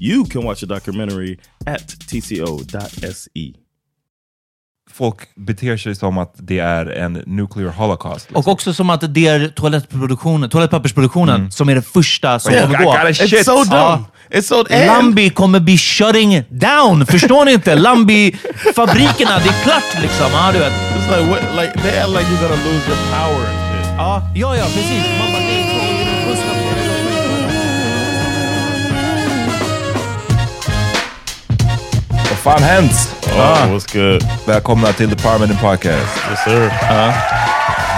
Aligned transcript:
You 0.00 0.24
can 0.26 0.44
watch 0.44 0.60
the 0.60 0.66
documentary 0.66 1.38
at 1.66 1.88
tco.se. 1.88 3.52
Folk 4.90 5.16
beter 5.36 5.76
sig 5.76 5.94
som 5.94 6.18
att 6.18 6.34
det 6.38 6.58
är 6.58 6.86
en 6.86 7.12
nuclear 7.26 7.68
holocaust. 7.70 8.26
liksom. 8.30 8.36
Och 8.36 8.48
också 8.48 8.74
som 8.74 8.90
att 8.90 9.14
det 9.14 9.26
är 9.26 9.48
toalettproduktionen, 9.48 10.50
toalettpappersproduktionen 10.50 11.50
som 11.50 11.68
är 11.68 11.74
det 11.74 11.82
första 11.82 12.38
som 12.38 12.52
Yeah, 12.52 12.72
kommer 12.72 12.84
gå. 12.84 12.92
It's 12.92 13.44
so 13.44 13.56
dumb. 13.56 13.72
Ja. 13.72 14.04
It's 14.30 14.42
so 14.42 14.64
Lambi 14.70 15.30
kommer 15.30 15.60
bli 15.60 15.78
shutting 15.78 16.42
down. 16.50 17.06
Förstår 17.06 17.44
ni 17.44 17.52
inte? 17.52 17.74
Lambi-fabrikerna, 17.74 19.38
det 19.38 19.48
är 19.48 19.62
klart 19.62 20.02
liksom. 20.02 20.26
Ja, 20.32 20.52
du 20.52 20.58
vet. 20.58 20.72
It's 20.72 21.18
like, 21.18 21.30
what, 21.30 21.42
like 21.64 21.72
they 21.82 21.98
act 21.98 22.08
like 22.08 22.26
you're 22.30 22.42
gonna 22.48 22.62
lose 22.64 22.86
your 22.88 22.98
power 23.10 23.46
and 23.48 23.58
shit. 23.70 23.86
Ja, 23.98 24.22
ja, 24.34 24.56
ja 24.56 24.64
precis. 24.64 25.04
Man 25.18 25.45
fan 32.46 32.62
hänt? 32.62 32.92
Oh, 33.24 33.72
what's 33.72 33.92
good? 33.92 34.22
Välkomna 34.46 34.92
till 34.92 35.10
The 35.10 35.22
Parliament 35.22 35.60
Podcast. 35.60 36.16
Yes 36.30 36.44
sir. 36.44 36.60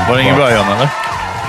Var 0.09 0.17
det 0.17 0.23
inget 0.23 0.37
bra 0.37 0.51
John, 0.51 0.67
eller? 0.67 0.91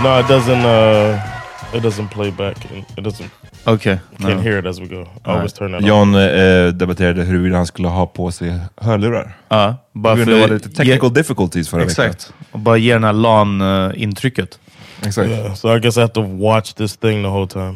No, 0.03 0.19
it 0.19 0.27
doesn't. 0.27 0.65
Uh, 0.65 1.75
it 1.77 1.83
doesn't 1.83 2.09
play 2.09 2.31
back. 2.31 2.57
It 2.97 3.03
doesn't. 3.03 3.29
Okej. 3.63 3.99
Can't 4.17 4.35
no. 4.35 4.41
hear 4.41 4.59
it 4.59 4.65
as 4.65 4.79
we 4.79 4.87
go. 4.87 5.01
I 5.01 5.07
always 5.23 5.53
turn 5.53 5.71
that. 5.71 5.81
John 5.81 6.15
eh, 6.15 6.67
debatterade 6.67 7.23
huruvida 7.23 7.57
han 7.57 7.65
skulle 7.65 7.87
ha 7.87 8.05
på 8.05 8.31
sig 8.31 8.59
hörlurar. 8.75 9.37
Ja, 9.49 9.75
bara 9.93 10.15
för... 10.15 10.43
av 10.43 10.51
lite 10.51 10.69
technical 10.69 11.13
difficulties 11.13 11.69
förra 11.69 11.85
veckan. 11.85 12.05
Exakt. 12.05 12.33
Och 12.51 12.59
bara 12.59 12.77
ge 12.77 12.93
den 12.93 13.03
här 13.03 13.13
LAN-intrycket. 13.13 14.59
Exakt. 15.05 15.29
Yeah, 15.29 15.53
so 15.53 15.75
I 15.75 15.79
guess 15.79 15.97
I 15.97 15.99
have 15.99 16.13
to 16.13 16.21
watch 16.21 16.73
this 16.73 16.97
thing 16.97 17.23
the 17.23 17.29
whole 17.29 17.47
time. 17.47 17.75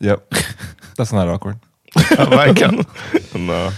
Yep. 0.00 0.34
That's 0.96 1.14
not 1.14 1.34
awkward. 1.34 1.56
Verkligen. 2.30 2.84
no. 3.34 3.70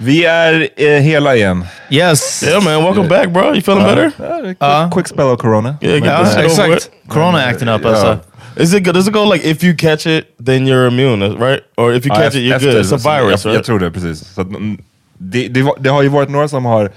Vi 0.00 0.24
är 0.24 0.68
eh, 0.76 0.88
hela 0.88 1.36
igen. 1.36 1.64
Yes! 1.90 2.42
Yeah, 2.42 2.64
man. 2.64 2.82
Welcome 2.84 3.08
back, 3.08 3.28
bro. 3.30 3.42
You 3.54 3.60
feeling 3.62 3.84
better? 3.84 4.10
Quick, 4.46 4.92
quick 4.92 5.08
spell 5.08 5.26
of 5.26 5.40
corona. 5.40 5.76
Yeah, 5.80 5.94
get 5.98 6.04
Ja, 6.06 6.24
this 6.24 6.34
shit 6.34 6.58
over 6.58 6.74
exakt. 6.76 6.90
Corona 7.08 7.38
acting 7.44 7.68
up 7.68 7.84
alltså. 7.84 8.06
Yeah. 8.06 8.18
Is 8.56 8.74
it 8.74 8.84
good? 8.84 8.94
Does 8.94 9.08
it 9.08 9.14
go 9.14 9.24
like 9.32 9.48
if 9.50 9.64
you 9.64 9.76
catch 9.76 10.06
it, 10.06 10.24
then 10.46 10.66
you're 10.68 10.86
immune, 10.88 11.28
right? 11.28 11.60
Or 11.76 11.92
if 11.94 12.06
you 12.06 12.14
Ja, 12.14 12.20
catch 12.22 12.34
it, 12.34 12.42
you're 12.42 12.56
efter- 12.56 12.72
good? 12.72 12.84
It's 12.84 12.94
a 12.94 13.20
virus, 13.20 13.44
jag, 13.44 13.50
right? 13.50 13.54
jag 13.54 13.64
tror 13.64 13.78
det, 13.80 13.90
precis. 13.90 14.34
Så 14.34 14.40
att, 14.40 14.48
mm, 14.48 14.78
det, 15.18 15.48
det, 15.48 15.62
var- 15.62 15.76
det 15.80 15.90
har 15.90 16.02
ju 16.02 16.08
varit 16.08 16.28
några 16.30 16.48
som 16.48 16.64
har 16.64 16.90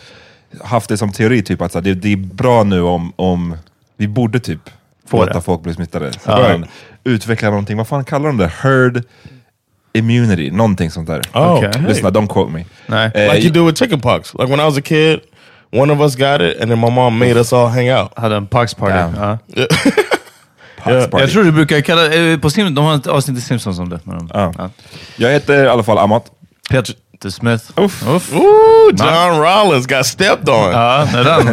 haft 0.63 0.89
det 0.89 0.97
som 0.97 1.11
teori, 1.11 1.41
typ 1.43 1.61
att 1.61 1.71
så 1.71 1.77
här, 1.77 1.83
det, 1.83 1.93
det 1.93 2.11
är 2.13 2.17
bra 2.17 2.63
nu 2.63 2.81
om, 2.81 3.13
om 3.15 3.57
vi 3.97 4.07
borde 4.07 4.39
typ 4.39 4.59
Få 5.07 5.17
låta 5.17 5.33
det. 5.33 5.41
folk 5.41 5.61
bli 5.61 5.73
smittade. 5.73 6.13
Så 6.13 6.19
börjar 6.31 6.57
man 6.57 6.67
utveckla 7.03 7.49
någonting, 7.49 7.77
vad 7.77 7.87
fan 7.87 8.03
kallar 8.03 8.27
de 8.27 8.37
det? 8.37 8.51
Herd 8.61 9.03
immunity, 9.93 10.51
någonting 10.51 10.91
sånt 10.91 11.07
där. 11.07 11.21
Oh, 11.33 11.57
okay. 11.57 11.81
Lyssna, 11.87 12.09
don't 12.09 12.27
quote 12.27 12.51
me. 12.51 12.65
Nej. 12.87 13.11
Eh, 13.15 13.33
like 13.33 13.47
you 13.47 13.51
do 13.53 13.65
with 13.65 13.79
chickenpox. 13.79 14.33
Like 14.33 14.49
when 14.51 14.59
I 14.59 14.63
was 14.65 14.77
a 14.77 14.81
kid, 14.81 15.19
one 15.73 15.93
of 15.93 16.01
us 16.01 16.15
got 16.15 16.41
it, 16.41 16.61
and 16.61 16.71
then 16.71 16.79
my 16.79 16.89
mom 16.89 17.17
made 17.19 17.39
us 17.39 17.53
all 17.53 17.67
hang 17.67 17.89
out. 17.89 18.11
Hade 18.17 18.35
en 18.35 18.47
Pax 18.47 18.73
party. 18.73 18.93
Pax 20.83 21.07
party. 21.07 21.23
Jag 21.23 21.31
tror 21.31 21.43
du 21.43 21.51
brukar 21.51 21.81
kalla 21.81 22.13
eh, 22.13 22.37
på 22.37 22.49
Simpsons, 22.49 22.75
de 22.75 22.85
har 22.85 22.95
ett 22.95 23.07
avsnitt 23.07 23.37
i 23.37 23.41
Simpsons 23.41 23.79
om 23.79 23.89
det. 23.89 23.99
De, 24.03 24.29
Ja. 24.33 24.53
ja. 24.57 24.69
Jag 25.15 25.29
heter 25.31 25.63
i 25.63 25.67
alla 25.67 25.83
fall 25.83 25.97
Amat. 25.97 26.25
Peter 26.69 27.29
Smith. 27.29 27.63
Uff. 27.75 28.07
Uff. 28.07 28.33
Ooh, 28.33 28.91
John 28.95 29.39
Rollins 29.39 29.85
got 29.87 30.05
stepped 30.05 30.49
on. 30.49 30.71
Ja, 30.71 31.07
den. 31.13 31.47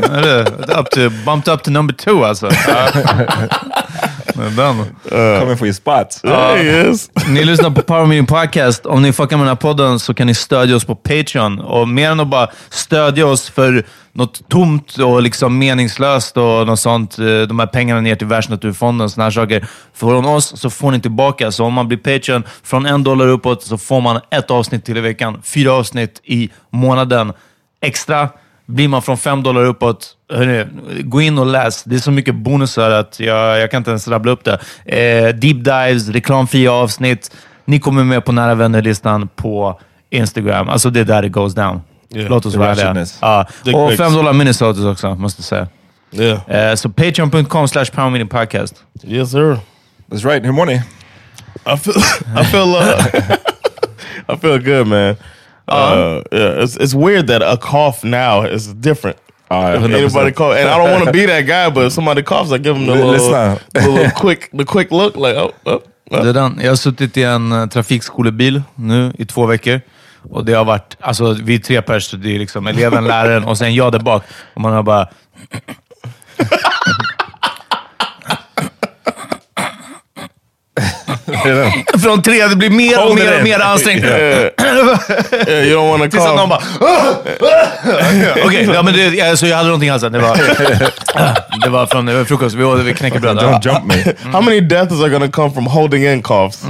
Up 0.79 0.91
to, 0.91 1.11
bumped 1.25 1.49
up 1.55 1.63
to 1.63 1.71
number 1.71 1.95
two 1.95 2.25
alltså. 2.25 2.47
Ja. 4.35 4.43
Den. 4.43 4.85
Kommer 5.41 5.57
få 5.57 5.67
ge 5.67 5.75
spot. 5.75 6.11
There 6.23 6.63
he 6.63 6.91
is. 6.91 7.11
Ni 7.29 7.45
lyssnar 7.45 7.71
på 7.71 7.83
Power 7.83 8.07
Meeting 8.07 8.27
Podcast. 8.27 8.87
Om 8.87 9.03
ni 9.03 9.13
fuckar 9.13 9.37
med 9.37 9.45
den 9.47 9.49
här 9.49 9.57
podden 9.57 9.99
så 9.99 10.15
kan 10.15 10.27
ni 10.27 10.35
stödja 10.35 10.77
oss 10.77 10.85
på 10.85 10.95
Patreon. 10.95 11.59
Och 11.61 11.89
mer 11.89 12.11
än 12.11 12.21
att 12.21 12.29
bara 12.29 12.49
stödja 12.71 13.27
oss 13.27 13.49
för 13.51 13.87
något 14.13 14.49
tomt 14.49 14.99
och 14.99 15.23
liksom 15.23 15.59
meningslöst 15.59 16.37
och 16.37 16.67
något 16.67 16.81
sånt. 16.81 17.19
Eh, 17.19 17.25
De 17.25 17.59
här 17.59 17.67
pengarna 17.67 18.01
ner 18.01 18.15
till 18.17 18.27
Världsnaturfonden 18.27 19.05
och 19.05 19.11
såna 19.11 19.25
här 19.25 19.31
saker. 19.31 19.67
Från 19.95 20.25
oss 20.27 20.61
så 20.61 20.71
får 20.71 20.91
ni 20.91 21.01
tillbaka. 21.01 21.51
Så 21.53 21.65
om 21.65 21.73
man 21.75 21.89
blir 21.89 21.99
Patreon 21.99 22.43
från 22.63 22.87
en 22.87 23.03
dollar 23.05 23.29
uppåt 23.29 23.63
så 23.63 23.79
får 23.79 24.01
man 24.01 24.21
ett 24.31 24.51
avsnitt 24.51 24.85
till 24.85 24.97
i 24.97 25.01
veckan. 25.01 25.41
Fyra 25.45 25.73
avsnitt 25.73 26.21
i 26.25 26.51
månaden 26.73 27.33
extra. 27.83 28.29
Blir 28.69 28.89
man 28.89 29.03
från 29.03 29.19
fem 29.19 29.43
dollar 29.43 29.65
uppåt, 29.65 30.07
hörni, 30.33 30.67
gå 31.03 31.21
in 31.21 31.39
och 31.39 31.47
läs. 31.47 31.85
Det 31.85 31.95
är 31.95 31.99
så 31.99 32.11
mycket 32.11 32.35
bonusar 32.35 32.91
att 32.91 33.21
jag, 33.21 33.61
jag 33.61 33.71
kan 33.71 33.79
inte 33.79 33.91
ens 33.91 34.09
rabbla 34.09 34.33
upp 34.33 34.45
det. 34.45 34.59
Eh, 34.85 35.35
deep 35.35 35.65
dives, 35.65 36.09
reklamfria 36.09 36.73
avsnitt. 36.73 37.31
Ni 37.65 37.81
kommer 37.81 38.05
med 38.05 38.25
på 38.25 38.33
nära 38.33 38.55
vänner-listan 38.55 39.29
på 39.37 39.81
Instagram. 40.11 40.69
Alltså 40.69 40.91
det 40.91 41.01
är 41.01 41.05
där 41.05 41.23
det 41.23 41.29
goes 41.29 41.55
down. 41.55 41.81
Yeah, 42.15 42.31
Låt 42.31 42.47
oss 42.47 42.55
vara 42.55 42.71
ärliga. 42.71 43.07
Ja. 43.21 43.47
Och 43.75 43.89
pics. 43.89 44.03
fem 44.03 44.13
dollar 44.13 44.33
Minnesotas 44.33 44.85
också, 44.85 45.15
måste 45.15 45.41
jag 45.41 45.45
säga. 45.45 45.69
Yeah. 46.13 46.71
Eh, 46.71 46.75
så 46.75 46.89
patreon.com 46.89 47.69
slash 47.69 47.85
power 47.85 48.11
meeting 48.11 48.29
podcast. 48.29 48.75
Yes, 49.05 49.31
sir. 49.31 49.59
That's 50.11 50.25
right. 50.31 50.45
Hur 50.45 50.53
mår 50.53 50.67
ni? 50.67 50.75
I 50.75 51.77
feel, 51.77 51.97
I 52.41 52.45
feel, 52.45 52.69
uh, 52.69 53.07
I 54.35 54.37
feel 54.37 54.59
good, 54.59 54.87
man. 54.87 55.17
Uh, 55.69 56.23
yeah, 56.33 56.63
it's 56.63 56.77
it's 56.77 56.95
weird 56.95 57.27
that 57.27 57.43
a 57.43 57.57
cough 57.57 58.05
now 58.05 58.43
is 58.43 58.75
different. 58.75 59.17
If 59.51 59.83
100%. 59.83 59.95
anybody 59.95 60.33
cough, 60.33 60.57
and 60.57 60.69
I 60.69 60.77
don't 60.77 60.91
want 60.91 61.05
to 61.07 61.13
be 61.13 61.27
that 61.27 61.47
guy, 61.47 61.71
but 61.71 61.87
if 61.87 61.93
somebody 61.93 62.23
coughs, 62.23 62.53
I 62.53 62.59
give 62.59 62.75
them 62.77 62.87
the 62.87 62.93
L- 62.93 63.09
little, 63.09 63.59
the 63.73 63.89
little 63.89 64.11
quick, 64.23 64.51
the 64.53 64.65
quick 64.65 64.91
look, 64.91 65.17
like 65.17 65.37
oh, 65.37 65.53
oh, 65.65 65.83
oh. 66.11 66.23
Det 66.23 66.29
är 66.29 66.33
den. 66.33 66.61
Jag 66.63 66.71
har 66.71 66.77
suttit 66.77 67.17
i 67.17 67.23
en 67.23 67.53
eh, 67.53 67.67
trafikskolebil 67.67 68.63
nu 68.75 69.13
i 69.19 69.25
två 69.25 69.47
veckor. 69.47 69.81
Och 70.31 70.45
det 70.45 70.53
har 70.53 70.65
varit, 70.65 70.97
alltså 71.01 71.33
vi 71.43 71.55
är 71.55 71.59
tre 71.59 71.83
pers, 71.83 72.11
det 72.11 72.35
är 72.35 72.39
liksom 72.39 72.67
eleven, 72.67 73.05
läraren 73.09 73.45
och 73.45 73.59
sen 73.59 73.75
jag 73.75 73.93
där 73.93 73.99
bak. 73.99 74.23
Och 74.55 74.61
man 74.61 74.73
har 74.73 74.83
bara... 74.83 75.09
Från 82.03 82.23
tre, 82.23 82.47
det 82.47 82.57
blir 82.57 82.71
mer 82.71 83.09
och 83.09 83.15
mer 83.15 83.39
och 83.39 83.45
mer 83.45 83.61
ansträngt. 83.61 84.05
Yeah, 84.05 85.67
you 85.67 85.77
don't 85.77 85.91
want 85.91 86.03
to 86.03 86.11
Tills 86.19 86.25
någon 86.25 86.49
bara... 86.49 86.63
Okej, 88.45 88.71
ja, 88.75 88.83
men 88.83 88.95
det, 88.95 89.21
alltså, 89.21 89.47
jag 89.47 89.57
hade 89.57 89.69
någonting 89.69 89.89
i 89.89 89.91
halsen. 89.91 90.13
Det 90.13 90.19
var, 90.19 90.37
det 91.65 91.69
var 91.69 91.87
från 91.87 92.27
frukost. 92.27 92.55
Vi 92.55 92.65
åt 92.65 92.97
knäckebröd. 92.97 93.39
Don't 93.39 93.67
jump 93.67 93.85
me. 93.85 94.15
How 94.33 94.41
many 94.41 94.61
deaths 94.61 95.03
are 95.03 95.19
to 95.19 95.33
come 95.33 95.55
from 95.55 95.67
holding 95.67 96.05
in 96.07 96.23
coughs 96.23 96.65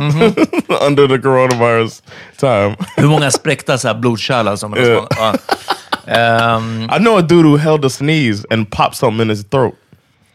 under 0.86 1.08
the 1.08 1.18
coronavirus 1.18 2.02
time? 2.40 2.76
Hur 2.96 3.06
många 3.06 3.30
spräckta 3.30 3.78
så 3.78 3.88
här 3.88 3.94
blodkärl 3.94 4.56
som 4.56 4.74
Ja. 4.76 5.08
ja. 5.16 5.34
Ehm, 6.08 6.84
I 6.84 6.98
know 6.98 7.18
a 7.18 7.22
dude 7.22 7.48
who 7.48 7.56
held 7.56 7.84
a 7.84 7.90
sneeze 7.90 8.44
and 8.50 8.70
popped 8.70 8.96
something 8.96 9.22
in 9.22 9.30
his 9.30 9.44
throat. 9.44 9.74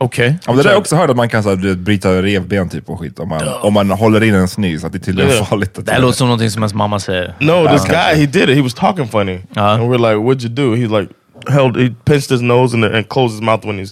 Okej. 0.03 0.35
Ja, 0.45 0.51
men 0.51 0.55
det 0.57 0.63
där 0.63 0.69
har 0.69 0.73
jag 0.73 0.79
också 0.81 0.95
hört 0.95 1.09
att 1.09 1.15
man 1.15 1.29
kan 1.29 1.43
så 1.43 1.49
här, 1.49 1.55
du 1.55 1.75
bryta 1.75 2.21
revben 2.21 2.69
typ 2.69 2.89
och 2.89 2.99
skit 2.99 3.19
om 3.19 3.29
man, 3.29 3.41
om 3.61 3.73
man 3.73 3.89
håller 3.91 4.23
in 4.23 4.33
en 4.35 4.47
snus. 4.47 4.83
Att 4.83 4.91
det 4.91 4.97
är 4.97 4.99
tydligen 4.99 5.31
Ja. 5.37 5.45
farligt. 5.45 5.77
Att 5.77 5.85
Det 5.85 5.91
här 5.91 5.99
låter 5.99 6.17
som 6.17 6.27
någonting 6.27 6.51
som 6.51 6.61
ens 6.63 6.73
mamma 6.73 6.99
säger. 6.99 7.33
No, 7.39 7.67
this 7.77 7.85
guy 7.85 8.15
he 8.15 8.25
did 8.25 8.49
it. 8.49 8.55
He 8.55 8.61
was 8.61 8.73
talking 8.73 9.07
funny, 9.07 9.37
Uh-huh. 9.37 9.59
and 9.61 9.83
we're 9.83 9.97
like, 9.97 10.15
"What'd 10.15 10.43
you 10.45 10.53
do?" 10.53 10.75
He 10.75 10.99
like 11.01 11.13
held, 11.49 11.77
he 11.77 11.89
pinched 12.05 12.31
his 12.31 12.41
nose 12.41 12.75
and, 12.75 12.85
and 12.85 13.09
closed 13.09 13.31
his 13.35 13.41
mouth 13.41 13.67
when 13.67 13.77
he 13.79 13.85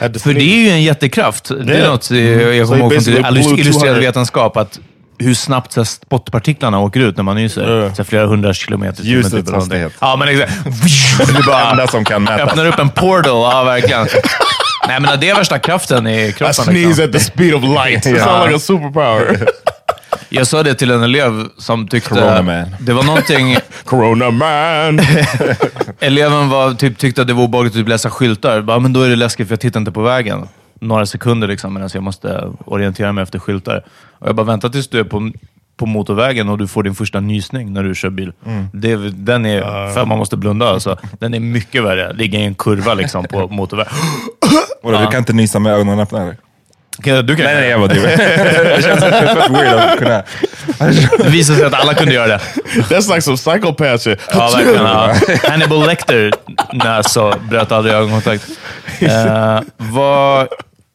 had 0.00 0.14
to 0.14 0.20
För 0.20 0.34
det 0.34 0.40
sneeze. 0.40 0.56
är 0.56 0.64
ju 0.64 0.70
en 0.70 0.82
jättekraft. 0.82 1.48
Det 1.66 1.74
är 1.76 1.84
Ja. 1.84 1.90
något 1.90 2.10
eh, 2.10 2.18
jag 2.18 2.66
So 2.68 2.72
kommer 2.72 2.80
ihåg 2.84 2.92
basically 2.94 3.22
från 3.22 3.32
blew 3.34 3.44
illustrerad 3.60 3.94
200. 3.94 4.00
vetenskap. 4.00 4.56
Att 4.56 4.80
hur 5.20 5.34
snabbt 5.34 5.72
så 5.72 5.80
här, 5.80 5.84
spottpartiklarna 5.84 6.80
åker 6.80 7.00
ut 7.00 7.16
när 7.16 7.24
man 7.24 7.36
nyser. 7.36 7.62
Ja. 7.82 7.90
Så 7.90 7.96
här, 7.96 8.04
flera 8.04 8.26
hundra 8.26 8.54
kilometer 8.54 9.00
i 9.02 9.04
timmen, 9.04 9.16
Ljusets 9.16 9.34
typ, 9.34 9.42
eller 9.48 9.52
någonting. 9.52 9.82
hastighet. 9.82 9.92
Ja, 10.00 10.16
men 10.16 10.28
exakt. 10.28 10.52
Det 11.34 11.38
är 11.38 11.46
bara 11.46 11.70
enda 11.70 11.86
som 11.86 12.04
kan 12.04 12.22
mätas. 12.24 12.48
Öppnar 12.48 12.66
upp 12.66 12.78
en 12.78 12.88
portal. 12.88 13.52
Ja, 13.52 13.64
verkligen. 13.64 14.06
Nej, 14.88 15.00
men 15.00 15.20
det 15.20 15.28
är 15.30 15.34
värsta 15.34 15.58
kraften 15.58 16.06
i 16.06 16.26
I 16.28 16.32
kroppen. 16.32 16.54
sneeze 16.54 16.88
Liksom. 16.88 17.04
at 17.04 17.12
the 17.12 17.20
speed 17.20 17.54
of 17.54 17.62
light. 17.62 18.06
It 18.06 18.12
Yeah. 18.12 18.26
sounds 18.26 18.46
like 18.46 18.56
a 18.56 18.58
superpower. 18.58 19.48
Jag 20.30 20.46
sa 20.46 20.62
det 20.62 20.74
till 20.74 20.90
en 20.90 21.02
elev 21.02 21.44
som 21.58 21.88
tyckte... 21.88 22.08
Corona 22.10 22.42
man. 22.42 22.74
Det 22.80 22.92
var 22.92 23.02
någonting... 23.02 23.56
Corona 23.84 24.30
man. 24.30 25.00
Eleven 26.00 26.48
var, 26.48 26.74
typ, 26.74 26.98
tyckte 26.98 27.20
att 27.20 27.26
det 27.26 27.32
var 27.34 27.44
obehagligt 27.44 27.72
att 27.72 27.76
typ 27.78 27.88
läsa 27.88 28.10
skyltar. 28.10 28.60
Bara, 28.62 28.78
men 28.78 28.92
då 28.92 29.02
är 29.02 29.08
det 29.08 29.16
läskigt 29.16 29.48
för 29.48 29.52
jag 29.52 29.60
tittar 29.60 29.80
inte 29.80 29.92
på 29.92 30.02
vägen. 30.02 30.48
Några 30.80 31.06
sekunder 31.06 31.48
liksom, 31.48 31.74
medan 31.74 31.90
jag 31.94 32.02
måste 32.02 32.52
orientera 32.64 33.12
mig 33.12 33.22
efter 33.22 33.38
skyltar. 33.38 33.84
Och 34.18 34.28
jag 34.28 34.34
bara, 34.34 34.46
vänta 34.46 34.68
tills 34.68 34.88
du 34.88 35.00
är 35.00 35.04
på, 35.04 35.30
på 35.78 35.86
motorvägen 35.86 36.48
och 36.48 36.58
du 36.58 36.66
får 36.68 36.82
din 36.82 36.94
första 36.94 37.20
nysning 37.20 37.72
när 37.72 37.82
du 37.82 37.94
kör 37.94 38.10
bil. 38.10 38.32
Det, 38.72 38.92
är- 38.92 39.10
den 39.14 39.46
är, 39.46 39.60
för 39.94 40.04
man 40.04 40.18
måste 40.18 40.36
blunda 40.36 40.68
alltså. 40.68 40.98
Den 41.18 41.34
är 41.34 41.40
mycket 41.40 41.82
värre. 41.84 42.12
Ligga 42.12 42.38
i 42.38 42.44
en 42.44 42.54
kurva 42.54 42.94
liksom 42.94 43.24
på 43.24 43.48
motorvägen. 43.50 43.92
Vadå, 44.82 44.98
Du 44.98 45.06
kan 45.06 45.18
inte 45.18 45.32
nysa 45.32 45.58
med 45.58 45.72
ögonen 45.72 46.00
öppna 46.00 46.22
eller? 46.22 46.36
Du 47.22 47.36
kan 47.36 47.44
Nej, 47.44 47.54
nej, 47.54 47.68
jag 47.68 47.80
bara 47.80 47.88
driver. 47.88 48.16
Det 48.76 48.82
känns 48.82 49.00
fett 49.00 49.50
weird 49.50 49.78
att 49.78 49.98
kunna... 49.98 50.22
Det 51.18 51.28
visar 51.30 51.54
sig 51.54 51.64
att 51.64 51.74
alla 51.74 51.94
kunde 51.94 52.14
göra 52.14 52.26
det. 52.26 52.40
That's 52.74 53.08
like 53.08 53.20
some 53.22 53.36
psychopath 53.36 53.96
shit. 54.02 54.20
Ja, 54.32 54.50
verkligen. 54.54 54.84
Ja. 54.84 55.14
Hannibal 55.50 55.86
Lecter 55.86 56.32
nej, 56.72 57.04
så 57.04 57.34
bröt 57.50 57.72
aldrig 57.72 57.94
ögonkontakt. 57.94 58.48
Uh, 59.02 59.60
vad, 59.76 60.48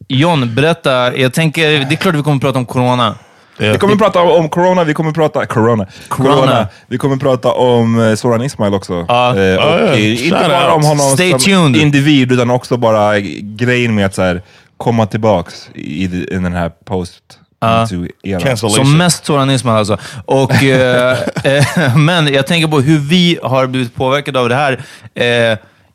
John, 0.07 0.55
berätta. 0.55 1.17
Jag 1.17 1.33
tänker, 1.33 1.69
det 1.71 1.75
är 1.93 1.95
klart 1.95 2.15
vi 2.15 2.23
kommer 2.23 2.35
att 2.35 2.41
prata 2.41 2.59
om 2.59 2.65
corona. 2.65 3.15
Vi 3.57 3.77
kommer 3.77 3.95
prata 3.95 4.21
om 4.21 4.49
corona, 4.49 4.83
vi 4.83 4.93
kommer 4.93 5.11
prata... 5.11 5.45
Corona. 5.45 5.87
Corona. 6.07 6.67
Vi 6.87 6.97
kommer 6.97 7.17
prata 7.17 7.51
om 7.51 7.99
eh, 8.01 8.15
Soran 8.15 8.41
Ismail 8.41 8.73
också. 8.73 8.93
Eh, 8.93 8.99
och 8.99 9.09
eh, 9.09 10.25
inte 10.25 10.45
bara 10.49 10.73
om 10.73 10.83
honom 10.83 11.05
Stay 11.05 11.31
som 11.31 11.39
tuned. 11.39 11.81
individ, 11.81 12.31
utan 12.31 12.49
också 12.49 12.77
bara 12.77 13.19
grejen 13.41 13.95
med 13.95 14.05
att 14.05 14.15
så 14.15 14.21
här, 14.21 14.41
komma 14.77 15.05
tillbaks 15.05 15.69
i, 15.73 16.03
i 16.03 16.25
den 16.29 16.53
här 16.53 16.71
post 16.85 17.23
Cancellation. 18.41 18.85
Som 18.85 18.97
mest 18.97 19.25
Soran 19.25 19.49
Ismail 19.49 19.77
alltså. 19.77 19.97
Och, 20.25 20.63
eh, 20.63 21.17
men 21.97 22.33
jag 22.33 22.47
tänker 22.47 22.67
på 22.67 22.79
hur 22.79 22.99
vi 22.99 23.39
har 23.43 23.67
blivit 23.67 23.95
påverkade 23.95 24.39
av 24.39 24.49
det 24.49 24.55
här. 24.55 24.81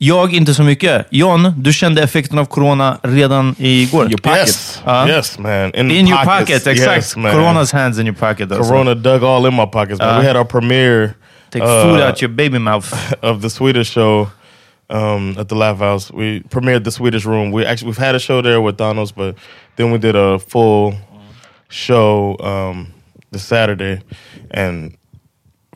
Jag 0.00 0.34
inte 0.34 0.54
så 0.54 0.62
mycket. 0.62 1.06
John, 1.10 1.52
du 1.56 1.72
kände 1.72 2.02
effekten 2.02 2.38
av 2.38 2.44
corona 2.44 2.98
redan 3.02 3.54
igår. 3.58 4.04
Your 4.04 4.18
pocket. 4.18 4.38
Yes, 4.38 4.82
Uh, 4.86 5.08
yes, 5.08 5.38
man. 5.38 5.74
In, 5.74 5.90
In 5.90 6.08
your 6.08 6.24
pocket, 6.24 6.66
exakt. 6.66 6.96
Yes, 6.96 7.16
man. 7.16 7.32
Corona's 7.32 7.72
hands 7.72 7.98
in 7.98 8.06
your 8.06 8.16
pocket. 8.16 8.52
Alltså. 8.52 8.72
Corona 8.72 8.94
dug 8.94 9.24
all 9.24 9.46
in 9.46 9.54
my 9.54 9.66
pockets. 9.66 9.98
Man. 9.98 10.20
we 10.20 10.26
had 10.26 10.36
our 10.36 10.44
premiere 10.44 11.14
Take 11.50 11.64
uh, 11.64 11.82
food 11.82 12.00
out 12.00 12.22
your 12.22 12.30
baby 12.30 12.58
mouth. 12.58 13.14
of 13.22 13.40
the 13.42 13.50
Swedish 13.50 13.90
show 13.90 14.30
um, 14.90 15.34
at 15.38 15.48
the 15.48 15.54
Laugh 15.54 15.78
House. 15.78 16.12
We 16.14 16.40
premiered 16.48 16.84
the 16.84 16.90
Swedish 16.90 17.24
Room. 17.26 17.52
We 17.52 17.64
actually 17.66 17.88
we've 17.88 18.04
had 18.06 18.14
a 18.14 18.18
show 18.18 18.42
there 18.42 18.60
with 18.60 18.76
Thanos, 18.76 19.12
but 19.14 19.34
then 19.76 19.92
we 19.92 19.98
did 19.98 20.16
a 20.16 20.38
full 20.38 20.94
show 21.68 22.36
um, 22.40 22.92
this 23.30 23.42
Saturday. 23.44 24.00
And 24.50 24.96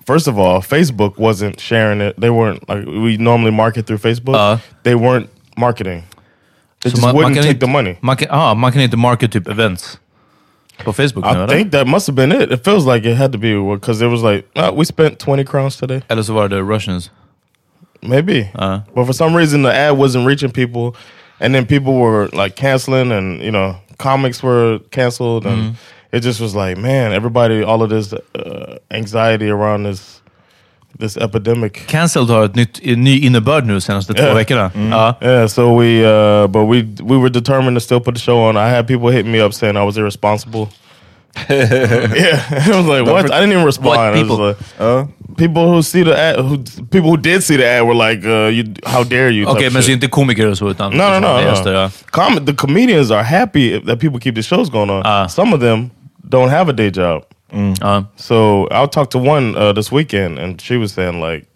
first 0.07 0.29
of 0.29 0.39
all, 0.39 0.61
Facebook 0.61 1.19
wasn't 1.19 1.61
sharing 1.61 2.01
it. 2.01 2.21
They 2.21 2.31
weren't 2.31 2.69
like 2.69 2.87
we 2.87 3.17
normally 3.17 3.51
market 3.51 3.87
through 3.87 3.99
Facebook. 3.99 4.35
Uh. 4.37 4.59
they 4.83 4.95
weren't 4.95 5.29
marketing. 5.57 6.03
They 6.81 6.91
Så 6.91 6.97
just 6.97 7.15
wouldn't 7.15 7.43
take 7.43 7.61
the 7.61 7.67
money. 7.67 7.97
Man 8.03 8.17
kan, 8.17 8.29
ah, 8.31 8.55
man 8.55 8.73
kan 8.73 8.81
inte 8.83 8.97
market 8.97 9.33
typ 9.33 9.49
events 9.49 9.99
på 10.85 10.93
Facebook 10.93 11.25
I 11.27 11.47
think 11.47 11.73
that 11.73 11.87
must 11.87 12.07
have 12.07 12.17
been 12.17 12.33
it. 12.33 12.51
It 12.51 12.65
feels 12.65 12.87
like 12.87 13.05
it 13.09 13.17
had 13.17 13.33
to 13.33 13.39
be 13.39 13.55
because 13.55 14.03
it 14.05 14.09
was 14.11 14.23
like 14.23 14.45
uh, 14.57 14.73
we 14.75 14.85
spent 14.85 15.19
twenty 15.19 15.45
crowns 15.45 15.77
today. 15.77 16.01
Eller 16.09 16.23
så 16.23 16.33
var 16.33 16.49
det 16.49 16.63
Russians. 16.63 17.11
Maybe. 18.03 18.51
Uh. 18.55 18.79
But 18.95 19.07
for 19.07 19.13
some 19.13 19.37
reason, 19.37 19.63
the 19.63 19.73
ad 19.73 19.97
wasn't 19.97 20.27
reaching 20.27 20.51
people, 20.51 20.97
and 21.41 21.55
then 21.55 21.67
people 21.67 21.93
were 21.93 22.29
like 22.33 22.57
canceling, 22.57 23.13
and 23.13 23.41
you 23.43 23.51
know, 23.51 23.75
comics 23.99 24.43
were 24.43 24.79
canceled, 24.91 25.47
and 25.47 25.59
Mm-hmm. 25.59 25.75
It 26.13 26.23
just 26.23 26.41
was 26.41 26.55
like, 26.55 26.77
man, 26.81 27.13
everybody, 27.13 27.63
all 27.65 27.83
of 27.83 27.91
this 27.91 28.13
uh, 28.13 28.77
anxiety 28.91 29.51
around 29.51 29.85
this 29.87 30.23
this 30.99 31.17
epidemic. 31.17 31.87
Cancelled 31.87 32.31
har 32.31 32.45
ett 32.45 32.55
nytt, 32.55 32.81
en 32.83 33.05
ny 33.05 33.19
innebörd 33.19 33.67
nu 33.67 33.81
senaste 33.81 34.15
två 34.15 34.23
Ja. 34.27 34.35
veckorna. 34.35 34.71
Ja. 34.91 35.15
Yeah, 35.23 35.47
so 35.47 35.81
we, 35.81 36.03
uh, 36.05 36.47
but 36.47 36.69
we 36.69 36.83
we 37.03 37.17
were 37.17 37.31
determined 37.31 37.77
to 37.77 37.81
still 37.81 38.01
put 38.01 38.15
the 38.15 38.21
show 38.21 38.49
on. 38.49 38.57
I 38.57 38.69
had 38.71 38.87
people 38.87 39.11
hitting 39.11 39.33
me 39.33 39.45
up 39.47 39.55
saying 39.55 39.77
I 39.77 39.85
was 39.85 39.97
irresponsible. 39.97 40.69
yeah, 41.49 42.41
I 42.51 42.77
was 42.77 42.87
like, 42.87 43.07
what? 43.07 43.31
I 43.33 43.41
didn't 43.41 43.53
even 43.53 43.65
respond. 43.65 43.97
What 43.97 43.99
I 43.99 44.11
was 44.11 44.21
people? 44.21 44.37
like, 44.39 45.37
people 45.37 45.67
who 45.73 45.83
see 45.83 46.03
the 46.05 46.15
ad, 46.15 46.37
who 46.37 46.59
people 46.91 47.09
who 47.11 47.17
did 47.17 47.43
see 47.43 47.57
the 47.57 47.67
ad 47.67 47.87
were 47.87 47.95
like, 47.95 48.23
uh, 48.27 48.49
you, 48.53 48.65
how 48.85 49.03
dare 49.05 49.31
you? 49.31 49.47
Okay, 49.49 49.71
men 49.71 49.83
shit. 49.83 49.85
så 49.85 49.93
inte 49.93 50.07
komiker 50.09 50.47
och 50.47 50.59
så 50.59 50.71
utan... 50.71 50.93
No, 50.93 51.09
no, 51.09 51.21
no. 51.21 51.37
det 51.39 51.49
just 51.51 51.65
no. 51.65 51.91
Com- 52.11 52.45
the 52.47 52.53
comedians 52.55 53.11
are 53.11 53.23
happy 53.23 53.81
that 53.81 54.01
people 54.01 54.21
keep 54.21 54.35
the 54.35 54.43
shows 54.43 54.71
going 54.71 54.91
on. 54.91 55.03
Ah. 55.05 55.27
Some 55.29 55.55
of 55.55 55.61
them 55.61 55.91
don't 56.33 56.49
have 56.51 56.69
a 56.69 56.73
day 56.73 56.91
job. 56.91 57.23
Ja. 57.53 58.05
So 58.17 58.67
I 58.71 58.87
talked 58.87 59.13
to 59.13 59.19
one 59.19 59.55
uh, 59.57 59.73
this 59.75 59.93
weekend, 59.93 60.39
and 60.39 60.61
she 60.61 60.77
was 60.79 60.93
saying 60.93 61.21
like 61.21 61.47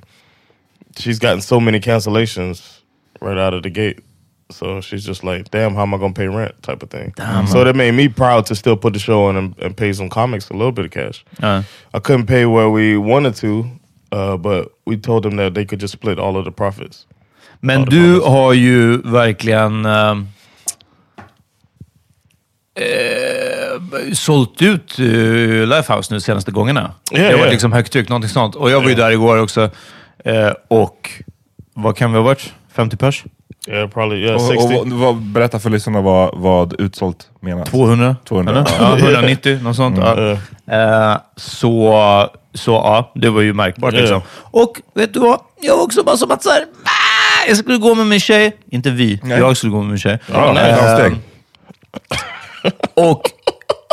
she's 0.98 1.18
gotten 1.18 1.40
so 1.40 1.58
many 1.60 1.80
cancellations 1.80 2.80
right 3.20 3.38
out 3.38 3.54
of 3.54 3.62
the 3.62 3.70
gate. 3.70 3.98
So 4.50 4.80
she's 4.80 5.06
just 5.06 5.24
like, 5.24 5.50
"Damn, 5.50 5.74
how 5.74 5.82
am 5.82 5.94
I 5.94 5.98
gonna 5.98 6.12
pay 6.12 6.28
rent?" 6.28 6.54
type 6.62 6.82
of 6.82 6.90
thing. 6.90 7.12
So 7.46 7.64
that 7.64 7.74
made 7.74 7.94
me 7.94 8.08
proud 8.08 8.46
to 8.46 8.54
still 8.54 8.76
put 8.76 8.92
the 8.92 8.98
show 8.98 9.24
on 9.28 9.36
and, 9.36 9.54
and 9.58 9.74
pay 9.76 9.92
some 9.94 10.08
comics 10.08 10.50
a 10.50 10.52
little 10.52 10.72
bit 10.72 10.84
of 10.84 10.90
cash. 10.90 11.24
Ja. 11.42 11.62
I 11.94 11.98
couldn't 12.00 12.26
pay 12.26 12.44
where 12.46 12.68
we 12.70 12.96
wanted 12.98 13.34
to, 13.36 13.64
uh, 14.12 14.36
but 14.36 14.68
we 14.84 14.96
told 14.98 15.22
them 15.22 15.36
that 15.36 15.54
they 15.54 15.64
could 15.64 15.80
just 15.80 15.92
split 15.92 16.18
all 16.18 16.36
of 16.36 16.44
the 16.44 16.52
profits. 16.52 17.06
Men 17.60 17.84
du 17.84 18.20
har 18.20 18.52
ju 18.52 19.02
verkligen 19.04 19.84
eh, 19.86 20.14
eh, 22.76 24.12
sålt 24.12 24.62
ut 24.62 24.98
uh, 24.98 25.66
Lifehouse 25.66 26.12
nu 26.14 26.18
de 26.18 26.20
senaste 26.20 26.50
gångerna. 26.50 26.90
Ja, 27.10 27.18
det 27.22 27.30
har 27.32 27.38
varit 27.38 27.50
liksom 27.52 27.72
högtryck, 27.72 28.08
någonting 28.08 28.28
sånt. 28.30 28.54
Och 28.54 28.70
jag 28.70 28.80
var 28.80 28.88
ju 28.88 28.94
där 28.94 29.10
igår 29.10 29.42
också. 29.42 29.70
Eh, 30.24 30.50
och 30.68 31.10
vad 31.74 31.96
kan 31.96 32.12
vi 32.12 32.18
ha 32.18 32.24
varit? 32.24 32.52
50 32.74 32.96
pers? 32.96 33.24
Yeah, 33.68 33.90
probably. 33.90 34.22
Yeah, 34.24 34.34
Och, 34.34 34.40
60. 34.40 34.74
och, 34.76 34.88
vad, 34.88 35.16
berätta 35.16 35.58
för 35.58 35.70
lyssnarna 35.70 36.00
vad, 36.00 36.30
vad 36.38 36.80
utsålt 36.80 37.28
menas. 37.40 37.68
200? 37.70 38.16
200, 38.24 38.52
eller? 38.52 38.66
ja. 38.78 38.98
Ja, 38.98 39.04
190, 39.06 39.58
något 39.62 39.76
sånt. 39.76 39.98
Ja. 39.98 40.30
Eh, 41.12 41.16
så, 41.36 42.30
så 42.54 42.70
ja, 42.72 43.12
det 43.14 43.30
var 43.30 43.40
ju 43.40 43.52
märkbart. 43.52 43.94
Liksom. 43.94 44.20
Och 44.50 44.80
vet 44.94 45.14
du 45.14 45.20
vad? 45.20 45.40
Jag 45.60 45.76
var 45.76 45.82
också 45.84 46.02
bara 46.04 46.16
som 46.16 46.30
att 46.30 46.42
så 46.42 46.50
här, 46.50 46.60
"Ah, 46.84 47.48
jag 47.48 47.56
skulle 47.56 47.78
gå 47.78 47.94
med 47.94 48.06
min 48.06 48.20
tjej. 48.20 48.56
Inte 48.70 48.90
vi, 48.90 49.20
Nej. 49.22 49.38
jag 49.38 49.56
skulle 49.56 49.72
gå 49.72 49.78
med 49.78 49.88
min 49.88 49.98
tjej. 49.98 50.18
Ja, 50.32 50.52
nej, 50.54 50.70
Eh, 50.70 50.76
framsteg. 50.76 51.16
Och 52.94 53.22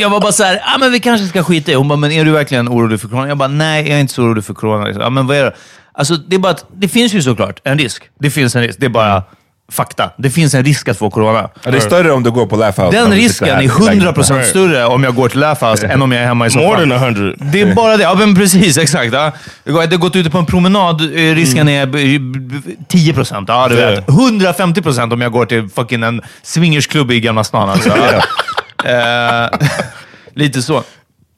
jag 0.01 0.09
var 0.09 0.19
bara 0.21 0.31
så 0.31 0.43
här, 0.43 0.61
ah, 0.65 0.77
men 0.77 0.91
vi 0.91 0.99
kanske 0.99 1.27
ska 1.27 1.43
skita 1.43 1.71
i. 1.71 1.75
Hon 1.75 1.87
bara, 1.87 1.95
men 1.99 2.11
är 2.11 2.25
du 2.25 2.31
verkligen 2.31 2.69
orolig 2.69 3.01
för 3.01 3.07
corona? 3.07 3.27
Jag 3.27 3.37
bara, 3.37 3.47
nej, 3.47 3.87
jag 3.89 3.95
är 3.97 4.01
inte 4.01 4.13
så 4.13 4.23
orolig 4.23 4.43
för 4.45 4.53
corona. 4.53 4.89
Ja, 4.99 5.09
men 5.09 5.27
vad 5.27 5.37
är 5.37 5.43
det? 5.43 5.53
Alltså, 5.93 6.15
det 6.15 6.35
är 6.35 6.39
bara 6.39 6.51
att, 6.51 6.65
det 6.75 6.87
finns 6.87 7.13
ju 7.13 7.21
såklart 7.21 7.59
en 7.63 7.77
risk. 7.77 8.03
Det 8.19 8.29
finns 8.29 8.55
en 8.55 8.61
risk. 8.61 8.79
Det 8.79 8.85
är 8.85 8.89
bara 8.89 9.23
fakta. 9.71 10.11
Det 10.17 10.29
finns 10.29 10.53
en 10.53 10.63
risk 10.63 10.87
att 10.87 10.97
få 10.97 11.09
corona. 11.09 11.49
Ja, 11.63 11.71
det 11.71 11.77
är 11.77 11.81
större 11.81 12.11
om 12.11 12.23
du 12.23 12.31
går 12.31 12.45
på 12.45 12.55
Laugh 12.55 12.81
House. 12.81 12.97
Den 12.97 13.11
risken 13.11 13.47
är 13.47 13.61
i 13.61 13.67
lägenheten. 13.67 14.23
100% 14.23 14.43
större 14.43 14.85
om 14.85 15.03
jag 15.03 15.15
går 15.15 15.29
till 15.29 15.39
Laugh 15.39 15.65
House 15.71 15.87
än 15.87 16.01
om 16.01 16.11
jag 16.11 16.21
är 16.21 16.25
hemma 16.27 16.47
i 16.47 16.49
soffan. 16.49 16.67
More 16.67 16.79
than 16.99 17.15
100. 17.15 17.35
Det 17.51 17.61
är 17.61 17.75
bara 17.75 17.97
det. 17.97 18.03
Ja, 18.03 18.13
men 18.15 18.35
precis. 18.35 18.77
Exakt. 18.77 19.13
Ja. 19.13 19.31
Jag 19.63 19.73
har 19.73 19.97
gått 19.97 20.15
ute 20.15 20.29
på 20.29 20.37
en 20.37 20.45
promenad. 20.45 21.01
eh, 21.01 21.35
Risken 21.35 21.69
är 21.69 21.85
b- 21.85 22.19
b- 22.19 22.71
10%. 22.89 23.45
Ja, 23.47 23.67
du 23.69 23.75
vet. 23.75 24.07
150% 24.07 25.13
om 25.13 25.21
jag 25.21 25.31
går 25.31 25.45
till 25.45 25.69
fucking 25.75 26.03
en 26.03 26.21
swingersklubb 26.43 27.11
i 27.11 27.19
Gamla 27.19 27.43
stan. 27.43 27.69
Alltså. 27.69 27.89
Eh, 28.85 29.49
lite 30.33 30.61
så. 30.61 30.83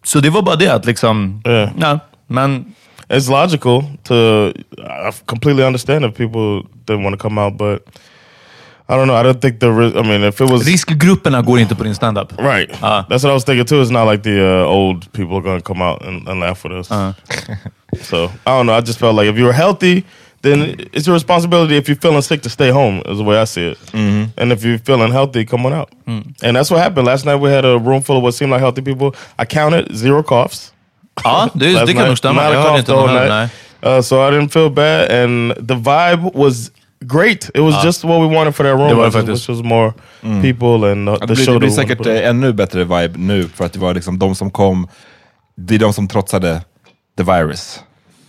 Så 0.04 0.20
det 0.20 0.30
var 0.30 0.42
bara 0.42 0.56
det 0.56 0.68
att 0.74 0.86
liksom... 0.86 1.42
Ja. 1.44 1.70
Ja, 1.80 2.00
men 2.28 2.66
It's 3.08 3.30
logical 3.30 3.84
to. 4.04 4.14
I 4.78 5.12
completely 5.26 5.64
understand 5.64 6.06
if 6.06 6.16
people 6.18 6.64
didn't 6.86 7.04
want 7.04 7.14
to 7.20 7.30
come 7.30 7.42
out, 7.42 7.58
but 7.58 7.88
I 8.90 8.94
don't 8.94 9.06
know. 9.08 9.16
I 9.16 9.24
don't 9.24 9.40
think 9.42 9.60
the. 9.60 9.68
I 9.68 10.02
mean, 10.02 10.24
if 10.24 10.42
it 10.42 10.50
was 10.50 10.66
riskgrupperna 10.68 11.42
går 11.42 11.60
inte 11.60 11.76
på 11.76 11.84
din 11.84 11.96
standup. 11.96 12.34
right, 12.40 12.72
Uh. 12.72 13.04
that's 13.10 13.24
what 13.24 13.26
I 13.26 13.34
was 13.34 13.44
thinking 13.44 13.66
too. 13.66 13.82
It's 13.82 13.92
not 13.92 14.08
like 14.12 14.24
the 14.24 14.42
uh, 14.64 14.66
old 14.68 15.12
people 15.12 15.36
are 15.38 15.42
going 15.42 15.62
to 15.62 15.74
come 15.74 15.84
out 15.84 16.02
and, 16.08 16.28
and 16.28 16.40
laugh 16.40 16.66
with 16.66 16.74
us. 16.74 16.88
so 18.10 18.26
I 18.46 18.58
don't 18.58 18.66
know. 18.66 18.78
I 18.78 18.82
just 18.82 18.98
felt 19.00 19.16
like 19.16 19.30
if 19.30 19.38
you 19.38 19.46
were 19.46 19.54
healthy, 19.54 20.04
then 20.46 20.76
it's 20.94 21.06
your 21.08 21.16
responsibility. 21.16 21.78
If 21.78 21.88
you're 21.90 22.02
feeling 22.02 22.22
sick, 22.22 22.42
to 22.44 22.50
stay 22.50 22.70
home. 22.72 23.02
Is 23.06 23.18
the 23.18 23.24
way 23.24 23.38
I 23.42 23.46
see 23.46 23.68
it. 23.72 23.78
Mm-hmm. 23.92 24.40
And 24.40 24.52
if 24.52 24.64
you're 24.64 24.80
feeling 24.86 25.12
healthy, 25.12 25.46
come 25.46 25.66
on 25.68 25.74
out. 25.74 25.90
Hmm. 26.06 26.20
And 26.44 26.56
that's 26.58 26.70
what 26.72 26.80
happened 26.84 27.08
last 27.08 27.26
night. 27.26 27.36
We 27.42 27.50
had 27.52 27.66
a 27.66 27.78
room 27.78 28.02
full 28.02 28.18
of 28.18 28.24
what 28.24 28.34
seemed 28.34 28.52
like 28.52 28.62
healthy 28.62 28.82
people. 28.82 29.10
I 29.40 29.46
counted 29.46 29.96
zero 29.96 30.24
coughs. 30.24 30.72
Ah, 31.24 31.24
ja, 31.24 31.50
det, 31.60 31.74
last 31.74 31.86
det 31.88 31.94
kan 31.94 32.02
nog 32.02 32.08
night. 32.10 32.18
stämma. 32.18 32.42
Not 32.44 32.52
a 32.52 32.54
Jag 32.54 32.62
hörde 32.62 32.70
cough 32.70 32.80
inte 32.80 32.92
the 32.92 32.98
någon 32.98 33.10
whole 33.10 33.20
heller, 33.20 33.40
night. 33.42 33.52
nej. 33.82 33.98
Uh, 33.98 34.02
so 34.02 34.16
I 34.28 34.32
didn't 34.32 34.50
feel 34.50 34.70
bad, 34.70 35.12
and 35.12 35.54
the 35.68 35.76
vibe 35.76 36.32
was 36.34 36.72
great. 37.06 37.50
It 37.56 37.60
was 37.62 37.76
ah. 37.76 37.86
just 37.86 38.04
what 38.04 38.20
we 38.20 38.36
wanted 38.36 38.56
for 38.56 38.64
that 38.64 38.76
room, 38.76 38.90
Det 38.90 38.96
var 38.96 39.04
which, 39.06 39.14
faktiskt. 39.14 39.50
which 39.50 39.58
was 39.58 39.64
more 39.64 39.94
mm. 40.22 40.42
people 40.42 40.92
and 40.92 41.10
uh, 41.10 41.14
the, 41.14 41.20
the 41.20 41.28
Det 41.28 41.36
blir, 41.36 41.46
show. 41.46 41.54
det 41.54 41.60
blir 41.60 41.70
that 41.70 41.78
we 41.78 41.82
wanted 41.82 41.88
säkert 41.90 41.98
to 41.98 42.04
put 42.04 42.12
on. 42.12 42.18
eh, 42.24 42.30
ännu 42.30 42.54
bättre 42.54 42.84
vibe 42.84 43.18
nu, 43.20 43.48
för 43.56 43.66
att 43.66 43.74
det 43.74 43.80
var 43.80 43.94
liksom 43.94 44.20
de 44.20 44.36
som 44.36 44.52
kom, 44.52 44.88
det 45.58 45.76
är 45.76 45.80
de 45.80 45.94
som 45.94 46.08
trotsade 46.08 46.62
the 47.18 47.24
virus. 47.24 47.80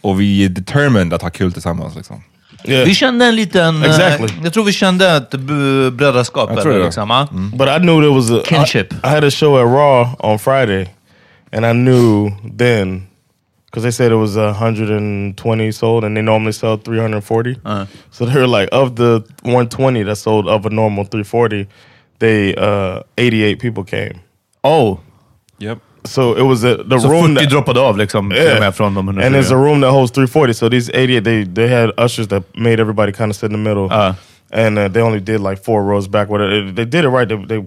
Och 0.07 0.21
vi 0.21 0.45
är 0.45 0.49
determined 0.49 1.13
att 1.15 1.23
ha 1.23 1.31
kul 1.31 1.53
tillsammans. 1.53 1.97
Liksom. 1.97 2.23
Yeah. 2.65 2.85
Vi 2.85 2.95
kände 2.95 3.25
en 3.27 3.37
liten... 3.37 3.83
eh, 3.83 3.89
Exactly. 3.91 4.29
Jag 4.45 4.53
tror 4.53 4.65
vi 4.65 4.73
kände 4.73 5.11
ett 5.17 5.31
b- 5.31 5.91
brödraskap. 5.91 6.51
Jag 6.51 6.63
tror 6.63 6.71
eller 6.73 6.79
det. 6.81 6.85
Liksom, 6.87 7.11
ja. 7.11 7.29
But 7.33 7.69
I 7.69 7.79
knew 7.79 8.01
there 8.01 8.15
was 8.15 8.31
a 8.31 8.41
Kinship. 8.47 8.93
I, 8.93 8.97
I 9.05 9.09
had 9.09 9.25
a 9.25 9.31
show 9.31 9.57
at 9.59 9.67
Raw 9.67 10.09
on 10.33 10.39
Friday, 10.39 10.89
and 11.53 11.67
I 11.67 11.73
knew 11.73 12.31
then 12.59 13.07
because 13.67 13.83
they 13.83 13.93
said 13.93 14.13
it 14.13 14.19
was 14.19 14.37
a 14.37 14.47
120 14.53 15.73
sold, 15.73 16.05
and 16.05 16.17
they 16.17 16.23
normally 16.23 16.53
sell 16.53 16.77
340. 16.77 17.57
So 18.11 18.25
they 18.27 18.35
were 18.41 18.47
like, 18.61 18.69
of 18.73 18.95
the 18.97 19.23
120 19.43 20.05
that 20.05 20.17
sold 20.19 20.49
of 20.49 20.67
a 20.67 20.71
normal 20.71 21.05
340, 21.05 21.67
they 22.19 22.55
uh, 22.57 23.03
88 23.19 23.59
people 23.61 23.85
came. 23.85 24.21
Oh, 24.65 24.99
Yep. 25.59 25.79
So 26.07 26.35
it 26.37 26.43
was 26.43 26.65
a, 26.65 26.77
the 26.85 26.99
så 27.01 27.09
room 27.09 27.35
40 27.35 27.35
that, 27.35 27.51
droppade 27.51 27.81
av 27.81 27.99
liksom, 27.99 28.31
till 28.31 28.53
och 28.55 28.61
med 28.61 28.75
från 28.75 28.95
de 28.95 29.09
and 29.09 29.19
there's 29.35 29.53
a 29.53 29.57
room 29.57 29.81
that 29.81 29.91
holds 29.91 30.13
340. 30.13 30.55
So 30.55 30.69
these 30.69 30.91
88, 30.91 31.21
they 31.25 31.45
they 31.45 31.69
had 31.69 31.91
ushers 31.99 32.29
that 32.29 32.43
made 32.55 32.81
everybody 32.81 33.13
kind 33.13 33.31
of 33.31 33.37
sit 33.37 33.51
in 33.53 33.53
the 33.53 33.69
middle, 33.71 33.89
Uh. 33.91 34.15
and 34.53 34.79
uh, 34.79 34.89
they 34.89 35.03
only 35.03 35.21
did 35.21 35.41
like 35.41 35.63
four 35.65 35.83
rows 35.85 36.09
back. 36.09 36.29
What 36.29 36.39
they 36.77 36.85
did 36.85 37.05
it 37.05 37.09
right. 37.09 37.29
They, 37.29 37.37
they 37.47 37.65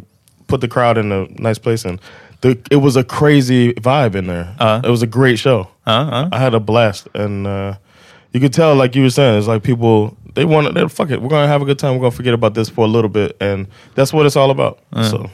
put 0.47 0.61
the 0.61 0.67
crowd 0.67 0.97
in 0.97 1.11
a 1.11 1.27
nice 1.41 1.59
place, 1.59 1.85
and 1.89 1.99
the, 2.41 2.57
it 2.71 2.81
was 2.81 2.95
a 2.97 3.03
crazy 3.03 3.73
vibe 3.73 4.15
in 4.15 4.27
there. 4.27 4.55
Uh. 4.59 4.81
It 4.83 4.89
was 4.89 5.01
a 5.03 5.07
great 5.07 5.39
show. 5.39 5.67
Uh, 5.85 6.29
I 6.31 6.39
had 6.39 6.53
a 6.53 6.59
blast, 6.59 7.07
and 7.13 7.47
uh, 7.47 7.73
you 8.33 8.39
could 8.39 8.53
tell, 8.53 8.75
like 8.75 8.95
you 8.95 9.03
were 9.03 9.09
saying, 9.11 9.37
it's 9.39 9.47
like 9.47 9.63
people 9.63 10.15
they 10.35 10.45
want 10.45 10.73
to 10.75 10.89
fuck 10.89 11.11
it. 11.11 11.21
We're 11.21 11.29
gonna 11.29 11.47
have 11.47 11.61
a 11.61 11.65
good 11.65 11.79
time. 11.79 11.93
We're 11.93 12.01
gonna 12.01 12.11
forget 12.15 12.33
about 12.33 12.53
this 12.53 12.69
for 12.69 12.85
a 12.85 12.87
little 12.87 13.09
bit, 13.09 13.35
and 13.41 13.67
that's 13.95 14.13
what 14.13 14.25
it's 14.25 14.35
all 14.37 14.51
about. 14.51 14.79
So. 14.93 15.29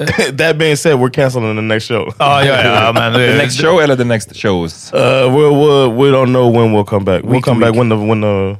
that 0.36 0.58
being 0.58 0.76
said, 0.76 0.94
we're 0.98 1.10
canceling 1.10 1.56
the 1.56 1.62
next 1.62 1.84
show. 1.86 2.12
Ja, 2.18 2.44
ja, 2.44 2.62
ja. 2.62 2.92
Men, 2.92 3.12
The 3.12 3.36
next 3.36 3.56
show 3.60 3.80
eller 3.80 3.96
the 3.96 4.04
next 4.04 4.34
shows? 4.36 4.92
Uh, 4.92 4.98
we'll, 5.28 5.54
we'll, 5.54 5.92
we 5.92 6.10
don't 6.10 6.32
know 6.32 6.48
when 6.50 6.72
we'll 6.72 6.84
come 6.84 7.04
back. 7.04 7.22
We'll 7.22 7.32
Week 7.34 7.44
come 7.44 7.60
back 7.60 7.72
week. 7.72 7.78
when 7.78 7.88
the 7.88 7.96
when 7.96 8.20
the 8.20 8.56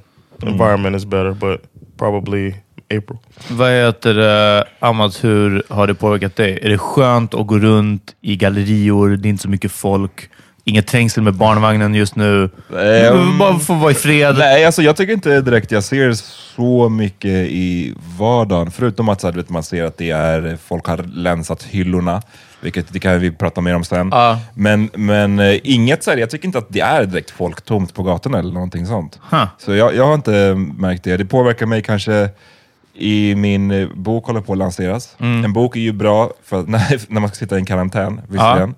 environment 0.46 0.96
is 0.96 1.04
better, 1.04 1.32
but 1.34 1.60
probably 1.96 2.54
April. 2.90 3.18
Vad 3.50 3.70
heter 3.70 4.14
det, 4.14 4.64
Amat, 4.80 5.24
hur 5.24 5.62
har 5.68 5.86
det 5.86 5.94
påverkat 5.94 6.36
dig? 6.36 6.58
Är 6.62 6.68
det 6.68 6.78
skönt 6.78 7.34
att 7.34 7.46
gå 7.46 7.58
runt 7.58 8.14
i 8.20 8.36
gallerior, 8.36 9.08
det 9.08 9.28
är 9.28 9.30
inte 9.30 9.42
så 9.42 9.48
mycket 9.48 9.72
folk, 9.72 10.30
inget 10.70 10.86
trängsel 10.86 11.22
med 11.22 11.34
barnvagnen 11.34 11.94
just 11.94 12.16
nu. 12.16 12.50
Ehm, 12.80 13.38
Bara 13.38 13.58
få 13.58 13.74
vara 13.74 13.90
i 13.90 13.94
fred. 13.94 14.36
Nej, 14.38 14.64
alltså 14.64 14.82
jag 14.82 14.96
tycker 14.96 15.12
inte 15.12 15.40
direkt 15.40 15.70
jag 15.70 15.84
ser 15.84 16.12
så 16.56 16.88
mycket 16.88 17.30
i 17.50 17.94
vardagen. 18.18 18.70
Förutom 18.70 19.08
att 19.08 19.20
så 19.20 19.26
här, 19.26 19.32
du 19.32 19.38
vet, 19.40 19.48
man 19.50 19.62
ser 19.62 19.84
att 19.84 19.98
det 19.98 20.10
är, 20.10 20.58
folk 20.64 20.86
har 20.86 20.96
länsat 20.96 21.62
hyllorna. 21.62 22.22
Vilket 22.60 22.92
det 22.92 22.98
kan 22.98 23.20
vi 23.20 23.30
prata 23.30 23.60
mer 23.60 23.74
om 23.74 23.84
sen. 23.84 24.08
Ja. 24.12 24.38
Men, 24.54 24.90
men 24.94 25.38
eh, 25.38 25.58
inget 25.62 26.04
så 26.04 26.10
här, 26.10 26.18
jag 26.18 26.30
tycker 26.30 26.46
inte 26.46 26.58
att 26.58 26.68
det 26.68 26.80
är 26.80 27.04
direkt 27.04 27.30
folk 27.30 27.62
tomt 27.62 27.94
på 27.94 28.02
gatorna 28.02 28.38
eller 28.38 28.52
någonting 28.52 28.86
sånt. 28.86 29.18
Huh. 29.30 29.44
Så 29.58 29.74
jag, 29.74 29.94
jag 29.94 30.06
har 30.06 30.14
inte 30.14 30.54
märkt 30.78 31.04
det. 31.04 31.16
Det 31.16 31.24
påverkar 31.24 31.66
mig 31.66 31.82
kanske 31.82 32.28
i 32.94 33.34
min 33.34 33.70
eh, 33.70 33.88
bok 33.94 34.26
håller 34.26 34.40
på 34.40 34.52
att 34.52 34.58
lanseras. 34.58 35.16
Mm. 35.18 35.44
En 35.44 35.52
bok 35.52 35.76
är 35.76 35.80
ju 35.80 35.92
bra 35.92 36.30
för 36.44 36.62
när, 36.62 37.00
när 37.12 37.20
man 37.20 37.28
ska 37.28 37.36
sitta 37.36 37.56
i 37.56 37.58
en 37.58 37.64
karantän, 37.66 38.20
visserligen. 38.28 38.74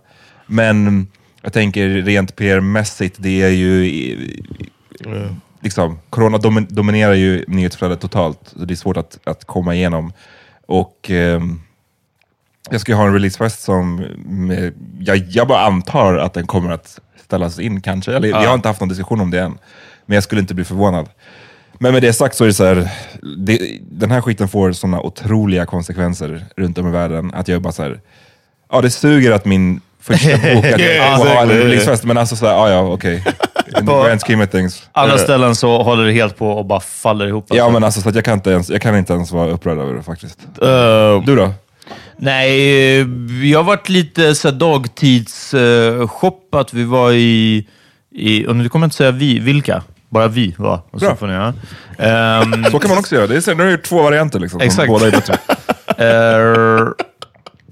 Men 0.47 1.07
jag 1.43 1.53
tänker 1.53 1.89
rent 1.89 2.37
PR-mässigt, 2.37 3.15
det 3.19 3.43
är 3.43 3.49
ju... 3.49 3.85
i- 3.87 4.43
Liksom, 5.61 5.99
corona 6.11 6.39
domin- 6.39 6.67
dominerar 6.71 7.13
ju 7.15 7.45
nyhetsflödet 7.49 8.01
totalt, 8.01 8.39
så 8.57 8.59
det 8.65 8.75
är 8.75 8.77
svårt 8.77 8.97
att, 8.97 9.19
att 9.25 9.45
komma 9.45 9.75
igenom. 9.75 10.13
Och 10.67 11.11
ehm, 11.11 11.61
jag 12.71 12.81
ska 12.81 12.93
ju 12.93 12.97
ha 12.97 13.07
en 13.07 13.13
releasefest 13.13 13.63
som 13.63 13.97
med, 14.27 14.73
jag, 14.99 15.17
jag 15.29 15.49
bara 15.49 15.61
antar 15.61 16.15
att 16.17 16.35
den 16.35 16.47
kommer 16.47 16.71
att 16.73 17.01
ställas 17.25 17.59
in 17.59 17.81
kanske. 17.81 18.17
Eller, 18.17 18.29
Jag 18.29 18.49
har 18.49 18.55
inte 18.55 18.69
haft 18.69 18.81
någon 18.81 18.89
diskussion 18.89 19.21
om 19.21 19.31
det 19.31 19.41
än, 19.41 19.59
men 20.07 20.15
jag 20.15 20.25
skulle 20.25 20.41
inte 20.41 20.55
bli 20.55 20.65
förvånad. 20.65 21.09
Men 21.79 21.93
med 21.93 22.03
det 22.03 22.13
sagt 22.13 22.37
så 22.37 22.45
är 22.45 22.49
det 22.49 22.55
så 22.55 22.65
här, 22.65 22.89
det, 23.39 23.79
den 23.91 24.11
här 24.11 24.21
skiten 24.21 24.49
får 24.49 24.73
sådana 24.73 25.01
otroliga 25.01 25.67
konsekvenser 25.67 26.45
runt 26.57 26.79
om 26.79 26.89
i 26.89 26.91
världen 26.91 27.35
att 27.35 27.49
jag 27.49 27.63
bara 27.63 27.73
så 27.73 27.83
här, 27.83 28.01
ja 28.71 28.81
det 28.81 28.91
suger 28.91 29.33
att 29.33 29.45
min 29.45 29.81
första 30.03 30.31
bok 30.55 30.65
att 30.65 30.81
jag 30.81 31.17
får 31.19 31.27
ha 31.27 31.43
en 31.43 31.49
releasefest, 31.49 32.05
men 32.05 32.19
alltså 32.19 32.37
såhär, 32.37 32.53
ja 32.53 32.71
ja 32.71 32.81
okej. 32.81 33.15
In 33.79 33.87
the 33.87 33.93
grand 33.93 34.21
scheme 34.27 34.45
of 34.45 34.51
things. 34.51 34.83
Andra 34.93 35.19
ställen 35.19 35.55
så 35.57 35.83
håller 35.83 36.05
det 36.05 36.13
helt 36.13 36.39
på 36.39 36.49
och 36.51 36.67
bara 36.67 36.81
faller 36.81 37.27
ihop. 37.27 37.47
Ja 37.49 37.69
men 37.69 37.85
alltså 37.85 38.01
så 38.01 38.09
att 38.09 38.15
jag 38.15 38.25
kan 38.25 38.35
inte 38.35 38.51
ens, 38.51 38.71
jag 38.71 38.83
kan 38.83 38.97
inte 38.97 39.13
ens 39.13 39.33
vara 39.33 39.51
upprörd 39.51 39.79
över 39.79 39.95
det 39.95 40.03
faktiskt. 40.03 40.39
Uh, 40.63 41.23
Du 41.27 41.37
då? 41.37 41.53
Nej, 42.17 42.51
eh, 43.01 43.07
jag 43.45 43.59
har 43.59 43.65
varit 43.65 43.89
lite 43.89 44.35
så 44.35 44.49
här 44.49 44.55
dagtidsshoppat. 45.53 46.75
Vi 46.75 46.85
var 46.85 47.13
i, 47.13 47.67
i, 48.15 48.47
och 48.47 48.57
nu 48.57 48.69
kommer 48.69 48.85
jag 48.85 48.87
inte 48.87 48.97
säga 48.97 49.11
vi, 49.11 49.39
vilka? 49.39 49.83
Bara 50.09 50.29
vi 50.29 50.55
var. 50.59 50.81
Och 50.91 51.01
så 51.01 51.07
Bra. 51.07 51.17
får 51.17 51.27
ni 51.27 51.33
göra. 51.33 51.55
Ehm, 51.99 52.65
Så 52.71 52.79
kan 52.79 52.89
man 52.91 52.99
också 52.99 53.15
göra. 53.15 53.27
Det 53.27 53.37
är, 53.37 53.41
så- 53.41 53.55
nu 53.55 53.63
är 53.63 53.71
det 53.71 53.77
två 53.79 54.03
varianter 54.03 54.41
liksom. 54.41 54.61
som 54.61 54.67
Exakt. 54.67 54.89
Båda 54.89 55.07
är 55.07 55.11
bättre. 55.11 55.39
Eh, 55.99 56.87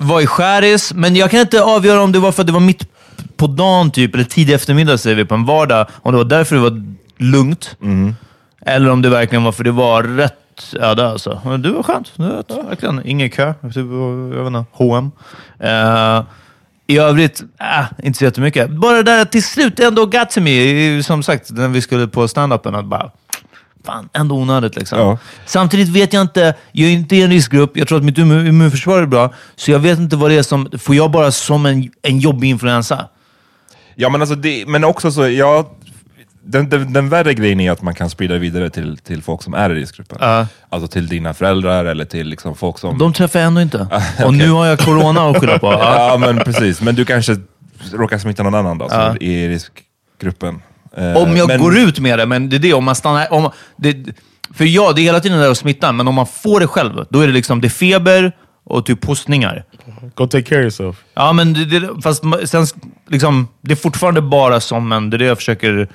var 0.00 0.20
i 0.20 0.26
Skäris, 0.26 0.94
men 0.94 1.16
jag 1.16 1.30
kan 1.30 1.40
inte 1.40 1.62
avgöra 1.62 2.02
om 2.02 2.12
det 2.12 2.18
var 2.18 2.32
för 2.32 2.42
att 2.42 2.46
det 2.46 2.52
var 2.52 2.60
mitt 2.60 2.88
på 3.36 3.46
dagen, 3.46 3.90
typ, 3.90 4.14
eller 4.14 4.24
tidig 4.24 4.54
eftermiddag 4.54 4.98
säger 4.98 5.16
vi, 5.16 5.24
på 5.24 5.34
en 5.34 5.44
vardag. 5.44 5.86
Om 6.02 6.12
det 6.12 6.18
var 6.18 6.24
därför 6.24 6.56
det 6.56 6.62
var 6.62 6.82
lugnt. 7.18 7.76
Eller 8.66 8.90
om 8.90 9.02
det 9.02 9.08
verkligen 9.08 9.44
var 9.44 9.52
för 9.52 9.64
det 9.64 9.70
var 9.70 10.02
rätt 10.02 10.74
öde. 10.80 11.08
Alltså. 11.08 11.40
Men 11.44 11.62
det 11.62 11.70
var 11.72 11.82
skönt. 11.82 12.12
Det 12.16 12.22
var, 12.48 12.62
verkligen. 12.68 13.06
Ingen 13.06 13.30
kö. 13.30 13.54
Typ, 13.62 13.76
jag 13.76 14.44
vet 14.44 14.46
inte, 14.46 14.64
H&M. 14.72 15.10
Eh, 15.58 16.24
I 16.86 16.98
övrigt, 16.98 17.42
äh, 17.60 18.06
inte 18.06 18.18
så 18.18 18.24
jättemycket. 18.24 18.70
Bara 18.70 18.96
det 18.96 19.02
där 19.02 19.24
till 19.24 19.44
slut 19.44 19.80
ändå 19.80 20.06
got 20.06 20.30
to 20.30 20.40
me. 20.40 21.02
Som 21.02 21.22
sagt, 21.22 21.50
när 21.50 21.68
vi 21.68 21.80
skulle 21.80 22.06
på 22.06 22.26
stand-upen, 22.26 22.78
att 22.78 22.84
bara 22.84 23.10
fan, 23.84 24.08
ändå 24.12 24.34
onödigt 24.34 24.76
liksom. 24.76 24.98
Ja. 24.98 25.18
Samtidigt 25.46 25.88
vet 25.88 26.12
jag 26.12 26.20
inte, 26.20 26.54
jag 26.72 26.88
är 26.88 26.92
inte 26.92 27.16
i 27.16 27.22
en 27.22 27.30
riskgrupp, 27.30 27.76
jag 27.76 27.88
tror 27.88 27.98
att 27.98 28.04
mitt 28.04 28.18
immu- 28.18 28.48
immunförsvar 28.48 29.02
är 29.02 29.06
bra, 29.06 29.32
så 29.56 29.70
jag 29.70 29.78
vet 29.78 29.98
inte 29.98 30.16
vad 30.16 30.30
det 30.30 30.34
är 30.36 30.42
som, 30.42 30.68
får 30.78 30.94
jag 30.94 31.10
bara 31.10 31.32
som 31.32 31.66
en, 31.66 31.90
en 32.02 32.18
jobbig 32.18 32.48
influensa? 32.48 33.08
Ja, 33.94 34.08
men, 34.08 34.20
alltså 34.20 34.34
det, 34.36 34.64
men 34.68 34.84
också 34.84 35.12
så, 35.12 35.28
ja, 35.28 35.70
den, 36.44 36.68
den, 36.68 36.92
den 36.92 37.08
värre 37.08 37.34
grejen 37.34 37.60
är 37.60 37.70
att 37.70 37.82
man 37.82 37.94
kan 37.94 38.10
sprida 38.10 38.38
vidare 38.38 38.70
till, 38.70 38.98
till 38.98 39.22
folk 39.22 39.42
som 39.42 39.54
är 39.54 39.70
i 39.70 39.74
riskgruppen. 39.74 40.18
Ja. 40.20 40.46
Alltså 40.68 40.88
till 40.88 41.06
dina 41.08 41.34
föräldrar 41.34 41.84
eller 41.84 42.04
till 42.04 42.26
liksom 42.28 42.54
folk 42.56 42.78
som... 42.78 42.98
De 42.98 43.12
träffar 43.12 43.38
jag 43.40 43.46
ändå 43.46 43.60
inte. 43.60 43.78
Och 44.18 44.24
okej. 44.24 44.38
nu 44.38 44.50
har 44.50 44.66
jag 44.66 44.78
corona 44.78 45.30
att 45.30 45.40
skylla 45.40 45.58
på. 45.58 45.66
Ja. 45.72 45.94
Ja, 46.10 46.16
men 46.18 46.38
precis. 46.38 46.80
Men 46.80 46.94
du 46.94 47.04
kanske 47.04 47.36
råkar 47.92 48.18
smitta 48.18 48.42
någon 48.42 48.54
annan 48.54 48.78
då, 48.78 48.88
som 48.88 48.98
är 49.00 49.22
i 49.22 49.48
riskgruppen. 49.48 50.62
Eh, 50.96 51.16
Om 51.16 51.36
jag 51.36 51.48
men, 51.48 51.60
går 51.60 51.78
ut 51.78 51.98
med 52.00 52.18
det, 52.18 52.26
men 52.26 52.48
det 52.48 52.56
är 52.56 52.60
det, 52.60 52.74
om 52.74 52.84
man 52.84 52.94
stannar... 52.94 53.32
Om, 53.32 53.50
det, 53.76 53.96
för 54.54 54.64
ja, 54.64 54.92
det 54.92 55.00
är 55.00 55.02
hela 55.02 55.20
tiden 55.20 55.38
där 55.38 55.50
att 55.50 55.58
smitta, 55.58 55.92
men 55.92 56.08
om 56.08 56.14
man 56.14 56.26
får 56.26 56.60
det 56.60 56.66
själv, 56.66 57.06
då 57.10 57.20
är 57.20 57.26
det 57.26 57.32
liksom 57.32 57.60
det 57.60 57.66
är 57.66 57.70
feber 57.70 58.32
och 58.64 58.86
typ 58.86 59.04
hostningar. 59.04 59.64
Go 60.14 60.26
take 60.26 60.42
care 60.42 60.58
of 60.58 60.62
yourself. 60.62 60.96
Ja, 61.14 61.32
men 61.32 61.52
det, 61.52 61.64
det, 61.64 62.02
fast 62.02 62.24
sen, 62.44 62.66
liksom, 63.08 63.48
det 63.60 63.72
är 63.72 63.76
fortfarande 63.76 64.22
bara 64.22 64.60
som 64.60 64.92
en... 64.92 65.10
Det 65.10 65.16
är 65.16 65.18
det 65.18 65.24
jag 65.24 65.36
försöker... 65.38 65.88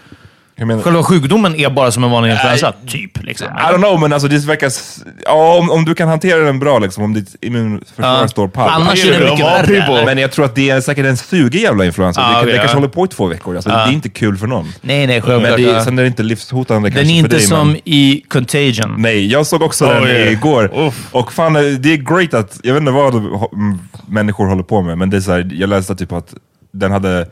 Hur 0.57 0.65
menar 0.65 0.77
du? 0.77 0.83
Själva 0.83 1.03
sjukdomen 1.03 1.55
är 1.55 1.69
bara 1.69 1.91
som 1.91 2.03
en 2.03 2.11
vanlig 2.11 2.31
influensa, 2.31 2.73
typ. 2.87 3.23
Liksom. 3.23 3.47
I 3.47 3.73
don't 3.73 3.77
know, 3.77 3.99
men 3.99 4.13
alltså 4.13 4.27
det 4.27 4.45
verkar... 4.45 4.67
s- 4.67 5.03
Ja, 5.25 5.57
om, 5.57 5.71
om 5.71 5.85
du 5.85 5.95
kan 5.95 6.07
hantera 6.07 6.39
den 6.39 6.59
bra, 6.59 6.79
liksom, 6.79 7.03
om 7.03 7.13
ditt 7.13 7.35
immunförsvar 7.41 8.05
Ja. 8.21 8.27
står 8.27 8.47
pall. 8.47 8.69
Annars 8.69 9.05
är 9.05 9.11
det 9.19 9.31
mycket 9.31 9.45
värre. 9.45 10.05
Men 10.05 10.17
jag 10.17 10.31
tror 10.31 10.45
att 10.45 10.55
det 10.55 10.69
är 10.69 10.81
säkert 10.81 11.05
en 11.05 11.17
sugig 11.17 11.61
jävla 11.61 11.85
influensa. 11.85 12.21
Ja, 12.21 12.27
det, 12.29 12.37
okej, 12.39 12.51
det 12.51 12.57
kanske 12.57 12.75
ja. 12.75 12.79
håller 12.79 12.87
på 12.93 13.05
i 13.05 13.07
två 13.07 13.25
veckor. 13.27 13.55
Alltså, 13.55 13.69
Det 13.69 13.75
är 13.75 13.91
inte 13.91 14.09
kul 14.09 14.37
för 14.37 14.47
någon. 14.47 14.65
Nej, 14.81 15.07
nej, 15.07 15.07
Men 15.07 15.21
självklart. 15.21 15.57
det, 15.57 15.81
sen 15.83 15.99
är 15.99 16.03
det 16.03 16.07
inte 16.07 16.23
livshotande 16.23 16.89
Den 16.89 16.95
kanske 16.95 17.13
är 17.13 17.17
inte 17.17 17.29
för 17.29 17.37
dig. 17.37 17.47
som 17.47 17.67
men, 17.67 17.77
i 17.85 18.23
Contagion. 18.27 18.95
nej, 18.97 19.27
jag 19.31 19.45
såg 19.47 19.61
också 19.61 19.85
den 19.85 20.03
yeah. 20.07 20.31
igår. 20.33 20.71
Uff. 20.87 21.07
Och 21.11 21.33
fan, 21.33 21.53
det 21.53 21.59
är 21.93 22.17
great 22.17 22.33
att, 22.33 22.59
jag 22.63 22.73
vet 22.73 22.81
inte 22.81 22.91
vad 22.91 23.13
ho- 23.13 23.49
m- 23.53 23.79
människor 24.07 24.47
håller 24.47 24.63
på 24.63 24.81
med, 24.81 24.97
men 24.97 25.09
det 25.09 25.17
är 25.17 25.21
så 25.21 25.31
här, 25.31 25.49
jag 25.53 25.69
läste 25.69 25.95
typ 25.95 26.11
att 26.11 26.33
den 26.71 26.91
hade 26.91 27.27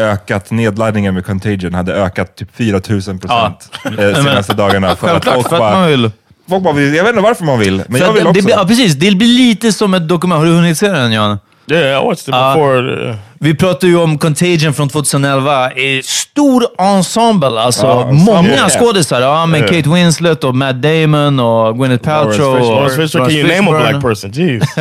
ökat, 0.00 0.50
nedladdningen 0.50 1.14
med 1.14 1.26
Contagion 1.26 1.74
hade 1.74 1.94
ökat 1.94 2.36
typ 2.36 2.56
4000 2.56 3.18
procent 3.18 3.70
eh, 3.84 3.92
senaste 4.24 4.54
dagarna. 4.54 4.96
För 4.96 5.16
att 5.16 5.24
folk 5.24 5.48
för 5.48 5.56
att 5.56 5.60
bara, 5.60 5.74
man 5.78 5.88
vill. 5.88 6.10
folk 6.48 6.62
bara 6.64 6.74
vill, 6.74 6.94
jag 6.94 7.04
vet 7.04 7.10
inte 7.10 7.22
varför 7.22 7.44
man 7.44 7.58
vill, 7.58 7.82
men 7.88 8.00
För 8.00 8.06
jag 8.06 8.12
vill 8.12 8.24
det, 8.24 8.30
också. 8.30 8.42
det, 8.46 8.50
ja, 8.52 8.64
precis. 8.68 8.94
Det 8.94 9.10
blir 9.14 9.26
lite 9.28 9.72
som 9.72 9.94
ett 9.94 10.08
dokument. 10.08 10.38
Har 10.38 10.46
du 10.46 10.52
hunnit 10.52 10.78
se 10.78 10.88
den, 10.88 11.12
Jan? 11.12 11.38
Yeah, 11.66 12.02
I 12.02 12.06
watched 12.06 12.20
it 12.20 12.26
before. 12.26 13.10
uh, 13.10 13.16
Vi 13.42 13.54
pratade 13.54 13.86
ju 13.86 13.96
om 13.98 14.18
Contagion 14.18 14.74
från 14.74 14.88
2011. 14.88 15.70
Eh, 15.70 16.00
Stor 16.02 16.64
ensemble, 16.78 17.60
alltså 17.60 17.86
Ja, 17.86 18.10
många 18.12 18.68
skådisar. 18.68 19.20
Ja, 19.20 19.46
med 19.46 19.68
Kate 19.68 19.88
Winslet 19.90 20.44
och 20.44 20.54
Matt 20.54 20.82
Damon 20.82 21.40
och 21.40 21.78
Gwyneth 21.78 22.04
Paltrow. 22.04 22.58
Lawrence 22.58 22.96
Fisher, 22.96 23.18
can 23.18 23.30
you 23.30 23.48
name 23.62 23.78
a 23.78 23.90
black 23.90 24.02
person? 24.02 24.30
Jeez. 24.32 24.62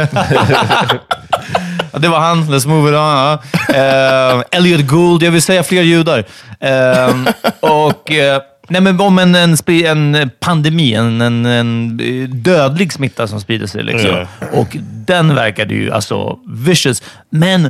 Det 1.99 2.07
var 2.07 2.19
han. 2.19 2.43
Let's 2.43 2.67
move 2.67 2.89
it 2.89 2.95
on. 2.95 3.01
Ja. 3.01 3.39
Eh, 4.37 4.43
Elliot 4.51 4.87
Gould. 4.87 5.23
Jag 5.23 5.31
vill 5.31 5.41
säga 5.41 5.63
fler 5.63 5.81
judar. 5.81 6.23
Eh, 6.59 7.15
och... 7.59 8.11
eh, 8.11 8.41
Nej, 8.71 8.81
men 8.81 9.01
om 9.01 9.19
en, 9.19 9.35
en, 9.35 9.55
en 10.15 10.29
pandemi, 10.39 10.93
en, 10.93 11.21
en, 11.21 11.45
en 11.45 11.97
dödlig 12.43 12.93
smitta 12.93 13.27
som 13.27 13.41
sprider 13.41 13.67
sig. 13.67 13.83
Liksom. 13.83 14.09
Ja. 14.09 14.25
Och 14.53 14.67
den 15.05 15.35
verkade 15.35 15.73
ju 15.73 15.91
alltså 15.91 16.37
vicious. 16.47 17.03
Men 17.29 17.69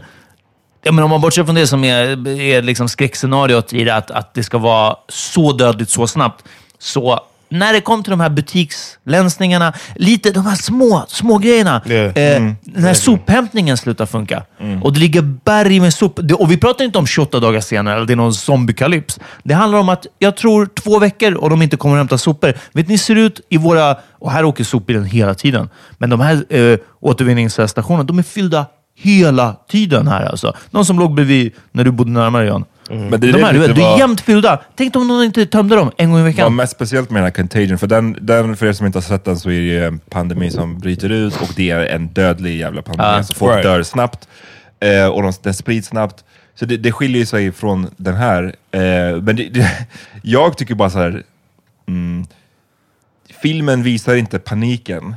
Ja, 0.82 0.92
men 0.92 1.04
om 1.04 1.10
man 1.10 1.22
bortser 1.22 1.44
från 1.44 1.56
det 1.56 1.68
som 1.68 1.84
är, 1.84 2.28
är 2.28 2.62
liksom 2.62 2.90
skräckscenariot 2.90 3.74
i 3.74 3.84
det, 3.84 3.96
att, 3.96 4.12
att 4.12 4.34
det 4.34 4.44
ska 4.44 4.58
vara 4.58 4.96
så 5.10 5.52
dödligt 5.54 5.90
så 5.90 6.08
snabbt. 6.08 6.46
Så 6.80 7.20
när 7.50 7.74
det 7.74 7.82
kom 7.82 8.04
till 8.04 8.12
de 8.12 8.20
här 8.20 8.30
butikslänsningarna, 8.30 9.74
lite 9.96 10.32
de 10.32 10.46
här 10.46 10.56
små, 10.56 11.06
små 11.08 11.38
grejerna. 11.38 11.82
Ja. 11.86 11.94
Eh, 11.94 12.52
När 12.64 12.94
sophämtningen 12.94 13.78
slutar 13.78 14.06
funka 14.06 14.44
och 14.84 14.94
det 14.94 15.00
ligger 15.00 15.22
berg 15.22 15.80
med 15.80 15.94
sop. 15.94 16.20
Det, 16.24 16.34
och 16.34 16.52
vi 16.52 16.58
pratar 16.58 16.86
inte 16.86 16.98
om 16.98 17.08
28 17.08 17.40
dagar 17.40 17.62
senare, 17.62 17.96
eller 17.96 18.06
det 18.06 18.14
är 18.14 18.18
någon 18.18 18.34
zombiekalyps. 18.34 19.20
Det 19.44 19.54
handlar 19.54 19.80
om 19.80 19.90
att 19.90 20.06
jag 20.20 20.38
tror 20.38 20.66
två 20.84 21.00
veckor 21.00 21.34
och 21.34 21.50
de 21.50 21.62
inte 21.62 21.78
kommer 21.78 21.96
att 21.96 22.00
hämta 22.00 22.18
sopor. 22.18 22.54
Vet 22.72 22.88
ni, 22.88 22.98
ser 22.98 23.16
ut 23.16 23.42
i 23.50 23.58
våra... 23.58 23.96
Och 24.12 24.32
här 24.32 24.44
åker 24.46 24.64
sopbilen 24.64 25.06
hela 25.06 25.34
tiden. 25.34 25.70
Men 25.98 26.10
de 26.10 26.20
här 26.20 26.54
eh, 26.56 26.78
återvinningsstationerna, 27.02 28.04
de 28.04 28.20
är 28.20 28.24
fyllda 28.24 28.66
hela 29.02 29.56
tiden 29.70 30.08
här 30.08 30.26
alltså. 30.26 30.56
De 30.72 30.86
som 30.86 31.00
låg 31.00 31.14
bredvid 31.14 31.54
när 31.72 31.84
du 31.84 31.92
bodde 31.92 32.12
närmare 32.12 32.46
Jan. 32.46 32.66
Men 32.90 33.10
det 33.10 33.16
är 33.16 33.20
De 33.20 33.32
det 33.32 33.46
här, 33.46 33.54
du 33.54 33.60
lite 33.60 33.74
vet, 33.74 33.76
de 33.76 33.84
är 33.84 33.98
jämnt 33.98 34.22
fyllda. 34.22 34.60
Tänk 34.76 34.96
om 34.96 35.08
någon 35.08 35.24
inte 35.24 35.46
tömde 35.46 35.76
dem 35.76 35.92
en 35.98 36.10
gång 36.10 36.20
i 36.20 36.22
var 36.22 36.30
veckan. 36.30 36.56
mest 36.56 36.72
speciellt 36.72 37.10
med 37.10 37.22
den 37.22 37.26
här 37.26 37.32
Contagion, 37.32 37.78
för 37.78 37.88
den, 37.88 38.18
den, 38.22 38.56
för 38.56 38.66
er 38.66 38.74
som 38.74 38.86
inte 38.86 38.98
har 38.98 39.04
sett 39.04 39.26
den 39.26 39.40
så 39.40 39.50
är 39.50 39.54
det 39.54 39.66
ju 39.66 39.86
en 39.86 40.00
pandemi 40.00 40.52
som 40.52 40.80
bryter 40.80 41.10
ut 41.10 41.42
och 41.42 41.54
det 41.56 41.70
är 41.70 41.86
en 41.86 42.08
dödlig 42.08 42.60
jävla 42.60 42.82
pandemi. 42.82 43.10
Ah, 43.10 43.24
så 43.24 43.34
folk 43.34 43.54
right. 43.54 43.64
dör 43.64 43.84
snabbt 43.84 44.28
eh, 44.80 45.08
och 45.08 45.24
de, 45.24 45.34
den 45.42 45.54
sprids 45.54 45.88
snabbt. 45.88 46.24
Så 46.56 46.66
det, 46.66 46.78
det 46.78 46.92
skiljer 46.92 47.26
sig 47.26 47.52
från 47.52 47.88
den 47.98 48.16
här. 48.16 48.44
Eh, 48.72 48.82
men 49.22 49.36
det, 49.36 49.50
det, 49.50 49.88
jag 50.22 50.58
tycker 50.58 50.76
bara 50.76 50.90
så 50.90 51.00
här. 51.00 51.24
Mm, 51.88 52.26
filmen 53.42 53.84
visar 53.84 54.16
inte 54.16 54.40
paniken. 54.40 55.16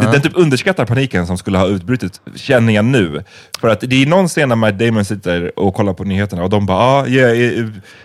Den, 0.00 0.22
typ 0.22 0.32
underskattar 0.36 0.84
paniken 0.86 1.26
som 1.26 1.38
skulle 1.38 1.58
ha 1.58 1.66
utbrutit, 1.66 2.20
känner 2.36 2.72
jag 2.72 2.84
nu. 2.84 3.24
För 3.60 3.68
att 3.68 3.80
det 3.80 4.02
är 4.02 4.06
någon 4.06 4.28
scen 4.28 4.48
när 4.48 4.56
Matt 4.56 4.78
Damon 4.78 5.04
sitter 5.04 5.58
och 5.58 5.74
kollar 5.74 5.92
på 5.92 6.04
nyheterna 6.04 6.42
och 6.44 6.50
de 6.50 6.66
bara 6.66 6.78
ah, 6.78 7.06
yeah, 7.06 7.58
eh, 7.58 7.64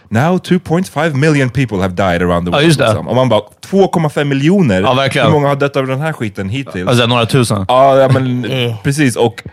now 0.09 0.37
2.5 0.39 1.13
million 1.13 1.49
people 1.49 1.77
have 1.77 1.93
died 1.93 2.21
around 2.21 2.45
the 2.47 2.51
Ja, 2.51 2.55
world. 2.57 2.65
just 2.67 2.79
det. 2.79 2.85
liksom. 2.87 3.07
Och 3.07 3.15
man 3.15 3.29
bara 3.29 3.41
2,5 3.69 4.23
miljoner? 4.23 4.81
Ja, 4.81 4.93
verkligen. 4.93 5.27
Hur 5.27 5.33
många 5.33 5.47
har 5.47 5.55
dött 5.55 5.75
av 5.75 5.87
den 5.87 5.99
här 6.01 6.13
skiten 6.13 6.49
hittills? 6.49 6.87
Alltså 6.89 7.05
några 7.05 7.25
tusen. 7.25 7.65
Ja, 7.67 7.97
ja 7.99 8.09
men 8.09 8.47
precis. 8.83 9.15
Och 9.15 9.43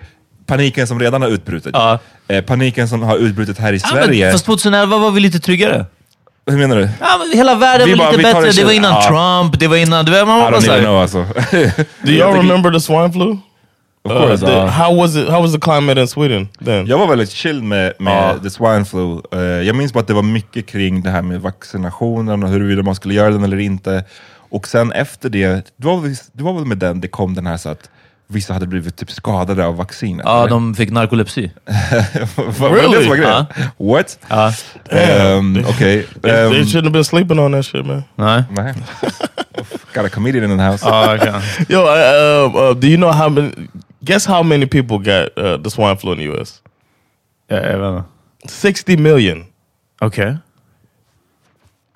paniken 0.46 0.86
som 0.86 1.00
redan 1.00 1.22
har 1.22 1.28
utbrutit. 1.28 1.70
Ja. 1.72 1.98
Eh, 2.28 2.44
paniken 2.44 2.88
som 2.88 3.02
har 3.02 3.16
utbrutit 3.16 3.58
här 3.58 3.72
i 3.72 3.76
Ja, 3.82 3.88
Sverige. 3.88 4.24
men, 4.24 4.32
fast 4.32 4.44
2011 4.44 4.98
var 4.98 5.10
vi 5.10 5.20
lite 5.20 5.38
tryggare. 5.40 5.86
Hur 6.46 6.56
menar 6.58 6.76
du? 6.76 6.88
Ja, 7.00 7.06
men 7.18 7.38
hela 7.38 7.54
världen 7.54 7.86
Vi 7.86 7.94
var 7.94 7.98
bara, 7.98 8.10
lite 8.10 8.18
vi 8.18 8.32
tar 8.32 8.40
bättre. 8.42 8.50
det 8.52 8.56
Det 8.56 8.64
var 8.64 8.70
chill. 8.70 8.78
innan 8.78 8.92
Ja. 8.92 9.40
Trump, 9.40 9.60
det 9.60 9.68
var 9.68 9.76
innan... 9.76 10.04
Det 10.04 10.10
var, 10.10 10.26
man 10.26 10.38
I 10.38 10.42
var 10.42 10.50
bara 10.50 10.60
don't 10.60 10.64
even 10.64 10.74
här, 10.74 10.80
know 10.80 11.00
alltså. 11.00 11.18
Do 12.02 12.10
y'all 12.12 12.36
remember 12.36 12.70
the 12.72 12.80
swine 12.80 13.12
flu? 13.12 13.36
Of 14.06 14.12
course, 14.12 14.44
Uh, 14.44 14.50
the- 14.50 14.56
ja. 14.56 14.66
how 14.66 14.96
was 14.96 15.16
it? 15.16 15.28
How 15.28 15.42
was 15.42 15.52
the 15.52 15.58
climate 15.60 16.00
in 16.00 16.08
Sweden 16.08 16.48
then? 16.64 16.86
Jag 16.86 16.98
var 16.98 17.06
väldigt 17.06 17.30
chill 17.30 17.62
med, 17.62 17.92
med 17.98 18.42
the 18.42 18.50
swine 18.50 18.84
flu. 18.84 19.20
Eh, 19.32 19.40
jag 19.66 19.76
minns 19.76 19.92
bara 19.92 20.00
att 20.00 20.06
det 20.06 20.14
var 20.14 20.22
mycket 20.22 20.66
kring 20.66 21.02
det 21.02 21.10
här 21.10 21.22
med 21.22 21.40
vaccinationen 21.40 22.42
och 22.42 22.48
huruvida 22.48 22.82
man 22.82 22.94
skulle 22.94 23.14
göra 23.14 23.30
den 23.30 23.44
eller 23.44 23.58
inte. 23.60 24.04
Och 24.50 24.68
sen 24.68 24.92
efter 24.92 25.28
det, 25.28 25.48
det 25.76 25.86
var, 25.86 25.96
väl- 26.00 26.16
det 26.32 26.42
var 26.42 26.52
väl 26.52 26.64
med 26.64 26.78
den 26.78 27.00
det 27.00 27.08
kom 27.08 27.34
den 27.34 27.46
här 27.46 27.56
så 27.56 27.68
att 27.68 27.90
vissa 28.28 28.52
hade 28.52 28.66
blivit 28.66 28.96
typ 28.96 29.10
skadade 29.10 29.66
av 29.66 29.76
vaccinet. 29.76 30.24
Ja, 30.26 30.38
eller? 30.38 30.48
de 30.48 30.74
fick 30.74 30.90
narkolepsi. 30.90 31.50
Var 32.36 32.70
det 32.76 32.82
det 32.82 33.00
som 33.02 33.08
var 33.08 33.16
grejen? 33.16 33.46
What? 33.78 34.18
Ja. 34.28 34.52
Um, 35.38 35.56
Okej. 35.68 36.06
They, 36.22 36.30
they 36.32 36.60
Um, 36.60 36.66
shouldn't 36.66 36.84
have 36.84 36.92
been 36.92 37.04
sleeping 37.04 37.38
on 37.40 37.52
that 37.52 37.64
shit, 37.64 37.86
man. 37.86 38.04
Nej. 38.16 38.44
nej. 38.50 38.74
Got 39.94 40.04
a 40.04 40.08
comedian 40.08 40.50
in 40.50 40.58
the 40.58 40.64
house. 40.64 40.86
Ja, 40.88 41.06
verkligen. 41.06 41.40
Yo, 41.68 41.80
uh, 41.80 42.54
uh, 42.54 42.70
uh, 42.70 42.74
do 42.80 42.86
you 42.86 42.96
know 42.96 43.12
how 43.12 43.28
many? 43.28 43.50
Guess 44.04 44.26
how 44.26 44.42
many 44.42 44.66
people 44.66 44.98
got 44.98 45.38
uh, 45.38 45.62
the 45.62 45.70
swine 45.70 45.96
flu 45.96 46.12
in 46.12 46.18
the 46.18 46.24
U.S. 46.24 46.62
Ja, 47.48 47.56
jag 47.56 47.78
vet 47.78 47.88
inte. 47.98 48.08
Sixty 48.48 48.96
million. 48.96 49.44
Okej. 50.00 50.36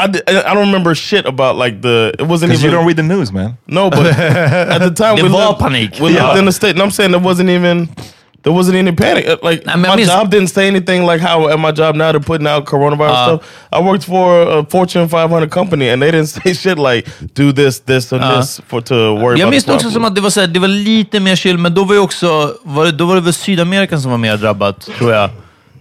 I, 0.01 0.07
di- 0.07 0.23
I 0.29 0.33
I 0.51 0.55
don't 0.55 0.67
remember 0.67 0.95
shit 0.95 1.27
about 1.27 1.57
like 1.57 1.81
the. 1.83 2.13
It 2.19 2.27
wasn't 2.27 2.51
Because 2.51 2.63
you 2.65 2.71
don't 2.71 2.87
read 2.87 2.97
the 2.97 3.03
news 3.03 3.33
man. 3.33 3.57
no, 3.67 3.91
but 3.91 4.07
at 4.75 4.79
the 4.79 4.91
time 4.95 5.17
we 5.23 5.29
var 5.29 5.49
lived, 5.49 5.61
panik. 5.61 6.01
We 6.01 6.13
Ja. 6.15 6.27
lived 6.27 6.39
in 6.39 6.45
the 6.45 6.53
state, 6.53 6.71
and 6.75 6.83
I'm 6.83 6.91
saying 6.93 7.11
there 7.13 7.21
wasn't 7.25 7.51
even. 7.51 7.89
There 8.45 8.53
wasn't 8.53 8.77
any 8.77 8.93
panic. 8.93 9.27
Uh, 9.27 9.37
Like 9.43 9.63
I 9.67 9.75
mean, 9.77 9.87
I 9.87 9.89
my 9.89 9.97
mean, 9.97 10.07
job 10.07 10.31
didn't 10.31 10.51
say 10.51 10.69
anything 10.69 11.05
like 11.11 11.21
how 11.21 11.49
at 11.49 11.59
my 11.59 11.73
job 11.73 11.97
now 11.97 12.13
they're 12.13 12.21
putting 12.33 12.47
out 12.47 12.65
coronavirus 12.67 13.11
Uh. 13.17 13.27
stuff. 13.27 13.41
I 13.73 13.81
worked 13.83 14.05
for 14.05 14.43
a 14.59 14.65
Fortune 14.71 15.09
500 15.09 15.51
company 15.51 15.89
and 15.91 16.01
they 16.01 16.11
didn't 16.13 16.29
say 16.39 16.55
shit 16.55 16.79
like 16.79 17.05
do 17.35 17.53
this, 17.53 17.81
this, 17.81 18.13
and 18.13 18.23
Uh. 18.23 18.37
this 18.37 18.61
for 18.69 18.81
to 18.81 18.95
worry 18.95 19.39
Jag 19.39 19.41
about. 19.41 19.51
minns 19.51 19.65
the 19.65 19.73
också 19.73 19.91
swine 19.91 19.93
som 19.93 20.03
flu. 20.03 20.07
att 20.09 20.15
det 20.15 20.21
var, 20.21 20.31
så 20.31 20.41
här, 20.41 20.47
det 20.47 20.61
var 20.61 20.69
lite 20.69 21.21
mer 21.21 21.37
chill, 21.37 21.59
men 21.59 21.75
då 21.75 21.85
var, 21.85 21.95
ju 21.95 22.01
också, 22.01 22.55
var 22.63 22.85
det, 22.85 22.93
då 22.93 23.05
var 23.07 23.15
det 23.15 23.21
väl 23.21 23.33
Sydamerika 23.35 23.99
som 23.99 24.11
var 24.11 24.19
mer 24.19 24.37
drabbat, 24.37 24.89
tror 24.99 25.13
jag. 25.13 25.31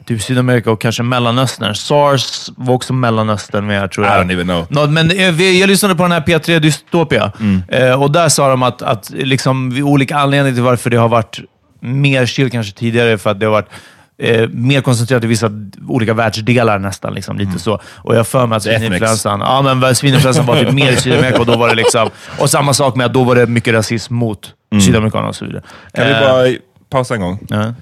Typ 0.08 0.22
Sydamerika 0.22 0.72
och 0.72 0.82
kanske 0.82 1.04
Mellanöstern. 1.04 1.76
Sars 1.76 2.50
var 2.58 2.74
också 2.74 2.93
Mellanöstern 2.93 3.67
med, 3.67 3.91
tror 3.91 4.06
I 4.06 4.10
jag. 4.10 4.26
don't 4.26 4.34
even 4.34 4.48
know. 4.48 4.65
Nå, 4.70 4.88
men 4.88 5.12
eh, 5.12 5.32
vi- 5.32 5.60
jag 5.60 5.67
lyssnade 5.67 5.96
på 5.96 6.04
den 6.04 6.12
här 6.12 6.22
P3 6.22 6.60
Dystopia 6.60 7.32
eh, 7.67 8.02
och 8.02 8.12
där 8.12 8.30
sa 8.30 8.50
de 8.50 8.63
att, 8.63 8.82
att 8.82 9.10
liksom, 9.15 9.82
olika 9.84 10.17
anledningar 10.17 10.56
till 10.56 10.63
varför 10.63 10.89
det 10.89 10.98
har 10.98 11.10
varit 11.10 11.39
mer 11.80 12.26
chill 12.26 12.52
kanske 12.52 12.74
tidigare, 12.74 13.17
för 13.17 13.30
att 13.30 13.39
det 13.39 13.46
har 13.46 13.52
varit 13.54 13.70
eh, 14.17 14.50
mer 14.50 14.82
koncentrerat 14.82 15.24
i 15.24 15.28
vissa 15.28 15.52
olika 15.88 16.13
världsdelar 16.13 16.80
nästan. 16.80 17.13
Liksom, 17.13 17.38
lite 17.38 17.60
så. 17.60 17.82
Och 17.96 18.15
jag 18.15 18.28
för 18.28 18.48
mig 18.48 18.56
att 18.56 18.63
svininfluensan 18.63 19.39
ja, 19.39 19.74
men 19.76 19.96
svininfluensan 19.96 20.46
var 20.46 20.56
typ 20.56 20.72
mer 20.74 20.91
i 20.91 20.96
Sydamerika 20.96 21.39
och 21.39 21.46
då 21.46 21.58
var 21.58 21.70
det 21.70 21.76
liksom... 21.76 22.10
Och 22.39 22.50
samma 22.50 22.74
sak 22.74 22.96
med 22.96 23.06
att 23.06 23.13
då 23.13 23.24
var 23.24 23.36
det 23.36 23.46
mycket 23.48 23.74
rasism 23.74 24.15
mot 24.15 24.54
sydamerikaner 24.86 25.28
och 25.28 25.36
så 25.36 25.46
vidare. 25.46 25.63
Kan 25.93 26.06
vi 26.08 26.12
Eh, 26.13 26.20
bara 26.20 26.48
pausa 26.89 27.13
en 27.15 27.22
gång? 27.22 27.39
ja. 27.50 27.74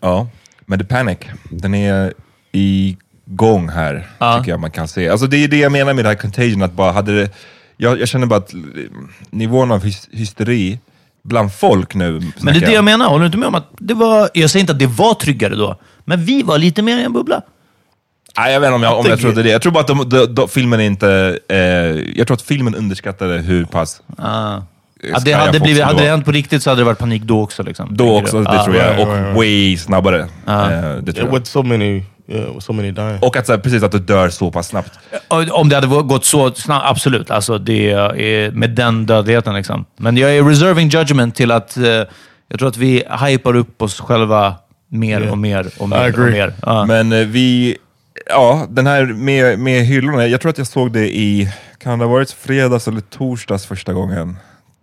Ja, 0.00 0.28
men 0.70 0.78
The 0.78 0.84
Panic, 0.84 1.18
den 1.50 1.74
är 1.74 2.12
i 2.52 2.96
gång 3.24 3.68
här, 3.68 3.94
tycker 4.38 4.50
jag 4.50 4.60
man 4.60 4.70
kan 4.70 4.88
se. 4.88 5.08
Alltså 5.08 5.26
det 5.26 5.44
är 5.44 5.48
det 5.48 5.56
jag 5.56 5.72
menar 5.72 5.94
med 5.94 6.04
det 6.04 6.08
här 6.08 6.16
contagion, 6.16 6.62
att 6.62 6.72
bara 6.72 6.92
hade 6.92 7.20
det, 7.20 7.30
jag, 7.76 8.00
jag 8.00 8.08
känner 8.08 8.26
bara 8.26 8.36
att 8.36 8.54
nivån 9.30 9.70
av 9.70 9.84
hys 9.84 10.08
hysteri 10.12 10.78
bland 11.22 11.54
folk 11.54 11.94
nu, 11.94 12.12
Men 12.12 12.20
det 12.20 12.26
är 12.26 12.40
snackar 12.40 12.60
det 12.60 12.72
jag 12.72 12.84
menar. 12.84 13.08
Håller 13.08 13.20
du 13.20 13.26
inte 13.26 13.38
med 13.38 13.48
om 13.48 13.54
att 13.54 13.68
det 13.78 13.94
var... 13.94 14.30
Jag 14.34 14.50
säger 14.50 14.60
inte 14.60 14.72
att 14.72 14.78
det 14.78 14.86
var 14.86 15.14
tryggare 15.14 15.54
då, 15.54 15.80
men 16.04 16.24
vi 16.24 16.42
var 16.42 16.58
lite 16.58 16.82
mer 16.82 16.98
i 16.98 17.02
en 17.02 17.12
bubbla. 17.12 17.42
Nej, 18.36 18.52
jag 18.52 18.60
vet 18.60 18.68
inte 18.68 18.74
om 18.74 18.82
jag, 18.82 18.98
om 18.98 19.06
jag 19.06 19.20
trodde 19.20 19.42
det. 19.42 19.50
Jag 19.50 19.62
tror 19.62 19.72
bara 19.72 19.80
att 19.80 19.86
de, 19.86 20.08
de, 20.08 20.26
de, 20.34 20.48
filmen 20.48 20.80
inte... 20.80 21.38
Eh, 21.48 21.58
jag 22.18 22.26
tror 22.26 22.34
att 22.34 22.42
filmen 22.42 22.74
underskattade 22.74 23.38
hur 23.38 23.64
pass... 23.64 24.02
Ah. 24.18 24.60
Ja, 25.02 25.18
det 25.24 25.32
hade, 25.32 25.60
blivit, 25.60 25.82
hade 25.82 26.02
det 26.02 26.08
hänt 26.08 26.24
på 26.24 26.32
riktigt 26.32 26.62
så 26.62 26.70
hade 26.70 26.80
det 26.80 26.84
varit 26.84 26.98
panik 26.98 27.22
då 27.22 27.42
också. 27.42 27.62
Liksom, 27.62 27.96
Då 27.96 28.18
också, 28.18 28.42
det 28.42 28.48
Ah. 28.60 28.64
tror 28.64 28.76
jag. 28.76 28.86
right, 28.86 29.00
Och 29.00 29.12
right, 29.14 29.24
right. 29.24 29.36
way 29.36 29.76
snabbare. 29.76 30.20
Eh, 30.20 30.26
det 30.46 30.52
tror 30.52 31.16
Yeah, 31.16 31.18
jag. 31.26 31.32
with 31.34 31.44
so 31.50 31.62
many, 31.62 32.02
yeah, 32.28 32.46
with 32.54 32.58
so 32.66 32.72
many 32.72 32.90
dying. 32.90 33.18
Och 33.22 33.36
att 33.36 33.46
så 33.46 33.52
här, 33.52 33.58
precis 33.60 33.82
att 33.82 33.92
du 33.92 33.98
dör 33.98 34.28
så 34.28 34.50
pass 34.50 34.68
snabbt. 34.68 34.92
Om 35.50 35.68
det 35.68 35.74
hade 35.74 35.86
gått 35.86 36.24
så 36.24 36.52
snabbt, 36.54 36.86
absolut. 36.88 37.30
Alltså 37.30 37.58
det 37.58 37.90
är 37.90 38.50
med 38.50 38.70
den 38.70 39.06
dödligheten. 39.06 39.54
Liksom. 39.54 39.84
Men 39.96 40.16
jag 40.16 40.36
är 40.36 40.44
reserving 40.44 40.88
judgment 40.88 41.34
till 41.34 41.50
att 41.50 41.76
eh, 41.76 41.84
jag 42.48 42.58
tror 42.58 42.68
att 42.68 42.76
vi 42.76 43.04
hypar 43.28 43.56
upp 43.56 43.82
oss 43.82 44.00
själva 44.00 44.54
mer 44.88 45.20
Yeah. 45.20 45.32
och 45.32 45.38
mer 45.38 45.66
och 45.78 45.88
mer. 45.88 46.12
Och 46.12 46.30
mer. 46.30 46.52
Ja. 46.62 46.84
Men 46.86 47.12
eh, 47.12 47.18
vi... 47.26 47.76
Ja, 48.28 48.66
den 48.70 48.86
här 48.86 49.04
med, 49.06 49.58
med 49.58 49.84
hyllorna. 49.86 50.26
Jag 50.26 50.40
tror 50.40 50.50
att 50.50 50.58
jag 50.58 50.66
såg 50.66 50.92
det 50.92 51.16
i... 51.16 51.52
Kan 51.82 51.98
det 51.98 52.04
ha 52.04 52.12
varit 52.12 52.30
fredags 52.30 52.88
eller 52.88 53.00
torsdags 53.00 53.66
första 53.66 53.92
gången? 53.92 54.36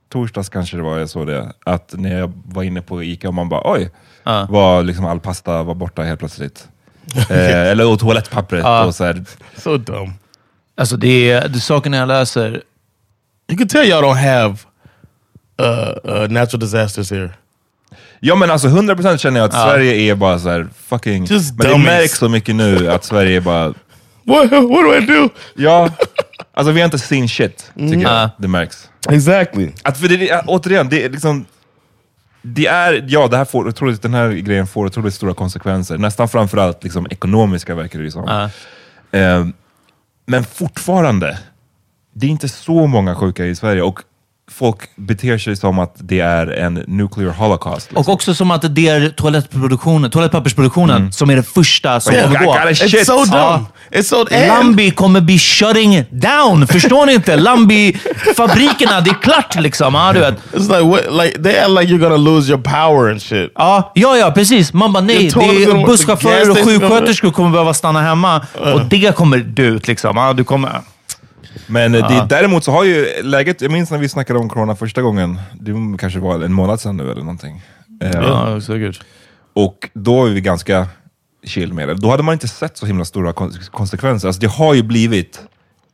Torsdags 0.10 0.50
kanske 0.50 0.78
det 0.78 0.84
var 0.84 0.98
jag 0.98 1.10
såg 1.10 1.28
det. 1.28 1.52
Att 1.66 1.94
när 1.98 2.20
jag 2.20 2.34
var 2.46 2.64
inne 2.64 2.82
på 2.82 3.04
Ica 3.04 3.28
och 3.28 3.34
man 3.34 3.50
bara 3.50 3.62
oj, 3.74 3.92
Ja. 4.24 4.48
var 4.50 4.84
liksom 4.84 5.06
all 5.06 5.20
pasta 5.20 5.64
var 5.64 5.76
borta 5.76 6.02
helt 6.02 6.20
plötsligt. 6.20 6.68
eh, 7.30 7.68
eller 7.68 7.88
och 7.92 8.00
toalettpappret 8.00 8.64
Ja. 8.64 8.86
och 8.86 8.96
så 8.96 9.04
här. 9.04 9.26
So 9.58 9.78
dumb. 9.78 10.12
Alltså 10.78 10.98
det 10.98 11.32
är, 11.32 11.48
det 11.48 11.58
är 11.58 11.60
saker 11.60 11.90
när 11.90 11.98
jag 11.98 12.08
läser. 12.08 12.64
You 13.52 13.58
can 13.58 13.68
tell 13.68 13.86
y'all 13.86 14.02
don't 14.04 14.14
have 14.32 14.58
uh, 15.62 16.22
uh, 16.24 16.30
natural 16.30 16.60
disasters 16.60 17.12
here. 17.12 17.30
Ja 18.20 18.36
men 18.36 18.52
alltså 18.52 18.68
100% 18.68 19.18
känner 19.18 19.40
jag 19.40 19.48
att 19.48 19.54
Sverige 19.54 20.12
är 20.12 20.16
bara 20.16 20.40
så 20.40 20.50
här 20.50 20.68
fucking... 20.78 21.26
Just 21.26 21.58
men 21.58 21.68
det 21.68 21.72
dummies. 21.74 21.86
märks 21.88 22.18
så 22.18 22.30
mycket 22.30 22.56
nu 22.56 22.92
att 22.92 23.04
Sverige 23.06 23.38
är 23.38 23.42
bara... 23.42 23.68
What, 24.24 24.52
what 24.52 24.52
do 24.86 24.96
I 24.96 25.06
do? 25.06 25.30
Ja, 25.56 25.90
alltså 26.54 26.72
vi 26.72 26.80
har 26.80 26.86
inte 26.86 27.00
seen 27.00 27.28
shit, 27.28 27.72
tycker 27.76 28.02
jag. 28.02 28.12
Ja. 28.12 28.30
Det 28.38 28.48
märks. 28.48 28.90
Exactly. 29.10 29.72
Att 29.84 29.98
för 29.98 30.08
det, 30.08 30.30
är- 30.30 30.44
återigen, 30.48 30.90
det 30.90 31.04
är 31.04 31.10
liksom... 31.10 31.46
Det 32.42 32.66
är, 32.68 33.06
ja, 33.08 33.28
det 33.28 33.38
här 33.38 33.46
får, 33.46 33.68
otroligt, 33.68 34.02
den 34.02 34.14
här 34.14 34.30
grejen 34.30 34.68
får 34.68 34.86
otroligt 34.86 35.14
stora 35.14 35.34
konsekvenser. 35.34 35.98
Nästan 35.98 36.30
framförallt 36.30 36.84
liksom, 36.84 37.08
ekonomiska 37.10 37.76
verkar 37.76 38.00
det 38.00 38.06
ju 38.06 38.12
som. 38.12 38.24
Ja. 38.28 38.50
Eh, 39.20 39.48
men 40.26 40.44
fortfarande, 40.44 41.40
det 42.14 42.26
är 42.26 42.30
inte 42.30 42.50
så 42.50 42.88
många 42.88 43.16
sjuka 43.16 43.46
i 43.46 43.56
Sverige 43.56 43.82
och 43.82 44.00
folk 44.52 44.78
beter 44.96 45.38
sig 45.38 45.56
som 45.56 45.80
att 45.80 45.96
det 45.98 46.20
är 46.20 46.48
en 46.48 46.74
nuclear 46.74 47.30
holocaust. 47.32 47.92
Liksom. 47.92 47.98
Och 47.98 48.10
också 48.14 48.34
som 48.36 48.52
att 48.52 48.76
det 48.76 48.88
är 48.88 49.10
toalettproduktionen, 49.10 50.12
toalettpappersproduktionen 50.12 51.12
som 51.12 51.30
är 51.30 51.36
det 51.36 51.44
första 51.44 52.00
som 52.00 52.14
Yeah, 52.14 52.34
kommer 52.34 52.46
gå. 52.46 52.52
I 52.52 52.58
gotta 52.58 52.70
It's 52.70 53.04
so 53.06 53.18
dumb. 53.18 53.34
Ja. 53.34 53.66
It's 53.98 54.04
so 54.10 54.20
and, 54.32 54.48
Lambi 54.48 54.92
kommer 54.92 55.22
bli 55.22 55.38
shutting 55.40 56.04
down. 56.10 56.68
Förstår 56.68 57.06
ni 57.06 57.14
inte? 57.14 57.36
Lambi-fabrikerna, 57.36 59.02
det 59.02 59.10
är 59.10 59.22
klart 59.22 59.56
liksom. 59.60 59.94
Ja, 59.96 60.14
du 60.14 60.20
vet. 60.20 60.36
It's 60.54 60.68
like 60.78 60.90
what? 60.90 61.26
Like 61.26 61.44
they 61.44 61.58
act 61.60 61.70
like 61.70 61.94
you're 61.94 62.00
gonna 62.00 62.18
lose 62.18 62.52
your 62.52 62.62
power 62.64 63.12
and 63.12 63.22
shit. 63.22 63.52
Ja, 63.56 63.92
ja, 63.96 64.18
ja, 64.18 64.32
precis. 64.32 64.74
Man 64.74 64.94
bara 64.94 65.04
nej, 65.04 65.32
det 65.36 65.64
är 65.64 65.86
busschaufförer 65.86 66.50
och 66.52 66.58
sjuksköterskor 66.58 67.32
kommer 67.32 67.50
behöva 67.50 67.74
stanna 67.74 68.02
hemma 68.02 68.46
och 68.74 68.86
det 68.86 69.16
kommer 69.16 69.38
dö 69.38 69.64
ut. 69.64 69.88
Liksom. 69.88 70.18
Ja, 70.18 70.34
du 70.34 70.44
kommer... 70.44 70.82
Men 71.68 71.96
eh, 71.96 72.08
det, 72.10 72.26
däremot 72.30 72.64
så 72.64 72.72
har 72.72 72.84
ju 72.84 73.24
läget, 73.24 73.62
jag 73.62 73.72
minns 73.72 73.92
när 73.92 73.98
vi 73.98 74.10
snackade 74.10 74.40
om 74.40 74.50
corona 74.50 74.76
första 74.76 75.02
gången, 75.02 75.40
det 75.54 75.98
kanske 76.00 76.20
var 76.20 76.36
en 76.46 76.54
månad 76.54 76.82
sedan 76.82 76.98
nu 76.98 77.04
eller 77.12 77.22
någonting. 77.22 77.62
Eh, 78.04 78.12
Ja, 78.22 78.62
säkert. 78.62 79.00
Och 79.56 79.90
då 79.94 80.16
var 80.16 80.26
vi 80.28 80.42
ganska 80.42 80.88
det. 81.42 81.94
Då 81.94 82.10
hade 82.12 82.24
man 82.24 82.34
inte 82.34 82.48
sett 82.48 82.78
så 82.78 82.86
himla 82.86 83.06
stora 83.06 83.34
kon 83.34 83.54
konsekvenser. 83.72 84.28
Alltså 84.28 84.42
det 84.42 84.48
har 84.48 84.74
ju 84.74 84.84
blivit... 84.84 85.42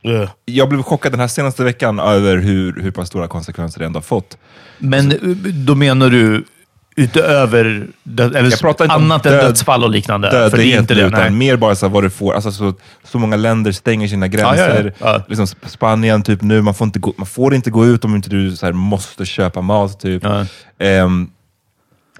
Yeah. 0.05 0.29
Jag 0.45 0.69
blev 0.69 0.83
chockad 0.83 1.11
den 1.11 1.19
här 1.19 1.27
senaste 1.27 1.63
veckan 1.63 1.99
över 1.99 2.37
hur, 2.37 2.81
hur 2.81 2.91
pass 2.91 3.07
stora 3.07 3.27
konsekvenser 3.27 3.79
det 3.79 3.85
ändå 3.85 3.97
har 3.97 4.03
fått. 4.03 4.37
Men 4.77 5.11
eh, 5.11 5.17
då 5.53 5.75
menar 5.75 6.09
du 6.09 6.43
utöver 6.95 7.87
dö- 8.03 8.25
eller 8.37 8.49
Jag 8.51 8.59
pratar 8.59 8.85
inte 8.85 8.95
om 8.95 9.03
annat 9.03 9.25
än 9.25 9.31
död- 9.31 9.45
dödsfall 9.45 9.83
och 9.83 9.89
liknande? 9.89 10.49
För 10.49 10.57
det 10.57 10.65
är 10.65 10.79
inte 10.79 10.93
det. 10.93 11.01
utan 11.01 11.19
Nej. 11.19 11.29
mer 11.31 11.55
bara 11.57 11.75
så 11.75 11.87
vad 11.87 12.03
det 12.03 12.09
får. 12.09 12.33
Alltså 12.33 12.51
så, 12.51 12.73
så 13.03 13.19
många 13.19 13.35
länder 13.35 13.71
stänger 13.71 14.07
sina 14.07 14.27
gränser. 14.27 14.93
ja, 14.99 15.05
ja. 15.13 15.23
Liksom 15.27 15.45
Sp- 15.45 15.67
Spanien 15.67 16.23
typ 16.23 16.41
nu, 16.41 16.61
man 16.61 16.73
får, 16.73 16.85
inte 16.85 16.99
gå, 16.99 17.13
man 17.17 17.25
får 17.27 17.53
inte 17.55 17.69
gå 17.71 17.85
ut 17.85 18.05
om 18.05 18.15
inte 18.15 18.29
du 18.29 18.55
så 18.55 18.65
här, 18.65 18.73
måste 18.73 19.25
köpa 19.25 19.61
mat. 19.61 19.99
Typ. 19.99 20.23
Ja. 20.23 20.45
Ehm, 20.79 21.29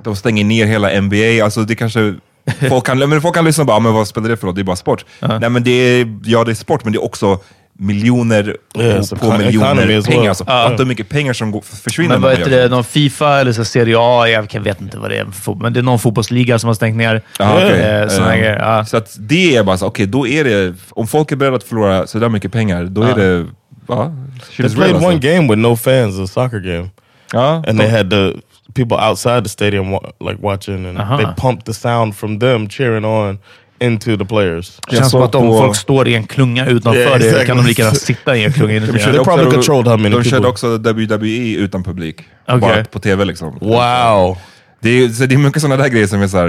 de 0.04 0.16
stänger 0.16 0.44
ner 0.46 0.66
hela 0.66 1.02
NBA. 1.02 1.44
Alltså 1.46 1.64
det 1.64 1.76
kanske... 1.76 2.16
Folk 2.70 2.86
kan, 2.86 3.10
men 3.10 3.22
folk 3.22 3.36
kan 3.36 3.46
lyssna 3.46 3.62
och 3.62 3.66
bara, 3.68 3.78
"Ah, 3.78 3.80
men 3.80 3.94
vad 3.94 4.08
spelar 4.08 4.30
det 4.30 4.38
för 4.38 4.48
roll? 4.48 4.56
Det 4.56 4.62
är 4.62 4.64
bara 4.64 4.76
sport. 4.76 5.06
Nej 5.40 5.50
men 5.50 5.64
det 5.64 5.72
är, 5.72 6.20
ja 6.24 6.44
det 6.44 6.52
är 6.52 6.56
sport, 6.56 6.84
men 6.84 6.94
det 6.94 6.98
är 6.98 7.04
också 7.04 7.40
miljoner 7.80 8.58
Yeah, 8.78 9.08
på, 9.10 9.16
economy 9.16 9.46
miljoner 9.46 9.88
well. 9.88 10.04
pengar. 10.04 10.30
Alltså, 10.30 10.44
Ja. 10.48 10.64
Fatta 10.70 10.76
hur 10.78 10.86
mycket 10.86 11.10
pengar 11.10 11.34
som 11.34 11.52
går, 11.52 11.62
försvinner. 11.62 12.10
Men 12.10 12.22
vad 12.22 12.38
heter 12.38 12.52
det, 12.52 12.64
så. 12.64 12.70
någon 12.76 12.84
Fifa 12.84 13.40
eller 13.40 13.52
så 13.52 13.66
Serie 13.66 13.96
A? 14.00 14.28
Jag 14.28 14.60
vet 14.64 14.82
inte 14.82 14.98
vad 14.98 15.10
det 15.10 15.18
är. 15.18 15.26
för 15.26 15.56
Men 15.56 15.74
det 15.74 15.80
är 15.80 15.82
någon 15.84 16.00
fotbollsliga 16.00 16.60
som 16.60 16.68
har 16.68 16.74
stängt 16.74 16.98
ner. 16.98 17.22
Ja, 17.40 17.54
okej. 17.56 17.82
Eh, 17.82 18.08
såna 18.08 18.26
här 18.28 18.38
grejer. 18.38 18.60
Ja. 18.60 18.86
Så 18.86 18.98
att 18.98 19.16
det 19.20 19.56
är 19.56 19.64
bara 19.64 19.78
så, 19.78 19.86
okej, 19.88 20.06
då 20.06 20.28
är 20.28 20.44
det, 20.44 20.74
om 20.90 21.08
folk 21.08 21.32
är 21.32 21.36
beredda 21.36 21.56
att 21.58 21.64
förlora 21.64 22.08
sådär 22.08 22.30
mycket 22.30 22.52
pengar, 22.52 22.84
då 22.84 23.02
är 23.04 23.16
det, 23.16 23.46
ja, 23.88 24.12
shit 24.50 24.66
They 24.68 24.76
played 24.76 24.92
real, 24.92 25.04
one 25.06 25.14
alltså. 25.14 25.28
game 25.30 25.42
with 25.48 25.58
no 25.58 25.76
fans, 25.76 26.20
a 26.20 26.28
soccer 26.28 26.60
game, 26.60 26.90
and 27.68 27.80
they 27.80 27.90
had 27.90 28.10
the 28.10 28.32
people 28.74 28.98
outside 29.10 29.44
the 29.44 29.50
stadium 29.50 29.92
wa- 29.92 30.12
like 30.30 30.38
watching, 30.42 30.86
and 30.86 30.98
Uh-huh. 30.98 31.18
they 31.18 31.26
pumped 31.38 31.66
the 31.66 31.74
sound 31.74 32.16
from 32.16 32.40
them 32.40 32.70
cheering 32.70 33.06
on 33.06 33.40
into 33.82 34.18
the 34.18 34.26
players. 34.26 34.80
Det 34.90 34.96
känns 34.96 35.12
som 35.12 35.22
att 35.22 35.36
om 35.36 35.48
folk 35.48 35.76
står 35.76 36.08
i 36.08 36.16
en 36.16 36.24
klunga 36.24 36.66
utanför 36.66 37.00
Yeah, 37.00 37.20
det, 37.20 37.26
exactly. 37.26 37.46
kan 37.48 37.58
de 37.58 37.66
lika 37.66 37.82
gärna 37.82 37.96
sitta 37.96 38.36
i 38.38 38.44
en 38.44 38.54
klunga 38.54 38.74
inuti. 38.78 38.92
De 38.94 39.00
körde, 39.00 39.14
They 39.18 39.24
probably 39.26 39.52
controlled 39.52 39.88
how 39.88 39.98
many 39.98 40.16
de 40.16 40.24
körde 40.24 40.48
också 40.48 40.78
WWE 40.78 41.56
utan 41.56 41.84
publik. 41.84 42.22
Okej. 42.48 42.60
Bara 42.60 42.84
på 42.84 43.00
tv 43.00 43.26
liksom. 43.26 43.58
Wow, 43.62 44.38
Det 44.82 44.90
är, 44.90 45.10
så 45.10 45.26
det 45.26 45.36
är 45.36 45.40
mycket 45.40 45.62
sådana 45.62 45.84
där 45.84 45.90
grejer 45.90 46.08
som 46.08 46.22
är 46.22 46.28
såhär, 46.28 46.48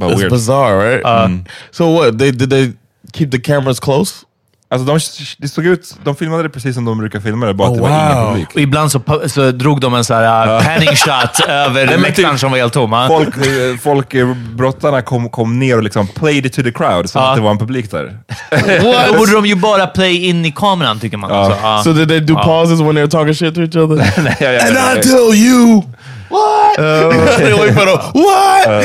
that's 0.00 0.18
weird. 0.18 0.30
bizarre, 0.32 0.96
right? 0.96 1.40
So 1.70 1.92
what? 1.94 2.18
They 2.18 2.30
did 2.30 2.50
they 2.50 2.72
keep 3.14 3.30
the 3.30 3.38
cameras 3.38 3.80
close? 3.80 4.25
Alltså 4.68 4.86
de, 4.86 4.98
det 5.38 5.48
såg 5.48 5.66
ut, 5.66 5.94
de 6.04 6.16
filmade 6.16 6.42
det 6.42 6.48
precis 6.48 6.74
som 6.74 6.84
de 6.84 6.98
brukar 6.98 7.20
filma 7.20 7.46
det, 7.46 7.54
bara 7.54 7.68
Oh, 7.68 7.72
att 7.72 7.76
det 7.76 7.82
var 7.82 7.88
ingen 7.88 8.16
wow. 8.24 8.30
publik. 8.30 8.48
Och 8.54 8.60
ibland 8.60 8.92
så, 8.92 9.00
så 9.26 9.50
drog 9.50 9.80
de 9.80 9.94
en 9.94 10.04
så 10.04 10.14
här 10.14 10.56
uh, 10.56 10.64
panning 10.64 10.88
shot 10.96 11.40
över 11.48 11.86
läktaren 11.98 12.30
typ- 12.30 12.40
som 12.40 12.50
var 12.50 12.58
helt 12.58 12.72
tom. 12.72 13.04
Folk, 13.08 13.36
eh, 13.36 13.76
folk 13.82 14.14
brottarna 14.56 15.02
kom, 15.02 15.28
kom 15.30 15.58
ner 15.58 15.76
och 15.76 15.82
liksom 15.82 16.06
played 16.06 16.46
it 16.46 16.52
to 16.52 16.62
the 16.62 16.72
crowd, 16.72 17.10
som 17.10 17.22
Ja. 17.22 17.28
att 17.30 17.36
det 17.36 17.42
var 17.42 17.50
en 17.50 17.58
publik 17.58 17.90
där. 17.90 18.18
Då 19.10 19.12
borde 19.18 19.32
de 19.32 19.46
ju 19.46 19.54
bara 19.54 19.86
play 19.86 20.24
in 20.28 20.44
i 20.44 20.52
kameran, 20.52 21.00
tycker 21.00 21.16
man. 21.16 21.30
Alltså, 21.32 21.58
ja. 21.62 21.80
So 21.84 21.92
did 21.92 22.08
they 22.08 22.20
do 22.20 22.34
pauses 22.34 22.80
when 22.80 22.94
they 22.94 23.02
were 23.02 23.10
talking 23.10 23.34
shit 23.34 23.54
to 23.54 23.60
each 23.62 23.76
other? 23.76 24.22
Nej, 24.22 24.36
jag- 24.40 24.54
jag- 24.54 24.66
and 24.66 24.76
jag- 24.76 24.98
I 24.98 25.02
tell 25.02 25.34
you, 25.34 25.82
what? 26.30 26.78
wait 26.78 27.74
for 27.74 27.86
the 27.86 28.18
what? 28.18 28.84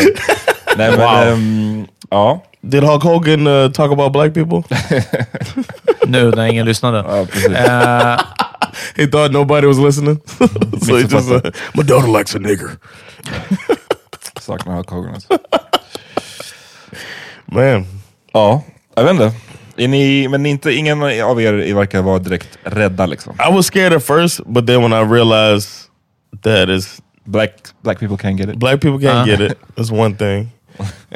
Nej, 0.77 0.91
men, 0.91 0.99
Wow. 0.99 1.07
ehm, 1.33 1.85
ja. 2.11 2.43
Did 2.63 2.83
Hulk 2.83 3.03
Hogan 3.03 3.47
uh, 3.47 3.69
talk 3.69 3.91
about 3.91 4.11
black 4.13 4.33
people? 4.33 4.63
Nu 6.07 6.29
när 6.31 6.45
ingen 6.45 6.65
lyssnade. 6.65 7.03
ja. 7.07 7.57
Eh, 7.57 8.19
he 8.95 9.07
thought 9.07 9.31
nobody 9.31 9.67
was 9.67 9.77
listening, 9.79 10.19
so 10.85 10.95
he 10.95 11.03
just 11.03 11.31
uh, 11.31 11.41
my 11.75 11.83
daughter 11.83 12.07
likes 12.07 12.35
a 12.35 12.39
nigger. 12.39 12.77
Saknar 14.39 14.75
Hulk 14.75 14.89
Hogan 14.89 15.13
alltså. 15.13 15.37
Man, 17.45 17.85
Ja, 18.33 18.63
jag 18.95 19.03
vet 19.03 19.11
inte. 19.11 19.31
Är 19.77 19.87
ni, 19.87 20.27
men 20.27 20.45
inte, 20.45 20.71
ingen 20.73 21.01
av 21.03 21.41
er 21.41 21.73
verkar 21.73 22.01
vara 22.01 22.19
direkt 22.19 22.57
rädda 22.63 23.05
liksom. 23.05 23.35
I 23.49 23.53
was 23.55 23.65
scared 23.65 23.93
at 23.93 24.03
first, 24.03 24.41
but 24.45 24.67
then 24.67 24.81
when 24.81 24.93
I 24.93 25.13
realized 25.13 25.69
that 26.43 26.69
is 26.69 27.01
Black, 27.23 27.51
black 27.83 27.99
people 27.99 28.17
can't 28.17 28.37
get 28.37 28.49
it. 28.49 28.57
black 28.57 28.81
people 28.81 28.99
can't 28.99 29.25
get 29.29 29.39
it. 29.39 29.57
That's 29.75 29.91
one 29.91 30.15
thing, 30.15 30.49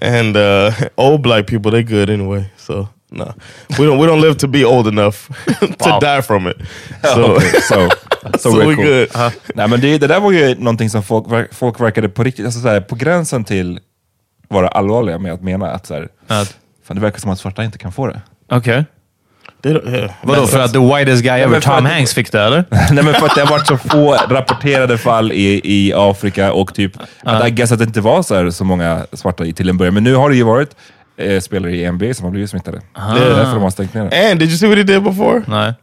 and 0.01 0.35
uh, 0.37 0.71
old 0.97 1.21
black 1.21 1.47
people 1.47 1.71
they 1.71 1.83
good 1.83 2.09
anyway. 2.09 2.43
So 2.57 2.87
no, 3.11 3.33
we 3.79 3.85
don't 3.85 3.97
we 3.99 4.07
don't 4.07 4.21
live 4.21 4.35
to 4.37 4.47
be 4.47 4.65
old 4.65 4.87
enough 4.87 5.27
to 5.59 5.89
Wow. 5.89 5.99
die 5.99 6.21
from 6.21 6.47
it. 6.47 6.57
So, 7.03 7.21
Okay, 7.35 7.59
so, 7.61 7.89
so, 8.37 8.37
so 8.51 8.67
we 8.67 8.75
cool. 8.75 8.85
good. 8.85 9.07
Nej, 9.55 9.67
men 9.67 9.81
det, 9.81 9.97
det 9.97 10.07
där 10.07 10.19
var 10.19 10.31
ju 10.31 10.55
någonting 10.55 10.89
som 10.89 11.03
folk, 11.03 11.53
folk 11.53 11.79
verkade 11.79 12.09
på 12.09 12.23
riktigt, 12.23 12.45
alltså 12.45 12.59
så 12.61 12.67
här, 12.67 12.81
på 12.81 12.95
gränsen 12.95 13.43
till 13.43 13.79
vara 14.47 14.67
allvarliga 14.67 15.17
med 15.19 15.33
att 15.33 15.41
mena 15.41 15.71
att 15.71 15.85
så 15.85 15.93
här, 15.93 16.07
Att- 16.27 16.55
fan, 16.83 16.95
det 16.95 17.01
verkar 17.01 17.19
som 17.19 17.31
att 17.31 17.39
svarta 17.39 17.63
inte 17.63 17.77
kan 17.77 17.91
få 17.91 18.07
det. 18.07 18.21
Okej. 18.49 18.85
Don't, 19.73 19.95
yeah. 19.95 20.11
Vadå, 20.23 20.47
för 20.47 20.59
att 20.59 20.73
the 20.73 20.79
whitest 20.79 21.23
guy 21.23 21.39
ever, 21.39 21.59
Tom 21.59 21.73
att- 21.73 21.91
Hanks, 21.91 22.13
fick 22.13 22.31
det 22.31 22.41
eller? 22.41 22.65
Nej 22.91 23.03
men 23.03 23.13
för 23.13 23.25
att 23.25 23.35
det 23.35 23.41
har 23.41 23.49
varit 23.49 23.67
så 23.67 23.77
få 23.77 24.13
rapporterade 24.29 24.97
fall 24.97 25.31
i, 25.31 25.61
i 25.63 25.93
Afrika 25.95 26.53
och 26.53 26.73
typ, 26.73 26.91
att 27.23 27.47
I 27.47 27.51
guess 27.51 27.71
att 27.71 27.79
det 27.79 27.85
inte 27.85 28.01
var 28.01 28.23
så, 28.23 28.35
här, 28.35 28.49
så 28.49 28.63
många 28.63 29.05
svarta 29.13 29.45
i 29.45 29.53
till 29.53 29.69
en 29.69 29.77
början. 29.77 29.93
Men 29.93 30.03
nu 30.03 30.15
har 30.15 30.29
det 30.29 30.35
ju 30.35 30.43
varit, 30.43 30.69
eh, 31.17 31.39
spelare 31.39 31.75
i 31.75 31.91
NBA 31.91 32.13
som 32.13 32.23
har 32.23 32.31
blivit 32.31 32.49
smittade. 32.49 32.81
Det 32.95 33.23
är 33.25 33.29
därför 33.29 33.53
de 33.53 33.61
har 33.63 33.69
stängt 33.69 33.93
ner 33.93 34.09
det. 34.09 34.31
And 34.31 34.39
did 34.39 34.49
you 34.49 34.57
see 34.57 34.67
what 34.67 34.77
he 34.77 34.83
did 34.83 35.03
before? 35.03 35.41
Nej. 35.47 35.73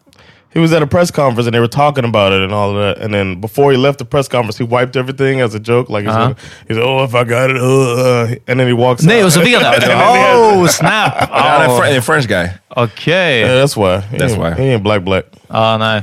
He 0.54 0.60
was 0.60 0.72
at 0.72 0.82
a 0.82 0.86
press 0.86 1.10
conference 1.10 1.46
and 1.46 1.54
they 1.54 1.60
were 1.60 1.68
talking 1.84 2.04
about 2.04 2.32
it 2.32 2.42
and 2.42 2.52
all 2.52 2.70
of 2.70 2.76
that. 2.76 3.04
And 3.04 3.14
then 3.14 3.40
before 3.40 3.72
he 3.72 3.78
left 3.78 3.98
the 3.98 4.04
press 4.04 4.28
conference, 4.28 4.58
he 4.58 4.64
wiped 4.64 4.96
everything 4.96 5.40
as 5.40 5.54
a 5.54 5.58
joke. 5.58 5.88
Like 5.88 6.04
he's, 6.04 6.14
Uh-huh. 6.14 6.34
gonna, 6.34 6.36
he's 6.68 6.78
oh, 6.78 7.04
if 7.04 7.14
I 7.14 7.24
got 7.24 7.50
it, 7.50 7.56
uh, 7.56 7.64
uh," 7.64 8.26
and 8.48 8.60
then 8.60 8.66
he 8.66 8.72
walks 8.74 9.02
Nej, 9.02 9.18
out. 9.18 9.26
och 9.26 9.32
så 9.32 9.40
fick 9.40 9.54
han 9.54 9.64
And 9.64 9.74
det. 9.74 9.86
then 9.86 9.98
he 9.98 10.04
has- 10.04 10.36
Oh, 10.36 10.66
snap! 10.80 11.14
Han 11.30 11.62
är 11.62 11.68
Oh, 11.68 11.80
fr- 11.80 11.96
en 11.96 12.02
French 12.02 12.26
guy. 12.28 12.48
Okay, 12.76 13.40
Yeah, 13.40 13.62
that's 13.64 13.76
why. 13.76 14.00
He 14.10 14.18
That's 14.18 14.34
ain't- 14.34 14.56
why. 14.56 14.62
He 14.64 14.72
ain't 14.74 14.82
black 14.82 15.02
black. 15.02 15.24
Ja, 15.48 15.76
no. 15.78 16.02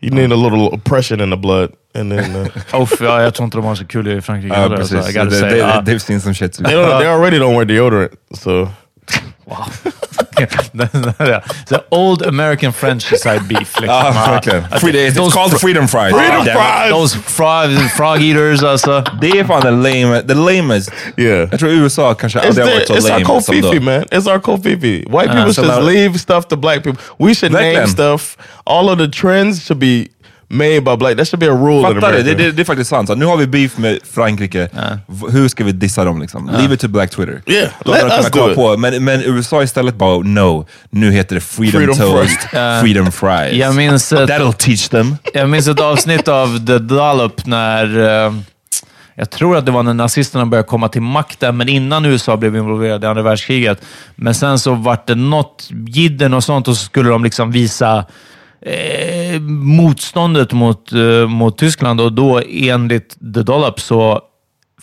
You 0.00 0.10
need 0.10 0.32
a 0.32 0.36
little 0.36 0.66
oppression 0.74 1.20
in 1.20 1.30
the 1.30 1.36
blood. 1.36 1.70
And 1.94 2.10
then 2.12 2.36
uh, 2.74 2.82
Uff, 2.82 3.00
ja, 3.00 3.22
jag 3.22 3.34
tror 3.34 3.44
inte 3.44 3.56
de 3.56 3.64
har 3.64 3.74
så 3.74 3.86
kul 3.86 4.08
i 4.08 4.20
Frankrike 4.20 4.54
Ja, 4.60 4.68
precis. 4.68 4.94
alltså, 4.96 5.10
I 5.10 5.12
gotta 5.12 5.24
Det- 5.30 5.40
say. 5.40 5.48
det- 5.50 5.56
Ja. 5.58 5.80
They've 5.86 5.98
seen 5.98 6.20
some 6.20 6.34
shit. 6.34 6.52
they, 6.56 6.74
don't, 6.74 6.98
they 6.98 7.08
already 7.08 7.38
don't 7.38 7.54
wear 7.56 7.64
deodorant. 7.64 8.10
So 8.34 8.68
Den 10.74 10.88
the 11.68 11.84
old 11.90 12.22
American 12.26 12.72
French 12.72 13.02
side 13.16 13.40
beef. 13.48 13.58
Liksom. 13.80 13.84
Ja, 13.86 14.12
Ja. 14.14 14.30
verkligen. 14.30 14.64
Free- 14.80 14.92
It's 15.08 15.14
those 15.14 15.32
called 15.34 15.52
fr- 15.52 15.58
freedom 15.58 15.88
fries. 15.88 16.12
Freedom 16.14 16.44
Damn 16.44 16.56
fries! 16.56 16.90
Those 16.90 17.18
frog, 17.18 17.70
frog 17.96 18.22
eaters 18.22 18.62
alltså. 18.62 19.04
Det 19.20 19.30
är 19.30 19.44
fan 19.44 19.60
den 19.62 19.82
lame, 19.82 20.22
the 20.22 20.34
lamest. 20.34 20.90
yeah. 21.16 21.48
Jag 21.50 21.60
tror 21.60 21.70
USA 21.70 22.14
kanske 22.14 22.38
It's, 22.38 22.46
aldrig 22.46 22.64
har 22.66 22.70
the, 22.70 22.76
varit 22.76 22.88
så 22.88 22.94
it's 22.94 23.04
our 23.04 23.10
lame 23.10 23.24
som 23.24 23.54
kofifi, 23.54 23.80
man. 23.80 24.02
It's 24.02 24.30
our 24.32 24.38
kofifi. 24.38 24.96
White 24.98 25.30
ah, 25.30 25.34
people 25.34 25.54
so 25.54 25.62
should 25.64 25.84
leave 25.84 26.18
stuff 26.18 26.44
to 26.46 26.56
black 26.56 26.82
people. 26.82 27.02
We 27.18 27.34
should 27.34 27.52
name 27.52 27.64
Verkligen. 27.64 27.88
stuff. 27.88 28.36
All 28.66 28.88
of 28.88 28.98
the 28.98 29.08
trends 29.08 29.64
should 29.66 29.78
be 29.80 30.06
made 30.48 30.80
by 30.80 30.96
black. 30.96 31.16
That 31.16 31.28
should 31.28 31.40
be 31.40 31.46
a 31.46 31.54
rule 31.54 31.78
in 31.78 31.82
Fattar 31.82 32.00
du? 32.00 32.06
America. 32.06 32.22
Det, 32.38 32.44
det, 32.44 32.52
det 32.52 32.62
är 32.62 32.64
faktiskt 32.64 32.90
sant. 32.90 33.08
Så 33.08 33.14
nu 33.14 33.24
har 33.24 33.36
vi 33.36 33.46
beef 33.46 33.78
med 33.78 33.98
Frankrike. 34.14 34.68
V- 35.06 35.26
Hur 35.30 35.48
ska 35.48 35.64
vi 35.64 35.72
dissa 35.72 36.04
dem 36.04 36.20
liksom? 36.20 36.50
Leave 36.58 36.74
it 36.74 36.80
to 36.80 36.88
Black 36.88 37.10
Twitter. 37.10 37.42
Yeah, 37.46 37.68
Låt 37.84 37.94
let 37.96 38.04
us 38.12 38.30
do 38.30 38.50
it. 38.50 38.54
på. 38.56 38.76
Men, 38.76 39.04
men 39.04 39.20
USA 39.24 39.62
istället 39.62 39.94
bara, 39.94 40.18
no. 40.18 40.66
Nu 40.90 41.10
heter 41.12 41.34
det 41.34 41.40
Freedom, 41.40 41.72
Freedom 41.80 41.96
Toast. 41.98 42.40
Freedom 42.82 43.12
Fries. 43.12 43.52
Jag 43.52 43.74
minns 43.74 44.12
ett, 44.12 44.30
That'll 44.30 44.52
teach 44.52 44.88
them. 44.88 45.16
jag 45.34 45.48
minns 45.50 45.68
ett 45.68 45.80
avsnitt 45.80 46.28
av 46.28 46.66
The 46.66 46.78
Dollop 46.78 47.46
när... 47.46 47.98
eh, 48.26 48.32
jag 49.16 49.30
tror 49.30 49.56
att 49.56 49.66
det 49.66 49.72
var 49.72 49.82
när 49.82 49.94
nazisterna 49.94 50.46
började 50.46 50.68
komma 50.68 50.88
till 50.88 51.02
makten, 51.02 51.56
men 51.56 51.68
innan 51.68 52.04
USA 52.04 52.36
blev 52.36 52.56
involverade 52.56 53.06
i 53.06 53.10
andra 53.10 53.22
världskriget. 53.22 53.82
Men 54.16 54.34
sen 54.34 54.58
så 54.58 54.74
vart 54.74 55.06
det 55.06 55.14
något 55.14 55.68
jidder 55.88 56.34
och 56.34 56.44
sånt 56.44 56.68
och 56.68 56.76
så 56.76 56.84
skulle 56.84 57.08
de 57.10 57.24
liksom 57.24 57.50
visa 57.52 58.04
eh, 58.64 59.40
motståndet 59.40 60.52
mot, 60.52 60.92
eh, 60.92 61.28
mot 61.28 61.58
Tyskland 61.58 62.00
och 62.00 62.12
då 62.12 62.40
enligt 62.50 63.10
The 63.34 63.42
Dollop 63.42 63.80
så 63.80 64.20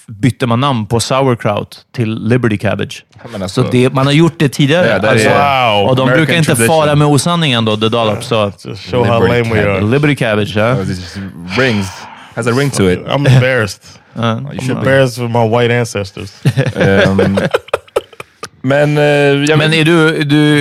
bytte 0.08 0.48
man 0.48 0.60
namn 0.60 0.86
på 0.86 1.00
sauerkraut 1.00 1.78
till 1.96 2.28
Liberty 2.28 2.58
Cabbage. 2.58 3.06
alltså- 3.34 3.64
så 3.64 3.70
det, 3.72 3.94
man 3.94 4.06
har 4.06 4.14
gjort 4.14 4.34
det 4.40 4.50
tidigare. 4.50 4.86
Är- 4.90 5.08
alltså, 5.08 5.30
Wow. 5.30 5.90
och 5.90 5.96
de 5.96 6.02
American 6.02 6.08
brukar 6.18 6.34
inte 6.38 6.56
tradition. 6.56 6.68
fara 6.68 6.96
med 6.96 7.08
osanningen 7.08 7.66
då, 7.66 7.78
The 7.78 7.90
Dollop. 7.90 8.24
Så. 8.24 8.52
Just 8.66 8.90
show 8.92 9.06
how 9.08 9.24
Liberty 9.24 9.50
lame 9.50 9.62
we 9.64 9.72
are. 9.72 9.82
Liberty 9.82 10.16
Cabbage, 10.16 10.56
ja. 10.56 10.82
It 10.82 10.88
just 10.88 11.18
rings. 11.58 11.88
Has 12.36 12.48
a 12.48 12.52
ring 12.52 12.70
to 12.72 12.90
it. 12.92 13.00
I'm 13.00 13.34
embarrassed. 13.36 13.84
You 14.16 14.24
I'm 14.24 14.48
should 14.60 14.68
be. 14.68 14.72
embarrassed 14.80 15.16
for 15.18 15.28
my 15.28 15.56
white 15.58 15.80
ancestors. 15.80 16.34
Ehm, 16.76 17.38
men 18.62 18.98
eh, 18.98 19.04
jag 19.04 19.58
Men 19.58 19.74
är 19.74 19.86
du, 19.86 20.24
du, 20.24 20.60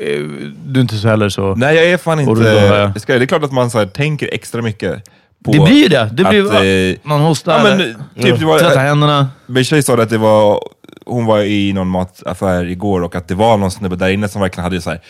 eh, 0.00 0.50
du 0.66 0.80
är 0.80 0.82
inte 0.82 0.96
så 0.96 1.08
heller 1.08 1.28
så... 1.28 1.54
Nej, 1.54 1.76
jag 1.76 1.84
är 1.86 1.96
fan 1.96 2.20
inte... 2.20 2.42
då, 2.42 2.48
ja. 2.48 2.90
det, 2.94 3.00
ska, 3.00 3.18
det 3.18 3.24
är 3.24 3.26
klart 3.26 3.44
att 3.44 3.52
man 3.52 3.70
så 3.70 3.78
här, 3.78 3.86
tänker 3.86 4.28
extra 4.32 4.62
mycket 4.62 5.04
på... 5.44 5.52
Det 5.52 5.58
blir 5.60 5.82
ju 5.82 5.88
det. 5.88 6.10
Det 6.12 6.24
blir, 6.24 6.46
att, 6.46 6.96
eh, 6.96 7.00
man 7.08 7.20
hostar, 7.20 7.58
Ja, 7.58 7.76
men, 7.76 7.94
typ, 8.24 8.38
det 8.38 8.44
var, 8.46 8.58
tvättar 8.58 8.80
händerna. 8.84 9.28
Min 9.46 9.64
tjej 9.64 9.82
sa 9.82 9.96
det 9.96 10.02
att 10.02 10.10
det 10.10 10.18
var, 10.18 10.60
hon 11.06 11.26
var 11.26 11.38
i 11.40 11.72
någon 11.72 11.88
mataffär 11.88 12.64
igår 12.64 13.02
och 13.02 13.14
att 13.14 13.28
det 13.28 13.34
var 13.34 13.56
någon 13.56 13.70
snubbe 13.70 13.96
där 13.96 14.08
inne 14.08 14.28
som 14.28 14.40
verkligen 14.40 14.64
hade 14.64 14.80
så 14.80 14.90
här, 14.90 15.00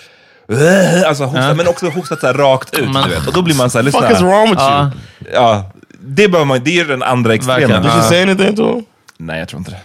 "Åh", 0.49 1.09
alltså 1.09 1.25
hostat, 1.25 1.57
men 1.57 1.69
också 1.69 1.87
hostat 1.89 2.21
så 2.21 2.27
här 2.27 2.35
rakt 2.35 2.79
ut. 2.79 2.91
Men- 2.93 3.03
du 3.09 3.11
vet. 3.15 3.27
Och 3.27 3.33
då 3.35 3.43
blir 3.43 3.55
man 3.55 3.71
så 3.71 3.79
här, 3.79 3.85
fuck 3.85 3.95
lyssna. 3.95 4.13
is 4.17 4.21
wrong 4.21 4.51
with 4.51 4.63
Ja. 4.63 4.81
you? 4.81 4.91
Ja, 5.35 5.71
det, 6.01 6.29
behöver 6.29 6.45
man, 6.47 6.61
det 6.65 6.81
är 6.81 6.85
den 6.85 7.03
andra 7.03 7.35
extremen. 7.35 7.61
Verkligen. 7.61 7.83
Did 7.83 7.91
Ja. 7.91 7.97
you 7.97 8.09
say 8.09 8.23
anything 8.23 8.57
to 8.57 8.75
him? 8.75 8.85
Nej, 9.19 9.39
jag 9.39 9.49
tror 9.49 9.59
inte 9.59 9.71
det. 9.71 9.79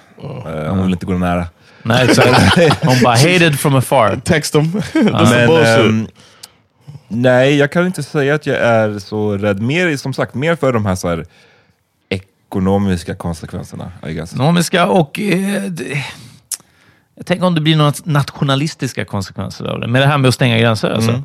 Eh, 0.63 0.69
hon 0.69 0.83
vill 0.83 0.91
inte 0.91 1.05
gå 1.05 1.13
nära. 1.13 1.45
Nej, 1.83 2.05
exakt. 2.05 2.57
Hon 2.83 3.01
bara 3.03 3.15
hated 3.15 3.59
from 3.59 3.75
afar. 3.75 4.15
Text. 4.15 4.55
That's 4.55 4.93
Men, 4.93 5.65
ehm, 5.65 6.07
nej, 7.07 7.55
jag 7.55 7.71
kan 7.71 7.85
inte 7.85 8.03
säga 8.03 8.35
att 8.35 8.45
jag 8.45 8.57
är 8.57 8.99
så 8.99 9.37
rädd. 9.37 9.61
Mer, 9.61 9.97
som 9.97 10.13
sagt, 10.13 10.33
mer 10.33 10.55
för 10.55 10.73
de 10.73 10.85
här, 10.85 10.95
så 10.95 11.07
här 11.07 11.25
ekonomiska 12.09 13.15
konsekvenserna, 13.15 13.91
I 14.07 14.13
guess. 14.13 14.33
Ekonomiska 14.33 14.87
och... 14.87 15.19
Eh, 15.19 15.71
jag 17.15 17.25
tänker 17.25 17.45
om 17.45 17.55
det 17.55 17.61
blir 17.61 17.75
några 17.75 17.93
nationalistiska 18.03 19.05
konsekvenser 19.05 19.65
av 19.65 19.79
det. 19.79 19.87
Med 19.87 20.01
det 20.01 20.07
här 20.07 20.17
med 20.17 20.27
att 20.27 20.35
stänga 20.35 20.57
gränser 20.59 20.89
alltså. 20.89 21.23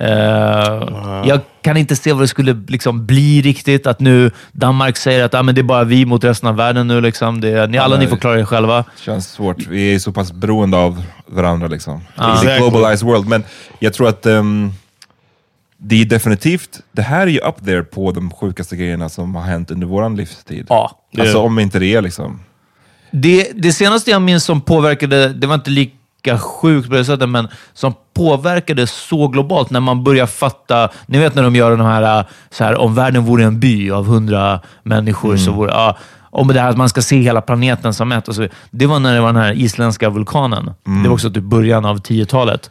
Eh, 0.00 1.22
Jag 1.24 1.40
kan 1.62 1.76
inte 1.76 1.96
se 1.96 2.12
vad 2.12 2.22
det 2.22 2.28
skulle 2.28 2.62
liksom 2.68 3.06
bli 3.06 3.42
riktigt. 3.42 3.86
Att 3.86 4.00
nu 4.00 4.30
Danmark 4.52 4.96
säger 4.96 5.24
att 5.24 5.34
ah, 5.34 5.42
men 5.42 5.54
det 5.54 5.60
är 5.60 5.62
bara 5.62 5.84
vi 5.84 6.06
mot 6.06 6.24
resten 6.24 6.48
av 6.48 6.56
världen 6.56 6.86
nu. 6.88 7.00
Liksom. 7.00 7.40
Det, 7.40 7.66
ni, 7.70 7.78
alla 7.78 7.96
ni 7.98 8.06
får 8.06 8.16
klara 8.16 8.40
er 8.40 8.44
själva. 8.44 8.84
känns 9.00 9.30
svårt. 9.32 9.66
Vi 9.66 9.94
är 9.94 9.98
så 9.98 10.12
pass 10.12 10.32
beroende 10.32 10.76
av 10.76 11.02
varandra 11.26 11.68
liksom. 11.68 12.00
Ja. 12.16 12.22
I 12.22 12.26
the 12.26 12.32
Exactly. 12.46 12.58
globalized 12.70 13.06
world. 13.08 13.28
Men 13.28 13.44
jag 13.78 13.92
tror 13.94 14.08
att 14.08 14.26
ehm, 14.26 14.72
det 15.78 16.00
är 16.00 16.04
definitivt, 16.04 16.80
det 16.92 17.02
här 17.02 17.20
är 17.22 17.26
ju 17.30 17.38
up 17.38 17.64
there 17.64 17.82
på 17.82 18.12
de 18.12 18.30
sjukaste 18.30 18.76
grejerna 18.76 19.08
som 19.08 19.34
har 19.34 19.42
hänt 19.42 19.70
under 19.70 19.86
våran 19.86 20.16
livstid. 20.16 20.66
Ja. 20.68 20.90
Alltså 21.18 21.38
om 21.38 21.58
inte 21.58 21.78
det 21.78 21.94
är 21.94 22.02
liksom. 22.02 22.40
Det, 23.10 23.50
det 23.54 23.72
senaste 23.72 24.10
jag 24.10 24.22
minns 24.22 24.44
som 24.44 24.60
påverkade, 24.60 25.28
det 25.28 25.46
var 25.46 25.54
inte 25.54 25.70
lika 25.70 26.38
sjukt 26.38 26.88
på 26.88 26.94
det 26.94 27.04
sättet, 27.04 27.28
men 27.28 27.48
som 27.74 27.94
påverkade 28.16 28.86
så 28.86 29.28
globalt 29.28 29.70
när 29.70 29.80
man 29.80 30.04
börjar 30.04 30.26
fatta, 30.26 30.88
ni 31.06 31.18
vet 31.18 31.34
när 31.34 31.42
de 31.42 31.56
gör 31.56 31.76
de 31.76 31.86
här, 31.86 32.24
så 32.50 32.64
här 32.64 32.80
om 32.80 32.94
världen 32.94 33.24
vore 33.24 33.44
en 33.44 33.60
by 33.60 33.90
av 33.90 34.06
hundra 34.06 34.60
människor, 34.82 35.36
så 35.36 35.52
vore, 35.52 35.70
ja, 35.70 35.96
om 36.36 36.48
det 36.48 36.60
här 36.60 36.70
att 36.70 36.76
man 36.76 36.88
ska 36.88 37.02
se 37.02 37.18
hela 37.18 37.40
planeten 37.40 37.94
som 37.94 38.12
ett. 38.12 38.28
Och 38.28 38.34
så, 38.34 38.48
det 38.70 38.86
var 38.86 39.00
när 39.00 39.14
det 39.14 39.20
var 39.20 39.32
den 39.32 39.42
här 39.42 39.52
isländska 39.52 40.10
vulkanen. 40.10 40.70
Det 41.02 41.08
var 41.08 41.14
också 41.14 41.30
typ 41.30 41.42
början 41.42 41.84
av 41.84 42.00
10-talet. 42.00 42.70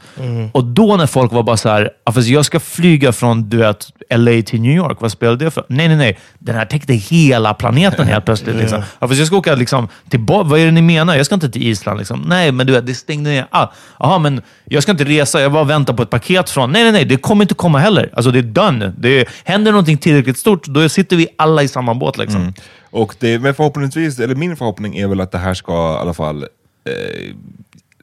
Och 0.51 0.63
då 0.63 0.97
när 0.97 1.08
folk 1.08 1.32
var 1.32 1.43
bara 1.43 1.58
så 1.58 1.69
här, 1.69 1.89
"Ja, 2.06 2.12
fast 2.12 2.28
jag 2.28 2.45
ska 2.45 2.60
flyga 2.60 3.12
från 3.12 3.49
du 3.49 3.58
vet, 3.58 3.88
LA 4.15 4.41
till 4.41 4.62
New 4.62 4.75
York, 4.75 4.97
vad 5.01 5.12
spelar 5.12 5.36
det 5.36 5.51
för? 5.51 5.65
Nej, 5.69 5.88
nej, 5.88 5.97
nej. 5.97 6.19
Den 6.39 6.56
här 6.56 6.65
täckte 6.65 6.93
hela 6.93 7.54
planeten 7.54 8.08
helt 8.08 8.25
plötsligt. 8.25 8.56
Liksom. 8.56 8.82
Ja, 8.99 9.13
jag 9.13 9.28
ska 9.28 9.38
åka 9.38 9.56
liksom, 9.56 9.88
tillbaka. 10.10 10.49
Vad 10.49 10.60
är 10.60 10.65
det 10.65 10.71
ni 10.71 10.82
menar? 10.82 11.15
Jag 11.15 11.25
ska 11.25 11.36
inte 11.36 11.49
till 11.49 11.63
Island. 11.67 11.97
Liksom. 11.99 12.23
Nej, 12.28 12.51
men 12.51 12.67
du 12.67 12.73
vet, 12.73 12.86
det 12.88 12.93
stängde 12.93 13.30
ner. 13.30 13.47
Ah, 13.51 13.67
aha, 13.97 14.19
men 14.19 14.41
jag 14.65 14.84
ska 14.84 14.91
inte 14.91 15.04
resa. 15.04 15.41
Jag 15.41 15.51
bara 15.51 15.63
väntar 15.63 15.93
på 15.93 16.04
ett 16.04 16.10
paket 16.10 16.49
från... 16.49 16.71
Nej, 16.71 16.84
nej, 16.84 16.91
nej. 16.91 17.06
Det 17.06 17.17
kommer 17.17 17.43
inte 17.43 17.54
komma 17.54 17.80
heller. 17.80 18.10
Alltså, 18.13 18.32
det 18.32 18.39
är 18.39 18.43
done. 18.43 18.93
Det 18.97 19.28
händer 19.43 19.71
någonting 19.71 19.97
tillräckligt 19.97 20.38
stort, 20.38 20.65
då 20.67 20.89
sitter 20.89 21.15
vi 21.15 21.28
alla 21.38 21.63
i 21.63 21.67
samma 21.67 21.93
båt. 21.93 22.17
Liksom. 22.17 22.54
Och 22.95 23.15
det, 23.19 23.39
men 23.39 23.55
förhoppningsvis, 23.55 24.19
eller 24.19 24.36
min 24.36 24.55
förhoppning 24.55 24.97
är 24.97 25.08
väl 25.08 25.21
att 25.21 25.31
det 25.31 25.38
här 25.38 25.53
ska 25.53 25.73
i 25.73 25.97
alla 25.97 26.13
fall 26.13 26.43
eh, 26.43 27.36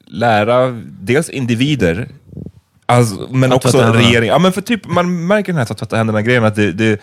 lära 0.07 0.81
dels 1.01 1.29
individer, 1.29 2.07
alltså, 2.85 3.27
men 3.31 3.51
Att 3.51 3.55
också 3.55 3.71
tvätta 3.71 3.83
händerna. 3.85 4.07
regering. 4.07 4.29
Ja, 4.29 4.39
men 4.39 4.51
för 4.51 4.61
typ, 4.61 4.87
man 4.87 5.27
märker 5.27 5.51
den 5.53 5.57
här 5.59 5.65
tvätta 5.65 5.95
händerna-grejen, 5.97 6.45
att 6.45 6.55
det, 6.55 6.71
det, 6.71 7.01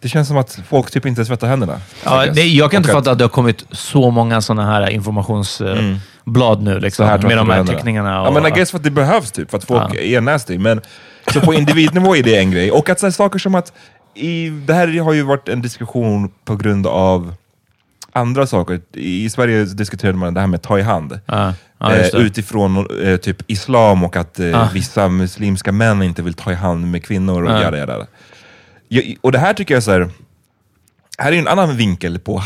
det 0.00 0.08
känns 0.08 0.28
som 0.28 0.36
att 0.36 0.58
folk 0.68 0.90
typ 0.90 1.06
inte 1.06 1.24
tvättar 1.24 1.46
händerna. 1.48 1.80
Ja, 2.04 2.26
nej, 2.34 2.56
jag 2.56 2.70
kan 2.70 2.80
inte 2.80 2.92
fatta 2.92 3.10
att 3.10 3.18
det 3.18 3.24
har 3.24 3.28
kommit 3.28 3.64
så 3.70 4.10
många 4.10 4.40
sådana 4.40 4.66
här 4.70 4.90
informationsblad 4.90 6.62
nu. 6.62 6.80
Liksom, 6.80 7.06
här 7.06 7.18
med 7.18 7.36
de 7.36 7.50
här 7.50 7.64
teckningarna. 7.64 8.20
Och, 8.20 8.26
Ja, 8.26 8.30
men 8.40 8.46
I 8.46 8.50
guess 8.50 8.70
för 8.70 8.78
att 8.78 8.84
det 8.84 8.90
behövs 8.90 9.32
typ, 9.32 9.50
för 9.50 9.58
att 9.58 9.64
folk 9.64 9.94
Ja. 9.94 10.00
är 10.00 10.20
nasty. 10.20 10.58
Men, 10.58 10.80
så 11.32 11.40
på 11.40 11.54
individnivå 11.54 12.16
är 12.16 12.22
det 12.22 12.36
en 12.38 12.50
grej. 12.50 12.70
Och 12.70 12.88
att 12.88 13.00
så 13.00 13.06
här, 13.06 13.10
saker 13.10 13.38
som 13.38 13.54
att, 13.54 13.72
i, 14.18 14.50
det 14.66 14.74
här 14.74 15.00
har 15.00 15.12
ju 15.12 15.22
varit 15.22 15.48
en 15.48 15.62
diskussion 15.62 16.30
på 16.44 16.56
grund 16.56 16.86
av 16.86 17.34
andra 18.12 18.46
saker. 18.46 18.80
I 18.92 19.30
Sverige 19.30 19.64
diskuterade 19.64 20.18
man 20.18 20.34
det 20.34 20.40
här 20.40 20.46
med 20.46 20.62
ta 20.62 20.78
i 20.78 20.82
hand. 20.82 21.20
Ja, 21.26 21.54
just 21.96 22.14
eh, 22.14 22.20
utifrån 22.20 22.86
eh, 23.02 23.16
typ 23.16 23.42
islam 23.46 24.04
och 24.04 24.16
att 24.16 24.40
eh, 24.40 24.60
Ah. 24.62 24.68
vissa 24.74 25.08
muslimska 25.08 25.72
män 25.72 26.02
inte 26.02 26.22
vill 26.22 26.34
ta 26.34 26.52
i 26.52 26.54
hand 26.54 26.90
med 26.90 27.04
kvinnor 27.04 27.42
och 27.44 27.50
Ja. 27.50 27.62
jada 27.62 27.78
jada. 27.78 28.06
Ja, 28.88 29.02
och 29.20 29.32
det 29.32 29.38
här 29.38 29.54
tycker 29.54 29.74
jag 29.74 29.82
så 29.82 29.90
här, 29.90 30.08
här 31.18 31.32
är 31.32 31.36
en 31.38 31.48
annan 31.48 31.76
vinkel 31.76 32.18
på 32.18 32.38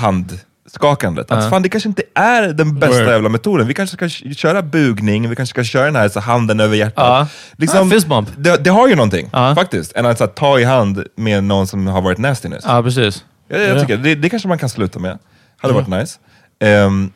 handskakandet. 0.65 1.31
Att 1.31 1.51
fan, 1.51 1.63
det 1.63 1.69
kanske 1.69 1.89
inte 1.89 2.03
är 2.15 2.53
den 2.53 2.79
bästa 2.79 3.11
jävla 3.11 3.29
metoden. 3.29 3.67
Vi 3.67 3.75
kanske 3.75 3.97
ska 3.97 4.09
köra 4.35 4.63
bugning, 4.63 5.29
vi 5.29 5.37
kanske 5.37 5.51
ska 5.51 5.65
köra 5.65 5.85
den 5.85 5.97
här 5.97 6.09
så 6.09 6.21
handen 6.21 6.61
över 6.61 6.77
hjärtat. 6.77 7.29
Liksom, 7.57 7.89
bump. 8.09 8.29
det, 8.37 8.65
det 8.65 8.71
har 8.71 8.89
ju 8.89 8.95
någonting, 8.95 9.31
faktiskt. 9.31 9.97
Än 9.97 10.07
att 10.07 10.19
så 10.19 10.27
ta 10.27 10.59
i 10.59 10.65
hand 10.65 11.05
med 11.17 11.45
någon 11.45 11.67
som 11.67 11.87
har 11.87 12.03
varit 12.03 12.19
nastiness. 12.19 12.65
Ja, 12.67 12.83
precis. 12.83 13.25
Jag, 13.49 13.61
jag 13.61 13.81
tycker, 13.81 13.97
det, 13.97 14.15
det 14.15 14.29
kanske 14.29 14.49
man 14.49 14.59
kan 14.59 14.69
sluta 14.69 14.99
med. 14.99 15.19
Hade 15.59 15.75
varit 15.75 15.89
nice. 15.89 16.19
Ehm, 16.61 17.11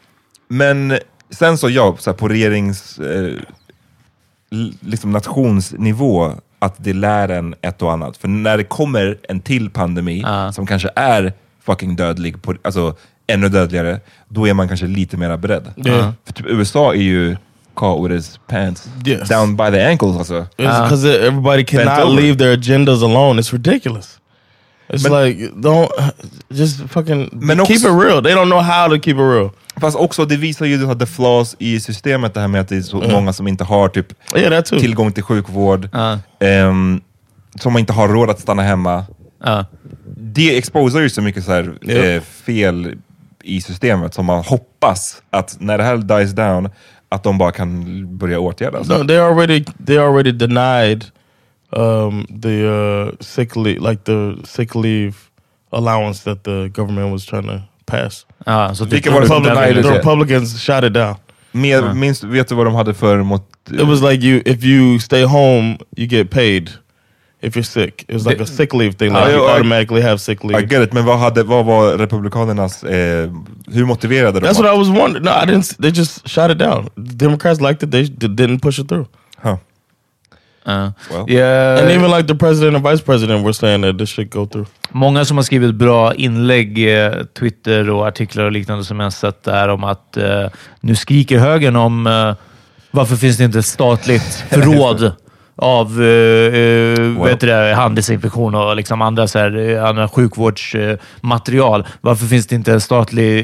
men 0.48 0.98
sen 1.30 1.58
så 1.58 1.70
ja, 1.70 1.96
så 1.98 2.10
här, 2.10 2.16
på 2.16 2.28
regerings... 2.28 2.98
Eh, 2.98 3.32
liksom 4.80 5.10
nationsnivå, 5.10 6.32
att 6.58 6.74
det 6.78 6.92
lär 6.92 7.28
en 7.28 7.54
ett 7.62 7.82
och 7.82 7.92
annat. 7.92 8.16
För 8.16 8.28
när 8.28 8.56
det 8.56 8.64
kommer 8.64 9.18
en 9.28 9.40
till 9.40 9.70
pandemi, 9.70 10.22
Ja. 10.22 10.52
som 10.52 10.66
kanske 10.66 10.90
är 10.96 11.32
fucking 11.62 11.96
dödlig, 11.96 12.42
på, 12.42 12.54
alltså 12.62 12.96
ännu 13.26 13.48
dödligare, 13.48 14.00
då 14.28 14.48
är 14.48 14.54
man 14.54 14.68
kanske 14.68 14.86
lite 14.86 15.16
mer 15.16 15.36
beredd. 15.36 15.64
Yeah. 15.76 16.12
För 16.26 16.32
typ 16.32 16.46
USA 16.48 16.92
är 16.94 16.98
ju 17.02 17.36
caught 17.74 18.04
with 18.04 18.14
his 18.14 18.40
pants 18.48 18.88
Yes. 19.06 19.28
down 19.28 19.56
by 19.56 19.70
the 19.70 19.84
ankles 19.84 20.16
alltså. 20.18 20.46
It's 20.56 20.82
because 20.82 21.26
everybody 21.26 21.64
Bent 21.64 21.68
cannot 21.88 22.20
leave 22.20 22.38
their 22.38 22.52
agendas 22.58 23.02
alone. 23.02 23.40
It's 23.42 23.52
ridiculous. 23.52 24.18
It's 24.88 25.02
But- 25.08 25.24
like 25.26 25.50
don't 25.54 25.88
just 26.48 26.80
fucking 26.90 27.28
Men 27.32 27.56
keep 27.56 27.60
också- 27.76 27.88
it 27.98 28.04
real. 28.04 28.22
They 28.24 28.34
don't 28.34 28.44
know 28.50 28.60
how 28.60 28.88
to 28.88 29.02
keep 29.02 29.14
it 29.14 29.34
real. 29.34 29.50
Fast 29.80 29.96
också, 29.96 30.24
det 30.24 30.36
visar 30.36 30.66
ju 30.66 30.94
the 30.94 31.06
flaws 31.06 31.56
i 31.58 31.80
systemet, 31.80 32.34
det 32.34 32.40
här 32.40 32.48
med 32.48 32.60
att 32.60 32.68
det 32.68 32.76
är 32.76 32.80
så 32.82 32.96
många 32.96 33.32
som 33.32 33.48
inte 33.48 33.64
har 33.64 33.88
typ 33.88 34.06
Yeah, 34.36 34.62
tillgång 34.62 35.12
till 35.12 35.22
sjukvård, 35.22 35.88
Ja. 35.92 36.18
ehm, 36.40 37.00
som 37.60 37.78
inte 37.78 37.92
har 37.92 38.08
råd 38.08 38.30
att 38.30 38.40
stanna 38.40 38.62
hemma. 38.62 39.04
Det 40.16 40.58
exposar 40.58 41.00
ju 41.00 41.10
så 41.10 41.22
mycket 41.22 41.44
så 41.44 41.52
här, 41.52 41.72
Ja. 41.82 41.92
eh, 41.94 42.20
fel 42.22 42.94
i 43.46 43.60
systemet 43.60 44.14
som 44.14 44.26
man 44.26 44.44
hoppas 44.44 45.22
att 45.30 45.56
när 45.60 45.78
det 45.78 45.84
här 45.84 45.96
dies 45.96 46.32
down, 46.32 46.68
att 47.08 47.22
de 47.22 47.38
bara 47.38 47.52
kan 47.52 48.18
börja 48.18 48.38
åtgärdas. 48.40 48.88
No, 48.88 49.06
they 49.06 49.18
already 49.18 49.64
they 49.86 49.98
already 49.98 50.32
denied 50.32 51.04
um, 51.70 52.26
the 52.42 52.64
uh, 52.64 53.10
sick 53.20 53.56
leave, 53.56 53.90
like 53.90 54.04
the 54.04 54.36
sick 54.44 54.74
leave 54.74 55.14
allowance 55.70 56.24
that 56.24 56.44
the 56.44 56.68
government 56.68 57.12
was 57.12 57.26
trying 57.26 57.46
to 57.46 57.60
pass. 57.86 58.26
Ja, 58.46 58.74
så 58.74 58.84
typ 58.84 58.92
Vilka 58.92 59.10
var 59.10 59.20
det 59.20 59.26
som 59.26 59.42
denied 59.42 59.74
the 59.74 59.80
it? 59.80 59.96
Republicans 59.96 60.60
shot 60.60 60.84
it 60.84 60.94
down. 60.94 61.14
Med, 61.52 61.96
minst, 61.96 62.24
vet 62.24 62.48
du 62.48 62.54
vad 62.54 62.66
de 62.66 62.74
hade 62.74 62.94
för 62.94 63.22
mot... 63.22 63.42
It 63.70 63.86
was 63.86 64.02
like 64.02 64.26
you 64.26 64.42
if 64.44 64.64
you 64.64 64.98
stay 64.98 65.24
home, 65.24 65.78
you 65.96 66.08
get 66.08 66.30
paid. 66.30 66.70
If 67.40 67.56
you're 67.56 67.62
sick, 67.64 68.04
it 68.08 68.14
was 68.14 68.24
like 68.26 68.36
The- 68.38 68.44
a 68.44 68.46
sick 68.46 68.72
leave 68.74 68.92
thing. 68.96 69.12
Like 69.12 69.30
you 69.32 69.46
I- 69.48 69.52
automatically 69.52 70.02
have 70.02 70.18
sick 70.18 70.44
I 70.44 70.46
leave. 70.48 70.66
get 70.66 70.82
it, 70.82 70.92
men 70.92 71.04
vad, 71.04 71.18
hade, 71.18 71.42
vad 71.42 71.64
var 71.66 71.98
republikanernas... 71.98 72.84
Eh, 72.84 73.30
hur 73.72 73.84
motiverade 73.84 74.40
de 74.40 74.46
That's 74.46 74.58
what 74.62 74.74
I 74.74 74.78
was 74.78 74.88
wondering. 74.88 75.24
No, 75.24 75.30
I 75.42 75.46
didn't. 75.46 75.76
They 75.82 75.90
just 75.90 76.28
shot 76.28 76.50
it 76.50 76.58
down. 76.58 76.88
Democrats 76.96 77.60
liked 77.60 77.82
it. 77.82 77.90
They 77.92 78.02
didn't 78.28 78.60
push 78.60 78.78
it 78.78 78.88
through. 78.88 79.06
Huh. 79.42 79.56
Ja. 80.64 80.92
Well. 81.10 81.30
Ja, 81.30 81.78
And 81.78 81.90
even 81.90 82.10
like 82.10 82.26
the 82.28 82.34
president 82.34 82.76
and 82.76 82.84
vice 82.84 83.04
president 83.04 83.44
were 83.44 83.52
saying 83.52 83.82
that 83.82 83.98
this 83.98 84.08
should 84.10 84.30
go 84.30 84.46
through. 84.46 84.66
Många 84.90 85.24
som 85.24 85.36
har 85.36 85.44
skrivit 85.44 85.74
bra 85.74 86.14
inlägg, 86.14 86.96
eh, 87.04 87.12
Twitter 87.38 87.90
och 87.90 88.06
artiklar 88.06 88.44
och 88.44 88.52
liknande 88.52 88.84
som 88.84 89.00
jag 89.00 89.12
sett 89.12 89.42
där 89.44 89.68
om 89.68 89.84
att 89.84 90.16
eh, 90.16 90.46
nu 90.80 90.96
skriker 90.96 91.38
högern 91.38 91.76
om 91.76 92.06
eh, 92.06 92.34
varför 92.90 93.16
finns 93.16 93.36
det 93.36 93.44
inte 93.44 93.58
ett 93.58 93.66
statligt 93.66 94.22
förråd 94.50 95.12
av 95.58 96.02
eh, 96.02 96.54
eh, 96.54 97.24
vet 97.24 97.40
du 97.40 97.46
det, 97.46 97.74
handdesinfektion 97.74 98.54
och 98.54 98.76
liksom 98.76 99.02
andra, 99.02 99.28
så 99.28 99.38
här, 99.38 99.70
eh, 99.70 99.84
andra 99.84 100.08
sjukvårdsmaterial. 100.08 101.86
Varför 102.00 102.26
finns 102.26 102.46
det 102.46 102.54
inte 102.54 102.72
en 102.72 102.80
statlig 102.80 103.38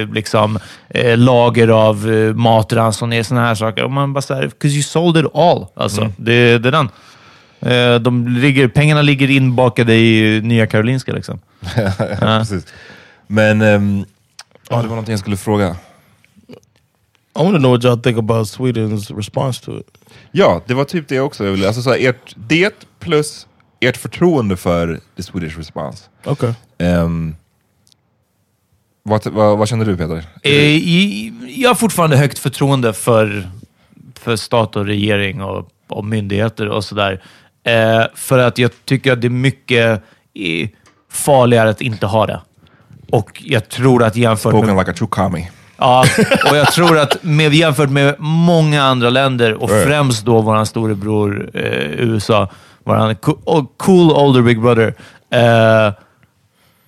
eh, 0.00 0.08
liksom, 0.12 0.58
eh, 0.88 1.16
lager 1.18 1.68
av 1.68 2.10
eh, 2.12 2.34
matransonering, 2.34 3.24
sådana 3.24 3.46
här 3.46 3.54
saker? 3.54 3.84
Och 3.84 3.90
man 3.90 4.12
bara 4.12 4.22
såhär, 4.22 4.42
'cause 4.60 4.74
you 4.74 4.82
sold 4.82 5.16
it 5.16 5.26
all. 5.34 5.66
Alltså, 5.74 6.12
det, 6.16 6.58
det 6.58 6.68
är 6.68 6.72
den. 6.72 6.88
De 8.02 8.28
ligger, 8.28 8.68
pengarna 8.68 9.02
ligger 9.02 9.30
inbakade 9.30 9.94
i 9.94 10.40
Nya 10.44 10.66
Karolinska. 10.66 11.12
Liksom. 11.12 11.40
Precis. 12.20 12.66
Men... 13.26 13.62
ehm, 13.62 14.04
ja, 14.70 14.76
det 14.76 14.82
var 14.82 14.88
någonting 14.88 15.12
jag 15.12 15.20
skulle 15.20 15.36
fråga. 15.36 15.76
I 17.38 17.42
want 17.42 17.54
to 17.54 17.58
know 17.58 17.70
what 17.70 17.84
y'all 17.84 18.02
think 18.02 18.18
about 18.18 18.46
Sweden's 18.48 19.16
response 19.16 19.64
to 19.64 19.78
it. 19.78 19.98
Ja, 20.32 20.62
det 20.66 20.74
var 20.74 20.84
typ 20.84 21.08
det 21.08 21.20
också 21.20 21.44
jag 21.44 21.52
ville. 21.52 21.66
Alltså, 21.66 21.82
så 21.82 21.90
här, 21.90 22.08
ert, 22.08 22.34
det 22.36 22.74
plus 22.98 23.46
ert 23.80 23.96
förtroende 23.96 24.56
för 24.56 25.00
the 25.16 25.22
Swedish 25.22 25.58
response. 25.58 26.04
Okay. 26.24 26.52
Ehm, 26.78 27.34
vad, 29.02 29.26
vad, 29.26 29.58
vad 29.58 29.68
känner 29.68 29.84
du 29.84 29.96
Peter? 29.96 30.24
Eh, 30.42 30.76
jag 31.60 31.70
har 31.70 31.74
fortfarande 31.74 32.16
högt 32.16 32.38
förtroende 32.38 32.92
för, 32.92 33.50
för 34.14 34.36
stat 34.36 34.76
och 34.76 34.86
regering 34.86 35.42
och, 35.42 35.68
och 35.88 36.04
myndigheter 36.04 36.68
och 36.68 36.84
sådär. 36.84 37.22
Eh, 37.64 38.04
för 38.14 38.38
att 38.38 38.58
jag 38.58 38.70
tycker 38.84 39.12
att 39.12 39.20
det 39.20 39.26
är 39.26 39.30
mycket 39.30 40.02
farligare 41.10 41.70
att 41.70 41.80
inte 41.80 42.06
ha 42.06 42.26
det. 42.26 42.40
Och 43.10 43.42
jag 43.44 43.68
tror 43.68 44.02
att 44.02 44.16
jämfört 44.16 44.52
med... 44.52 44.62
Spoken 44.62 44.78
like 44.78 44.90
a 44.90 44.94
true 44.94 45.08
commie. 45.10 45.50
Ja, 45.78 46.04
och 46.50 46.56
jag 46.56 46.72
tror 46.72 46.98
att 46.98 47.16
med, 47.22 47.54
jämfört 47.54 47.90
med 47.90 48.14
många 48.18 48.82
andra 48.82 49.10
länder 49.10 49.54
och 49.54 49.70
Right. 49.70 49.86
främst 49.88 50.24
då 50.24 50.40
vår 50.40 50.64
storebror 50.64 51.50
eh, 51.54 51.62
USA, 51.98 52.48
vår 52.84 53.14
co- 53.14 53.66
cool 53.76 54.10
older 54.12 54.42
big 54.42 54.60
brother, 54.60 54.94
eh, 55.32 55.92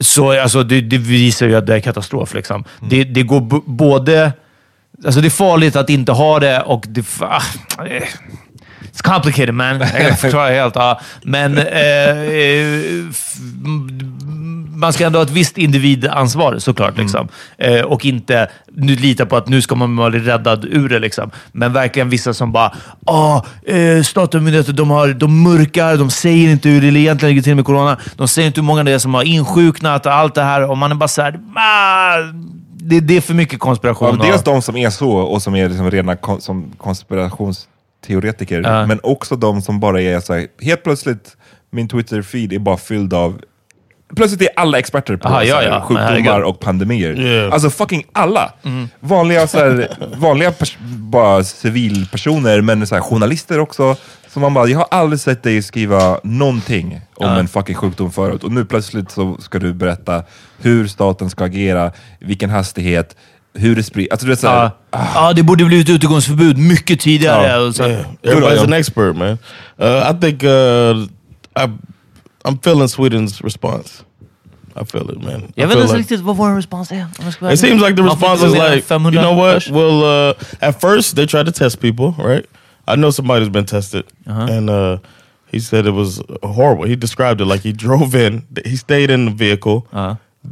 så 0.00 0.40
alltså, 0.40 0.62
det, 0.62 0.81
det 0.81 0.98
visar 0.98 1.46
ju 1.46 1.57
att 1.57 1.66
det 1.66 1.74
är 1.74 1.81
katastrof. 1.81 2.35
Liksom. 2.35 2.64
Det, 2.81 3.05
det 3.05 3.22
går 3.22 3.62
både... 3.70 4.33
Alltså 5.05 5.20
det 5.20 5.29
är 5.29 5.31
farligt 5.31 5.76
att 5.76 5.90
inte 5.90 6.12
ha 6.12 6.38
det 6.40 6.61
och 6.61 6.85
det... 6.88 7.07
Ah, 7.20 7.42
eh, 7.87 8.03
It's 8.92 9.03
complicated 9.03 9.55
man. 9.55 9.81
Jag 9.81 9.90
kan 10.09 10.16
förklara 10.16 10.48
helt. 10.50 10.74
Ja. 10.74 11.00
Men 11.22 11.59
eh, 11.59 12.11
eh, 12.20 12.81
man 14.81 14.93
ska 14.93 15.07
ändå 15.07 15.19
ha 15.19 15.25
ett 15.25 15.31
visst 15.31 15.59
individansvar 15.59 16.59
såklart. 16.59 16.99
Liksom. 16.99 17.29
Eh, 17.59 17.81
och 17.81 18.05
inte 18.05 18.51
nu 18.73 18.97
lita 18.97 19.27
på 19.27 19.37
att 19.37 19.49
nu 19.49 19.62
ska 19.62 19.75
man 19.75 20.11
bli 20.11 20.21
räddad 20.21 20.64
ur 20.64 20.88
det. 20.88 20.99
Liksom. 20.99 21.31
Men 21.53 21.73
verkligen 21.73 22.09
vissa 22.09 22.35
som 22.35 22.53
bara 22.53 22.73
ah, 23.07 23.43
eh, 23.66 24.03
statliga 24.03 24.43
myndigheter 24.43 24.73
de, 24.73 24.90
har, 24.90 25.09
de 25.09 25.43
mörkar, 25.43 25.97
de 25.97 26.11
säger 26.11 26.51
inte 26.51 26.69
hur 26.69 26.81
det 26.93 26.99
egentligen 27.01 27.31
ligger 27.35 27.43
till 27.43 27.55
med 27.55 27.64
corona. 27.64 27.99
De 28.16 28.29
säger 28.29 28.47
inte 28.49 28.61
hur 28.61 28.66
många 28.66 28.85
det 28.85 28.93
är 28.93 28.99
som 28.99 29.14
har 29.14 29.23
insjuknat 29.23 30.07
och 30.07 30.12
allt 30.12 30.35
det 30.35 30.43
här. 30.43 30.71
Och 30.71 30.79
man 30.79 30.90
är 30.90 30.95
bara 30.95 31.09
såhär, 31.09 31.38
ah, 31.57 32.16
det, 32.83 33.01
det 33.01 33.16
är 33.16 33.21
för 33.21 33.35
mycket 33.35 33.59
konspiration. 33.61 34.19
Ja, 34.21 34.27
dels 34.27 34.38
och- 34.38 34.45
de 34.45 34.62
som 34.62 34.77
är 34.77 34.90
så 34.90 35.11
och 35.11 35.43
som 35.43 35.55
är 35.57 35.69
liksom 35.69 35.90
rena 35.90 36.16
kon 36.16 36.40
som 36.40 36.73
konspirationsteoretiker, 36.79 38.62
Ja. 38.64 38.87
men 38.87 39.01
också 39.03 39.37
de 39.37 39.62
som 39.62 39.81
bara 39.81 40.01
är 40.03 40.21
så 40.21 40.35
här, 40.35 40.47
helt 40.61 40.83
plötsligt, 40.85 41.37
min 41.73 41.88
Twitter-feed 41.88 42.55
är 42.55 42.59
bara 42.59 42.77
fylld 42.77 43.14
av 43.14 43.40
Plötsligt 44.16 44.42
är 44.42 44.49
alla 44.57 44.79
experter 44.79 45.16
på 45.16 45.29
Aha, 45.29 45.40
så 45.40 45.46
ja, 45.46 45.62
ja. 45.62 45.81
Sjukdomar 45.81 46.40
och 46.40 46.61
pandemier. 46.61 47.20
Yeah. 47.20 47.53
Alltså 47.53 47.70
fucking 47.70 48.05
alla! 48.12 48.53
Vanliga, 49.01 49.46
så 49.46 49.59
här, 49.59 49.88
vanliga 50.16 50.53
bara 50.96 51.44
civilpersoner, 51.44 52.61
men 52.61 52.87
så 52.87 52.94
här, 52.94 53.03
journalister 53.03 53.59
också. 53.59 53.96
Så 54.29 54.40
man 54.40 54.55
bara, 54.55 54.66
jag 54.66 54.79
har 54.79 54.87
aldrig 54.90 55.20
sett 55.20 55.42
dig 55.42 55.62
skriva 55.62 56.20
någonting 56.25 57.01
om 57.14 57.31
en 57.31 57.49
fucking 57.49 57.75
sjukdom 57.75 58.12
förut. 58.12 58.44
Och 58.44 58.53
nu 58.53 58.64
plötsligt 58.64 59.11
så 59.11 59.37
ska 59.40 59.59
du 59.59 59.73
berätta 59.73 60.23
hur 60.59 60.87
staten 60.87 61.31
ska 61.31 61.44
agera, 61.44 61.92
vilken 62.18 62.51
hastighet, 62.51 63.16
hur 63.55 63.77
det 63.77 63.83
sprids. 63.83 64.11
Alltså, 64.11 64.27
du 64.27 64.33
vet, 64.33 64.42
Ja, 64.42 64.70
ja, 64.90 65.33
det 65.33 65.42
borde 65.42 65.64
blivit 65.64 65.88
utegångsförbud 65.88 66.59
mycket 66.59 67.01
tidigare. 67.01 67.46
Ja. 67.46 67.73
Så, 67.73 67.83
Yeah. 67.83 68.05
Everybody's 68.23 68.64
an 68.64 68.73
expert, 68.73 69.16
man. 69.16 69.38
Uh, 69.83 70.11
I 70.11 70.20
think 70.20 70.42
uh, 70.42 70.51
I, 71.64 71.68
I'm 72.44 72.59
feeling 72.59 72.88
Sweden's 72.88 73.42
response. 73.42 74.05
I 74.76 74.85
feel 74.85 75.11
it, 75.11 75.20
man. 75.20 75.42
I 75.57 75.61
Jag 75.61 75.66
vet 75.68 75.76
feel 75.76 75.83
inte 75.83 75.92
like- 75.92 75.98
riktigt 75.98 76.20
vad 76.20 76.37
vår 76.37 76.55
respons 76.57 76.92
är. 76.92 77.03
om 77.18 77.24
jag 77.24 77.33
ska 77.33 77.44
vara 77.44 77.53
It 77.55 77.61
seems 77.61 77.83
like 77.83 77.96
the 77.96 78.03
response 78.03 78.46
is 78.46 78.53
gå 78.53 78.59
mer 78.59 78.66
än 78.66 78.74
like, 78.76 78.94
you 78.94 79.11
know 79.22 79.37
what? 79.37 79.68
Well, 79.68 80.03
uh, 80.31 80.35
at 80.61 80.81
first 80.81 81.16
they 81.16 81.26
tried 81.26 81.46
to 81.46 81.53
test 81.53 81.81
people, 81.81 82.12
right? 82.18 82.46
I 82.88 82.96
know 82.96 83.11
somebody's 83.12 83.48
been 83.50 83.66
tested, 83.66 84.05
and 84.26 84.70
uh, 84.70 84.98
he 85.53 85.61
said 85.61 85.87
it 85.87 85.94
was 85.94 86.20
horrible. 86.42 86.85
He 86.88 86.96
described 86.96 87.40
it 87.40 87.46
like 87.46 87.62
he 87.62 87.72
drove 87.72 88.14
in, 88.26 88.42
he 88.64 88.76
stayed 88.76 89.11
in 89.11 89.26
the 89.26 89.31
vehicle. 89.31 89.87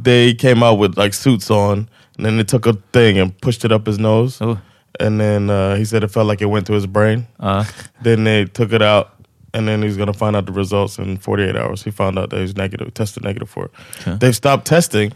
They 0.03 0.33
came 0.35 0.63
out 0.65 0.79
with 0.79 0.97
like 0.97 1.13
suits 1.13 1.49
on, 1.51 1.89
and 2.17 2.25
then 2.25 2.37
they 2.37 2.43
took 2.45 2.65
a 2.67 2.73
thing 2.93 3.17
and 3.19 3.33
pushed 3.41 3.65
it 3.65 3.71
up 3.71 3.87
his 3.87 3.97
nose. 3.97 4.37
Oh. 4.41 4.57
And 4.99 5.19
then 5.19 5.49
uh, 5.49 5.75
he 5.75 5.85
said 5.85 6.03
it 6.03 6.11
felt 6.11 6.27
like 6.27 6.41
it 6.41 6.49
went 6.49 6.67
to 6.67 6.73
his 6.73 6.85
brain. 6.87 7.25
Ja. 7.41 7.63
Then 8.03 8.23
they 8.25 8.45
took 8.45 8.71
it 8.73 8.81
out, 8.81 9.09
and 9.53 9.67
then 9.67 9.81
he's 9.83 9.97
gonna 9.97 10.13
find 10.13 10.35
out 10.35 10.45
the 10.45 10.51
results 10.53 10.97
in 10.99 11.17
48 11.17 11.55
hours. 11.55 11.83
He 11.83 11.91
found 11.91 12.17
out 12.19 12.29
that 12.29 12.39
he's 12.39 12.55
negative, 12.57 12.91
tested 12.93 13.23
negative 13.23 13.49
for 13.49 13.65
it. 13.65 13.71
They've 14.19 14.35
stopped 14.35 14.65
testing, 14.65 15.11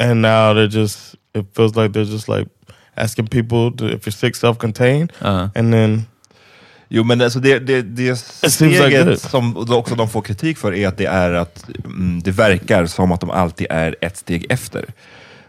and 0.00 0.22
now 0.22 0.54
they're 0.54 0.68
just. 0.82 1.16
It 1.34 1.46
feels 1.56 1.76
like 1.76 1.92
they're 1.92 2.12
just 2.12 2.28
like 2.28 2.48
asking 2.96 3.28
people 3.28 3.70
to, 3.76 3.84
if 3.94 4.04
you're 4.06 4.12
sick, 4.12 4.36
self-contained, 4.36 5.12
Uh-huh. 5.22 5.48
and 5.54 5.72
then 5.72 6.06
Jo 6.92 7.04
men 7.04 7.20
alltså 7.20 7.40
det, 7.40 7.58
det, 7.58 7.82
det 7.82 8.16
seems 8.16 8.60
like 8.60 8.74
steget 8.90 9.08
it. 9.08 9.20
som 9.20 9.56
också 9.72 9.94
de 9.94 10.08
får 10.08 10.22
kritik 10.22 10.58
för 10.58 10.74
är 10.74 10.88
att 10.88 10.96
det 10.98 11.06
är 11.06 11.32
att 11.32 11.68
mm, 11.84 12.20
det 12.24 12.30
verkar 12.30 12.86
som 12.86 13.12
att 13.12 13.20
de 13.20 13.30
alltid 13.30 13.66
är 13.70 13.96
ett 14.00 14.16
steg 14.16 14.46
efter. 14.48 14.84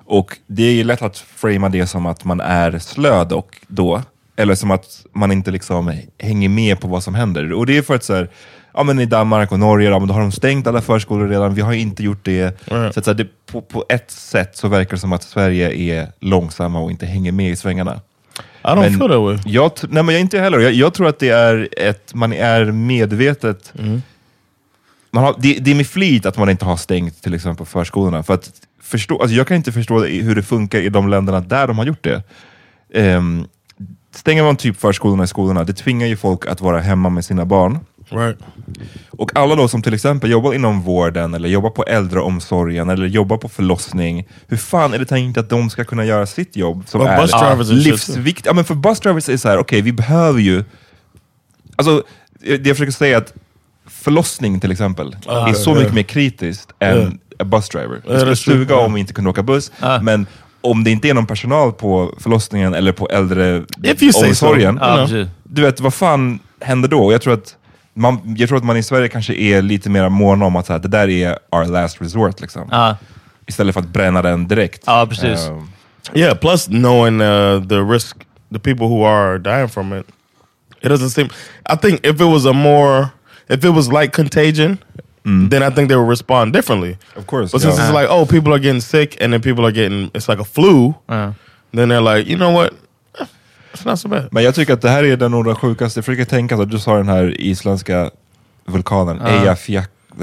Och 0.05 0.37
det 0.47 0.63
är 0.63 0.71
ju 0.73 0.83
lätt 0.83 1.01
att 1.01 1.17
framea 1.17 1.69
det 1.69 1.87
som 1.87 2.05
att 2.05 2.25
man 2.25 2.39
är 2.41 2.79
slöd 2.79 3.31
och 3.33 3.57
då, 3.67 4.01
eller 4.41 4.55
som 4.55 4.71
att 4.71 5.05
man 5.13 5.31
inte 5.31 5.51
liksom 5.51 5.93
hänger 6.19 6.49
med 6.49 6.79
på 6.79 6.87
vad 6.87 7.03
som 7.03 7.15
händer. 7.15 7.53
Och 7.53 7.65
det 7.65 7.77
är 7.77 7.81
för 7.81 7.95
att 7.95 8.03
så 8.03 8.13
här, 8.13 8.29
ja 8.73 8.83
men 8.83 8.99
i 8.99 9.05
Danmark 9.05 9.51
och 9.51 9.59
Norge, 9.59 9.89
ja, 9.89 9.99
men 9.99 10.07
då 10.07 10.13
har 10.13 10.21
de 10.21 10.31
stängt 10.31 10.67
alla 10.67 10.81
förskolor 10.81 11.27
redan, 11.27 11.55
vi 11.55 11.61
har 11.61 11.73
inte 11.73 12.03
gjort 12.03 12.25
det. 12.25 12.43
Right. 12.43 12.93
Så, 12.93 12.99
att, 12.99 13.05
så 13.05 13.11
här, 13.11 13.17
det 13.17 13.27
på, 13.51 13.61
på 13.61 13.85
ett 13.89 14.11
sätt 14.11 14.57
så 14.57 14.67
verkar 14.67 14.91
det 14.91 14.99
som 14.99 15.13
att 15.13 15.23
Sverige 15.23 15.71
är 15.71 16.07
långsamma 16.19 16.79
och 16.79 16.91
inte 16.91 17.05
hänger 17.05 17.31
med 17.31 17.51
i 17.51 17.55
svängarna. 17.55 18.01
I 18.63 18.67
don't 18.67 18.75
Men 18.75 18.97
feel 18.97 19.09
that 19.09 19.21
way. 19.21 19.37
Jag, 19.45 19.71
nej 19.89 20.03
men 20.03 20.15
jag 20.15 20.21
inte 20.21 20.39
heller. 20.39 20.59
Jag, 20.59 20.73
jag 20.73 20.93
tror 20.93 21.07
att 21.07 21.19
det 21.19 21.29
är 21.29 21.69
ett, 21.77 22.13
man 22.13 22.33
är 22.33 22.65
medvetet 22.65 23.73
man 25.11 25.23
har, 25.23 25.35
det, 25.39 25.53
det 25.53 25.71
är 25.71 25.75
med 25.75 25.87
flit 25.87 26.25
att 26.25 26.37
man 26.37 26.49
inte 26.49 26.65
har 26.65 26.77
stängt 26.77 27.21
till 27.21 27.33
exempel 27.33 27.65
förskolorna. 27.65 28.23
För 28.23 28.33
att 28.33 28.51
förstå, 28.81 29.21
alltså 29.21 29.35
jag 29.35 29.47
kan 29.47 29.57
inte 29.57 29.71
förstå 29.71 29.99
hur 30.03 30.35
det 30.35 30.43
funkar 30.43 30.79
i 30.79 30.89
de 30.89 31.09
länderna 31.09 31.39
där 31.39 31.67
de 31.67 31.77
har 31.77 31.85
gjort 31.85 32.03
det. 32.03 32.23
Ehm, 32.93 33.47
stänger 34.15 34.43
man 34.43 34.55
typ 34.55 34.79
förskolorna 34.79 35.23
i 35.23 35.27
skolorna, 35.27 35.63
det 35.63 35.73
tvingar 35.73 36.07
ju 36.07 36.17
folk 36.17 36.47
att 36.47 36.61
vara 36.61 36.79
hemma 36.79 37.09
med 37.09 37.25
sina 37.25 37.45
barn. 37.45 37.79
Right. 38.09 38.37
Och 39.09 39.31
alla 39.35 39.55
då 39.55 39.67
som 39.67 39.81
till 39.81 39.93
exempel 39.93 40.31
jobbar 40.31 40.53
inom 40.53 40.81
vården, 40.81 41.33
eller 41.33 41.49
jobbar 41.49 41.69
på 41.69 41.83
äldreomsorgen, 41.83 42.89
eller 42.89 43.05
jobbar 43.05 43.37
på 43.37 43.49
förlossning. 43.49 44.27
Hur 44.47 44.57
fan 44.57 44.93
är 44.93 44.99
det 44.99 45.05
tänkt 45.05 45.37
att 45.37 45.49
de 45.49 45.69
ska 45.69 45.83
kunna 45.83 46.05
göra 46.05 46.25
sitt 46.25 46.55
jobb 46.55 46.83
som 46.87 46.99
But 46.99 47.09
är 47.09 47.73
livsviktigt? 47.73 48.45
Ja, 48.45 48.53
men 48.53 48.65
för 48.65 48.75
bus 48.75 48.99
drivers 48.99 49.29
är 49.29 49.33
det 49.33 49.37
så 49.37 49.49
här, 49.49 49.57
okej 49.57 49.81
vi 49.81 49.93
behöver 49.93 50.39
ju... 50.39 50.63
Alltså, 51.75 52.03
det 52.39 52.67
jag 52.67 52.77
försöker 52.77 52.91
säga 52.91 53.17
är 53.17 53.21
att 53.21 53.33
förlossning 53.85 54.59
till 54.59 54.71
exempel 54.71 55.15
Ah, 55.25 55.49
är 55.49 55.53
så 55.53 55.69
yeah. 55.69 55.79
mycket 55.79 55.95
mer 55.95 56.03
kritiskt 56.03 56.71
än 56.79 57.19
en 57.39 57.49
bus 57.49 57.69
driver. 57.69 58.01
Yeah, 58.05 58.13
Det 58.13 58.19
skulle 58.19 58.35
suga 58.35 58.75
om 58.75 58.93
vi 58.93 58.99
inte 58.99 59.13
kunde 59.13 59.29
åka 59.29 59.43
buss, 59.43 59.71
men 60.01 60.27
om 60.61 60.83
det 60.83 60.91
inte 60.91 61.09
är 61.09 61.13
någon 61.13 61.25
personal 61.25 61.71
på 61.71 62.13
förlossningen 62.19 62.73
eller 62.73 62.91
på 62.91 63.05
so. 63.05 63.15
äldreomsorgen, 63.15 64.77
Ja, 64.81 64.95
precis. 64.95 65.27
du 65.43 65.61
vet, 65.61 65.79
vad 65.79 65.93
fan 65.93 66.39
händer 66.61 66.89
då? 66.89 67.03
Och 67.05 67.13
Jag 67.13 67.21
tror 67.21 67.33
att 67.33 67.55
man, 67.93 68.35
jag 68.37 68.49
tror 68.49 68.57
att 68.57 68.63
man 68.63 68.77
i 68.77 68.83
Sverige 68.83 69.07
kanske 69.07 69.33
är 69.33 69.61
lite 69.61 69.89
mer 69.89 70.09
måna 70.09 70.45
om 70.45 70.55
att 70.55 70.65
så 70.65 70.73
här, 70.73 70.79
det 70.79 70.87
där 70.87 71.09
är 71.09 71.37
our 71.51 71.65
last 71.65 72.01
resort. 72.01 72.41
Liksom. 72.41 72.67
Ja, 72.71 72.97
Istället 73.47 73.73
för 73.73 73.81
att 73.81 73.87
bränna 73.87 74.21
den 74.21 74.47
direkt. 74.47 74.83
ja 74.85 75.05
precis. 75.09 75.47
Um, 75.49 75.69
Yeah, 76.13 76.37
plus 76.37 76.65
knowing 76.65 77.21
uh, 77.21 77.67
the 77.67 77.75
risk, 77.75 78.17
the 78.53 78.59
people 78.59 78.85
who 78.87 79.05
are 79.05 79.37
dying 79.37 79.69
from 79.69 79.93
it, 79.93 80.05
it 80.81 80.91
doesn't 80.91 81.09
seem. 81.09 81.29
I 81.73 81.77
think 81.77 82.05
if 82.05 82.21
it 82.21 82.27
was 82.27 82.45
a 82.45 82.53
more, 82.53 83.07
if 83.49 83.63
it 83.63 83.69
was 83.73 83.87
like 83.91 84.07
contagion, 84.15 84.77
then 85.23 85.63
I 85.63 85.69
think 85.75 85.87
they 85.89 85.95
would 85.95 86.09
respond 86.09 86.53
differently. 86.53 86.97
Of 87.15 87.25
course, 87.27 87.51
But 87.51 87.61
since 87.61 87.77
yeah. 87.77 87.89
it's 87.89 87.93
like, 88.01 88.07
oh, 88.09 88.25
people 88.25 88.53
are 88.53 88.59
getting 88.59 88.81
sick, 88.81 89.21
and 89.21 89.33
then 89.33 89.41
people 89.41 89.65
are 89.65 89.71
getting, 89.71 90.09
it's 90.13 90.27
like 90.27 90.41
a 90.41 90.45
flu. 90.45 90.93
Ja. 91.07 91.33
Then 91.73 91.89
they're 91.89 92.17
like, 92.17 92.29
you 92.29 92.37
know 92.37 92.51
what? 92.53 92.73
Eh, 93.19 93.25
It's 93.73 93.85
not 93.85 93.99
so 93.99 94.09
bad. 94.09 94.27
men 94.31 94.43
jag 94.43 94.55
tycker 94.55 94.73
att 94.73 94.81
det 94.81 94.89
här 94.89 95.03
är 95.03 95.17
den 95.17 95.31
nog 95.31 95.45
den 95.45 95.55
sjukaste. 95.55 95.97
Jag 95.97 96.05
försöker 96.05 96.25
tänka, 96.25 96.55
så 96.55 96.61
att 96.61 96.71
du 96.71 96.79
sa 96.79 96.97
den 96.97 97.09
här 97.09 97.41
isländska 97.41 98.11
vulkanen, 98.65 99.17
det 99.17 99.31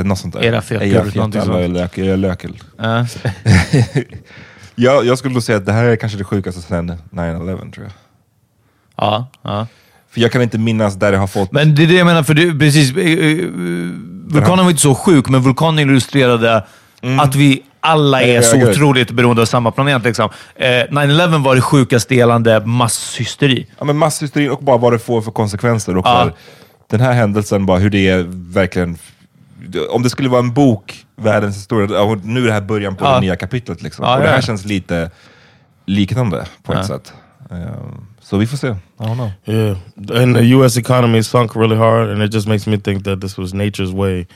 är 0.01 0.05
något 0.05 0.19
sånt 0.19 0.35
där. 0.35 0.41
Eyjafjallajökull. 0.41 2.59
Ja. 2.77 3.07
jag, 4.75 5.07
jag 5.07 5.19
skulle 5.19 5.35
nog 5.35 5.43
säga 5.43 5.59
att 5.59 5.67
det 5.67 5.73
här 5.73 5.85
är 5.85 5.97
kanske 5.97 6.19
det 6.19 6.25
sjukaste 6.25 6.61
sedan 6.61 6.93
9-11 7.11 7.73
tror 7.73 7.87
jag. 7.87 7.93
Ja, 8.97 9.27
ja. 9.43 9.67
För 10.11 10.21
jag 10.21 10.33
kan 10.33 10.43
inte 10.43 10.59
minnas 10.59 10.95
där 10.95 11.13
det 11.13 11.19
har 11.19 11.27
fått... 11.27 11.53
Men 11.53 11.75
det 11.75 11.83
är 11.83 11.87
det 11.87 11.95
jag 11.95 12.07
menar, 12.07 12.23
för 12.23 12.35
du, 12.35 12.59
precis. 12.59 12.97
eh, 12.97 13.07
eh, 13.07 13.49
Vulkanen 14.31 14.65
var 14.65 14.71
inte 14.71 14.83
så 14.83 14.95
sjuk, 14.95 15.29
men 15.29 15.41
vulkanen 15.43 15.79
illustrerade 15.79 16.65
att 17.21 17.35
vi 17.35 17.63
alla 17.81 18.23
är 18.23 18.35
Ja, 18.35 18.43
så 18.43 18.57
ja, 18.57 18.61
ja. 18.65 18.71
otroligt 18.71 19.11
beroende 19.11 19.43
av 19.43 19.47
samma 19.47 19.71
planet. 19.71 20.05
Liksom. 20.05 20.31
Eh, 20.57 20.67
9-11 20.67 21.43
var 21.43 21.55
det 21.55 21.61
sjukaste 21.61 22.15
gällande 22.15 22.61
masshysteri. 22.67 23.67
Ja, 23.79 23.85
men 23.85 23.97
masshysterin 23.97 24.51
och 24.51 24.59
bara 24.65 24.77
vad 24.77 24.93
det 24.93 24.99
får 24.99 25.23
för 25.23 25.31
konsekvenser. 25.31 25.97
Och 25.97 26.07
Ja. 26.07 26.25
för 26.25 26.33
den 26.91 27.01
här 27.07 27.13
händelsen, 27.13 27.67
bara 27.67 27.79
hur 27.79 27.91
det 27.91 28.09
är 28.09 28.25
verkligen... 28.53 28.99
Om 29.91 30.03
det 30.03 30.11
skulle 30.11 30.29
vara 30.29 30.41
en 30.41 30.53
bok, 30.53 31.05
världens 31.17 31.57
historia, 31.57 31.89
ja, 31.99 32.17
nu 32.25 32.43
är 32.43 32.47
det 32.47 32.53
här 32.53 32.61
början 32.61 32.97
på 32.97 33.05
Ja. 33.05 33.15
det 33.15 33.21
nya 33.21 33.37
kapitlet. 33.37 33.83
Liksom. 33.83 34.05
Ja, 34.05 34.15
och 34.15 34.21
det 34.21 34.27
ja. 34.27 34.33
här 34.33 34.41
känns 34.41 34.65
lite 34.65 35.11
liknande 35.87 36.47
på 36.63 36.73
ett 36.73 36.79
Ja. 36.79 36.87
sätt. 36.87 37.13
Um, 37.51 38.07
så 38.31 38.37
vi 38.37 38.47
får 38.47 38.57
se. 38.57 38.67
I 38.69 39.05
don't 39.05 39.15
know. 39.15 39.31
Yeah, 39.47 39.77
and 40.23 40.37
the 40.37 40.45
U.S. 40.57 40.77
economy 40.77 41.23
sunk 41.23 41.57
really 41.57 41.77
hard, 41.77 42.09
and 42.11 42.23
it 42.23 42.33
just 42.35 42.49
makes 42.49 42.67
me 42.67 42.79
think 42.79 43.05
that 43.05 43.21
this 43.21 43.39
was 43.39 43.55
nature's 43.55 43.93
way 43.93 44.27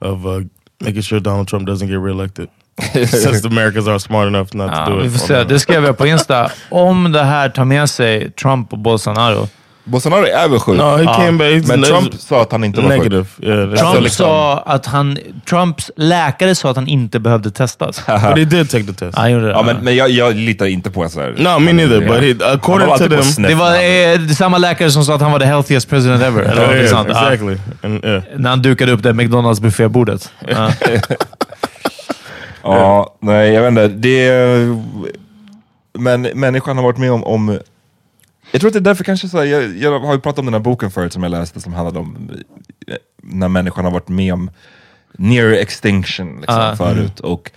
of 0.00 0.26
uh, 0.26 0.40
making 0.80 1.02
sure 1.02 1.20
Donald 1.20 1.48
Trump 1.48 1.68
doesn't 1.68 1.88
get 1.88 1.98
reelected. 2.00 2.48
Since 2.94 3.40
the 3.42 3.48
Americans 3.48 3.88
are 3.88 3.98
smart 3.98 4.28
enough 4.28 4.54
not 4.54 4.70
Ja, 4.70 4.84
to 4.86 4.90
do 4.92 5.00
vi 5.00 5.06
it. 5.06 5.12
får 5.12 5.18
se. 5.26 5.44
Det 5.44 5.58
skrev 5.60 5.84
jag 5.84 5.98
på 5.98 6.06
Insta. 6.06 6.50
Om 6.70 7.12
det 7.12 7.22
här 7.24 7.48
tar 7.48 7.64
med 7.64 7.90
sig 7.90 8.30
Trump 8.30 8.72
och 8.72 8.78
Bolsonaro. 8.78 9.48
Bolsonaro 9.88 10.24
är 10.24 10.48
väl 10.48 10.58
sjuk? 10.58 10.76
No, 10.76 10.96
he 10.96 11.04
came 11.04 11.32
back. 11.32 11.66
Men 11.68 11.82
Trump 11.82 12.14
sa 12.14 12.42
att 12.42 12.52
han 12.52 12.64
inte 12.64 12.80
var 12.80 12.88
negative. 12.88 13.24
sjuk. 13.24 13.46
Yeah, 13.46 13.68
Trump 13.68 13.80
Alltså, 13.82 14.00
liksom- 14.00 14.26
sa 14.26 14.58
att 14.66 14.86
han... 14.86 15.18
Trumps 15.48 15.90
läkare 15.96 16.54
sa 16.54 16.70
att 16.70 16.76
han 16.76 16.88
inte 16.88 17.20
behövde 17.20 17.50
testas. 17.50 18.02
but 18.06 18.38
he 18.38 18.44
did 18.44 18.70
take 18.70 18.84
the 18.84 18.92
test. 18.92 19.18
Han 19.18 19.32
gjorde 19.32 19.46
det. 19.46 19.52
Ja, 19.52 19.62
men, 19.62 19.76
men 19.76 19.96
jag, 19.96 20.10
jag 20.10 20.36
litar 20.36 20.66
inte 20.66 20.90
på 20.90 21.02
här... 21.02 21.34
No, 21.38 21.58
me 21.58 21.72
neither. 21.72 22.00
But 22.00 22.22
he, 22.22 22.52
according 22.52 22.88
to 22.88 23.08
them, 23.08 23.22
snett 23.22 23.48
det 23.50 23.54
var 23.54 23.74
eh, 23.74 24.28
samma 24.28 24.58
läkare 24.58 24.90
som 24.90 25.04
sa 25.04 25.14
att 25.14 25.20
han 25.20 25.32
var 25.32 25.38
the 25.38 25.46
healthiest 25.46 25.90
president 25.90 26.22
ever. 26.22 26.42
Eller 26.42 26.62
Yeah, 26.62 26.76
yeah, 26.76 26.90
sånt. 26.90 27.08
Ja. 27.12 27.32
exactly. 27.32 27.56
And, 27.82 28.04
yeah. 28.04 28.22
När 28.36 28.50
han 28.50 28.62
dukade 28.62 28.92
upp 28.92 29.02
det 29.02 29.12
McDonalds 29.12 29.60
buffébordet. 29.60 30.32
Ja. 30.48 30.70
Ja, 32.62 33.16
nej 33.20 33.52
jag 33.52 33.62
vet 33.62 33.68
inte. 33.68 33.88
Det 33.88 34.32
men 35.98 36.22
människan 36.22 36.76
har 36.76 36.84
varit 36.84 36.98
med 36.98 37.12
om, 37.12 37.24
om 37.24 37.58
jag 38.52 38.60
tror 38.60 38.68
att 38.68 38.72
det 38.72 38.78
är 38.78 38.80
därför 38.80 39.04
kanske 39.04 39.28
så 39.28 39.38
här, 39.38 39.44
jag, 39.44 39.76
jag 39.76 40.00
har 40.00 40.14
ju 40.14 40.20
pratat 40.20 40.38
om 40.38 40.44
den 40.44 40.54
här 40.54 40.60
boken 40.60 40.90
förut 40.90 41.12
som 41.12 41.22
jag 41.22 41.30
läste 41.30 41.60
som 41.60 41.72
handlade 41.72 41.98
om 41.98 42.30
eh, 42.86 42.94
när 43.22 43.48
människan 43.48 43.84
har 43.84 43.92
varit 43.92 44.08
med 44.08 44.32
om 44.32 44.50
near 45.12 45.52
extinction 45.52 46.36
liksom, 46.36 46.54
Ah. 46.58 46.76
förut. 46.76 47.20
Och 47.20 47.50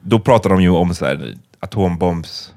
då 0.00 0.20
pratar 0.20 0.50
de 0.50 0.62
ju 0.62 0.70
om 0.70 0.94
så 0.94 1.04
här, 1.04 1.34
atombombs 1.60 2.54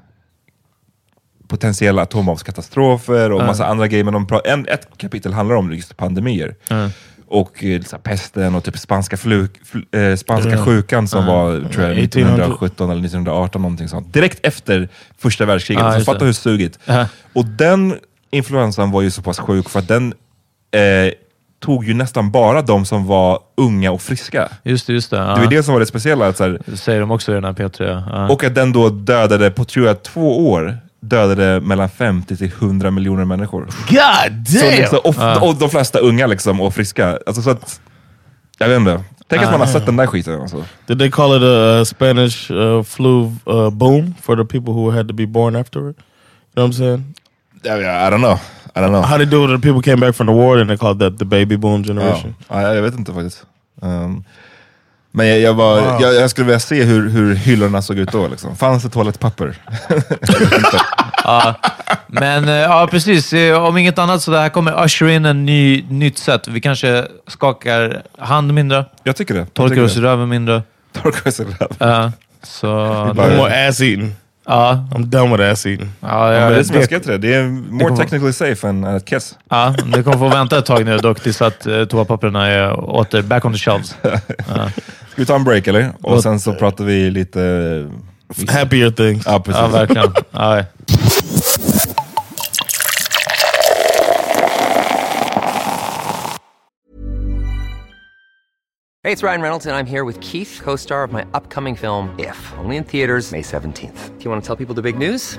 potentiella 1.48 2.02
atombombskatastrofer 2.02 3.32
och 3.32 3.44
massa 3.44 3.66
andra 3.66 3.88
grejer. 3.88 4.04
Men 4.04 4.14
de 4.14 4.40
en, 4.44 4.68
ett 4.68 4.88
kapitel 4.96 5.32
handlar 5.32 5.56
om 5.56 5.72
just 5.72 5.96
pandemier. 5.96 6.54
Och 7.28 7.64
eh, 7.64 7.82
så 7.82 7.98
pesten 7.98 8.54
och 8.54 8.64
typ 8.64 8.78
spanska, 8.78 9.16
fluk, 9.16 9.60
fl, 9.64 9.78
eh, 9.92 10.16
spanska 10.16 10.64
sjukan 10.64 11.08
som 11.08 11.26
var 11.26 11.50
tror 11.52 11.84
jag, 11.84 11.98
1800. 11.98 12.02
1917 12.02 12.90
eller 12.90 13.00
1918, 13.00 13.62
någonting 13.62 13.88
sånt. 13.88 14.12
Direkt 14.12 14.46
efter 14.46 14.88
första 15.18 15.44
världskriget. 15.46 15.84
Ja, 15.84 15.98
så 15.98 16.04
fatta 16.04 16.24
hur 16.24 16.32
sugigt. 16.32 16.78
Ja. 16.84 17.06
Och 17.32 17.44
den 17.44 17.94
influensan 18.30 18.90
var 18.90 19.02
ju 19.02 19.10
så 19.10 19.22
pass 19.22 19.38
sjuk 19.38 19.68
för 19.68 19.78
att 19.78 19.88
den 19.88 20.14
eh, 20.70 21.12
tog 21.60 21.84
ju 21.84 21.94
nästan 21.94 22.30
bara 22.30 22.62
de 22.62 22.84
som 22.86 23.06
var 23.06 23.38
unga 23.56 23.90
och 23.90 24.02
friska. 24.02 24.48
Just 24.62 24.86
det, 24.86 24.92
just 24.92 25.10
det. 25.10 25.16
Ja. 25.16 25.34
Det 25.34 25.40
var 25.40 25.50
det 25.50 25.62
som 25.62 25.72
var 25.74 25.80
det 25.80 25.86
speciella. 25.86 26.26
Att 26.26 26.36
så 26.36 26.44
här, 26.44 26.60
Det 26.66 26.76
säger 26.76 27.00
de 27.00 27.10
också 27.10 27.32
i 27.32 27.34
den 27.34 27.44
här 27.44 27.52
P3. 27.52 28.02
Ja. 28.10 28.28
och 28.28 28.44
att 28.44 28.54
den 28.54 28.72
då 28.72 28.88
dödade, 28.88 29.50
på 29.50 29.64
tror 29.64 29.86
jag 29.86 30.02
två 30.02 30.50
år, 30.50 30.78
dödade 31.08 31.60
mellan 31.60 31.88
50 31.88 32.36
till 32.36 32.52
100 32.58 32.90
miljoner 32.90 33.24
människor. 33.24 33.60
God 33.88 34.48
Så 34.48 34.58
damn! 34.58 34.76
liksom, 34.76 34.98
och, 35.04 35.48
och 35.48 35.54
de 35.54 35.70
flesta 35.70 35.98
unga 35.98 36.26
liksom, 36.26 36.60
och 36.60 36.74
friska. 36.74 37.18
Alltså, 37.26 37.42
så 37.42 37.50
att, 37.50 37.80
jag 38.58 38.68
vet 38.68 38.78
inte. 38.78 39.02
Tänk 39.28 39.42
att 39.42 39.50
man 39.50 39.60
har 39.60 39.66
sett 39.66 39.86
den 39.86 39.96
där 39.96 40.06
skiten. 40.06 40.40
Alltså. 40.40 40.64
Did 40.86 40.98
they 40.98 41.10
call 41.10 41.36
it 41.36 41.42
a, 41.42 41.84
Spanish 41.84 42.50
uh, 42.50 42.82
flu 42.82 43.32
uh, 43.46 43.70
boom 43.70 44.14
for 44.22 44.36
the 44.36 44.44
people 44.44 44.72
who 44.72 44.90
had 44.90 45.08
to 45.08 45.14
be 45.14 45.26
born 45.26 45.56
after 45.56 45.90
it? 45.90 45.96
You 45.96 46.54
know 46.54 46.66
what 46.66 46.70
I'm 46.70 46.78
saying? 46.78 47.14
I, 47.64 48.06
I 48.06 48.10
don't 48.10 48.20
know. 48.20 48.38
I 48.76 48.80
don't 48.80 48.92
know. 48.92 49.02
How 49.02 49.16
they 49.16 49.26
do 49.26 49.44
it? 49.44 49.48
The 49.48 49.68
people 49.68 49.82
came 49.82 50.00
back 50.00 50.14
from 50.14 50.26
the 50.26 50.32
war 50.32 50.58
and 50.58 50.70
they 50.70 50.76
called 50.76 50.98
that 50.98 51.18
the 51.18 51.24
baby 51.24 51.56
boom 51.56 51.84
generation. 51.84 52.34
Ja, 52.48 52.74
jag 52.74 52.82
vet 52.82 52.94
inte 52.94 53.12
faktiskt. 53.12 53.46
Um, 53.82 54.24
men 55.16 55.26
jag, 55.28 55.38
jag, 55.40 55.54
var, 55.54 55.78
jag, 56.00 56.14
jag 56.14 56.30
skulle 56.30 56.44
vilja 56.46 56.60
se 56.60 56.82
hur, 56.84 57.08
hur 57.10 57.34
hyllorna 57.34 57.82
såg 57.82 57.98
ut 57.98 58.12
då. 58.12 58.28
Liksom. 58.28 58.56
Fanns 58.56 58.82
det 58.82 58.88
toalettpapper? 58.88 59.46
Inte. 60.30 60.80
Men 62.06 62.48
eh, 62.48 62.54
ja, 62.54 62.88
precis. 62.90 63.32
Eh, 63.32 63.64
Om 63.64 63.76
inget 63.78 63.98
annat 63.98 64.22
så 64.22 64.30
det 64.30 64.38
här 64.38 64.48
kommer 64.48 64.84
usher 64.84 65.08
in 65.08 65.24
en 65.24 65.46
ny, 65.46 65.84
nytt 65.88 66.18
sätt. 66.18 66.48
Vi 66.48 66.60
kanske 66.60 67.04
skakar 67.26 68.02
hand 68.18 68.54
mindre, 68.54 68.84
jag 69.02 69.16
tycker 69.16 69.34
det. 69.34 69.46
Torkar 69.46 69.82
oss 69.82 69.96
i 69.96 70.00
det. 70.00 70.06
röven 70.06 70.28
mindre. 70.28 70.62
Torkar 71.02 71.28
oss 71.30 71.40
i 71.40 71.44
röven. 71.44 71.68
Ja, 71.78 72.12
så... 72.42 72.66
bara- 73.14 73.28
No 73.28 73.36
more 73.36 73.68
ass 73.68 73.80
eating. 73.80 74.14
Ja, 74.48 74.88
I'm 74.94 75.04
done 75.04 75.36
with 75.36 75.52
ass 75.52 75.66
eating. 75.66 75.92
ja, 76.00 76.34
Ja, 76.34 76.40
men 76.40 76.52
det 76.52 76.58
är 76.58 76.62
som 76.62 76.74
jag 76.74 76.82
det, 76.82 76.86
skrev 76.86 76.98
till 77.00 77.08
dig, 77.08 77.18
det 77.18 77.34
är 77.34 77.42
more 77.48 77.84
kommer- 77.84 77.96
technically 77.96 78.32
safe 78.32 78.68
än 78.68 78.84
än 78.84 78.96
ett 78.96 79.04
kiss. 79.04 79.34
ja, 79.50 79.74
det 79.96 80.02
kommer 80.02 80.18
få 80.18 80.28
vänta 80.28 80.58
ett 80.58 80.66
tag 80.66 80.84
nu 80.84 80.98
dock 80.98 81.20
tills 81.20 81.42
att 81.42 81.66
uh, 81.66 81.84
toapapperna 81.84 82.46
är 82.46 82.80
åter 82.90 83.22
back 83.22 83.44
on 83.44 83.52
the 83.52 83.58
shelves. 83.58 83.94
Ska 85.16 85.22
vi 85.22 85.26
ta 85.26 85.34
en 85.34 85.44
break 85.44 85.66
eller? 85.66 85.92
Och 86.02 86.22
sen 86.22 86.40
så 86.40 86.54
pratar 86.54 86.84
vi 86.84 87.10
lite... 87.10 87.90
Happier 88.48 88.90
things. 88.90 89.26
Ja, 89.26 89.40
precis. 89.40 89.60
Ja, 89.60 89.68
verkligen. 89.68 90.12
Ja. 90.30 90.54
Hey, 99.02 99.12
it's 99.12 99.22
Ryan 99.22 99.40
Reynolds, 99.40 99.66
and 99.66 99.76
I'm 99.76 99.86
here 99.86 100.04
with 100.04 100.20
Keith, 100.20 100.60
co 100.64 100.76
star 100.76 101.04
of 101.04 101.12
my 101.12 101.24
upcoming 101.32 101.76
film, 101.76 102.14
If, 102.18 102.52
only 102.64 102.76
in 102.76 102.84
theaters, 102.84 103.32
May 103.32 103.42
17th. 103.42 104.18
Do 104.18 104.24
you 104.24 104.30
want 104.30 104.44
to 104.44 104.46
tell 104.46 104.66
people 104.66 104.82
the 104.82 104.92
big 104.92 104.98
news? 104.98 105.38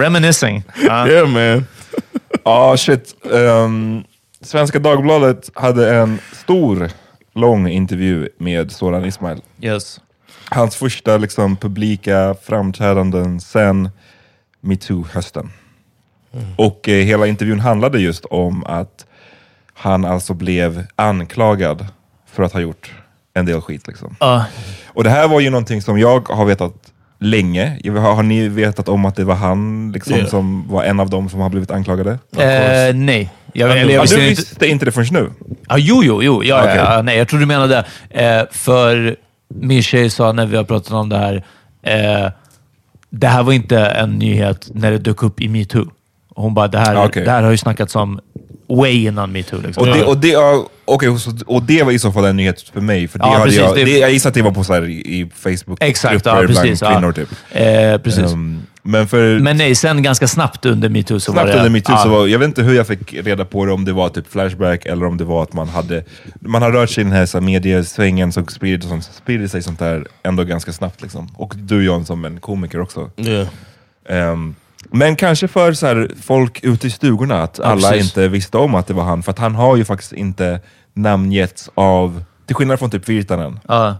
Reminiscing. 0.00 0.62
Ja. 0.86 1.06
Yeah, 1.08 1.28
man. 1.28 1.66
Ja, 2.44 2.76
shit. 2.76 3.14
Ehm, 3.32 4.04
Svenska 4.40 4.78
Dagbladet 4.78 5.50
hade 5.54 5.94
en 5.96 6.18
stor, 6.32 6.90
lång 7.34 7.68
intervju 7.68 8.28
med 8.38 8.72
Soran 8.72 9.04
Ismail. 9.04 9.42
Yes. 9.60 10.00
Hans 10.44 10.76
första 10.76 11.16
liksom, 11.16 11.56
publika 11.56 12.34
framträdanden 12.42 13.40
sen 13.40 13.90
metoo-hösten. 14.60 15.50
Och 16.56 16.88
eh, 16.88 17.04
hela 17.04 17.26
intervjun 17.26 17.60
handlade 17.60 18.00
just 18.00 18.24
om 18.24 18.64
att 18.66 19.06
han 19.74 20.04
alltså 20.04 20.34
blev 20.34 20.86
anklagad 20.96 21.86
för 22.26 22.42
att 22.42 22.52
ha 22.52 22.60
gjort 22.60 22.92
en 23.34 23.46
del 23.46 23.60
skit. 23.60 23.86
Liksom. 23.86 24.16
Ja. 24.20 24.44
Och 24.86 25.04
det 25.04 25.10
här 25.10 25.28
var 25.28 25.40
ju 25.40 25.50
någonting 25.50 25.82
som 25.82 25.98
jag 25.98 26.28
har 26.28 26.44
vetat 26.44 26.89
länge. 27.20 27.78
Har, 27.84 28.14
har 28.14 28.22
ni 28.22 28.48
vetat 28.48 28.88
om 28.88 29.04
att 29.04 29.16
det 29.16 29.24
var 29.24 29.34
han 29.34 29.92
liksom, 29.92 30.16
Ja. 30.18 30.26
som 30.26 30.68
var 30.68 30.84
en 30.84 31.00
av 31.00 31.10
dem 31.10 31.28
som 31.28 31.40
har 31.40 31.48
blivit 31.50 31.70
anklagade? 31.70 32.10
Eh, 32.36 32.94
nej. 32.94 33.30
Jag, 33.52 33.70
eller 33.70 33.80
jag 33.82 33.90
Ja, 33.92 34.02
visste 34.02 34.16
du 34.16 34.28
inte. 34.28 34.40
visste 34.40 34.66
inte 34.66 34.84
det 34.84 34.92
förrän 34.92 35.06
nu? 35.10 35.30
Ja, 35.68 35.78
jo, 35.78 36.02
jo, 36.04 36.22
jo. 36.22 36.44
Ja, 36.44 36.66
ja, 36.68 36.74
ja, 36.76 37.02
nej, 37.02 37.18
jag 37.18 37.28
tror 37.28 37.40
du 37.40 37.46
menade 37.46 37.84
eh, 38.10 38.42
För 38.50 39.16
min 39.54 39.82
tjej 39.82 40.10
sa 40.10 40.32
när 40.32 40.46
vi 40.46 40.56
har 40.56 40.64
pratat 40.64 40.92
om 40.92 41.08
det 41.08 41.16
här, 41.18 41.44
eh, 41.82 42.30
det 43.10 43.26
här 43.26 43.42
var 43.42 43.52
inte 43.52 43.78
en 43.80 44.10
nyhet 44.18 44.68
när 44.74 44.90
det 44.90 44.98
dök 44.98 45.22
upp 45.22 45.40
i 45.40 45.48
metoo. 45.48 45.90
Hon 46.40 46.54
bara, 46.54 46.68
det 46.68 46.78
här, 46.78 46.94
Ah, 46.94 47.04
okej. 47.06 47.24
det 47.24 47.30
här 47.30 47.42
har 47.42 47.50
ju 47.50 47.56
snackats 47.56 47.96
om 47.96 48.20
way 48.68 49.06
innan 49.06 49.32
metoo. 49.32 49.60
Liksom. 49.60 49.88
Och 49.88 49.96
det, 49.96 50.04
och, 50.04 50.16
det, 50.16 50.32
så- 51.20 51.32
och 51.46 51.62
det 51.62 51.82
var 51.82 51.92
i 51.92 51.98
så 51.98 52.12
fall 52.12 52.24
en 52.24 52.36
nyhet 52.36 52.62
för 52.62 52.80
mig. 52.80 53.08
För 53.08 53.18
det 53.18 53.24
Ja, 53.24 53.30
hade 53.32 53.44
precis, 53.44 53.60
jag, 53.60 53.74
det- 53.76 53.84
det, 53.84 53.98
jag 53.98 54.12
gissar 54.12 54.28
att 54.28 54.34
det 54.34 54.42
var 54.42 54.50
på 54.50 54.64
så 54.64 54.72
här, 54.74 54.88
i 54.88 54.92
i 55.20 55.30
Facebook 55.34 55.78
Exakt, 55.80 56.12
grupper 56.14 56.30
ja, 56.40 56.46
precis. 56.46 56.80
bland 56.80 56.94
kvinnor. 57.14 57.14
ja. 57.18 57.24
Typ. 57.24 57.94
Eh, 57.96 58.02
precis. 58.02 58.32
Ehm, 58.32 58.62
men 58.82 59.08
för 59.08 59.38
Men 59.38 59.56
nej, 59.56 59.74
sen 59.74 60.02
ganska 60.02 60.28
snabbt 60.28 60.66
under 60.66 60.88
metoo 60.88 61.20
så 61.20 61.32
snabbt 61.32 61.46
var 61.48 61.52
det... 61.52 61.58
under 61.58 61.70
metoo 61.70 61.92
ja. 61.92 61.98
så 62.02 62.08
var, 62.08 62.26
jag 62.26 62.38
vet 62.38 62.46
inte 62.46 62.62
hur 62.62 62.74
jag 62.74 62.86
fick 62.86 63.14
reda 63.14 63.44
på 63.44 63.66
det, 63.66 63.72
om 63.72 63.84
det 63.84 63.92
var 63.92 64.08
typ 64.08 64.32
Flashback 64.32 64.86
eller 64.86 65.06
om 65.06 65.16
det 65.16 65.24
var 65.24 65.42
att 65.42 65.52
man 65.52 65.68
hade 65.68 66.04
man 66.40 66.62
har 66.62 66.72
rört 66.72 66.90
sig 66.90 67.00
i 67.00 67.04
den 67.04 67.12
här, 67.12 67.26
så 67.26 67.38
här 67.38 67.44
mediesvängen 67.44 68.32
som 68.32 68.46
sprider, 68.46 68.88
som 68.88 69.02
sprider 69.02 69.48
sig 69.48 69.62
sånt 69.62 69.78
där 69.78 70.06
ändå 70.22 70.44
ganska 70.44 70.72
snabbt. 70.72 71.02
Liksom. 71.02 71.28
Och 71.36 71.54
du 71.56 71.84
John 71.84 72.06
som 72.06 72.24
en 72.24 72.40
komiker 72.40 72.80
också. 72.80 73.10
Yeah. 73.16 73.46
Ehm, 74.08 74.54
men 74.90 75.16
kanske 75.16 75.48
för 75.48 75.72
så 75.72 75.86
här, 75.86 76.10
folk 76.22 76.60
ute 76.64 76.86
i 76.86 76.90
stugorna, 76.90 77.42
att 77.42 77.60
alla 77.60 77.88
precis. 77.90 78.04
inte 78.06 78.28
visste 78.28 78.58
om 78.58 78.74
att 78.74 78.86
det 78.86 78.94
var 78.94 79.04
han. 79.04 79.22
För 79.22 79.30
att 79.30 79.38
han 79.38 79.54
har 79.54 79.76
ju 79.76 79.84
faktiskt 79.84 80.12
inte 80.12 80.60
namngetts 80.94 81.70
av, 81.74 82.24
till 82.46 82.56
skillnad 82.56 82.78
från 82.78 82.90
typ 82.90 83.08
Virtanen, 83.08 83.60
Ja. 83.68 83.96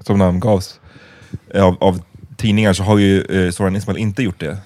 som 0.00 0.18
namngavs 0.18 0.80
av, 1.54 1.76
av 1.80 2.02
tidningar, 2.36 2.72
så 2.72 2.82
har 2.82 2.98
ju 2.98 3.22
eh, 3.46 3.50
Soran 3.50 3.76
Ismail 3.76 3.98
inte 3.98 4.22
gjort 4.22 4.40
det. 4.40 4.56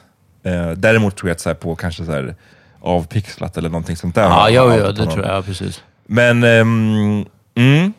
Eh, 0.43 0.71
däremot 0.71 1.17
tror 1.17 1.29
jag 1.29 1.35
att 1.35 1.41
så 1.41 1.49
här, 1.49 1.55
på 1.57 1.77
kanske 1.77 2.05
så 2.05 2.13
här, 2.13 2.35
avpixlat 2.81 3.57
eller 3.57 3.69
någonting 3.69 3.97
sånt 3.97 4.15
där. 4.15 4.23
Ja, 4.23 4.29
har- 4.29 4.49
ja, 4.51 4.77
ja, 4.77 4.93
det 4.93 4.99
honom. 5.01 5.15
tror 5.15 5.27
jag. 5.27 5.37
Ja, 5.37 5.43
precis. 5.43 5.83
Men, 6.07 6.45
ehm, 6.45 7.25
mm. 7.55 7.93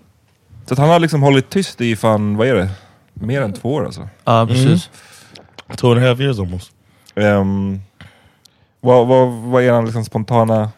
Så 0.65 0.73
att 0.73 0.77
han 0.79 0.89
har 0.89 0.99
liksom 0.99 1.23
hållit 1.23 1.49
tyst 1.49 1.81
i 1.81 1.95
fan, 1.95 2.37
vad 2.37 2.47
är 2.47 2.55
det? 2.55 2.69
Mer 3.13 3.41
än 3.41 3.53
två 3.53 3.73
år 3.73 3.85
alltså. 3.85 4.09
Ja, 4.25 4.47
precis. 4.47 4.89
Two 5.77 5.85
and 5.91 6.03
a 6.03 6.07
half 6.07 6.19
years 6.19 6.39
almost. 6.39 6.71
Um, 7.15 7.81
vad, 8.81 9.07
vad, 9.07 9.27
vad 9.31 9.63
är 9.63 9.67
er 9.79 9.81
liksom 9.85 10.05
spontana 10.05 10.71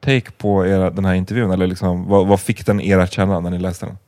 take 0.00 0.30
på 0.30 0.66
era, 0.66 0.90
den 0.90 1.04
här 1.04 1.14
intervjun? 1.14 1.50
Eller 1.50 1.66
liksom, 1.66 2.08
vad, 2.08 2.26
vad 2.26 2.40
fick 2.40 2.66
den 2.66 2.80
er 2.80 2.98
att 2.98 3.12
känna 3.12 3.40
när 3.40 3.50
ni 3.50 3.58
läste 3.58 3.86
den? 3.86 3.98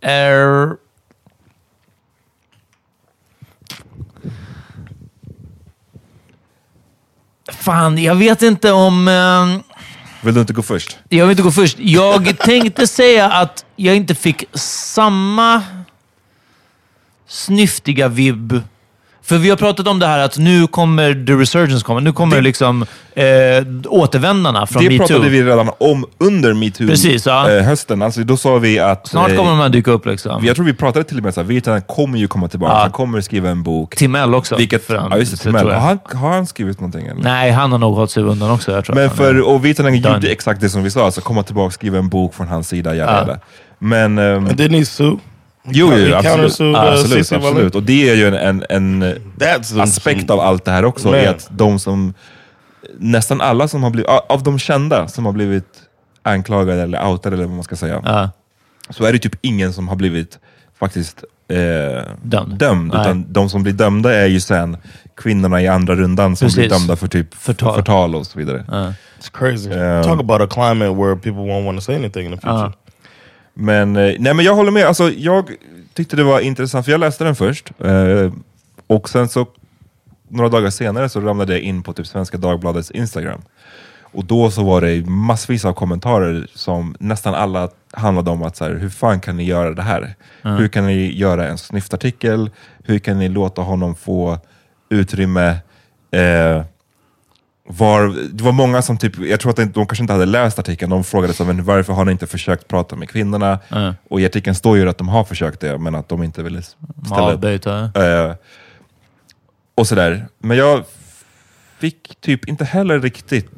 Är... 0.00 0.76
Fan, 7.52 7.98
jag 7.98 8.14
vet 8.14 8.42
inte 8.42 8.72
om... 8.72 9.08
ehm, 9.08 9.62
Vill 10.22 10.34
du 10.34 10.40
inte 10.40 10.52
gå 10.52 10.62
först? 10.62 10.98
Jag 11.08 11.26
vill 11.26 11.30
inte 11.30 11.42
gå 11.42 11.50
först. 11.50 11.78
Jag 11.78 12.38
tänkte 12.38 12.86
säga 12.86 13.30
att 13.32 13.64
jag 13.76 13.96
inte 13.96 14.14
fick 14.14 14.44
samma 14.58 15.62
snyftiga 17.26 18.08
vibb. 18.08 18.52
För 19.30 19.38
vi 19.38 19.50
har 19.50 19.56
pratat 19.56 19.86
om 19.88 19.98
det 19.98 20.06
här 20.06 20.18
att 20.18 20.38
nu 20.38 20.66
kommer 20.66 21.26
the 21.26 21.32
resurgence 21.32 21.84
komma. 21.84 22.00
Nu 22.00 22.12
kommer 22.12 22.36
Det- 22.36 22.42
liksom 22.42 22.82
eh, 23.14 23.24
återvändarna 23.88 24.66
från 24.66 24.82
det 24.84 24.90
metoo. 24.90 25.06
pratade 25.06 25.28
vi 25.30 25.42
redan 25.42 25.70
om 25.78 26.04
under 26.18 26.54
metoo 26.54 26.86
Precis, 26.88 27.26
ja. 27.26 27.50
eh, 27.50 27.62
hösten. 27.64 28.02
Alltså, 28.02 28.20
då 28.24 28.36
sa 28.36 28.58
vi 28.58 28.78
att... 28.78 29.06
Snart 29.08 29.30
eh, 29.30 29.36
kommer 29.36 29.50
de 29.50 29.58
här 29.60 29.68
dyka 29.68 29.90
upp. 29.90 30.06
Liksom. 30.06 30.44
Jag 30.44 30.56
tror 30.56 30.66
vi 30.66 30.72
pratade 30.74 31.04
till 31.04 31.16
och 31.18 31.24
med 31.24 31.34
så 31.34 31.40
här, 31.40 31.48
Virtanen 31.48 31.82
kommer 31.82 32.18
ju 32.18 32.28
komma 32.28 32.48
tillbaka. 32.48 32.72
Ja. 32.72 32.78
Han 32.80 32.90
kommer 32.90 33.20
skriva 33.20 33.48
en 33.50 33.62
bok. 33.62 33.96
Timell 33.96 34.34
också. 34.34 34.56
Vilket, 34.56 34.84
för 34.86 34.96
han- 34.96 35.10
ja 35.10 35.16
just 35.18 35.32
det, 35.32 35.38
Timell. 35.38 35.70
Har 35.70 35.80
han, 35.80 35.98
har 36.14 36.30
han 36.32 36.46
skrivit 36.46 36.80
någonting? 36.80 37.06
Eller? 37.06 37.22
Nej, 37.22 37.50
han 37.50 37.72
har 37.72 37.78
nog 37.78 37.94
hållit 37.94 38.10
sig 38.10 38.22
undan 38.22 38.50
också. 38.50 38.72
Jag 38.72 38.84
tror 38.84 38.94
Men 38.96 39.04
att 39.04 39.10
han 39.10 39.16
för, 39.26 39.40
och 39.40 39.64
Virtanen 39.64 39.96
gjorde 39.96 40.28
exakt 40.28 40.60
det 40.60 40.68
som 40.68 40.82
vi 40.82 40.90
sa, 40.90 41.04
alltså 41.04 41.20
komma 41.20 41.42
tillbaka 41.42 41.70
skriva 41.70 41.98
en 41.98 42.08
bok 42.08 42.34
från 42.34 42.48
hans 42.48 42.68
sida. 42.68 42.94
Jada, 42.94 43.24
Ja. 43.28 43.36
Men... 43.78 44.18
ehm, 44.18 44.46
And 44.46 44.60
didn't 44.60 44.78
he 44.78 44.84
sue? 44.84 45.16
Jo, 45.64 45.92
jo 45.96 46.14
absolut. 46.16 46.60
uh, 46.60 46.80
absolut, 46.80 47.32
absolut. 47.32 47.74
Och 47.74 47.82
det 47.82 48.10
är 48.10 48.14
ju 48.14 48.26
en, 48.36 48.62
en, 48.70 49.02
en 49.02 49.80
aspekt 49.80 50.30
av 50.30 50.40
allt 50.40 50.64
det 50.64 50.70
här 50.70 50.84
också. 50.84 51.08
Är 51.16 51.28
att 51.30 51.48
de 51.50 51.78
som, 51.78 52.14
nästan 52.98 53.40
alla 53.40 53.68
som 53.68 53.82
har 53.82 53.90
blivit, 53.90 54.08
av 54.28 54.42
de 54.42 54.58
kända 54.58 55.08
som 55.08 55.26
har 55.26 55.32
blivit 55.32 55.66
anklagade 56.22 56.82
eller 56.82 57.06
outade 57.06 57.36
eller 57.36 57.46
vad 57.46 57.54
man 57.54 57.64
ska 57.64 57.76
säga, 57.76 58.02
Ja. 58.04 58.30
så 58.90 59.04
är 59.04 59.12
det 59.12 59.18
typ 59.18 59.34
ingen 59.40 59.72
som 59.72 59.88
har 59.88 59.96
blivit 59.96 60.38
faktiskt 60.78 61.24
eh, 61.48 61.56
Dömd. 62.22 62.54
dömd. 62.58 62.92
Nej. 62.92 63.00
Utan 63.00 63.32
de 63.32 63.48
som 63.50 63.62
blir 63.62 63.72
dömda 63.72 64.14
är 64.14 64.26
ju 64.26 64.40
sen 64.40 64.76
kvinnorna 65.16 65.62
i 65.62 65.68
andra 65.68 65.94
rundan 65.94 66.36
som 66.36 66.48
blir 66.48 66.56
Precis. 66.56 66.78
dömda 66.78 66.96
för 66.96 67.08
typ 67.08 67.34
Förtal. 67.34 67.74
förtal, 67.76 68.14
och 68.14 68.26
så 68.26 68.38
vidare. 68.38 68.64
It's 69.20 69.30
crazy. 69.32 69.70
Um, 69.70 70.02
Talk 70.02 70.20
about 70.20 70.40
a 70.40 70.46
climate 70.50 70.90
where 71.02 71.16
people 71.16 71.42
won't 71.42 71.64
want 71.64 71.78
to 71.78 71.82
say 71.82 71.94
anything 71.96 72.26
in 72.26 72.32
the 72.32 72.36
future. 72.40 72.58
Ja. 72.60 72.72
Men, 73.60 73.96
eh, 73.96 74.14
nej, 74.18 74.34
men 74.34 74.44
jag 74.44 74.54
håller 74.54 74.70
med. 74.70 74.84
Alltså, 74.84 75.10
jag 75.10 75.50
tyckte 75.94 76.16
det 76.16 76.24
var 76.24 76.40
intressant, 76.40 76.84
för 76.84 76.92
jag 76.92 77.00
läste 77.00 77.24
den 77.24 77.36
först. 77.36 77.72
Eh, 77.78 78.32
och 78.86 79.08
sen 79.08 79.28
så, 79.28 79.46
några 80.28 80.48
dagar 80.48 80.70
senare 80.70 81.08
så 81.08 81.20
ramlade 81.20 81.52
jag 81.52 81.62
in 81.62 81.82
på 81.82 81.92
typ 81.92 82.06
Svenska 82.06 82.38
Dagbladets 82.38 82.90
Instagram. 82.90 83.40
Och 84.12 84.24
då 84.24 84.50
så 84.50 84.64
var 84.64 84.80
det 84.80 85.06
massvis 85.06 85.64
av 85.64 85.72
kommentarer 85.72 86.46
som 86.54 86.96
nästan 86.98 87.34
alla 87.34 87.68
handlade 87.92 88.30
om 88.30 88.42
att 88.42 88.56
så 88.56 88.64
här, 88.64 88.74
hur 88.74 88.88
fan 88.88 89.20
kan 89.20 89.36
ni 89.36 89.44
göra 89.44 89.74
det 89.74 89.82
här? 89.82 90.14
Hur 90.42 90.68
kan 90.68 90.86
ni 90.86 91.16
göra 91.16 91.48
en 91.48 91.58
snyftartikel? 91.58 92.50
Hur 92.84 92.98
kan 92.98 93.18
ni 93.18 93.28
låta 93.28 93.62
honom 93.62 93.94
få 93.94 94.38
utrymme? 94.88 95.48
Eh, 96.10 96.62
var, 97.70 98.16
det 98.32 98.44
var 98.44 98.52
många 98.52 98.82
som 98.82 98.98
typ, 98.98 99.18
jag 99.18 99.40
tror 99.40 99.50
att 99.50 99.56
de, 99.56 99.64
de 99.64 99.86
kanske 99.86 100.02
inte 100.02 100.12
hade 100.12 100.26
läst 100.26 100.58
artikeln, 100.58 100.90
de 100.90 101.04
frågade 101.04 101.32
så, 101.32 101.44
men 101.44 101.64
varför 101.64 101.92
har 101.92 102.04
ni 102.04 102.12
inte 102.12 102.26
försökt 102.26 102.68
prata 102.68 102.96
med 102.96 103.08
kvinnorna? 103.08 103.58
Mm. 103.68 103.94
Och 104.10 104.20
i 104.20 104.26
artikeln 104.26 104.54
står 104.54 104.76
ju 104.76 104.88
att 104.88 104.98
de 104.98 105.08
har 105.08 105.24
försökt 105.24 105.60
det, 105.60 105.78
men 105.78 105.94
att 105.94 106.08
de 106.08 106.22
inte 106.22 106.42
ville 106.42 106.62
ställa 106.62 107.22
Avbyta. 107.22 107.80
Eh, 107.94 108.34
och 109.74 109.86
sådär. 109.86 110.26
Men 110.38 110.56
jag 110.56 110.84
fick 111.80 112.20
typ 112.20 112.48
inte 112.48 112.64
heller 112.64 113.00
riktigt... 113.00 113.50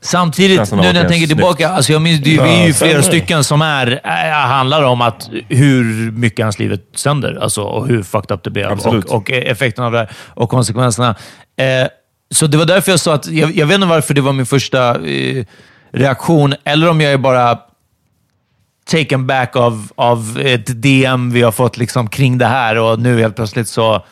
Samtidigt, 0.00 0.70
nu 0.70 0.76
när 0.76 0.84
jag 0.84 0.94
tänker 0.94 1.14
snyggt. 1.14 1.28
tillbaka, 1.28 1.68
alltså 1.68 1.92
jag 1.92 2.02
minns, 2.02 2.20
det, 2.20 2.30
vi 2.30 2.38
är 2.38 2.66
ju 2.66 2.72
flera 2.72 3.02
stycken 3.02 3.44
som 3.44 3.62
är, 3.62 4.00
äh, 4.04 4.32
handlar 4.32 4.82
om 4.82 5.00
att 5.00 5.30
hur 5.48 6.10
mycket 6.10 6.44
hans 6.44 6.58
livet 6.58 6.84
sönder. 6.94 7.38
Alltså, 7.42 7.62
och 7.62 7.88
hur 7.88 8.02
fucked 8.02 8.34
up 8.34 8.42
det 8.42 8.50
blev. 8.50 8.70
Och, 8.70 8.94
och 8.94 9.30
effekten 9.30 9.84
av 9.84 9.92
det 9.92 9.98
här 9.98 10.10
och 10.26 10.50
konsekvenserna. 10.50 11.14
Eh, 11.56 11.88
så 12.34 12.46
det 12.46 12.56
var 12.56 12.64
därför 12.64 12.92
jag 12.92 13.00
sa 13.00 13.14
att, 13.14 13.26
jag, 13.26 13.56
jag 13.56 13.66
vet 13.66 13.74
inte 13.74 13.86
varför 13.86 14.14
det 14.14 14.20
var 14.20 14.32
min 14.32 14.46
första 14.46 15.08
eh, 15.08 15.44
reaktion, 15.92 16.54
eller 16.64 16.90
om 16.90 17.00
jag 17.00 17.12
är 17.12 17.18
bara 17.18 17.58
taken 18.90 19.26
back 19.26 19.56
av, 19.56 19.88
av 19.94 20.40
ett 20.44 20.82
DM 20.82 21.32
vi 21.32 21.42
har 21.42 21.52
fått 21.52 21.76
liksom 21.76 22.08
kring 22.08 22.38
det 22.38 22.46
här 22.46 22.76
och 22.76 22.98
nu 22.98 23.20
helt 23.20 23.36
plötsligt 23.36 23.68
så 23.68 24.04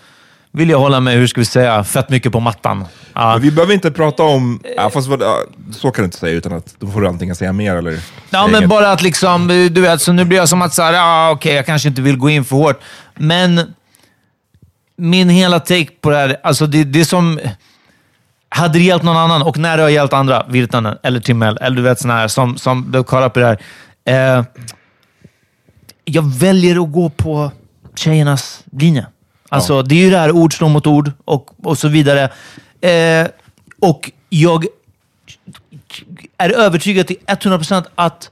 vill 0.52 0.70
jag 0.70 0.78
hålla 0.78 1.00
mig, 1.00 1.16
hur 1.16 1.26
ska 1.26 1.40
vi 1.40 1.44
säga, 1.44 1.84
fett 1.84 2.08
mycket 2.08 2.32
på 2.32 2.40
mattan. 2.40 2.84
Ja. 3.14 3.32
Men 3.32 3.42
vi 3.42 3.50
behöver 3.50 3.74
inte 3.74 3.90
prata 3.90 4.22
om... 4.22 4.62
Ja, 4.76 4.90
fast 4.90 5.08
ja, 5.20 5.42
så 5.72 5.90
kan 5.90 6.02
du 6.02 6.04
inte 6.04 6.18
säga, 6.18 6.32
utan 6.32 6.52
att 6.52 6.74
då 6.78 6.86
får 6.86 7.00
du 7.00 7.08
antingen 7.08 7.36
säga 7.36 7.52
mer 7.52 7.76
eller... 7.76 8.00
Ja, 8.30 8.46
men 8.46 8.56
inget. 8.56 8.68
bara 8.68 8.92
att 8.92 9.02
liksom, 9.02 9.48
du 9.48 9.80
vet, 9.80 10.02
så 10.02 10.12
nu 10.12 10.24
blir 10.24 10.38
jag 10.38 10.48
som 10.48 10.62
att 10.62 10.74
säga, 10.74 11.04
ah, 11.04 11.30
okej, 11.30 11.54
jag 11.54 11.66
kanske 11.66 11.88
inte 11.88 12.02
vill 12.02 12.16
gå 12.16 12.30
in 12.30 12.44
för 12.44 12.56
hårt. 12.56 12.80
Men 13.14 13.74
min 14.96 15.28
hela 15.28 15.60
take 15.60 15.90
på 16.00 16.10
det 16.10 16.16
här, 16.16 16.36
alltså 16.42 16.66
det, 16.66 16.84
det 16.84 17.00
är 17.00 17.04
som... 17.04 17.40
Hade 18.48 18.78
det 18.78 18.84
hjälpt 18.84 19.04
någon 19.04 19.16
annan, 19.16 19.42
och 19.42 19.58
när 19.58 19.76
det 19.76 19.82
har 19.82 19.90
hjälpt 19.90 20.12
andra, 20.12 20.46
Virtanen 20.48 20.98
eller 21.02 21.20
Timell, 21.20 21.58
eller 21.60 21.76
du 21.76 21.82
vet 21.82 22.00
sådana 22.00 22.20
här 22.20 22.28
som, 22.28 22.56
som 22.56 22.90
du 22.92 23.04
kollar 23.04 23.28
på 23.28 23.40
det 23.40 23.46
här. 23.46 23.58
Eh, 24.38 24.44
jag 26.04 26.34
väljer 26.34 26.82
att 26.82 26.92
gå 26.92 27.10
på 27.10 27.50
tjejernas 27.94 28.64
linje. 28.72 29.06
Alltså, 29.48 29.82
det 29.82 29.94
är 29.94 30.04
ju 30.04 30.10
det 30.10 30.18
här 30.18 30.32
ord 30.32 30.54
står 30.54 30.68
mot 30.68 30.86
ord 30.86 31.12
och, 31.24 31.66
och 31.66 31.78
så 31.78 31.88
vidare. 31.88 32.30
Eh, 32.80 33.26
och 33.80 34.10
jag 34.28 34.66
är 36.38 36.50
övertygad 36.50 37.06
till 37.06 37.16
100% 37.26 37.84
att 37.94 38.30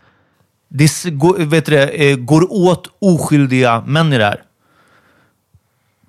det 0.68 1.04
går, 1.04 1.38
vet 1.38 1.66
du, 1.66 1.72
det, 1.72 1.88
eh, 1.88 2.16
går 2.16 2.52
åt 2.52 2.88
oskyldiga 2.98 3.82
män 3.86 4.12
i 4.12 4.18
det 4.18 4.24
här. 4.24 4.42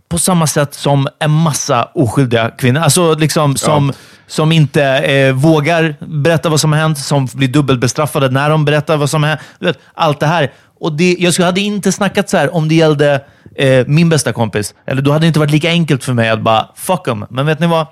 På 0.10 0.18
samma 0.18 0.48
sätt 0.48 0.74
som 0.74 1.08
en 1.20 1.32
massa 1.32 1.84
oskyldiga 1.94 2.50
kvinnor. 2.50 2.82
Alltså 2.82 3.14
liksom 3.14 3.56
som, 3.56 3.94
som 4.28 4.52
inte 4.52 4.84
eh, 4.84 5.34
vågar 5.34 5.96
berätta 6.00 6.50
vad 6.50 6.60
som 6.60 6.72
har 6.72 6.80
hänt, 6.80 6.98
som 6.98 7.26
blir 7.34 7.48
dubbelbestraffade 7.48 8.30
när 8.30 8.50
de 8.50 8.66
berättar 8.66 8.98
vad 8.98 9.10
som 9.10 9.24
har 9.24 9.30
hänt. 9.30 9.78
Allt 9.94 10.20
det 10.20 10.28
här. 10.28 10.52
Och 10.80 10.94
det, 10.94 11.16
jag 11.20 11.34
skulle, 11.34 11.46
hade 11.46 11.62
inte 11.62 11.92
snackat 11.92 12.30
så 12.30 12.38
här 12.38 12.56
om 12.56 12.68
det 12.70 12.76
gällde 12.76 13.26
eh, 13.56 13.88
min 13.88 14.10
bästa 14.10 14.34
kompis. 14.34 14.76
Eller 14.86 15.02
då 15.02 15.12
hade 15.12 15.24
det 15.24 15.28
inte 15.28 15.40
varit 15.40 15.52
lika 15.52 15.70
enkelt 15.70 16.04
för 16.04 16.14
mig 16.14 16.30
att 16.30 16.42
bara 16.42 16.70
fuck 16.76 17.04
them. 17.04 17.26
Men 17.30 17.46
vet 17.46 17.60
ni 17.60 17.68
vad? 17.68 17.88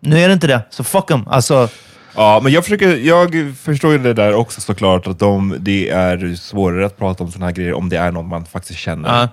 Nu 0.00 0.20
är 0.20 0.28
det 0.28 0.34
inte 0.34 0.46
det, 0.46 0.60
så 0.70 0.84
fuck 0.84 1.06
them. 1.06 1.28
Alltså, 1.28 1.68
Ja, 2.16 2.40
men 2.42 2.52
jag, 2.52 2.64
försöker, 2.64 2.96
jag 2.96 3.54
förstår 3.62 3.92
ju 3.92 3.98
det 3.98 4.14
där 4.14 4.34
också 4.34 4.60
såklart, 4.60 5.06
att 5.06 5.18
de, 5.18 5.56
det 5.58 5.90
är 5.90 6.34
svårare 6.34 6.86
att 6.86 6.98
prata 6.98 7.24
om 7.24 7.30
sådana 7.30 7.46
här 7.46 7.52
grejer 7.52 7.74
om 7.74 7.88
det 7.88 7.96
är 7.96 8.12
någon 8.12 8.28
man 8.28 8.44
faktiskt 8.44 8.78
känner. 8.78 9.08
Ja. 9.08 9.28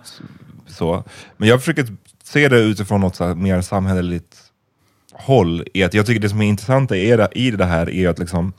Så. 0.67 1.03
Men 1.37 1.49
jag 1.49 1.59
försöker 1.59 1.87
se 2.33 2.47
det 2.47 2.59
utifrån 2.59 3.01
något 3.01 3.15
så 3.15 3.35
mer 3.35 3.61
samhälleligt 3.61 4.37
håll. 5.13 5.63
I 5.73 5.83
att 5.83 5.93
jag 5.93 6.05
tycker 6.05 6.21
det 6.21 6.29
som 6.29 6.41
är 6.41 6.45
intressant 6.45 6.91
i 6.91 7.15
det, 7.15 7.29
i 7.35 7.51
det 7.51 7.65
här 7.65 7.89
är 7.89 8.09
att 8.09 8.19
liksom, 8.19 8.53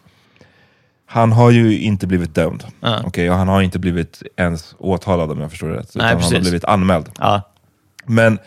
han 1.07 1.33
har 1.33 1.51
ju 1.51 1.79
inte 1.79 2.07
blivit 2.07 2.35
dömd. 2.35 2.65
Ja. 2.81 3.01
Okej, 3.05 3.31
och 3.31 3.37
han 3.37 3.49
har 3.49 3.63
inte 3.63 3.79
blivit 3.79 4.23
ens 4.37 4.75
åtalad 4.79 5.31
om 5.31 5.41
jag 5.41 5.51
förstår 5.51 5.69
det 5.69 5.77
rätt. 5.77 5.91
Utan 5.97 6.01
han 6.03 6.15
har 6.15 6.21
precis. 6.23 6.41
blivit 6.41 6.65
anmäld. 6.65 7.11
ja. 7.19 7.43
Men 8.07 8.39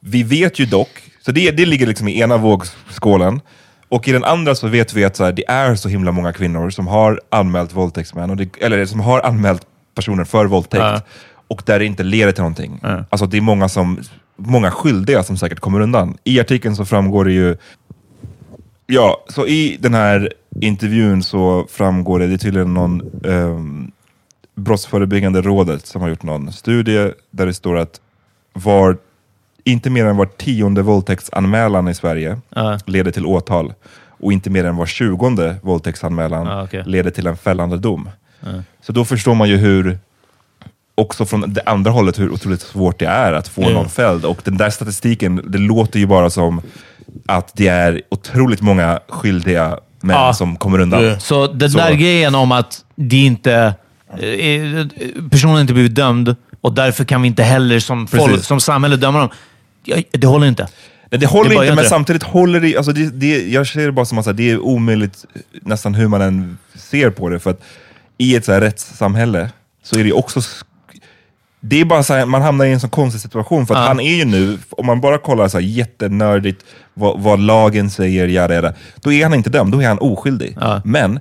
vi 0.00 0.22
vet 0.22 0.58
ju 0.58 0.66
dock, 0.66 1.02
så 1.20 1.32
det, 1.32 1.50
det 1.50 1.66
ligger 1.66 1.86
liksom 1.86 2.08
i 2.08 2.20
ena 2.20 2.36
vågskålen, 2.36 3.40
och 3.88 4.08
i 4.08 4.12
den 4.12 4.24
andra 4.24 4.54
så 4.54 4.68
vet 4.68 4.94
vi 4.94 5.04
att 5.04 5.16
så 5.16 5.24
här, 5.24 5.32
det 5.32 5.48
är 5.48 5.74
så 5.74 5.88
himla 5.88 6.12
många 6.12 6.32
kvinnor 6.32 6.70
som 6.70 6.86
har 6.86 7.20
anmält 7.30 7.72
våldtäktsmän, 7.72 8.30
och 8.30 8.36
det, 8.36 8.48
eller 8.60 8.86
som 8.86 9.00
har 9.00 9.20
anmält 9.20 9.62
personer 9.94 10.24
för 10.24 10.46
våldtäkt, 10.46 10.82
Ja. 10.82 11.00
och 11.48 11.62
där 11.66 11.78
det 11.78 11.84
inte 11.84 12.02
leder 12.02 12.32
till 12.32 12.42
någonting. 12.42 12.80
Alltså 13.10 13.26
det 13.26 13.36
är 13.36 13.40
många, 13.40 13.68
som, 13.68 14.00
många 14.38 14.70
skyldiga 14.70 15.22
som 15.22 15.36
säkert 15.36 15.60
kommer 15.60 15.80
undan. 15.80 16.16
I 16.24 16.40
artikeln 16.40 16.76
så 16.76 16.84
framgår 16.84 17.24
det 17.24 17.32
ju 17.32 17.56
Ja, 18.86 19.24
så 19.28 19.46
i 19.46 19.76
den 19.80 19.94
här 19.94 20.32
intervjun 20.60 21.22
så 21.22 21.66
framgår 21.70 22.18
det, 22.18 22.26
det 22.26 22.34
är 22.34 22.38
tydligen 22.38 22.74
någon 22.74 23.02
um, 23.24 23.92
Brottsförebyggande 24.54 25.42
rådet 25.42 25.86
som 25.86 26.02
har 26.02 26.08
gjort 26.08 26.22
någon 26.22 26.52
studie 26.52 27.12
där 27.30 27.46
det 27.46 27.54
står 27.54 27.76
att 27.76 28.00
var, 28.52 28.96
inte 29.64 29.90
mer 29.90 30.04
än 30.06 30.16
var 30.16 30.26
tionde 30.26 30.82
våldtäktsanmälan 30.82 31.88
i 31.88 31.94
Sverige 31.94 32.38
Ja. 32.50 32.78
leder 32.86 33.10
till 33.10 33.26
åtal 33.26 33.74
och 34.20 34.32
inte 34.32 34.50
mer 34.50 34.64
än 34.64 34.76
var 34.76 34.86
tjugonde 34.86 35.56
våldtäktsanmälan 35.62 36.46
Ja, 36.46 36.62
okej. 36.64 36.82
leder 36.86 37.10
till 37.10 37.26
en 37.26 37.36
fällande 37.36 37.78
dom. 37.78 38.08
Så 38.80 38.92
då 38.92 39.04
förstår 39.04 39.34
man 39.34 39.48
ju 39.48 39.56
hur, 39.56 39.98
också 40.98 41.24
från 41.24 41.52
det 41.52 41.62
andra 41.66 41.90
hållet, 41.90 42.18
hur 42.18 42.30
otroligt 42.32 42.60
svårt 42.60 42.98
det 42.98 43.06
är 43.06 43.32
att 43.32 43.48
få 43.48 43.62
Ja. 43.62 43.68
någon 43.70 43.88
fälld. 43.88 44.24
Och 44.24 44.38
den 44.44 44.56
där 44.56 44.70
statistiken, 44.70 45.42
det 45.46 45.58
låter 45.58 45.98
ju 45.98 46.06
bara 46.06 46.30
som 46.30 46.60
att 47.26 47.50
det 47.54 47.68
är 47.68 48.02
otroligt 48.10 48.60
många 48.60 49.00
skyldiga 49.08 49.78
män 50.00 50.16
Ja. 50.16 50.34
som 50.34 50.56
kommer 50.56 50.78
undan. 50.80 51.04
Ja. 51.04 51.18
Så 51.18 51.46
den 51.46 51.70
Så. 51.70 51.78
där 51.78 51.92
grejen 51.94 52.34
om 52.34 52.52
att 52.52 52.84
det 52.96 53.16
inte, 53.16 53.74
eh, 54.18 54.86
personen 55.30 55.60
inte 55.60 55.72
blivit 55.72 55.94
dömd 55.94 56.36
och 56.60 56.72
därför 56.74 57.04
kan 57.04 57.22
vi 57.22 57.28
inte 57.28 57.42
heller 57.42 57.80
som, 57.80 58.06
folk, 58.06 58.44
som 58.44 58.60
samhälle 58.60 58.96
döma 58.96 59.18
dem. 59.18 59.28
Det 60.12 60.26
håller 60.26 60.46
inte. 60.46 60.68
Nej, 61.10 61.20
det 61.20 61.26
håller 61.26 61.50
Det 61.50 61.54
inte, 61.56 61.66
men 61.74 61.76
det. 61.84 61.88
samtidigt 61.88 62.22
håller 62.22 62.60
det, 62.60 62.76
alltså 62.76 62.92
det, 62.92 63.10
det 63.10 63.48
Jag 63.48 63.66
ser 63.66 63.86
det 63.86 63.92
bara 63.92 64.04
som 64.04 64.18
att 64.18 64.24
så 64.24 64.32
det 64.32 64.50
är 64.50 64.58
omöjligt, 64.58 65.24
nästan 65.62 65.94
hur 65.94 66.08
man 66.08 66.20
än 66.20 66.58
ser 66.74 67.10
på 67.10 67.28
det. 67.28 67.38
För 67.38 67.50
att 67.50 67.60
i 68.18 68.36
ett 68.36 68.44
så 68.44 68.52
här 68.52 68.60
rättssamhälle 68.60 69.50
så 69.82 69.98
är 69.98 70.04
det 70.04 70.12
också... 70.12 70.40
Det 71.60 71.80
är 71.80 71.84
bara 71.84 72.02
så 72.02 72.14
här, 72.14 72.26
man 72.26 72.42
hamnar 72.42 72.64
i 72.64 72.72
en 72.72 72.80
så 72.80 72.88
konstig 72.88 73.20
situation. 73.20 73.66
För 73.66 73.74
att 73.74 73.80
Ja. 73.80 73.86
han 73.86 74.00
är 74.00 74.14
ju 74.14 74.24
nu, 74.24 74.58
om 74.70 74.86
man 74.86 75.00
bara 75.00 75.18
kollar 75.18 75.48
så 75.48 75.58
här 75.58 75.64
jättenördigt 75.64 76.64
vad, 76.94 77.20
vad 77.20 77.40
lagen 77.40 77.90
säger, 77.90 78.28
jada, 78.28 78.54
jada, 78.54 78.74
då 79.00 79.12
är 79.12 79.22
han 79.22 79.34
inte 79.34 79.50
dömd, 79.50 79.72
då 79.72 79.82
är 79.82 79.88
han 79.88 79.98
oskyldig. 79.98 80.56
Ja. 80.60 80.80
Men 80.84 81.20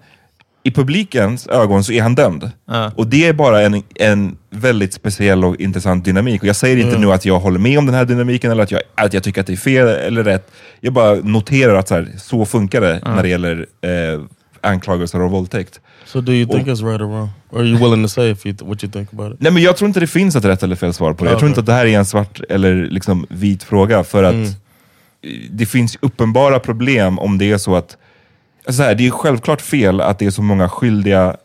i 0.64 0.72
publikens 0.72 1.48
ögon 1.48 1.84
så 1.84 1.92
är 1.92 2.02
han 2.02 2.16
dömd. 2.16 2.52
Ja. 2.68 2.92
Och 2.96 3.08
det 3.08 3.28
är 3.28 3.34
bara 3.34 3.62
en, 3.62 3.84
en 3.96 4.38
väldigt 4.50 4.94
speciell 4.94 5.46
och 5.46 5.56
intressant 5.62 6.06
dynamik. 6.06 6.42
Och 6.42 6.48
jag 6.48 6.56
säger 6.56 6.78
inte 6.78 6.98
nu 6.98 7.12
att 7.12 7.26
jag 7.26 7.40
håller 7.40 7.60
med 7.60 7.80
om 7.80 7.86
den 7.86 7.96
här 7.96 8.06
dynamiken 8.06 8.52
eller 8.52 8.64
att 8.64 8.72
jag, 8.72 8.82
att 8.96 9.14
jag 9.14 9.24
tycker 9.24 9.42
att 9.42 9.48
det 9.48 9.54
är 9.54 9.58
fel 9.58 9.88
eller 9.88 10.24
rätt. 10.24 10.52
Jag 10.80 10.94
bara 10.94 11.16
noterar 11.16 11.76
att 11.76 11.88
så, 11.88 11.96
här, 11.96 12.08
så 12.18 12.46
funkar 12.46 12.82
det 12.82 13.02
när 13.06 13.24
det 13.24 13.30
gäller 13.30 13.66
eh, 13.82 14.22
anklagelser 14.62 15.22
om 15.22 15.32
våldtäkt. 15.32 15.80
So 16.05 16.22
do 16.22 16.32
you 16.32 16.47
think 16.53 16.68
it's 16.68 16.86
right 16.89 17.01
or 17.01 17.05
wrong? 17.08 17.30
Or 17.49 17.60
are 17.60 17.66
you 17.68 17.78
willing 17.80 18.03
to 18.03 18.10
say 18.10 18.32
if 18.32 18.45
you 18.45 18.55
what 18.62 18.84
you 18.84 18.91
think 18.91 19.14
about 19.14 19.34
it? 19.34 19.41
Nej 19.41 19.51
men 19.51 19.64
jag 19.64 19.78
tror 19.78 19.88
inte 19.88 19.99
det 19.99 20.08
finns 20.08 20.36
ett 20.36 20.45
rätt 20.45 20.64
eller 20.64 20.76
fel 20.76 20.93
svar 20.93 21.14
på 21.14 21.24
det. 21.26 21.30
Jag 21.32 21.39
tror 21.39 21.49
inte 21.49 21.60
att 21.60 21.66
det 21.66 21.74
här 21.74 21.86
är 21.86 21.97
en 21.99 22.05
svart 22.05 22.41
eller 22.49 22.76
liksom 22.89 23.26
vit 23.30 23.64
fråga. 23.64 24.03
För 24.03 24.24
att 24.24 24.34
Mm. 24.34 24.49
det 25.51 25.66
finns 25.66 25.97
uppenbara 26.01 26.60
problem 26.60 27.20
om 27.20 27.38
det 27.38 27.51
är 27.51 27.58
så 27.58 27.76
att... 27.76 27.97
Så 28.70 28.84
här, 28.84 28.95
det 28.95 29.08
är 29.08 29.12
självklart 29.12 29.62
fel 29.62 30.01
att 30.01 30.20
det 30.20 30.26
är 30.26 30.32
så 30.32 30.41
många 30.41 30.70
skyldiga 30.70 31.36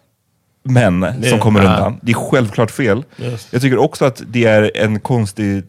män 0.64 1.06
som 1.22 1.22
Ja. 1.30 1.38
kommer 1.38 1.60
undan. 1.60 1.98
Det 2.02 2.12
är 2.12 2.30
självklart 2.30 2.70
fel. 2.70 3.04
Yes. 3.18 3.48
Jag 3.50 3.62
tycker 3.62 3.78
också 3.78 4.04
att 4.04 4.22
det 4.26 4.44
är 4.44 4.70
en 4.74 5.00
konstig 5.00 5.62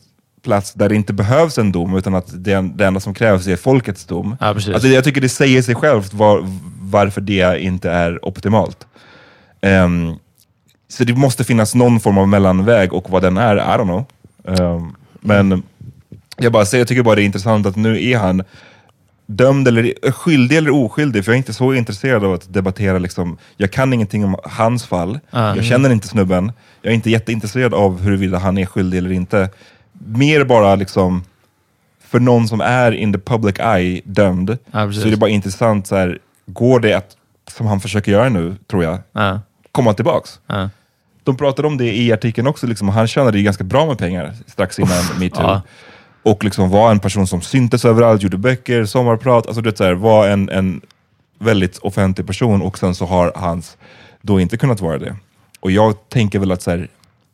plats 0.44 0.74
där 0.74 0.90
det 0.90 0.96
inte 0.96 1.14
behövs 1.14 1.58
en 1.58 1.72
dom, 1.72 1.98
utan 1.98 2.16
att 2.16 2.44
det, 2.44 2.62
det 2.76 2.86
enda 2.86 3.00
som 3.00 3.14
krävs 3.14 3.48
är 3.48 3.56
folkets 3.56 4.06
dom. 4.06 4.36
Ja, 4.40 4.54
precis. 4.54 4.74
Alltså, 4.74 4.88
jag 4.88 5.04
tycker 5.04 5.22
det 5.22 5.30
säger 5.30 5.62
sig 5.62 5.76
självt 5.76 6.14
var, 6.14 6.48
varför 6.94 7.22
det 7.22 7.60
inte 7.62 7.90
är 7.92 8.26
optimalt. 8.26 8.88
Ehm, 9.62 10.16
så 10.88 11.04
det 11.04 11.14
måste 11.16 11.44
finnas 11.44 11.76
någon 11.76 12.00
form 12.00 12.18
av 12.18 12.28
mellanväg 12.28 12.94
och 12.94 13.10
vad 13.10 13.22
den 13.22 13.38
är, 13.38 13.56
I 13.56 13.60
don't 13.60 13.84
know. 13.84 14.06
Ehm, 14.48 14.96
men 15.20 15.64
jag 16.38 16.52
bara 16.52 16.66
säger, 16.66 16.82
jag 16.82 16.88
tycker 16.88 17.04
bara 17.04 17.16
det 17.16 17.22
är 17.22 17.26
intressant 17.26 17.66
att 17.66 17.76
nu 17.76 18.04
är 18.10 18.18
han 18.18 18.44
dömd 19.26 19.68
eller 19.68 20.12
skyldig 20.12 20.58
eller 20.58 20.70
oskyldig, 20.72 21.26
för 21.26 21.32
jag 21.32 21.36
är 21.36 21.38
inte 21.38 21.54
så 21.54 21.74
intresserad 21.74 22.24
av 22.24 22.34
att 22.34 22.54
debattera. 22.54 22.98
Liksom, 23.00 23.38
jag 23.58 23.72
kan 23.72 23.94
ingenting 23.94 24.26
om 24.26 24.36
hans 24.44 24.86
fall, 24.86 25.20
jag 25.32 25.66
känner 25.66 25.90
inte 25.90 26.08
snubben, 26.08 26.52
jag 26.82 26.92
är 26.92 26.96
inte 26.96 27.10
jätteintresserad 27.10 27.74
av 27.74 28.02
huruvida 28.02 28.38
han 28.38 28.58
är 28.58 28.66
skyldig 28.66 28.98
eller 28.98 29.12
inte. 29.12 29.50
Mer 29.94 30.44
bara 30.44 30.76
liksom, 30.76 31.24
för 32.10 32.20
någon 32.20 32.48
som 32.48 32.62
är 32.62 32.92
in 32.92 33.14
the 33.14 33.20
public 33.20 33.56
eye 33.60 34.02
dömd, 34.06 34.58
Ja, 34.72 34.92
så 34.94 35.08
är 35.08 35.12
det 35.12 35.18
bara 35.18 35.30
intressant, 35.30 35.88
så 35.88 35.96
här, 35.96 36.20
går 36.46 36.80
det 36.80 36.94
att, 36.94 37.18
som 37.52 37.68
han 37.68 37.80
försöker 37.80 38.12
göra 38.12 38.30
nu, 38.30 38.56
tror 38.70 38.84
jag, 38.84 38.98
Ja. 39.12 39.40
komma 39.72 39.94
tillbaks? 39.94 40.40
Ja. 40.48 40.70
De 41.24 41.38
pratade 41.38 41.68
om 41.68 41.78
det 41.78 41.98
i 41.98 42.12
artikeln 42.14 42.48
också, 42.48 42.68
liksom, 42.68 42.88
och 42.90 42.94
han 42.94 43.08
tjänade 43.08 43.38
ju 43.38 43.44
ganska 43.44 43.64
bra 43.64 43.86
med 43.86 43.98
pengar 43.98 44.34
strax 44.48 44.80
innan 44.80 45.04
metoo. 45.20 45.42
Ja. 45.44 45.62
Och 46.24 46.44
liksom 46.44 46.70
var 46.70 46.92
en 46.92 47.00
person 47.00 47.28
som 47.28 47.42
syntes 47.42 47.86
överallt, 47.86 48.22
gjorde 48.24 48.38
böcker, 48.38 48.86
sommarprat, 48.86 49.48
alltså 49.48 49.62
du 49.62 49.70
vet, 49.70 49.78
så 49.78 49.84
här, 49.84 49.94
var 49.94 50.28
en, 50.28 50.50
en 50.50 50.82
väldigt 51.40 51.78
offentlig 51.78 52.28
person 52.28 52.62
och 52.62 52.78
sen 52.78 52.96
så 52.96 53.06
har 53.06 53.32
hans 53.36 53.78
då 54.22 54.40
inte 54.40 54.58
kunnat 54.58 54.82
vara 54.82 54.98
det. 54.98 55.16
Och 55.60 55.72
jag 55.72 56.10
tänker 56.10 56.40
väl 56.40 56.52
att 56.52 56.62
så 56.62 56.72
här, 56.72 56.88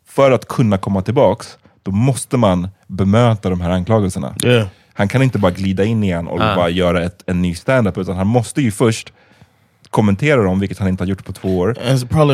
för 0.08 0.32
att 0.32 0.48
kunna 0.48 0.78
komma 0.78 1.02
tillbaks, 1.02 1.58
då 1.84 1.92
måste 1.92 2.38
man 2.38 2.68
bemöta 2.88 3.50
de 3.50 3.62
här 3.62 3.70
anklagelserna. 3.70 4.36
Yeah. 4.44 4.68
Han 5.00 5.08
kan 5.08 5.22
inte 5.22 5.40
bara 5.40 5.52
glida 5.52 5.84
in 5.84 6.04
igen 6.04 6.28
och 6.28 6.42
Ah. 6.42 6.56
bara 6.56 6.70
göra 6.70 7.04
ett, 7.04 7.24
en 7.28 7.42
ny 7.42 7.56
stand-up, 7.56 7.98
utan 7.98 8.16
han 8.16 8.28
måste 8.28 8.62
ju 8.62 8.72
först 8.72 9.14
kommentera 9.90 10.44
dem, 10.44 10.60
vilket 10.60 10.80
han 10.80 10.88
inte 10.88 11.04
har 11.04 11.10
gjort 11.10 11.26
på 11.26 11.34
två 11.34 11.58
år. 11.60 11.70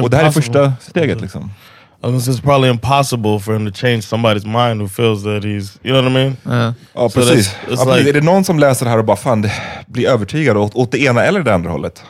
Och 0.04 0.10
det 0.10 0.18
här 0.18 0.26
är 0.26 0.32
första 0.32 0.74
steget. 0.82 1.22
Liksom. 1.22 1.52
Say, 2.02 2.12
It's 2.12 2.42
probably 2.42 2.70
impossible 2.70 3.40
for 3.40 3.54
him 3.54 3.72
to 3.72 3.78
change 3.78 4.00
somebody's 4.02 4.68
mind 4.68 4.82
who 4.82 4.88
feels 4.88 5.24
that 5.24 5.44
he's, 5.44 5.78
you 5.84 6.02
know 6.02 6.04
what 6.04 6.12
I 6.12 6.14
mean? 6.14 6.38
Ja, 6.94 7.10
So 7.10 7.20
precis. 7.20 7.56
that's- 7.56 7.72
it's 7.74 7.90
ja, 7.90 7.96
like- 7.96 8.10
är 8.10 8.14
det 8.14 8.22
någon 8.22 8.44
som 8.44 8.60
läser 8.60 8.86
det 8.86 8.90
här 8.90 8.98
och 8.98 9.06
bara 9.06 9.18
fan, 9.18 9.42
det- 9.42 9.52
blir 9.88 10.08
övertygad 10.10 10.58
åt, 10.58 10.76
åt 10.76 10.92
det 10.92 11.00
ena 11.02 11.24
eller 11.24 11.44
det 11.44 11.54
andra 11.54 11.70
hållet? 11.72 12.04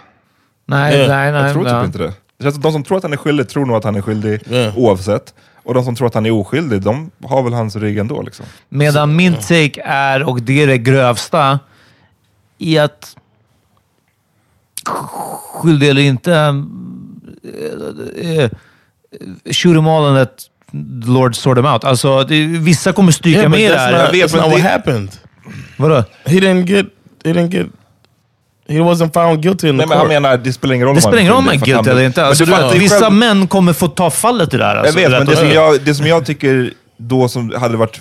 Nej, 0.68 0.98
Ja, 1.00 1.08
nej, 1.08 1.32
nej. 1.32 1.42
Jag 1.44 1.54
tror 1.54 1.64
typ 1.66 1.86
inte 1.86 1.98
det. 1.98 2.14
det 2.38 2.44
känns 2.44 2.56
som 2.56 2.62
de 2.62 2.72
som 2.72 2.84
tror 2.84 2.98
att 2.98 3.04
han 3.04 3.14
är 3.14 3.18
skyldig 3.18 3.50
tror 3.50 3.66
nog 3.66 3.76
att 3.76 3.84
han 3.84 3.96
är 3.96 4.02
skyldig 4.02 4.40
Ja. 4.50 4.72
oavsett. 4.76 5.34
Och 5.66 5.74
de 5.74 5.84
som 5.86 5.96
tror 5.96 6.08
att 6.08 6.14
han 6.14 6.26
är 6.26 6.32
oskyldig, 6.32 6.82
de 6.82 7.12
har 7.24 7.44
väl 7.44 7.54
hans 7.54 7.76
rygg 7.76 7.98
ändå. 7.98 8.22
Liksom. 8.22 8.46
Medan 8.70 9.16
min 9.16 9.34
take 9.34 9.82
är, 9.86 10.24
och 10.30 10.42
det 10.42 10.64
är 10.64 10.68
det 10.68 10.78
grövsta, 10.78 11.60
i 12.58 12.78
att 12.78 13.16
skyldig 15.54 15.90
eller 15.90 16.02
inte, 16.02 16.34
eh, 18.22 18.44
eh, 18.44 18.50
shoot 19.54 19.76
them 19.76 19.88
all 19.88 20.06
and 20.06 20.16
let 20.16 20.38
the 21.06 21.12
Lord 21.12 21.36
sort 21.36 21.56
them 21.58 21.66
out. 21.66 21.84
Alltså, 21.84 22.24
det, 22.24 22.46
vissa 22.48 22.94
kommer 22.94 23.12
stryka 23.12 23.40
Yeah, 23.40 23.52
med 23.52 23.72
här. 23.72 23.92
not, 23.92 24.02
Jag 24.02 24.12
vet, 24.12 24.32
that's 24.32 24.36
not 24.38 24.46
what 24.46 24.56
det- 24.56 24.70
happened. 24.70 25.10
Vadå? 25.78 26.04
He 26.26 26.40
didn't 26.40 26.64
get, 26.66 26.86
he 27.24 27.34
didn't 27.34 27.50
get, 27.52 27.68
he 28.68 28.80
wasn't 28.80 29.14
found 29.14 29.42
guilty 29.44 29.68
in 29.70 29.74
the 29.74 29.78
Nej, 29.78 29.88
men 29.88 29.98
han 29.98 30.08
court. 30.08 30.22
menar, 30.22 30.38
det 30.38 30.54
spelar 30.54 30.76
ingen 30.76 30.88
roll 30.88 30.96
Det 30.96 31.00
om 31.00 31.04
han 31.04 31.12
spelar 31.12 31.22
ingen 31.22 31.32
roll 31.32 31.40
om 31.40 31.46
man 31.46 31.54
är 31.56 31.60
guilty 31.66 31.90
eller 31.90 32.04
inte. 32.04 32.26
Alltså, 32.26 32.46
det 32.46 32.54
är 32.56 32.70
det 32.70 32.76
är 32.76 32.80
vissa 32.80 33.00
själv- 33.00 33.14
män 33.16 33.48
kommer 33.48 33.74
få 33.74 33.88
ta 33.88 34.10
fallet 34.10 34.54
i 34.54 34.58
det 34.58 34.66
här. 34.66 34.76
Jag 34.76 34.86
Alltså, 34.86 35.00
vet, 35.00 35.12
men 35.12 35.26
det 35.26 35.36
som, 35.36 35.48
jag, 35.50 35.82
det 35.82 35.96
som 35.96 36.08
jag 36.08 36.26
tycker 36.26 36.74
då 36.98 37.28
som 37.28 37.54
hade 37.58 37.78
varit 37.78 38.00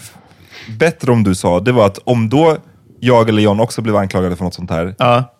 bättre 0.78 1.12
om 1.12 1.24
du 1.24 1.34
sa, 1.34 1.60
det 1.60 1.72
var 1.72 1.86
att 1.86 1.98
om 2.04 2.28
då 2.28 2.56
jag 3.00 3.28
eller 3.28 3.42
John 3.42 3.60
också 3.60 3.82
blev 3.82 3.96
anklagade 3.96 4.36
för 4.36 4.44
något 4.44 4.54
sånt 4.54 4.70
här, 4.70 4.94
Ja. 4.98 5.32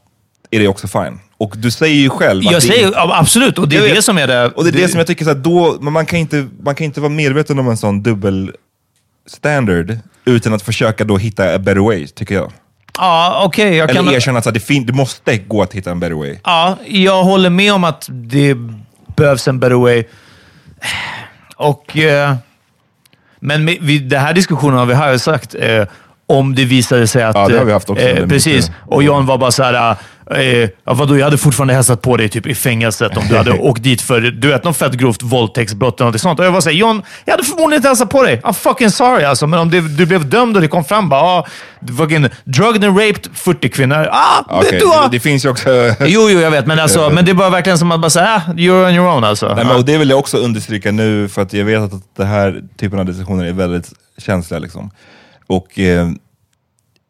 är 0.50 0.58
det 0.60 0.68
också 0.68 0.88
fine. 0.88 1.20
Och 1.38 1.54
du 1.56 1.70
säger 1.70 1.94
ju 1.94 2.10
själv 2.10 2.38
att 2.46 2.52
Jag 2.52 2.54
det 2.62 2.66
säger 2.66 2.92
ja, 2.94 3.16
absolut, 3.18 3.58
och 3.58 3.68
det 3.68 3.74
Jag 3.76 3.84
är 3.84 3.88
vet. 3.88 3.96
det 3.96 4.02
som 4.02 4.18
är 4.18 4.26
det. 4.26 4.46
Och 4.46 4.64
det 4.64 4.70
är 4.70 4.72
det, 4.72 4.88
som 4.88 4.98
jag 4.98 5.06
tycker, 5.06 5.24
så 5.24 5.34
då, 5.34 5.76
man, 5.80 6.06
kan 6.06 6.18
inte, 6.18 6.48
man 6.62 6.74
kan 6.74 6.84
inte 6.84 7.00
vara 7.00 7.10
medveten 7.10 7.58
om 7.58 7.68
en 7.68 7.76
sån 7.76 8.02
dubbel 8.02 8.50
standard 9.26 9.98
utan 10.24 10.54
att 10.54 10.62
försöka 10.62 11.04
då 11.04 11.16
hitta 11.16 11.54
a 11.54 11.58
better 11.58 11.80
way, 11.80 12.06
tycker 12.06 12.34
jag. 12.34 12.52
Ja, 12.98 13.42
okej. 13.44 13.76
jag 13.76 13.88
kan... 13.88 13.96
Eller 14.08 14.16
erkänna 14.16 14.38
att 14.38 14.54
det, 14.54 14.60
fin- 14.60 14.86
det 14.86 14.92
måste 14.92 15.38
gå 15.38 15.62
att 15.62 15.72
hitta 15.72 15.90
en 15.90 16.00
better 16.00 16.14
way. 16.14 16.36
Ja, 16.44 16.76
jag 16.86 17.24
håller 17.24 17.50
med 17.50 17.72
om 17.74 17.84
att 17.84 18.08
det 18.10 18.54
behövs 19.16 19.48
en 19.48 19.60
better 19.60 19.74
way. 19.74 20.04
Och... 21.56 21.96
Eh, 21.96 22.34
men 23.40 23.66
vid 23.66 24.08
den 24.08 24.20
här 24.20 24.32
diskussionen 24.32 24.78
har 24.78 24.86
vi 24.86 24.94
här 24.94 25.18
sagt, 25.18 25.54
eh, 25.54 25.84
om 26.26 26.54
det 26.54 26.64
visade 26.64 27.06
sig 27.06 27.22
att... 27.24 27.36
Ja, 27.36 27.48
det 27.48 27.58
har 27.58 27.64
vi 27.64 27.72
haft 27.72 27.90
också. 27.90 28.04
Eh, 28.04 28.28
precis. 28.28 28.70
Och 28.86 29.02
John 29.02 29.26
var 29.26 29.38
bara 29.38 29.50
så 29.50 29.62
här... 29.62 29.96
Eh, 30.30 30.68
ja, 30.84 30.94
vadå, 30.94 31.18
jag 31.18 31.24
hade 31.24 31.38
fortfarande 31.38 31.74
hälsat 31.74 32.02
på 32.02 32.16
dig 32.16 32.28
typ 32.28 32.46
i 32.46 32.54
fängelset 32.54 33.16
om 33.16 33.24
du 33.28 33.36
hade 33.36 33.52
åkt 33.58 33.82
dit 33.82 34.02
för 34.02 34.20
du 34.20 34.48
vet, 34.48 34.64
något 34.64 34.76
fett 34.76 34.92
grovt 34.92 35.22
våldtäktsbrott 35.22 36.00
eller 36.00 36.10
något 36.10 36.20
sånt. 36.20 36.38
Och 36.40 36.46
jag 36.46 36.52
var 36.52 36.60
såhär, 36.60 36.76
John, 36.76 37.02
jag 37.24 37.32
hade 37.32 37.44
förmodligen 37.44 37.78
inte 37.78 37.88
hälsat 37.88 38.10
på 38.10 38.22
dig. 38.22 38.40
I'm 38.44 38.52
fucking 38.52 38.90
sorry 38.90 39.24
alltså. 39.24 39.46
Men 39.46 39.60
om 39.60 39.70
det, 39.70 39.80
du 39.80 40.06
blev 40.06 40.28
dömd 40.28 40.56
och 40.56 40.62
det 40.62 40.68
kom 40.68 40.84
fram 40.84 41.08
bara, 41.08 41.20
ah, 41.20 41.46
fucking 41.98 42.26
drugged 42.44 42.84
and 42.84 42.98
raped 42.98 43.26
40 43.34 43.68
kvinnor. 43.68 44.08
Ah, 44.12 44.44
Okej, 44.48 44.78
du 44.80 44.86
har... 44.86 45.08
det, 45.08 45.20
finns 45.20 45.44
ju 45.44 45.48
också... 45.48 45.68
Jo, 46.00 46.30
jo, 46.30 46.40
jag 46.40 46.50
vet. 46.50 46.66
Men, 46.66 46.78
alltså, 46.80 47.10
men 47.10 47.24
det 47.24 47.30
är 47.30 47.34
bara 47.34 47.50
verkligen 47.50 47.78
som 47.78 47.92
att 47.92 48.00
bara 48.00 48.10
säga, 48.10 48.42
ah, 48.46 48.52
you're 48.52 48.88
on 48.88 48.94
your 48.94 49.08
own 49.08 49.24
alltså. 49.24 49.54
Nej, 49.54 49.64
men, 49.64 49.76
och 49.76 49.84
det 49.84 49.98
vill 49.98 50.10
jag 50.10 50.18
också 50.18 50.36
understryka 50.36 50.92
nu, 50.92 51.28
för 51.28 51.42
att 51.42 51.52
jag 51.52 51.64
vet 51.64 51.80
att 51.82 52.16
det 52.16 52.24
här 52.24 52.62
typen 52.76 52.98
av 52.98 53.04
diskussioner 53.06 53.44
är 53.44 53.52
väldigt 53.52 53.92
känsliga. 54.18 54.58
Liksom. 54.60 54.90
Och... 55.46 55.78
Eh, 55.78 56.08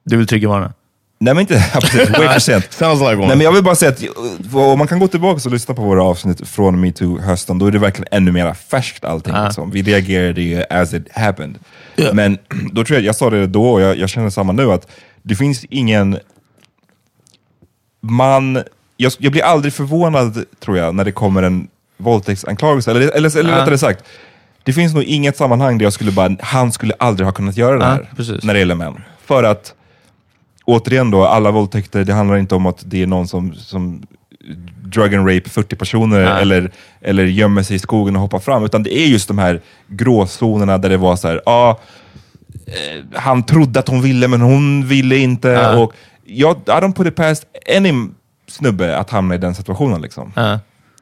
Du 0.06 0.16
vill 0.16 0.26
trygga 0.26 0.48
varorna? 0.48 0.72
Nej 1.24 1.34
men 1.34 1.40
inte 1.40 1.64
absolut, 1.74 2.18
way 2.18 2.28
för 2.28 2.38
sent. 2.40 2.72
Sounds 2.72 3.00
like 3.00 3.12
one. 3.14 3.26
Nej, 3.26 3.36
men 3.36 3.44
jag 3.44 3.52
vill 3.52 3.64
bara 3.64 3.74
säga 3.74 3.90
att 3.92 4.02
eh, 4.02 4.56
om 4.56 4.78
man 4.78 4.88
kan 4.88 4.98
gå 4.98 5.08
tillbaka 5.08 5.40
och 5.44 5.52
lyssna 5.52 5.74
på 5.74 5.82
våra 5.82 6.02
avsnitt 6.04 6.48
från 6.48 6.80
metoo-hösten, 6.84 7.58
då 7.58 7.66
är 7.66 7.70
det 7.72 7.78
verkligen 7.78 8.08
ännu 8.10 8.32
mer 8.32 8.54
färskt 8.54 9.04
allting. 9.04 9.34
Liksom. 9.44 9.70
Vi 9.70 9.82
reagerade 9.82 10.42
ju 10.42 10.64
as 10.70 10.94
it 10.94 11.06
happened. 11.12 11.58
Men 12.12 12.38
då 12.72 12.84
tror 12.84 12.98
jag, 12.98 13.04
jag 13.04 13.16
sa 13.16 13.30
det 13.30 13.46
då 13.46 13.70
och 13.72 13.80
jag, 13.80 13.98
jag 13.98 14.08
känner 14.08 14.30
samma 14.30 14.52
nu, 14.52 14.72
att 14.72 14.90
det 15.22 15.34
finns 15.34 15.64
ingen... 15.70 16.18
Man... 18.02 18.62
Jag, 18.96 19.12
jag 19.18 19.32
blir 19.32 19.42
aldrig 19.42 19.72
förvånad, 19.72 20.44
tror 20.60 20.78
jag, 20.78 20.94
när 20.94 21.04
det 21.04 21.12
kommer 21.12 21.42
en 21.42 21.68
våldtäktsanklagelse. 21.96 22.90
Eller, 22.90 23.00
eller, 23.00 23.38
eller 23.38 23.50
Ja. 23.52 23.58
rättare 23.62 23.78
sagt, 23.78 24.04
det 24.62 24.72
finns 24.72 24.94
nog 24.94 25.02
inget 25.04 25.36
sammanhang 25.36 25.78
där 25.78 25.84
jag 25.86 25.92
skulle 25.92 26.10
bara, 26.12 26.36
han 26.40 26.72
skulle 26.72 26.94
aldrig 26.98 27.26
ha 27.26 27.32
kunnat 27.32 27.56
göra 27.56 27.78
det 27.78 27.84
här. 27.84 28.10
precis. 28.16 28.44
När 28.44 28.52
det 28.54 28.58
gäller 28.60 28.74
män. 28.74 29.02
För 29.24 29.44
att 29.44 29.74
återigen 30.64 31.10
då, 31.10 31.24
alla 31.24 31.50
våldtäkter, 31.50 32.04
det 32.04 32.12
handlar 32.12 32.36
inte 32.36 32.54
om 32.54 32.66
att 32.66 32.82
det 32.86 33.02
är 33.02 33.06
någon 33.06 33.28
som, 33.28 33.54
som 33.54 34.02
drug 34.82 35.14
and 35.14 35.28
rape 35.28 35.50
40 35.50 35.76
personer 35.76 36.24
Nej. 36.24 36.42
eller, 36.42 36.70
eller 37.00 37.24
gömmer 37.24 37.62
sig 37.62 37.76
i 37.76 37.78
skogen 37.78 38.16
och 38.16 38.22
hoppar 38.22 38.38
fram, 38.38 38.64
utan 38.64 38.82
det 38.82 38.98
är 38.98 39.06
just 39.06 39.28
de 39.28 39.38
här 39.38 39.60
gråzonerna 39.88 40.78
där 40.78 40.88
det 40.88 40.96
var 40.96 41.16
så 41.16 41.28
här, 41.28 41.40
ja, 41.46 41.80
eh, 42.66 43.20
han 43.20 43.42
trodde 43.42 43.80
att 43.80 43.88
hon 43.88 44.02
ville 44.02 44.28
men 44.28 44.40
hon 44.40 44.86
ville 44.86 45.16
inte. 45.16 45.48
Ja. 45.48 45.78
Och 45.78 45.92
jag, 46.24 46.56
I 46.56 46.70
don't 46.70 46.94
put 46.94 47.06
it 47.06 47.16
past 47.16 47.46
any 47.76 47.92
snubbe 48.48 48.98
att 48.98 49.10
hamna 49.10 49.34
i 49.34 49.38
den 49.38 49.54
situationen. 49.54 50.02
Liksom. 50.02 50.32
Ja. 50.36 50.58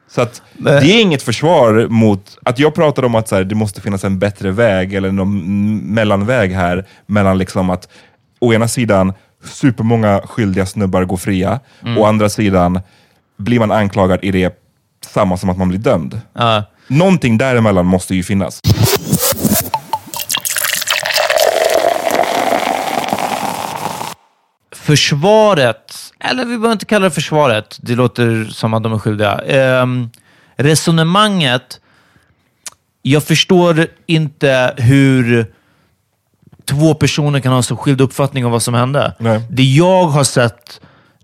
Så 0.07 0.21
att, 0.21 0.41
det 0.57 0.71
är 0.71 1.01
inget 1.01 1.21
försvar 1.21 1.87
mot 1.89 2.37
att 2.43 2.59
jag 2.59 2.75
pratar 2.75 3.05
om 3.05 3.15
att 3.15 3.27
så 3.27 3.35
här, 3.35 3.43
det 3.43 3.55
måste 3.55 3.81
finnas 3.81 4.03
en 4.03 4.19
bättre 4.19 4.51
väg 4.51 4.93
eller 4.93 5.11
någon 5.11 5.77
mellanväg 5.93 6.51
här 6.51 6.85
mellan 7.05 7.37
liksom 7.37 7.69
att 7.69 7.89
å 8.39 8.53
ena 8.53 8.67
sidan 8.67 9.13
supermånga 9.45 10.21
skyldiga 10.25 10.65
snubbar 10.65 11.03
går 11.05 11.17
fria, 11.17 11.59
å 11.97 12.05
andra 12.05 12.29
sidan 12.29 12.79
blir 13.37 13.59
man 13.59 13.71
anklagad 13.71 14.19
är 14.23 14.31
det 14.31 14.59
samma 15.05 15.37
som 15.37 15.49
att 15.49 15.57
man 15.57 15.69
blir 15.69 15.79
dömd. 15.79 16.21
Ja. 16.33 16.63
Någonting 16.87 17.37
däremellan 17.37 17.85
måste 17.85 18.15
ju 18.15 18.23
finnas. 18.23 18.59
Försvaret, 24.71 26.13
eller 26.19 26.45
vi 26.45 26.57
behöver 26.57 26.71
inte 26.71 26.85
kalla 26.85 27.03
det 27.03 27.11
försvaret, 27.11 27.77
det 27.81 27.95
låter 27.95 28.45
som 28.45 28.73
att 28.73 28.83
de 28.83 28.93
är 28.93 28.99
skyldiga. 28.99 29.39
Ehm, 29.39 30.09
resonemanget, 30.55 31.79
jag 33.01 33.23
förstår 33.23 33.87
inte 34.05 34.73
hur 34.77 35.53
två 36.65 36.93
personer 36.93 37.39
kan 37.39 37.53
ha 37.53 37.61
så 37.61 37.75
skild 37.75 38.01
uppfattning 38.01 38.45
om 38.45 38.51
vad 38.51 38.61
som 38.61 38.73
hände. 38.73 39.13
Nej. 39.19 39.41
Det 39.49 39.63
jag 39.63 40.03
har 40.03 40.23
sett 40.23 40.81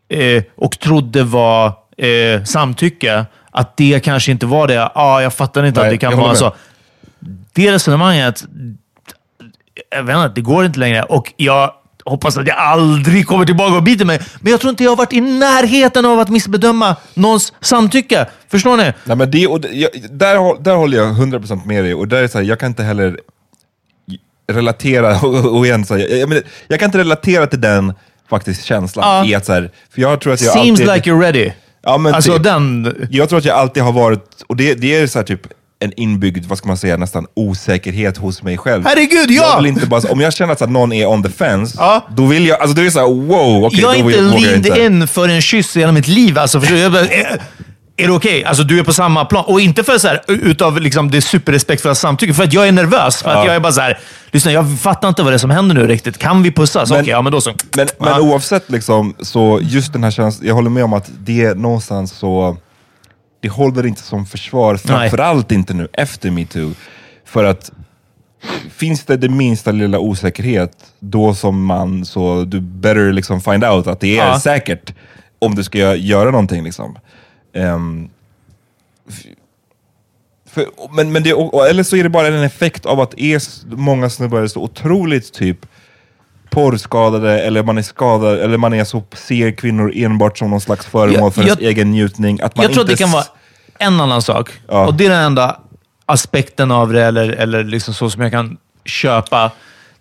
eh, 0.09 0.43
och 0.55 0.79
trodde 0.79 1.23
var 1.23 1.73
eh, 1.97 2.43
samtycke, 2.43 3.25
att 3.51 3.77
det 3.77 3.99
kanske 3.99 4.31
inte 4.31 4.45
var 4.45 4.67
det. 4.67 4.91
Ah, 4.95 5.21
jag 5.21 5.33
fattar 5.33 5.63
inte 5.63 5.79
Nej, 5.79 5.87
att 5.87 5.93
det 5.93 5.97
kan 5.97 6.17
vara 6.17 6.35
så. 6.35 6.55
Det 7.53 7.71
resonemanget, 7.71 8.43
jag 9.89 10.03
vet 10.03 10.15
inte, 10.15 10.31
det 10.35 10.41
går 10.41 10.65
inte 10.65 10.79
längre. 10.79 11.03
Och 11.03 11.33
jag 11.37 11.71
hoppas 12.05 12.37
att 12.37 12.47
jag 12.47 12.57
aldrig 12.57 13.27
kommer 13.27 13.45
tillbaka 13.45 13.75
och 13.75 13.83
biter 13.83 14.05
mig. 14.05 14.21
Men 14.39 14.51
jag 14.51 14.61
tror 14.61 14.69
inte 14.69 14.83
jag 14.83 14.91
har 14.91 14.95
varit 14.95 15.13
i 15.13 15.21
närheten 15.21 16.05
av 16.05 16.19
att 16.19 16.29
missbedöma 16.29 16.95
någons 17.13 17.53
samtycke. 17.61 18.25
Förstår 18.47 18.77
ni? 18.77 18.93
Nej, 19.03 19.17
men 19.17 19.31
det, 19.31 19.47
och 19.47 19.61
det, 19.61 19.67
jag, 19.67 19.89
där, 20.09 20.63
där 20.63 20.75
håller 20.75 20.97
jag 20.97 21.07
100% 21.07 21.65
med 21.65 21.83
dig. 21.83 21.93
Och 21.93 22.07
där 22.07 22.23
är 22.23 22.27
så 22.27 22.37
här, 22.37 22.45
jag 22.45 22.59
kan 22.59 22.67
inte 22.67 22.83
heller 22.83 23.19
relatera, 24.49 25.19
och, 25.23 25.57
och 25.57 25.65
igen, 25.65 25.85
så 25.85 25.97
jag, 25.97 26.09
jag, 26.11 26.41
jag 26.67 26.79
kan 26.79 26.87
inte 26.87 26.97
relatera 26.97 27.47
till 27.47 27.61
den 27.61 27.93
faktiskt 28.29 28.63
känslan. 28.65 29.17
Ja. 29.17 29.31
I 29.31 29.35
att, 29.35 29.45
så 29.45 29.53
här, 29.53 29.71
för 29.93 30.01
jag 30.01 30.21
tror 30.21 30.33
att 30.33 30.41
jag 30.41 30.53
Seems 30.53 30.69
alltid, 30.81 30.87
like 30.95 31.11
you're 31.11 31.21
ready. 31.21 31.51
Ja, 31.83 31.97
men 31.97 32.13
alltså 32.13 32.33
typ. 32.33 32.43
den... 32.43 32.95
Jag 33.11 33.29
tror 33.29 33.39
att 33.39 33.45
jag 33.45 33.57
alltid 33.57 33.83
har 33.83 33.91
varit, 33.91 34.43
och 34.47 34.55
det, 34.55 34.73
det 34.73 34.95
är 34.95 35.07
så 35.07 35.19
här, 35.19 35.25
typ 35.25 35.41
en 35.81 35.93
inbyggd, 35.99 36.45
vad 36.45 36.57
ska 36.57 36.67
man 36.67 36.77
säga, 36.77 36.97
nästan 36.97 37.25
osäkerhet 37.33 38.17
hos 38.17 38.43
mig 38.43 38.57
själv. 38.57 38.83
Herregud, 38.85 39.31
Jag 39.31 39.45
ja! 39.45 39.57
vill 39.57 39.65
inte 39.65 39.85
bara, 39.85 40.11
om 40.11 40.19
jag 40.19 40.33
känner 40.33 40.53
att 40.53 40.69
någon 40.69 40.93
är 40.93 41.05
on 41.05 41.23
the 41.23 41.29
fence, 41.29 41.75
Ja. 41.79 42.07
då 42.15 42.25
vill 42.25 42.47
jag, 42.47 42.61
alltså 42.61 42.75
då 42.75 42.81
är 42.81 42.85
det 42.85 42.91
såhär 42.91 43.07
wow, 43.07 43.65
okej 43.65 43.79
jag 43.81 43.87
har 43.87 43.95
då 43.95 44.11
inte 44.11 44.19
jag 44.19 44.41
leaned 44.41 44.77
in 44.77 45.07
för 45.07 45.29
en 45.29 45.41
kyss 45.41 45.77
i 45.77 45.79
hela 45.79 45.91
mitt 45.91 46.07
liv. 46.07 46.37
Alltså, 46.37 46.59
förstår 46.59 46.75
du? 46.75 46.81
jag 46.81 46.91
bara, 46.91 47.07
är, 48.03 48.07
det 48.07 48.13
okej? 48.13 48.43
Alltså, 48.43 48.63
du 48.63 48.79
är 48.79 48.83
på 48.83 48.93
samma 48.93 49.25
plan. 49.25 49.43
Och 49.47 49.61
inte 49.61 49.83
för 49.83 49.97
så 49.97 50.07
här, 50.07 50.21
utav 50.27 50.79
liksom 50.81 51.11
det 51.11 51.21
superrespektfulla 51.21 51.95
samtycket, 51.95 52.35
för 52.35 52.43
att 52.43 52.53
jag 52.53 52.67
är 52.67 52.71
nervös. 52.71 53.21
För 53.23 53.29
att 53.29 53.45
jag 53.45 53.55
är 53.55 53.59
bara 53.59 53.71
så 53.73 53.81
här, 53.81 53.99
lyssna, 54.31 54.51
jag 54.51 54.79
fattar 54.79 55.07
inte 55.07 55.23
vad 55.23 55.31
det 55.31 55.35
är 55.35 55.37
som 55.37 55.49
händer 55.49 55.75
nu 55.75 55.87
riktigt. 55.87 56.17
Kan 56.17 56.43
vi 56.43 56.51
pussas? 56.51 56.91
Okej, 56.91 57.07
ja 57.07 57.21
men 57.21 57.31
då 57.31 57.41
så. 57.41 57.53
Men, 57.77 57.87
men 57.99 58.09
Ja. 58.09 58.19
oavsett, 58.21 58.69
liksom, 58.71 59.15
så 59.19 59.59
just 59.61 59.93
den 59.93 60.03
här 60.03 60.11
känslan, 60.11 60.47
jag 60.47 60.55
håller 60.55 60.69
med 60.69 60.83
om 60.83 60.93
att 60.93 61.11
det 61.19 61.43
är 61.45 61.55
någonstans 61.55 62.11
så, 62.11 62.57
det 63.41 63.49
håller 63.49 63.85
inte 63.85 64.01
som 64.01 64.25
försvar, 64.25 64.75
framförallt 64.77 65.51
inte 65.51 65.73
nu 65.73 65.87
efter 65.93 66.31
metoo. 66.31 66.71
För 67.25 67.43
att 67.43 67.71
finns 68.77 69.03
det 69.03 69.17
det 69.17 69.29
minsta 69.29 69.71
lilla 69.71 69.99
osäkerhet, 69.99 70.71
då 70.99 71.33
som 71.35 71.65
man 71.65 72.05
så, 72.05 72.43
du 72.43 72.59
better 72.61 73.11
liksom 73.13 73.41
find 73.41 73.63
out 73.65 73.87
att 73.87 73.99
det 73.99 74.19
är 74.19 74.27
Ja. 74.27 74.39
säkert. 74.39 74.93
om 75.41 75.55
du 75.55 75.63
ska 75.63 75.95
göra 75.95 76.31
någonting. 76.31 76.63
Liksom. 76.63 76.97
F- 79.09 79.25
för, 80.49 80.65
men, 80.91 81.11
men 81.11 81.23
det, 81.23 81.29
eller 81.69 81.83
så 81.83 81.95
är 81.95 82.03
det 82.03 82.09
bara 82.09 82.27
en 82.27 82.43
effekt 82.43 82.85
av 82.85 82.99
att 82.99 83.13
är 83.19 83.41
många 83.75 84.09
snubbar 84.09 84.41
är 84.41 84.47
så 84.47 84.61
otroligt 84.63 85.33
typ 85.33 85.65
porrskadade 86.49 87.41
eller 87.41 87.63
man 87.63 87.77
är 87.77 87.81
skadad 87.81 88.39
eller 88.39 88.57
man 88.57 88.73
är 88.73 88.83
så 88.83 89.03
ser 89.13 89.51
kvinnor 89.51 89.91
enbart 89.95 90.37
som 90.37 90.49
någon 90.49 90.61
slags 90.61 90.85
föremål 90.85 91.19
Jag- 91.19 91.33
för 91.35 91.41
ens 91.41 91.59
jag- 91.61 91.69
egen 91.69 91.91
njutning. 91.91 92.39
Att 92.41 92.55
man 92.55 92.63
Jag 92.63 92.73
tror 92.73 92.81
att 92.81 92.87
det 92.87 92.93
inte 92.93 93.03
kan 93.03 93.11
vara 93.11 93.23
en 93.79 94.01
annan 94.01 94.21
sak. 94.21 94.51
Ja. 94.67 94.87
Och 94.87 94.93
det 94.93 95.05
är 95.05 95.09
den 95.09 95.21
enda 95.23 95.59
aspekten 96.05 96.71
av 96.71 96.93
det, 96.93 97.03
eller, 97.05 97.29
eller 97.29 97.63
liksom 97.63 97.93
så 97.93 98.09
som 98.09 98.21
jag 98.21 98.31
kan 98.31 98.57
köpa. 98.85 99.51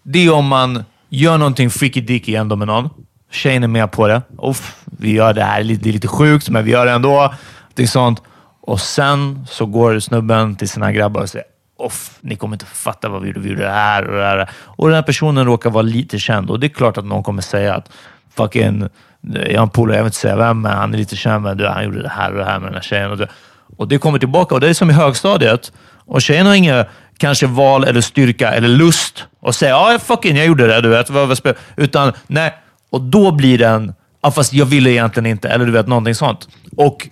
Det 0.03 0.19
är 0.27 0.33
om 0.33 0.47
man 0.47 0.85
gör 1.09 1.39
någonting 1.39 1.71
freaky 1.71 2.01
dicky 2.01 2.35
ändå 2.35 2.57
med 2.57 2.67
någon. 2.67 2.91
Tjejen 3.31 3.63
är 3.63 3.69
med 3.69 3.91
på 3.91 4.09
det. 4.09 4.23
Uff, 4.43 4.77
vi 4.85 5.13
gör 5.13 5.33
det 5.33 5.43
här, 5.43 5.65
det 5.65 5.89
är 5.89 5.93
lite 5.93 6.09
sjukt, 6.09 6.49
men 6.49 6.65
vi 6.65 6.71
gör 6.71 6.87
det 6.87 6.93
ändå. 6.93 7.35
Det 7.75 7.83
är 7.83 7.87
sånt. 7.87 8.23
Och 8.61 8.81
sen 8.81 9.47
så 9.49 9.67
går 9.67 9.99
snubben 9.99 10.57
till 10.57 10.69
sina 10.69 10.93
grabbar 10.93 11.21
och 11.21 11.29
säger 11.29 11.47
Off, 11.79 12.19
ni 12.21 12.37
kommer 12.37 12.55
inte 12.55 12.67
fatta 12.67 13.09
vad 13.09 13.23
vi 13.23 13.29
gjorde. 13.29 13.41
Vi 13.41 13.49
gjorde 13.49 13.63
det 13.63 13.71
här 13.71 14.09
och 14.09 14.17
det 14.17 14.25
här. 14.25 14.51
Och 14.55 14.89
den 14.89 14.95
här 14.95 15.03
personen 15.03 15.47
råkar 15.47 15.71
vara 15.71 15.83
lite 15.83 16.19
känd 16.19 16.51
och 16.51 16.61
det 16.61 16.67
är 16.67 16.69
klart 16.69 16.99
att 16.99 17.05
någon 17.05 17.23
kommer 17.23 17.43
säga 17.43 17.75
att 17.75 17.91
fucking, 18.37 18.89
jag 19.21 19.59
har 19.59 19.63
en 19.63 19.71
polare, 19.71 19.97
jag 19.97 20.03
vill 20.03 20.09
inte 20.09 20.19
säga 20.19 20.37
vem, 20.37 20.61
men 20.61 20.73
han 20.73 20.95
är 20.95 20.99
lite 20.99 21.17
känd, 21.17 21.43
men 21.43 21.57
du, 21.57 21.67
han 21.67 21.85
gjorde 21.85 22.03
det 22.03 22.09
här 22.09 22.33
och 22.33 22.39
det 22.39 22.45
här 22.45 22.59
med 22.59 22.69
den 22.69 22.75
här 22.75 22.83
tjejen. 22.83 23.11
Och 23.11 23.17
det, 23.17 23.29
och 23.77 23.89
det 23.89 23.99
kommer 23.99 24.19
tillbaka 24.19 24.55
och 24.55 24.61
det 24.61 24.69
är 24.69 24.75
som 24.75 24.91
i 24.91 24.93
högstadiet. 24.93 25.73
Och 26.07 26.23
tjejen 26.23 26.47
har 26.47 26.55
inga 26.55 26.87
kanske 27.19 27.47
val 27.47 27.85
eller 27.85 28.01
styrka 28.01 28.51
eller 28.51 28.69
lust 28.69 29.27
att 29.43 29.55
säga 29.55 29.71
ja, 29.71 29.99
fucking, 29.99 30.37
jag 30.37 30.47
gjorde 30.47 30.67
det, 30.67 30.81
du 30.81 30.89
vet. 30.89 31.11
Vad, 31.11 31.29
vad 31.29 31.57
Utan 31.77 32.13
nej, 32.27 32.55
och 32.91 33.01
då 33.01 33.33
blir 33.33 33.59
den, 33.59 33.95
ja, 34.23 34.31
fast 34.31 34.53
jag 34.53 34.67
ville 34.67 34.91
egentligen 34.91 35.27
inte, 35.27 35.49
eller 35.49 35.67
du 35.67 35.73
vet, 35.73 35.87
någonting 35.87 36.15
sånt. 36.15 36.49
Och 36.77 37.09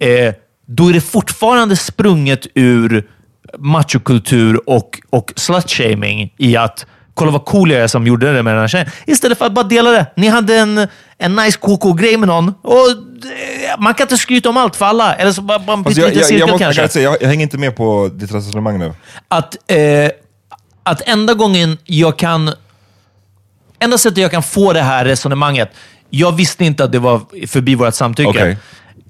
eh, 0.00 0.34
då 0.66 0.88
är 0.88 0.92
det 0.92 1.00
fortfarande 1.00 1.76
sprunget 1.76 2.46
ur 2.54 3.06
machokultur 3.58 4.70
och, 4.70 5.00
och 5.10 5.32
slutshaming 5.36 6.34
i 6.38 6.56
att 6.56 6.86
kolla 7.14 7.30
vad 7.30 7.44
cool 7.44 7.70
jag 7.70 7.80
är 7.82 7.86
som 7.86 8.06
gjorde 8.06 8.32
det 8.32 8.42
med 8.42 8.54
den 8.54 8.60
här 8.60 8.68
tjejen. 8.68 8.88
Istället 9.06 9.38
för 9.38 9.46
att 9.46 9.52
bara 9.52 9.64
dela 9.66 9.90
det. 9.90 10.06
Ni 10.16 10.28
hade 10.28 10.56
en, 10.56 10.86
en 11.18 11.36
nice 11.36 11.58
KK-grej 11.58 12.16
med 12.16 12.28
någon 12.28 12.54
och 12.62 12.90
eh, 12.90 13.78
man 13.78 13.94
kan 13.94 14.04
inte 14.04 14.16
skryta 14.16 14.48
om 14.48 14.56
allt 14.56 14.76
för 14.76 14.86
alla. 14.86 15.14
Eller 15.14 15.32
så 15.32 15.42
bara, 15.42 15.58
bara 15.58 15.72
en 15.72 15.86
Alltså 15.86 16.00
jag, 16.00 16.14
jag, 16.14 16.24
cirkel 16.24 16.38
jag, 16.40 16.50
måste, 16.50 16.64
jag, 16.64 16.74
kanske. 16.74 16.82
kan 16.82 16.88
säga, 16.88 17.10
jag, 17.10 17.16
jag 17.20 17.28
hänger 17.28 17.42
inte 17.42 17.58
med 17.58 17.76
på 17.76 18.10
ditt 18.12 18.34
resonemang 18.34 18.78
nu. 18.78 18.92
att, 19.28 19.56
eh, 19.70 20.10
att 20.82 21.08
enda 21.08 21.34
gången 21.34 21.78
jag 21.84 22.18
kan... 22.18 22.52
Enda 23.80 23.98
sättet 23.98 24.18
jag 24.18 24.30
kan 24.30 24.42
få 24.42 24.72
det 24.72 24.82
här 24.82 25.04
resonemanget, 25.04 25.70
jag 26.10 26.36
visste 26.36 26.64
inte 26.64 26.84
att 26.84 26.92
det 26.92 26.98
var 26.98 27.46
förbi 27.46 27.74
vårt 27.74 27.94
samtycke, 27.94 28.28
Okej. 28.28 28.56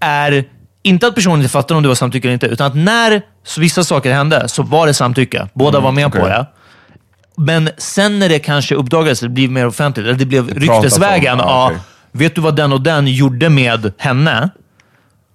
är 0.01 0.45
inte 0.83 1.07
att 1.07 1.15
personen 1.15 1.39
inte 1.39 1.49
fattar 1.49 1.75
om 1.75 1.83
det 1.83 1.89
var 1.89 1.95
samtycke 1.95 2.29
eller 2.29 2.35
inte, 2.35 2.47
utan 2.47 2.67
att 2.67 2.77
när 2.77 3.23
vissa 3.59 3.85
saker 3.85 4.13
hände 4.13 4.49
så 4.49 4.63
var 4.63 4.87
det 4.87 4.95
samtycke. 4.95 5.49
Båda 5.55 5.81
var 5.81 5.93
med 5.93 6.07
okej. 6.07 6.21
på 6.21 6.29
det. 6.29 6.47
Men 7.37 7.71
sen 7.79 8.19
när 8.19 8.29
det 8.29 8.39
kanske 8.39 8.75
uppdagades, 8.75 9.21
det 9.21 9.29
blev 9.29 9.51
mer 9.51 9.67
offentligt, 9.67 10.07
eller 10.07 10.19
det 10.19 10.27
blev 10.27 10.55
ryktesvägen. 10.55 11.39
Ja, 11.39 11.67
okej. 11.67 11.81
Vet 12.13 12.35
du 12.35 12.41
vad 12.41 12.57
den 12.57 12.73
och 12.73 12.81
den 12.81 13.07
gjorde 13.07 13.49
med 13.49 13.93
henne? 13.99 14.51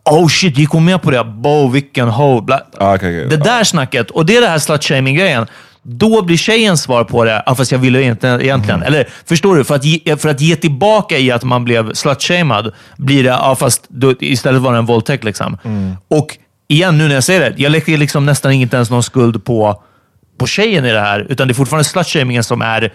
Oh 0.05 0.27
shit, 0.27 0.57
gick 0.57 0.69
hon 0.69 0.85
med 0.85 1.01
på 1.01 1.11
det? 1.11 1.23
Bo, 1.23 1.67
vilken 1.67 2.09
ho. 2.09 2.41
Bla. 2.41 2.61
Ah, 2.77 2.95
okej, 2.95 3.25
okej. 3.25 3.37
Det 3.37 3.43
där 3.43 3.63
snacket, 3.63 4.11
och 4.11 4.25
det 4.25 4.37
är 4.37 4.41
det 4.41 4.47
här 4.47 4.59
slut-shaming-grejen. 4.59 5.47
Då 5.85 6.21
blir 6.21 6.37
tjejens 6.37 6.81
svar 6.81 7.03
på 7.03 7.23
det, 7.25 7.43
ah, 7.45 7.55
fast 7.55 7.71
jag 7.71 7.79
ville 7.79 8.01
inte 8.01 8.27
egentligen. 8.27 8.79
Mm. 8.79 8.87
Eller 8.87 9.07
förstår 9.25 9.55
du? 9.55 9.63
För 9.63 9.75
att, 9.75 9.83
ge, 9.85 10.17
för 10.17 10.29
att 10.29 10.41
ge 10.41 10.55
tillbaka 10.55 11.17
i 11.17 11.31
att 11.31 11.43
man 11.43 11.63
blev 11.63 11.93
slut-shamed 11.93 12.71
blir 12.97 13.23
det, 13.23 13.37
ah, 13.37 13.55
fast 13.55 13.85
då, 13.87 14.13
istället 14.19 14.61
var 14.61 14.71
det 14.71 14.77
en 14.77 14.85
våldtäkt. 14.85 15.23
Liksom. 15.23 15.57
Mm. 15.63 15.95
Och 16.07 16.37
igen, 16.67 16.97
nu 16.97 17.07
när 17.07 17.15
jag 17.15 17.23
säger 17.23 17.39
det, 17.39 17.53
jag 17.61 17.71
lägger 17.71 17.97
liksom 17.97 18.25
nästan 18.25 18.51
inte 18.51 18.75
ens 18.75 18.89
någon 18.89 19.03
skuld 19.03 19.45
på, 19.45 19.83
på 20.39 20.47
tjejen 20.47 20.85
i 20.85 20.91
det 20.91 20.99
här, 20.99 21.25
utan 21.29 21.47
det 21.47 21.51
är 21.51 21.55
fortfarande 21.55 21.83
slut-shamingen 21.83 22.43
som 22.43 22.61
är 22.61 22.93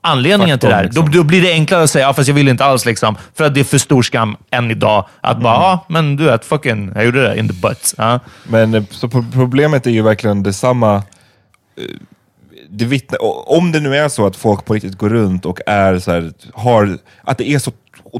anledningen 0.00 0.58
till 0.58 0.68
det 0.68 0.74
här. 0.74 0.84
Liksom. 0.84 1.04
Då, 1.10 1.18
då 1.18 1.22
blir 1.24 1.42
det 1.42 1.52
enklare 1.52 1.82
att 1.82 1.90
säga, 1.90 2.08
ah, 2.08 2.14
fast 2.14 2.28
jag 2.28 2.34
vill 2.34 2.48
inte 2.48 2.64
alls. 2.64 2.84
Liksom, 2.86 3.16
för 3.34 3.44
att 3.44 3.54
det 3.54 3.60
är 3.60 3.64
för 3.64 3.78
stor 3.78 4.02
skam 4.02 4.36
än 4.50 4.70
idag. 4.70 5.06
Att 5.20 5.40
bara, 5.40 5.56
Mm. 5.56 5.64
ah, 5.66 5.84
men 5.88 6.16
du 6.16 6.24
vet, 6.24 6.44
fucking, 6.44 6.92
jag 6.94 7.04
gjorde 7.04 7.22
det 7.28 7.38
in 7.38 7.48
the 7.48 7.54
butt. 7.54 7.94
Ja. 7.96 8.20
Men 8.48 8.74
eh, 8.74 8.82
så 8.90 9.08
pro- 9.08 9.24
problemet 9.32 9.86
är 9.86 9.90
ju 9.90 10.02
verkligen 10.02 10.42
detsamma. 10.42 11.02
Det 12.70 12.84
vittnar, 12.84 13.22
o- 13.22 13.44
om 13.46 13.72
det 13.72 13.80
nu 13.80 13.96
är 13.96 14.08
så 14.08 14.26
att 14.26 14.36
folk 14.36 14.64
på 14.64 14.74
riktigt 14.74 14.98
går 14.98 15.08
runt 15.08 15.46
och 15.46 15.60
är 15.66 15.98
så 15.98 16.10
här, 16.10 16.32
har, 16.52 16.98
att 17.22 17.38
det 17.38 17.48
är 17.50 17.58
så 17.58 17.72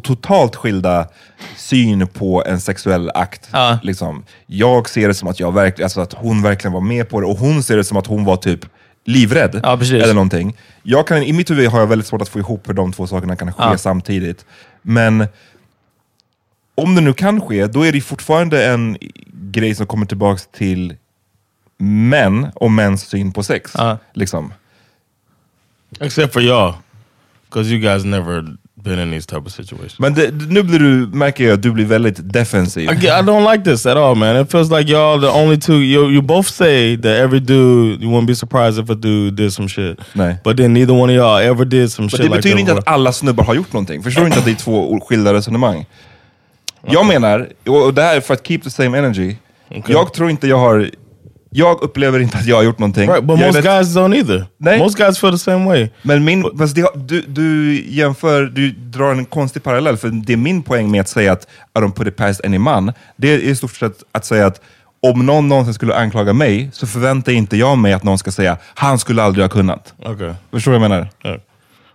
totalt 0.02 0.56
skilda 0.56 1.08
syn 1.56 2.06
på 2.06 2.44
en 2.46 2.60
sexuell 2.60 3.10
akt. 3.14 3.48
Ja. 3.52 3.78
Liksom. 3.82 4.24
Jag 4.46 4.88
ser 4.88 5.08
det 5.08 5.14
som 5.14 5.28
att, 5.28 5.40
jag 5.40 5.52
verkligen, 5.54 5.84
alltså 5.86 6.00
att 6.00 6.12
hon 6.12 6.42
verkligen 6.42 6.72
var 6.72 6.80
med 6.80 7.08
på 7.08 7.20
det 7.20 7.26
och 7.26 7.36
hon 7.38 7.62
ser 7.62 7.76
det 7.76 7.84
som 7.84 7.96
att 7.96 8.06
hon 8.06 8.24
var 8.24 8.36
typ 8.36 8.60
livrädd. 9.04 9.60
Ja, 9.62 9.78
eller 9.82 10.14
någonting. 10.14 10.56
Jag 10.82 11.06
kan, 11.06 11.22
I 11.22 11.32
mitt 11.32 11.50
huvud 11.50 11.68
har 11.68 11.80
jag 11.80 11.86
väldigt 11.86 12.06
svårt 12.08 12.22
att 12.22 12.28
få 12.28 12.38
ihop 12.38 12.68
hur 12.68 12.74
de 12.74 12.92
två 12.92 13.06
sakerna 13.06 13.36
kan 13.36 13.52
ske 13.52 13.62
Ja. 13.62 13.78
samtidigt. 13.78 14.46
Men 14.82 15.26
om 16.74 16.94
det 16.94 17.00
nu 17.00 17.12
kan 17.12 17.40
ske, 17.40 17.66
då 17.66 17.86
är 17.86 17.92
det 17.92 18.00
fortfarande 18.00 18.66
en 18.66 18.96
grej 19.50 19.74
som 19.74 19.86
kommer 19.86 20.06
tillbaks 20.06 20.46
till 20.52 20.96
män 21.78 22.46
och 22.54 22.70
mäns 22.70 23.02
syn 23.02 23.32
på 23.32 23.42
sex. 23.42 23.72
Ja. 23.74 23.98
Liksom. 24.14 24.52
Except 26.00 26.32
for 26.32 26.42
y'all. 26.42 26.74
Because 27.50 27.70
you 27.70 27.80
guys 27.80 28.04
never 28.04 28.56
been 28.74 28.98
in 28.98 29.10
these 29.10 29.26
type 29.26 29.46
of 29.46 29.52
situations. 29.52 29.98
Men 29.98 30.14
det, 30.14 30.30
nu 30.48 30.62
blir 30.62 30.78
du, 30.78 31.06
märker 31.16 31.44
jag 31.44 31.54
att 31.54 31.62
du 31.62 31.72
blir 31.72 31.84
väldigt 31.84 32.32
defensiv. 32.32 32.82
I, 32.82 33.06
I 33.06 33.22
don't 33.22 33.52
like 33.52 33.64
this 33.64 33.86
at 33.86 33.96
all, 33.96 34.14
man. 34.14 34.36
It 34.36 34.50
feels 34.50 34.70
like 34.70 34.92
y'all 34.92 35.20
the 35.20 35.28
only 35.28 35.60
two. 35.60 35.82
You 35.82 36.10
you 36.10 36.22
both 36.22 36.48
say 36.48 36.96
that 36.96 37.12
every 37.12 37.40
dude 37.40 38.04
you 38.04 38.12
wouldn't 38.12 38.26
be 38.26 38.34
surprised 38.34 38.84
if 38.84 38.90
a 38.90 38.94
dude 38.94 39.42
did 39.42 39.52
some 39.52 39.68
shit. 39.68 39.98
Nej. 40.12 40.36
But 40.44 40.56
then 40.56 40.74
neither 40.74 40.94
one 40.94 41.12
of 41.12 41.16
y'all 41.16 41.50
ever 41.50 41.64
did 41.64 41.92
some 41.92 42.04
Men 42.04 42.10
shit 42.10 42.18
det 42.18 42.24
like 42.24 42.36
betyder 42.36 42.54
that 42.54 42.60
inte 42.60 42.72
att 42.72 42.88
alla 42.88 43.12
snubbar 43.12 43.44
har 43.44 43.54
gjort 43.54 43.72
någonting. 43.72 44.02
Förstår 44.02 44.22
du 44.22 44.26
inte 44.26 44.38
att 44.38 44.44
det 44.44 44.50
är 44.50 44.54
två 44.54 45.00
skilda 45.00 45.34
resonemang? 45.34 45.86
Jag 46.86 47.06
menar, 47.06 47.48
och 47.66 47.94
det 47.94 48.02
här 48.02 48.16
är 48.16 48.20
för 48.20 48.34
att 48.34 48.46
keep 48.46 48.58
the 48.58 48.70
same 48.70 48.98
energy. 48.98 49.36
Jag 49.86 50.14
tror 50.14 50.30
inte 50.30 50.46
jag 50.48 50.58
har... 50.58 50.90
Jag 51.58 51.82
upplever 51.82 52.20
inte 52.20 52.38
att 52.38 52.46
jag 52.46 52.56
har 52.56 52.62
gjort 52.62 52.78
någonting. 52.78 53.10
Right, 53.10 53.24
but 53.24 53.40
Jag 53.40 53.46
most 53.46 53.62
guys 53.62 53.96
don't 53.96 54.14
either. 54.16 54.46
Nej. 54.58 54.78
Most 54.78 54.96
guys 54.98 55.18
feel 55.18 55.32
the 55.32 55.38
same 55.38 55.66
way. 55.66 55.88
Men 56.02 56.24
min, 56.24 56.42
det, 56.74 56.88
du, 56.94 57.20
du 57.28 57.74
jämför, 57.88 58.42
du 58.46 58.70
drar 58.70 59.10
en 59.10 59.24
konstig 59.24 59.62
parallell, 59.62 59.96
för 59.96 60.08
det 60.08 60.32
är 60.32 60.36
min 60.36 60.62
poäng 60.62 60.90
med 60.90 61.00
att 61.00 61.08
säga 61.08 61.32
att 61.32 61.46
I 61.78 61.80
don't 61.80 61.92
put 61.92 62.06
it 62.06 62.16
past 62.16 62.44
any 62.44 62.58
man. 62.58 62.92
Det 63.16 63.34
är 63.34 63.38
i 63.38 63.56
stort 63.56 63.76
sett 63.76 64.02
att 64.12 64.24
säga 64.24 64.46
att 64.46 64.60
om 65.02 65.26
någon 65.26 65.48
någonsin 65.48 65.74
skulle 65.74 65.94
anklaga 65.94 66.32
mig, 66.32 66.70
så 66.72 66.86
förväntar 66.86 67.32
inte 67.32 67.56
jag 67.56 67.78
mig 67.78 67.92
att 67.92 68.02
någon 68.02 68.18
ska 68.18 68.30
säga 68.30 68.56
han 68.74 68.98
skulle 68.98 69.22
aldrig 69.22 69.44
ha 69.44 69.48
kunnat. 69.48 69.94
Okay. 69.98 70.32
Förstår 70.50 70.72
du 70.72 70.78
vad 70.78 70.84
jag 70.84 70.90
menar? 70.90 71.08
Yeah. 71.24 71.38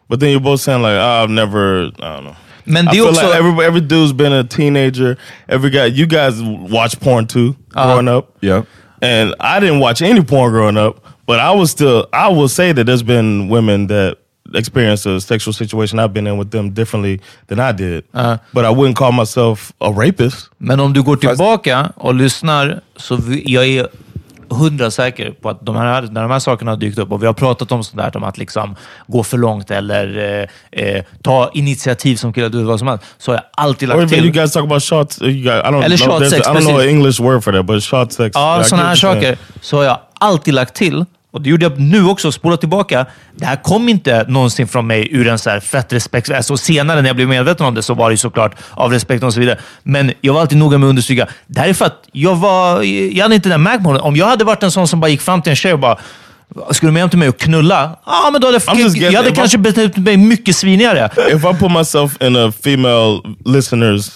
But 0.09 0.19
then 0.19 0.29
you're 0.29 0.43
both 0.43 0.63
saying 0.63 0.81
like 0.81 0.99
"Ah, 1.01 1.23
I've 1.25 1.29
never, 1.31 1.83
I 1.85 1.91
don't 2.01 2.21
know. 2.21 2.35
Men 2.63 2.85
I 2.87 2.89
det 2.91 2.97
är 2.97 3.01
feel 3.01 3.09
också... 3.09 3.25
like 3.25 3.37
every 3.37 3.65
every 3.65 3.81
dude's 3.81 4.13
been 4.13 4.33
a 4.33 4.43
teenager. 4.49 5.17
Every 5.47 5.69
guy, 5.69 5.87
you 5.87 6.05
guys 6.07 6.33
watch 6.69 6.95
porn 6.99 7.27
too, 7.27 7.53
growing 7.73 8.07
up. 8.07 8.25
Ja. 8.39 8.63
And 9.03 9.35
I 9.39 9.59
didn't 9.59 9.79
watch 9.79 10.01
any 10.01 10.23
porn 10.23 10.51
growing 10.51 10.77
up, 10.77 11.03
but 11.25 11.39
I 11.39 11.51
was 11.51 11.71
still, 11.71 12.07
I 12.13 12.29
will 12.29 12.47
say 12.47 12.71
that 12.71 12.85
there's 12.85 13.03
been 13.03 13.49
women 13.49 13.87
that 13.87 14.17
experienced 14.53 15.05
a 15.05 15.19
sexual 15.19 15.53
situation 15.53 15.99
I've 15.99 16.13
been 16.13 16.27
in 16.27 16.37
with 16.37 16.51
them 16.51 16.69
differently 16.69 17.19
than 17.47 17.59
I 17.59 17.71
did. 17.73 18.05
But 18.13 18.65
I 18.65 18.69
wouldn't 18.69 18.95
call 18.95 19.11
myself 19.11 19.73
a 19.81 19.91
rapist. 19.91 20.49
Men 20.57 20.79
om 20.79 20.93
du 20.93 21.03
går 21.03 21.15
tillbaka 21.15 21.91
och 21.95 22.15
lyssnar, 22.15 22.81
så 22.95 23.15
vi, 23.15 23.43
jag 23.45 23.67
är 23.67 23.87
hundra 24.49 24.91
säker 24.91 25.31
på 25.31 25.49
att 25.49 25.65
de 25.65 25.75
här, 25.75 26.01
när 26.01 26.21
de 26.21 26.31
här 26.31 26.39
sakerna 26.39 26.71
har 26.71 26.77
dykt 26.77 26.97
upp 26.97 27.11
och 27.11 27.23
vi 27.23 27.25
har 27.25 27.33
pratat 27.33 27.71
om 27.71 27.83
sånt 27.83 27.97
där, 27.97 28.17
om 28.17 28.23
att 28.23 28.37
liksom 28.37 28.75
gå 29.07 29.23
för 29.23 29.37
långt 29.37 29.71
eller 29.71 30.17
eh, 30.71 30.85
eh, 30.85 31.03
ta 31.21 31.51
initiativ 31.53 32.15
som 32.15 32.33
killar, 32.33 32.49
du 32.49 32.63
vad 32.63 32.79
som 32.79 32.87
helst, 32.87 33.03
så 33.17 33.31
har 33.31 33.35
jag 33.35 33.43
alltid 33.65 33.91
Or 33.91 33.95
lagt 33.95 34.11
you 34.13 34.21
till... 34.21 34.31
guys 34.31 34.51
talk 34.53 34.63
about 34.63 34.83
short, 34.83 35.21
you 35.21 35.43
got, 35.43 35.53
I 35.53 35.67
don't 35.67 35.83
Eller 35.83 35.97
there's- 35.97 36.29
sex, 36.29 36.47
I 36.47 36.49
don't 36.51 36.61
know 36.61 36.79
an 36.79 36.87
English 36.89 37.21
word 37.21 37.43
for 37.43 37.51
that, 37.51 37.65
but 37.65 37.83
short 37.83 38.11
sex. 38.11 38.31
Ja, 38.35 38.63
sådana 38.63 38.87
här 38.87 38.95
saker. 38.95 39.37
Så 39.61 39.77
har 39.77 39.83
jag 39.83 39.99
alltid 40.19 40.53
lagt 40.53 40.73
till, 40.75 41.05
och 41.33 41.41
det 41.41 41.49
gjorde 41.49 41.65
jag 41.65 41.79
nu 41.79 42.05
också, 42.05 42.31
spola 42.31 42.57
tillbaka. 42.57 43.05
Det 43.35 43.45
här 43.45 43.55
kom 43.55 43.89
inte 43.89 44.25
någonsin 44.27 44.67
från 44.67 44.87
mig 44.87 45.07
ur 45.11 45.27
en 45.27 45.39
så 45.39 45.49
här 45.49 45.59
fett 45.59 45.93
respekt. 45.93 46.31
Alltså 46.31 46.57
senare 46.57 47.01
när 47.01 47.09
jag 47.09 47.15
blev 47.15 47.27
medveten 47.27 47.65
om 47.65 47.73
det 47.75 47.81
så 47.83 47.93
var 47.93 48.11
det 48.11 48.17
såklart 48.17 48.55
av 48.71 48.91
respekt 48.91 49.23
och 49.23 49.33
så 49.33 49.39
vidare. 49.39 49.59
Men 49.83 50.11
jag 50.21 50.33
var 50.33 50.41
alltid 50.41 50.57
noga 50.57 50.77
med 50.77 50.87
att 50.87 50.89
understryka, 50.89 51.27
det 51.47 51.59
här 51.59 51.67
är 51.67 51.73
för 51.73 51.85
att 51.85 52.03
jag 52.11 52.35
var... 52.35 52.83
Jag 52.83 53.23
hade 53.23 53.35
inte 53.35 53.49
den 53.49 53.63
märkmålen. 53.63 54.01
Om 54.01 54.15
jag 54.15 54.25
hade 54.25 54.43
varit 54.43 54.63
en 54.63 54.71
sån 54.71 54.87
som 54.87 54.99
bara 54.99 55.07
gick 55.09 55.21
fram 55.21 55.41
till 55.41 55.49
en 55.49 55.55
tjej 55.55 55.73
och 55.73 55.79
bara 55.79 55.97
skulle 56.71 56.89
du 56.89 56.93
med 56.93 57.01
hem 57.01 57.09
till 57.09 57.19
mig 57.19 57.29
och 57.29 57.37
knulla? 57.39 57.99
Ja, 58.05 58.29
men 58.31 58.41
då 58.41 58.47
hade 58.47 58.59
jag, 58.67 58.79
just 58.79 58.97
jag 58.97 59.11
hade 59.11 59.29
getting- 59.29 59.35
kanske 59.35 59.57
betett 59.57 59.97
mig 59.97 60.17
mycket 60.17 60.55
svinigare. 60.55 61.09
If 61.29 61.43
I 61.45 61.59
put 61.59 61.71
myself 61.71 62.21
in 62.21 62.35
a 62.35 62.51
female 62.63 63.19
listener's 63.45 64.09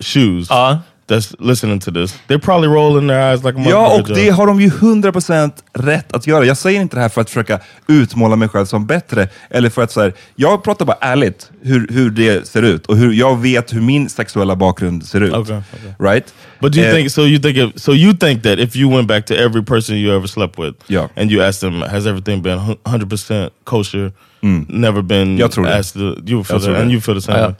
shoes, 0.00 0.46
Ja. 0.50 0.78
That's 1.08 1.34
listening 1.38 1.80
to 1.80 1.90
this, 1.92 2.14
they're 2.28 2.38
probably 2.38 2.68
rolling 2.68 3.08
their 3.08 3.20
eyes 3.20 3.44
like 3.44 3.58
a 3.58 3.64
Ja, 3.70 3.94
och 4.00 4.08
det 4.14 4.28
har 4.30 4.46
de 4.46 4.60
ju 4.60 4.68
100% 4.68 5.52
rätt 5.72 6.12
att 6.12 6.26
göra. 6.26 6.44
Jag 6.44 6.56
säger 6.56 6.80
inte 6.80 6.96
det 6.96 7.02
här 7.02 7.08
för 7.08 7.20
att 7.20 7.30
försöka 7.30 7.60
utmåla 7.88 8.36
mig 8.36 8.48
själv 8.48 8.66
som 8.66 8.86
bättre, 8.86 9.28
eller 9.50 9.70
för 9.70 9.82
att 9.82 9.92
så 9.92 10.00
här, 10.00 10.12
jag 10.36 10.64
pratar 10.64 10.84
bara 10.84 10.96
ärligt 11.00 11.50
hur, 11.62 11.86
hur 11.90 12.10
det 12.10 12.48
ser 12.48 12.62
ut 12.62 12.86
och 12.86 12.96
hur 12.96 13.12
jag 13.12 13.40
vet 13.40 13.74
hur 13.74 13.80
min 13.80 14.08
sexuella 14.08 14.56
bakgrund 14.56 15.04
ser 15.06 15.20
ut. 15.20 15.32
Okay, 15.34 15.60
Right? 15.98 16.34
But 16.60 16.72
do 16.72 16.78
you 16.80 16.88
Eh, 16.88 16.94
think 16.94 17.10
so? 17.10 17.20
You 17.22 17.38
think 17.38 17.56
if, 17.56 17.82
so? 17.82 17.92
You 17.94 18.12
think 18.16 18.42
that 18.42 18.58
if 18.58 18.76
you 18.76 18.96
went 18.96 19.08
back 19.08 19.26
to 19.26 19.34
every 19.34 19.62
person 19.64 19.96
you 19.96 20.16
ever 20.16 20.26
slept 20.26 20.58
with, 20.58 20.74
Yeah. 20.88 21.08
and 21.16 21.30
you 21.30 21.42
asked 21.44 21.60
them, 21.70 21.82
has 21.82 22.06
everything 22.06 22.42
been 22.42 22.76
hundred 22.86 23.10
percent 23.10 23.52
kosher? 23.64 24.12
Never 24.68 25.02
been 25.02 25.22
Mm. 25.22 25.38
Jag 25.38 25.52
tror 25.52 25.64
det. 25.64 25.74
asked. 25.78 25.92
The, 26.02 26.32
you 26.32 26.44
feel 26.44 26.60
that, 26.60 26.68
and 26.76 26.88
det. 26.88 26.92
you 26.92 27.00
feel 27.00 27.14
the 27.14 27.20
same. 27.20 27.38
Ja. 27.38 27.54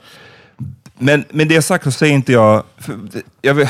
Men 0.99 1.25
med 1.29 1.47
det 1.47 1.61
sagt 1.61 1.83
så 1.83 1.91
säger 1.91 2.13
inte 2.13 2.31
jag... 2.31 2.63
Jag 3.41 3.53
vet, 3.53 3.69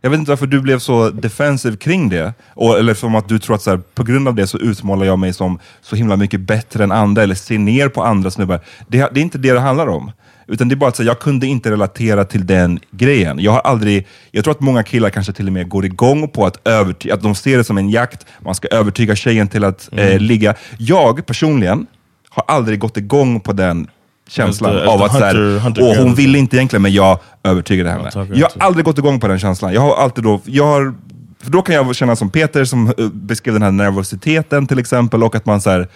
jag 0.00 0.10
vet 0.10 0.18
inte 0.18 0.30
varför 0.30 0.46
du 0.46 0.60
blev 0.60 0.78
så 0.78 1.10
defensiv 1.10 1.76
kring 1.76 2.08
det. 2.08 2.34
Och, 2.48 2.78
eller 2.78 2.94
som 2.94 3.14
att 3.14 3.28
du 3.28 3.38
tror 3.38 3.56
att 3.56 3.62
så 3.62 3.70
här, 3.70 3.80
på 3.94 4.02
grund 4.02 4.28
av 4.28 4.34
det 4.34 4.46
så 4.46 4.58
utmålar 4.58 5.06
jag 5.06 5.18
mig 5.18 5.32
som 5.32 5.58
så 5.80 5.96
himla 5.96 6.16
mycket 6.16 6.40
bättre 6.40 6.84
än 6.84 6.92
andra, 6.92 7.22
eller 7.22 7.34
ser 7.34 7.58
ner 7.58 7.88
på 7.88 8.02
andra 8.02 8.30
snubbar. 8.30 8.60
Det, 8.88 8.98
det 8.98 9.20
är 9.20 9.22
inte 9.22 9.38
det 9.38 9.52
det 9.52 9.60
handlar 9.60 9.86
om. 9.86 10.12
Utan 10.48 10.68
det 10.68 10.74
är 10.74 10.76
bara 10.76 10.88
att 10.88 10.98
här, 10.98 11.04
jag 11.04 11.18
kunde 11.18 11.46
inte 11.46 11.70
relatera 11.70 12.24
till 12.24 12.46
den 12.46 12.80
grejen. 12.90 13.38
Jag 13.38 13.52
har 13.52 13.60
aldrig... 13.60 14.06
Jag 14.30 14.44
tror 14.44 14.54
att 14.54 14.60
många 14.60 14.82
killar 14.82 15.10
kanske 15.10 15.32
till 15.32 15.46
och 15.46 15.52
med 15.52 15.68
går 15.68 15.84
igång 15.84 16.28
på 16.28 16.46
att 16.46 16.68
övertyga, 16.68 17.14
att 17.14 17.22
de 17.22 17.34
ser 17.34 17.56
det 17.56 17.64
som 17.64 17.78
en 17.78 17.90
jakt, 17.90 18.26
man 18.40 18.54
ska 18.54 18.68
övertyga 18.68 19.16
tjejen 19.16 19.48
till 19.48 19.64
att 19.64 19.88
eh, 19.92 20.18
ligga. 20.18 20.54
Jag 20.78 21.26
personligen 21.26 21.86
har 22.28 22.44
aldrig 22.48 22.78
gått 22.78 22.96
igång 22.96 23.40
på 23.40 23.52
den 23.52 23.86
känslan 24.28 24.76
as 24.76 24.88
av 24.88 25.02
att 25.02 25.12
så 25.12 25.18
här, 25.18 25.34
hunter- 25.34 25.58
hunter 25.58 25.82
åh, 25.82 25.96
hon 26.04 26.14
ville 26.14 26.38
inte 26.38 26.56
egentligen, 26.56 26.82
men 26.82 26.92
jag 26.92 27.18
övertygade 27.42 27.90
henne. 27.90 28.10
Jag 28.14 28.50
to- 28.50 28.60
har 28.60 28.66
aldrig 28.66 28.84
gått 28.84 28.98
igång 28.98 29.20
på 29.20 29.28
den 29.28 29.38
känslan. 29.38 29.72
Jag 29.72 29.80
har 29.80 29.96
alltid 29.96 30.24
då, 30.24 30.40
jag 30.44 30.64
har, 30.66 30.94
för 31.42 31.50
då 31.50 31.62
kan 31.62 31.74
jag 31.74 31.96
känna 31.96 32.16
som 32.16 32.30
Peter 32.30 32.64
som 32.64 32.86
eh, 32.98 33.08
beskrev 33.12 33.54
den 33.54 33.62
här 33.62 33.70
nervositeten 33.70 34.66
till 34.66 34.78
exempel, 34.78 35.22
och 35.22 35.34
att 35.34 35.46
man 35.46 35.60
så 35.60 35.70
här, 35.70 35.88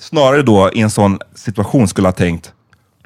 snarare 0.00 0.42
då 0.42 0.70
i 0.72 0.80
en 0.80 0.90
sån 0.90 1.18
situation 1.34 1.88
skulle 1.88 2.08
ha 2.08 2.12
tänkt, 2.12 2.52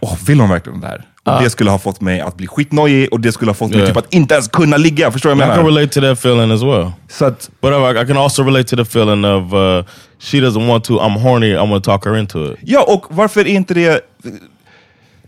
åh, 0.00 0.16
vill 0.26 0.40
hon 0.40 0.50
verkligen 0.50 0.80
det 0.80 0.86
här? 0.86 1.04
Och 1.36 1.42
det 1.42 1.50
skulle 1.50 1.70
ha 1.70 1.78
fått 1.78 2.00
mig 2.00 2.20
att 2.20 2.36
bli 2.36 2.46
skitnojig 2.46 3.12
och 3.12 3.20
det 3.20 3.32
skulle 3.32 3.48
ha 3.48 3.54
fått 3.54 3.70
mig 3.70 3.78
Yeah. 3.78 3.88
typ 3.88 3.96
att 3.96 4.14
inte 4.14 4.34
ens 4.34 4.48
kunna 4.48 4.76
ligga. 4.76 5.10
Förstår 5.12 5.30
du 5.30 5.36
vad 5.36 5.44
I 5.44 5.48
jag 5.48 5.56
can 5.56 5.64
menar? 5.64 5.78
relate 5.78 5.94
to 5.94 6.00
that 6.00 6.18
feeling 6.18 6.50
as 6.50 6.62
well. 6.62 6.90
Så 7.08 7.24
att, 7.24 7.50
But 7.60 7.70
I, 7.72 8.02
I 8.02 8.06
can 8.06 8.16
also 8.16 8.42
relate 8.42 8.64
to 8.68 8.76
the 8.76 8.82
feeling 8.98 9.24
of 9.24 9.52
uh, 9.52 9.84
she 10.18 10.36
doesn't 10.38 10.66
want 10.68 10.84
to. 10.84 10.92
I'm 10.98 11.18
horny. 11.18 11.54
I'm 11.54 11.68
gonna 11.68 11.80
talk 11.80 12.04
her 12.06 12.16
into 12.16 12.52
it. 12.52 12.58
Ja, 12.62 12.82
och 12.88 13.06
varför 13.10 13.40
är 13.40 13.44
inte 13.46 13.74
det... 13.74 14.00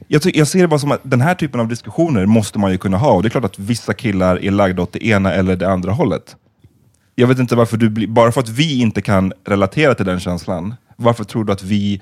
Jag, 0.08 0.22
jag 0.34 0.46
ser 0.48 0.60
det 0.60 0.68
bara 0.68 0.78
som 0.80 0.92
att 0.92 1.00
den 1.02 1.20
här 1.20 1.34
typen 1.34 1.60
av 1.60 1.68
diskussioner 1.68 2.26
måste 2.26 2.58
man 2.58 2.70
ju 2.72 2.78
kunna 2.78 2.96
ha. 2.96 3.12
Och 3.12 3.22
det 3.22 3.28
är 3.28 3.30
klart 3.30 3.44
att 3.44 3.58
vissa 3.58 3.94
killar 3.94 4.44
är 4.44 4.50
lagda 4.50 4.82
åt 4.82 4.92
det 4.92 5.06
ena 5.06 5.32
eller 5.32 5.56
det 5.56 5.68
andra 5.70 5.92
hållet. 5.92 6.36
Jag 7.14 7.26
vet 7.26 7.38
inte 7.38 7.56
varför 7.56 7.76
du. 7.76 8.06
Bara 8.06 8.32
för 8.32 8.40
att 8.40 8.48
vi 8.48 8.80
inte 8.80 9.02
kan 9.02 9.32
relatera 9.46 9.94
till 9.94 10.06
den 10.06 10.20
känslan, 10.20 10.74
varför 10.96 11.24
tror 11.24 11.44
du 11.44 11.52
att 11.52 11.62
vi 11.62 12.00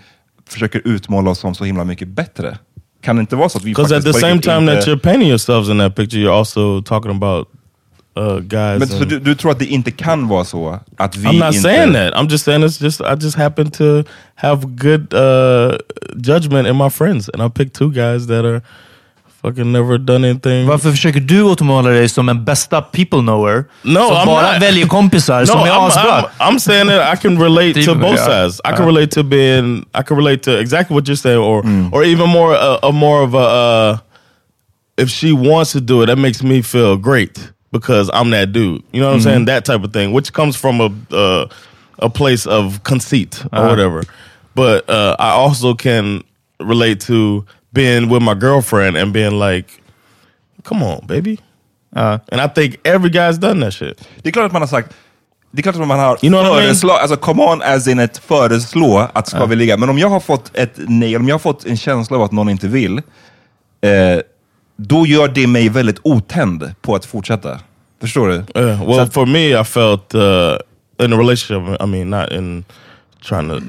försöker 0.49 0.83
utmåla 0.85 1.31
oss 1.31 1.39
som 1.39 1.55
så 1.55 1.65
himla 1.65 1.85
mycket 1.85 2.09
bättre? 2.09 2.59
Kan 3.01 3.17
det 3.17 3.21
inte 3.21 3.37
vara 3.37 3.49
så 3.49 3.59
att 3.59 3.65
vi 3.65 3.71
Because 3.71 3.97
at 3.97 4.05
the 4.05 4.13
same 4.13 4.41
time 4.41 4.59
inte... 4.59 4.75
that 4.75 4.87
you're 4.87 5.01
painting 5.01 5.29
yourselves 5.29 5.69
in 5.69 5.79
that 5.79 5.97
picture, 5.97 6.19
you're 6.21 6.39
also 6.39 6.81
talking 6.81 7.11
about 7.11 7.49
uh, 8.19 8.39
guys. 8.39 8.79
Men, 8.79 8.89
så 8.89 9.05
du, 9.05 9.19
du 9.19 9.35
tror 9.35 9.51
att 9.51 9.59
det 9.59 9.67
inte 9.67 9.91
kan 9.91 10.29
vara 10.29 10.45
så 10.45 10.79
att 10.97 11.17
vi 11.17 11.29
I'm 11.29 11.39
not 11.39 11.55
inte... 11.55 11.61
saying 11.61 11.93
that. 11.93 12.15
I'm 12.15 12.31
just 12.31 12.45
saying 12.45 12.65
it's 12.65 12.85
just 12.85 13.01
I 13.01 13.15
just 13.21 13.37
happen 13.37 13.71
to 13.71 14.05
have 14.35 14.67
good 14.67 15.15
uh, 15.15 15.79
judgment 16.17 16.69
in 16.69 16.77
my 16.77 16.91
friends, 16.91 17.29
and 17.29 17.43
I 17.43 17.49
picked 17.49 17.75
two 17.75 17.91
guys 17.91 18.27
that 18.27 18.45
are 18.45 18.63
fucking 19.43 19.73
never 19.73 19.99
done 19.99 20.25
anything. 20.25 20.67
Varför 20.67 20.91
försöker 20.91 21.21
du 21.21 21.43
återmåla 21.43 21.91
dig 21.91 22.09
som 22.09 22.29
en 22.29 22.45
bästa 22.45 22.83
people 22.83 23.21
knower? 23.21 23.65
No, 23.83 24.09
som 24.09 24.17
I'm 24.17 24.27
bara 24.27 24.53
not. 24.53 24.63
väljer 24.63 24.87
kompisar 24.87 25.45
som 25.47 25.61
är 25.61 25.67
I'm, 25.67 25.87
asbra? 25.87 26.31
I'm, 26.39 26.53
I'm 26.53 26.59
saying 26.59 26.87
that 26.89 27.15
I 27.15 27.23
can 27.23 27.39
relate 27.43 27.85
to 27.85 27.95
both 27.95 28.19
sides. 28.19 28.61
I 28.65 28.77
can 28.77 28.87
relate 28.87 29.11
to 29.11 29.23
being, 29.23 29.85
I 29.95 30.03
can 30.03 30.17
relate 30.17 30.43
to 30.43 30.61
exactly 30.61 30.95
what 30.95 31.09
you're 31.09 31.17
saying, 31.17 31.39
or 31.39 31.65
or 31.93 32.05
even 32.05 32.29
more, 32.29 32.55
uh, 32.55 32.89
a 32.89 32.93
more 32.93 33.23
of 33.23 33.35
a. 33.35 33.39
Uh, 33.39 33.99
if 34.97 35.09
she 35.11 35.33
wants 35.33 35.73
to 35.73 35.81
do 35.81 36.03
it, 36.03 36.07
that 36.07 36.19
makes 36.19 36.43
me 36.43 36.63
feel 36.63 36.97
great 36.97 37.53
because 37.71 38.11
I'm 38.13 38.31
that 38.31 38.53
dude. 38.53 38.83
You 38.93 39.01
know 39.01 39.07
what 39.07 39.15
I'm 39.15 39.21
saying? 39.21 39.45
That 39.45 39.65
type 39.65 39.85
of 39.85 39.93
thing, 39.93 40.13
which 40.13 40.33
comes 40.33 40.57
from 40.57 40.81
a 40.81 41.17
uh, 41.17 41.47
a 41.99 42.11
place 42.11 42.47
of 42.47 42.83
conceit 42.83 43.45
or 43.53 43.69
whatever. 43.69 44.03
But 44.55 44.91
uh, 44.91 45.15
I 45.19 45.31
also 45.31 45.75
can 45.75 46.23
relate 46.61 47.01
to 47.03 47.45
being 47.71 48.09
with 48.09 48.23
my 48.23 48.35
girlfriend 48.35 48.97
and 48.97 49.13
being 49.13 49.39
like, 49.39 49.69
"Come 50.65 50.85
on, 50.85 51.07
baby." 51.07 51.39
And 51.93 52.41
I 52.41 52.49
think 52.55 52.77
every 52.85 53.11
guy's 53.11 53.39
done 53.39 53.61
that 53.61 53.75
shit. 53.75 54.09
Det 54.23 54.29
är 54.29 54.33
klart 54.33 54.47
att 54.47 54.53
man 54.53 54.63
har 54.63 54.67
sagt, 54.67 54.95
det 55.51 55.61
är 55.61 55.63
klart 55.63 55.77
att 55.77 55.89
man 55.89 55.99
har 55.99 56.19
You 56.23 56.31
know 56.31 56.43
what 56.43 56.47
I 56.47 56.55
mean? 56.55 56.63
föreslå, 56.63 56.93
alltså 56.93 57.17
come 57.17 57.43
on 57.43 57.63
as 57.63 57.89
in 57.89 57.99
ett 57.99 58.19
föreslå 58.19 59.09
att 59.13 59.29
ska 59.29 59.47
vi 59.47 59.57
ligga. 59.57 59.77
Men 59.77 59.89
om 59.89 59.99
jag 59.99 60.09
har 60.09 60.21
fått 60.21 60.57
ett 60.57 60.73
nej, 60.77 61.17
om 61.17 61.29
jag 61.29 61.35
har 61.35 61.39
fått 61.39 61.67
en 61.67 61.77
känsla 61.77 62.17
av 62.17 62.23
att 62.23 62.33
någon 62.33 62.49
inte 62.49 62.69
vill, 62.69 62.99
eh, 63.81 64.21
då 64.77 65.07
gör 65.07 65.29
det 65.29 65.47
mig 65.47 65.69
väldigt 65.69 66.01
otänd 66.03 66.75
på 66.81 66.95
att 66.95 67.05
fortsätta. 67.05 67.61
Förstår 68.01 68.29
du? 68.29 68.61
Yeah, 68.61 68.89
well, 68.89 69.11
for 69.11 69.27
me, 69.27 69.61
I 69.61 69.65
felt 69.65 70.15
uh, 70.15 70.23
in 71.05 71.13
a 71.13 71.17
relationship. 71.17 71.81
I 71.81 71.87
mean, 71.87 72.11
not 72.11 72.33
in 72.33 72.65
trying 73.29 73.49
to 73.49 73.61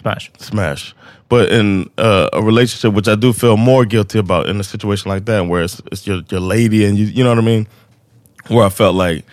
Smash. 0.00 0.30
smash, 0.38 0.94
but 1.28 1.52
in 1.52 1.90
uh, 1.98 2.28
a 2.32 2.42
relationship, 2.42 2.94
which 2.94 3.06
I 3.08 3.14
do 3.16 3.32
feel 3.32 3.56
more 3.56 3.84
guilty 3.84 4.18
about 4.18 4.48
in 4.48 4.58
a 4.60 4.64
situation 4.64 5.10
like 5.10 5.26
that, 5.26 5.46
where 5.46 5.62
it's, 5.62 5.80
it's 5.92 6.06
your 6.06 6.22
your 6.30 6.40
lady, 6.40 6.84
and 6.86 6.96
you 6.98 7.04
you 7.04 7.22
know 7.22 7.30
what 7.30 7.38
I 7.38 7.42
mean, 7.42 7.66
where 8.48 8.64
I 8.64 8.70
felt 8.70 8.94
like, 8.94 9.24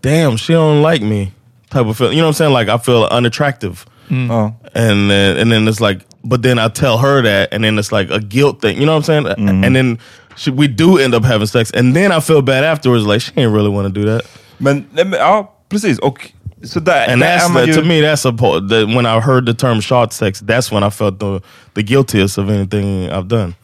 damn, 0.00 0.36
she 0.36 0.52
don't 0.52 0.80
like 0.82 1.02
me, 1.02 1.32
type 1.70 1.86
of 1.86 1.96
feeling. 1.96 2.16
You 2.16 2.22
know 2.22 2.28
what 2.28 2.40
I'm 2.40 2.52
saying? 2.52 2.52
Like 2.52 2.68
I 2.68 2.78
feel 2.78 3.04
unattractive, 3.10 3.84
Ja. 4.10 4.52
and 4.74 5.10
then 5.10 5.36
and 5.38 5.50
then 5.50 5.66
it's 5.68 5.80
like, 5.80 6.06
but 6.24 6.42
then 6.42 6.58
I 6.58 6.68
tell 6.68 6.98
her 6.98 7.22
that, 7.22 7.48
and 7.52 7.64
then 7.64 7.78
it's 7.78 7.90
like 7.90 8.10
a 8.10 8.20
guilt 8.20 8.60
thing. 8.60 8.78
You 8.78 8.86
know 8.86 8.92
what 8.96 9.08
I'm 9.08 9.24
saying? 9.24 9.36
Mm-hmm. 9.36 9.64
And 9.64 9.74
then 9.76 9.98
she, 10.36 10.50
we 10.50 10.68
do 10.68 10.98
end 10.98 11.14
up 11.14 11.24
having 11.24 11.48
sex, 11.48 11.70
and 11.72 11.96
then 11.96 12.12
I 12.12 12.20
feel 12.20 12.42
bad 12.42 12.64
afterwards, 12.64 13.04
like 13.06 13.20
she 13.22 13.32
ain't 13.36 13.52
really 13.52 13.70
want 13.70 13.92
to 13.92 14.00
do 14.00 14.06
that. 14.06 14.24
Men, 14.60 14.86
nej, 14.92 15.04
men, 15.04 15.18
ja, 15.18 15.48
precis. 15.68 15.98
Och 15.98 16.30
så 16.64 16.80
där, 16.80 17.12
And 17.12 17.20
där 17.22 17.38
that's 17.38 17.54
that, 17.54 17.66
ju, 17.68 17.74
to 17.74 17.82
me. 17.84 18.00
That's 18.02 18.28
a 18.28 18.32
po- 18.38 18.60
that 18.68 18.88
when 18.88 19.06
I 19.06 19.20
heard 19.20 19.46
the 19.46 19.54
term 19.54 19.82
"short 19.82 20.12
sex," 20.12 20.42
that's 20.42 20.72
when 20.72 20.84
I 20.88 20.90
felt 20.90 21.18
the 21.20 21.40
the 21.74 21.82
guiltiest 21.82 22.38
of 22.38 22.48
anything 22.50 23.08
I've 23.08 23.28
done. 23.28 23.54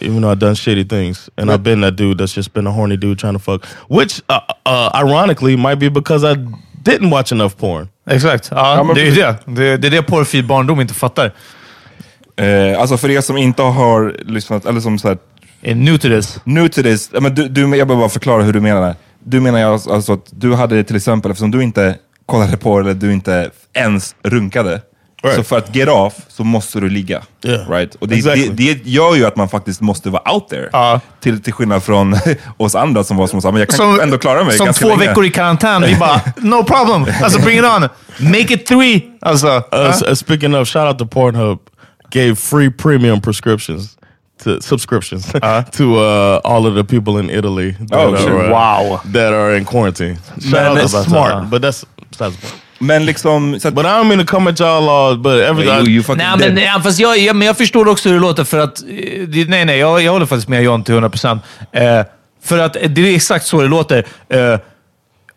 Even 0.00 0.22
though 0.22 0.32
I've 0.32 0.40
done 0.40 0.54
shitty 0.54 0.88
things, 0.88 1.28
and 1.36 1.50
I've 1.50 1.62
been 1.62 1.80
that 1.80 1.96
dude 1.96 2.18
that's 2.18 2.36
just 2.36 2.52
been 2.52 2.66
a 2.66 2.70
horny 2.70 2.96
dude 2.96 3.18
trying 3.18 3.32
to 3.34 3.38
fuck. 3.38 3.66
Which, 3.88 4.20
uh, 4.28 4.34
uh, 4.66 4.90
ironically, 5.04 5.56
might 5.56 5.78
be 5.78 5.90
because 5.90 6.32
I 6.32 6.36
didn't 6.84 7.10
watch 7.10 7.32
enough 7.32 7.56
porn. 7.56 7.88
Exakt. 8.10 8.48
Ja, 8.50 8.92
det 8.94 9.08
är 9.08 9.14
det. 9.14 9.36
Det, 9.46 9.76
det 9.76 9.86
är 9.88 9.90
det 9.90 10.02
porrfri 10.02 10.42
barndom 10.42 10.80
inte 10.80 10.94
fattar. 10.94 11.32
eh, 12.36 12.80
alltså 12.80 12.96
för 12.96 13.10
er 13.10 13.20
som 13.20 13.36
inte 13.36 13.62
har 13.62 14.16
lyssnat, 14.26 14.66
eller 14.66 14.80
som 14.80 14.98
så 14.98 15.08
här, 15.08 15.18
Är 15.62 15.74
new 15.74 15.96
to 15.98 16.08
this. 16.08 16.40
new 16.44 16.68
to 16.68 16.82
this, 16.82 17.10
men 17.20 17.34
du, 17.34 17.48
du, 17.48 17.60
jag 17.60 17.70
behöver 17.88 17.96
bara 17.96 18.08
förklara 18.08 18.42
hur 18.42 18.52
du 18.52 18.60
menar. 18.60 18.94
Du 19.24 19.40
menar 19.40 19.72
alltså 19.72 20.12
att 20.12 20.26
du 20.30 20.54
hade 20.54 20.84
till 20.84 20.96
exempel, 20.96 21.30
eftersom 21.30 21.50
du 21.50 21.62
inte 21.62 21.94
kollade 22.28 22.56
på 22.56 22.78
eller 22.80 22.94
du 22.94 23.12
inte 23.12 23.50
ens 23.74 24.14
runkade, 24.22 24.80
Right. 25.22 25.36
så 25.36 25.42
för 25.44 25.58
att 25.58 25.74
get 25.76 25.88
off 25.88 26.14
så 26.28 26.44
måste 26.44 26.80
du 26.80 26.88
ligga. 26.90 27.22
Yeah. 27.44 27.70
Right? 27.70 27.94
Och 27.94 28.08
det, 28.08 28.14
Exactly. 28.14 28.48
det, 28.48 28.74
det 28.74 28.90
gör 28.90 29.14
ju 29.14 29.26
att 29.26 29.36
man 29.36 29.48
faktiskt 29.48 29.80
måste 29.80 30.10
vara 30.10 30.32
out 30.34 30.48
there. 30.48 30.68
Ja. 30.72 31.00
Till, 31.20 31.42
till 31.42 31.52
skillnad 31.52 31.82
från 31.82 32.16
oss 32.56 32.74
andra 32.74 33.04
som 33.04 33.16
var 33.16 33.26
som 33.26 33.42
sa, 33.42 33.50
men 33.50 33.58
jag 33.60 33.68
kan 33.68 33.76
Som, 33.76 34.00
ändå 34.00 34.18
klara 34.18 34.44
mig 34.44 34.56
som 34.56 34.72
två 34.72 34.88
länge. 34.88 35.06
veckor 35.08 35.24
i 35.24 35.30
karantän. 35.30 35.82
Vi 35.82 35.96
bara, 35.96 36.20
no 36.36 36.64
problem. 36.64 37.06
Alltså 37.22 37.40
bring 37.40 37.58
it 37.58 37.64
on. 37.64 37.88
Make 38.18 38.54
it 38.54 38.66
three. 38.66 39.02
Alltså, 39.20 39.46
Uh, 39.72 40.08
uh, 40.08 40.14
speaking 40.14 40.54
of, 40.56 40.68
shout 40.68 40.88
out 40.88 40.98
to 40.98 41.04
Pornhub, 41.20 41.58
gave 42.10 42.34
free 42.34 42.70
premium 42.70 43.20
prescriptions 43.20 43.96
to 44.44 44.60
subscriptions 44.60 45.26
to 45.72 45.82
uh, 45.96 46.40
all 46.44 46.66
of 46.66 46.74
the 46.74 46.84
people 46.84 47.20
in 47.22 47.30
Italy. 47.30 47.72
That 47.72 47.92
Oh, 47.98 48.14
are, 48.14 48.46
uh, 48.46 48.50
Wow. 48.50 49.00
That 49.12 49.32
are 49.32 49.56
in 49.56 49.64
quarantine. 49.64 50.16
Shout 50.40 50.52
Man, 50.52 50.74
that's 50.76 51.04
smart, 51.04 51.34
uh, 51.34 51.50
but 51.50 51.62
that's 51.62 51.84
point. 52.18 52.54
Men 52.78 53.06
liksom... 53.06 53.60
Så 53.60 53.68
att, 53.68 53.74
But 53.74 53.84
I 53.84 53.88
don't 53.88 54.04
mean 54.04 54.26
to 54.26 54.30
come 54.36 54.50
at 54.50 54.60
y'all 54.60 54.88
all, 54.88 55.18
but 55.18 55.32
every 55.32 55.66
you, 55.66 55.88
you 55.88 56.02
fucking 56.02 56.24
Nej, 56.38 56.50
men, 56.52 56.64
ja, 56.64 56.80
fast 56.84 57.00
jag, 57.00 57.18
jag, 57.18 57.36
men 57.36 57.46
jag 57.46 57.56
förstår 57.56 57.88
också 57.88 58.08
hur 58.08 58.16
det 58.16 58.20
låter 58.22 58.44
för 58.44 58.58
att... 58.58 58.82
eh, 58.82 59.46
Nej, 59.48 59.64
nej, 59.64 59.78
jag, 59.78 60.02
jag 60.02 60.12
håller 60.12 60.26
faktiskt 60.26 60.48
med 60.48 60.62
John 60.62 60.84
till 60.84 60.94
100%. 60.94 61.38
Eh, 61.72 62.06
för 62.44 62.58
att 62.58 62.72
det 62.88 63.00
är 63.10 63.14
exakt 63.14 63.46
så 63.46 63.62
det 63.62 63.68
låter. 63.68 64.06
Eh, 64.28 64.38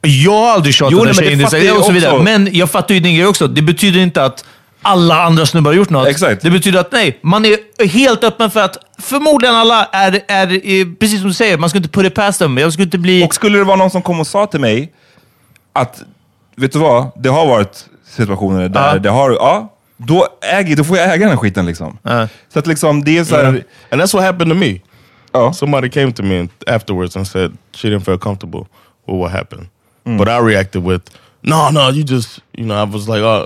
jag 0.01 0.31
har 0.31 0.51
aldrig 0.53 0.75
tjatat 0.75 0.91
Jo, 0.93 0.99
en 0.99 1.05
nej, 1.05 1.13
men 1.15 1.23
tjej 1.23 1.27
det 1.27 1.33
in 1.33 1.39
i 1.39 1.43
fattar 1.43 1.57
sig 1.57 1.67
jag 1.67 1.77
och 1.77 1.85
så 1.85 1.91
vidare. 1.91 2.11
också. 2.11 2.23
Men 2.23 2.49
jag 2.51 2.71
fattar 2.71 2.93
ju 2.93 2.99
din 2.99 3.15
grej 3.15 3.25
också. 3.27 3.47
Det 3.47 3.61
betyder 3.61 3.99
inte 3.99 4.23
att 4.25 4.45
alla 4.81 5.23
andra 5.23 5.45
snubbar 5.45 5.71
har 5.71 5.75
gjort 5.75 5.89
något. 5.89 6.07
Exakt. 6.07 6.41
Det 6.41 6.49
betyder 6.51 6.79
att 6.79 6.91
nej, 6.91 7.19
man 7.21 7.45
är 7.45 7.87
helt 7.87 8.23
öppen 8.23 8.51
för 8.51 8.59
att 8.59 8.77
förmodligen 9.01 9.55
alla 9.55 9.85
är, 9.91 10.19
är 10.27 10.47
eh, 10.53 10.87
precis 10.99 11.19
som 11.19 11.27
du 11.27 11.33
säger, 11.33 11.57
man 11.57 11.69
ska 11.69 11.77
inte 11.77 11.89
put 11.89 12.05
it 12.05 12.13
past 12.15 12.39
dem. 12.39 12.57
Jag 12.57 12.73
skulle 12.73 12.83
inte 12.85 12.97
bli... 12.97 13.25
Och 13.25 13.35
skulle 13.35 13.57
det 13.57 13.63
vara 13.63 13.77
någon 13.77 13.91
som 13.91 14.01
kom 14.01 14.19
och 14.19 14.27
sa 14.27 14.45
till 14.45 14.59
mig 14.59 14.91
att, 15.73 16.01
vet 16.61 16.71
du 16.71 16.79
vad, 16.79 17.11
det 17.15 17.29
har 17.29 17.45
varit 17.47 17.85
situationer 18.05 18.69
där 18.69 18.99
det 18.99 19.09
har, 19.09 19.31
ja, 19.31 19.73
då, 19.97 20.27
äger, 20.41 20.75
då 20.75 20.83
får 20.83 20.97
jag 20.97 21.13
äga 21.13 21.27
den 21.27 21.37
skiten 21.37 21.65
liksom. 21.65 21.97
Så 22.53 22.59
att 22.59 22.67
liksom, 22.67 23.03
det 23.03 23.17
är 23.17 23.23
så 23.23 23.35
här, 23.35 23.63
And 23.89 24.01
that's 24.01 24.13
what 24.13 24.23
happened 24.23 24.51
to 24.51 24.55
me. 24.55 24.79
Ja. 25.31 25.53
Somebody 25.53 25.89
came 25.89 26.11
to 26.11 26.23
me 26.23 26.47
afterwards 26.67 27.17
and 27.17 27.27
said 27.27 27.57
she 27.73 27.89
didn't 27.89 28.05
feel 28.05 28.17
comfortable 28.17 28.65
with 29.07 29.17
what 29.19 29.31
happened. 29.31 29.67
But 30.03 30.27
I 30.27 30.39
reacted 30.39 30.83
with, 30.83 31.11
no, 31.41 31.69
no, 31.69 31.89
you 31.89 32.03
just, 32.03 32.39
you 32.53 32.65
know, 32.65 32.75
I 32.75 32.85
was 32.85 33.07
like, 33.07 33.21
oh, 33.21 33.45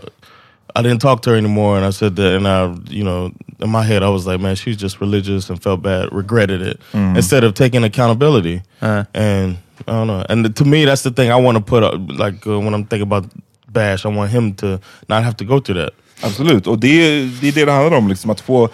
I 0.76 0.82
didn't 0.82 1.02
talk 1.02 1.22
to 1.22 1.30
her 1.30 1.38
anymore. 1.38 1.78
And 1.78 1.86
I 1.86 1.92
said 1.92 2.16
that, 2.16 2.36
and 2.36 2.48
I, 2.48 2.74
you 2.90 3.04
know, 3.04 3.32
in 3.60 3.70
my 3.70 3.84
head, 3.84 4.04
I 4.04 4.10
was 4.10 4.26
like, 4.26 4.42
man, 4.42 4.56
she's 4.56 4.78
just 4.78 5.02
religious 5.02 5.50
and 5.50 5.62
felt 5.62 5.82
bad, 5.82 6.12
regretted 6.12 6.62
it, 6.62 6.80
instead 6.94 7.44
of 7.44 7.54
taking 7.54 7.84
accountability. 7.84 8.62
And 8.82 9.58
I 9.88 9.92
don't 9.92 10.08
know. 10.08 10.26
And 10.30 10.56
to 10.56 10.66
me, 10.66 10.86
that's 10.86 11.04
the 11.04 11.12
thing 11.12 11.32
I 11.32 11.36
want 11.36 11.58
to 11.58 11.64
put 11.64 11.84
up, 11.84 11.94
like 12.20 12.48
uh, 12.48 12.60
when 12.60 12.74
I'm 12.74 12.86
thinking 12.86 13.08
about 13.08 13.26
Bash, 13.68 14.06
I 14.06 14.10
want 14.10 14.32
him 14.32 14.54
to 14.56 14.80
not 15.10 15.24
have 15.24 15.36
to 15.38 15.46
go 15.46 15.60
through 15.60 15.82
that. 15.82 15.94
Absolut, 16.22 16.68
och 16.68 16.80
det 16.80 16.88
är 16.88 17.42
det 17.42 17.48
är 17.48 17.52
det, 17.52 17.66
det 17.66 17.72
handlar 17.72 17.98
om. 17.98 18.08
Liksom, 18.08 18.30
att 18.30 18.42
få, 18.42 18.70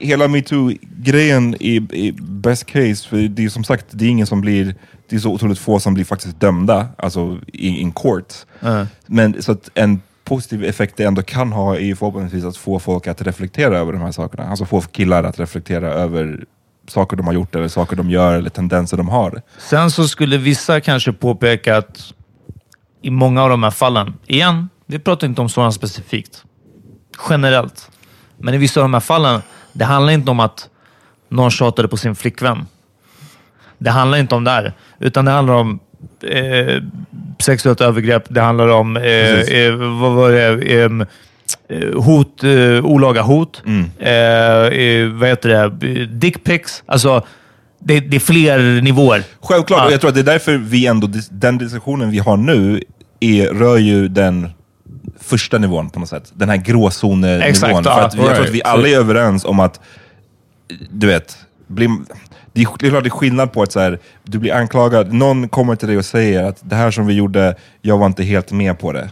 hela 0.00 0.28
metoo-grejen 0.28 1.54
i, 1.60 1.76
i 1.76 2.12
best 2.20 2.66
case, 2.66 3.08
för 3.08 3.28
det 3.28 3.44
är 3.44 3.48
som 3.48 3.64
sagt, 3.64 3.86
det 3.90 4.04
är 4.04 4.08
ingen 4.08 4.26
som 4.26 4.40
blir, 4.40 4.74
det 5.08 5.16
är 5.16 5.20
så 5.20 5.30
otroligt 5.30 5.58
få 5.58 5.80
som 5.80 5.94
blir 5.94 6.04
faktiskt 6.04 6.40
dömda, 6.40 6.88
alltså 6.98 7.38
i 7.52 7.68
in 7.68 7.92
court. 7.92 8.34
Men 9.06 9.42
så 9.42 9.52
att 9.52 9.68
en 9.74 10.02
positiv 10.32 10.64
effekt 10.64 10.96
det 10.96 11.04
ändå 11.04 11.22
kan 11.22 11.52
ha 11.52 11.76
är 11.76 11.80
ju 11.80 11.96
förhoppningsvis 11.96 12.44
att 12.44 12.56
få 12.56 12.78
folk 12.78 13.06
att 13.06 13.22
reflektera 13.22 13.78
över 13.78 13.92
de 13.92 14.02
här 14.02 14.12
sakerna. 14.12 14.48
Alltså 14.48 14.64
få 14.64 14.80
killar 14.80 15.24
att 15.24 15.40
reflektera 15.40 15.88
över 15.88 16.44
saker 16.88 17.16
de 17.16 17.26
har 17.26 17.34
gjort, 17.34 17.54
eller 17.54 17.68
saker 17.68 17.96
de 17.96 18.10
gör, 18.10 18.34
eller 18.34 18.50
tendenser 18.50 18.96
de 18.96 19.08
har. 19.08 19.42
Sen 19.58 19.90
så 19.90 20.08
skulle 20.08 20.38
vissa 20.38 20.80
kanske 20.80 21.12
påpeka 21.12 21.76
att 21.76 22.12
i 23.02 23.10
många 23.10 23.42
av 23.42 23.50
de 23.50 23.62
här 23.62 23.70
fallen, 23.70 24.14
igen, 24.26 24.68
vi 24.86 24.98
pratar 24.98 25.26
inte 25.26 25.40
om 25.40 25.48
sådana 25.48 25.72
specifikt, 25.72 26.44
generellt. 27.30 27.90
Men 28.36 28.54
i 28.54 28.58
vissa 28.58 28.80
av 28.80 28.84
de 28.84 28.94
här 28.94 29.00
fallen, 29.00 29.42
det 29.72 29.84
handlar 29.84 30.12
inte 30.12 30.30
om 30.30 30.40
att 30.40 30.68
någon 31.28 31.50
tjatade 31.50 31.88
på 31.88 31.96
sin 31.96 32.14
flickvän. 32.14 32.66
Det 33.78 33.90
handlar 33.90 34.18
inte 34.18 34.34
om 34.34 34.44
det 34.44 34.50
här, 34.50 34.72
utan 34.98 35.24
det 35.24 35.30
handlar 35.30 35.54
om 35.54 35.80
eh, 36.30 36.82
sexuellt 37.38 37.80
övergrepp. 37.80 38.24
Det 38.28 38.40
handlar 38.40 38.68
om, 38.68 38.96
eh, 38.96 39.40
eh, 39.40 39.74
vad 39.74 40.12
var 40.12 40.30
det, 40.30 40.72
eh, 40.74 42.02
hot, 42.02 42.44
eh, 42.44 42.84
olaga 42.84 43.22
hot. 43.22 43.62
Eh, 43.98 45.08
vad 45.12 45.28
heter 45.28 45.48
det? 45.48 46.06
Dickpics. 46.06 46.82
Alltså, 46.86 47.22
det, 47.78 48.00
det 48.00 48.16
är 48.16 48.20
fler 48.20 48.82
nivåer. 48.82 49.22
Självklart, 49.40 49.78
Ja. 49.80 49.86
och 49.86 49.92
jag 49.92 50.00
tror 50.00 50.08
att 50.08 50.14
det 50.14 50.20
är 50.20 50.24
därför 50.24 50.56
vi 50.56 50.86
ändå, 50.86 51.08
den 51.30 51.58
diskussionen 51.58 52.10
vi 52.10 52.18
har 52.18 52.36
nu 52.36 52.82
är, 53.20 53.46
rör 53.48 53.76
ju 53.78 54.08
den 54.08 54.48
första 55.20 55.58
nivån 55.58 55.90
på 55.90 56.00
något 56.00 56.08
sätt. 56.08 56.32
Den 56.34 56.48
här 56.48 56.56
gråzonenivån. 56.56 57.42
Exakt, 57.42 57.76
För 57.76 57.90
ja. 57.90 58.02
att 58.04 58.14
jag 58.14 58.34
tror 58.34 58.44
att 58.46 58.50
vi 58.50 58.62
alla 58.64 58.88
är 58.88 58.96
överens 58.96 59.44
om 59.44 59.60
att, 59.60 59.80
du 60.90 61.06
vet, 61.06 61.36
blir, 61.66 61.90
det 62.52 62.62
är 62.62 62.68
det 62.78 62.86
är 62.86 62.90
klart 62.90 63.04
det 63.04 63.08
är 63.08 63.10
skillnad 63.10 63.52
på 63.52 63.62
att 63.62 63.72
så 63.72 63.80
här, 63.80 63.98
du 64.22 64.38
blir 64.38 64.54
anklagad, 64.54 65.12
någon 65.12 65.48
kommer 65.48 65.76
till 65.76 65.88
dig 65.88 65.98
och 65.98 66.04
säger 66.04 66.44
att 66.44 66.58
det 66.62 66.76
här 66.76 66.90
som 66.90 67.06
vi 67.06 67.14
gjorde, 67.14 67.54
jag 67.82 67.98
var 67.98 68.06
inte 68.06 68.22
helt 68.22 68.52
med 68.52 68.78
på 68.78 68.92
det. 68.92 69.10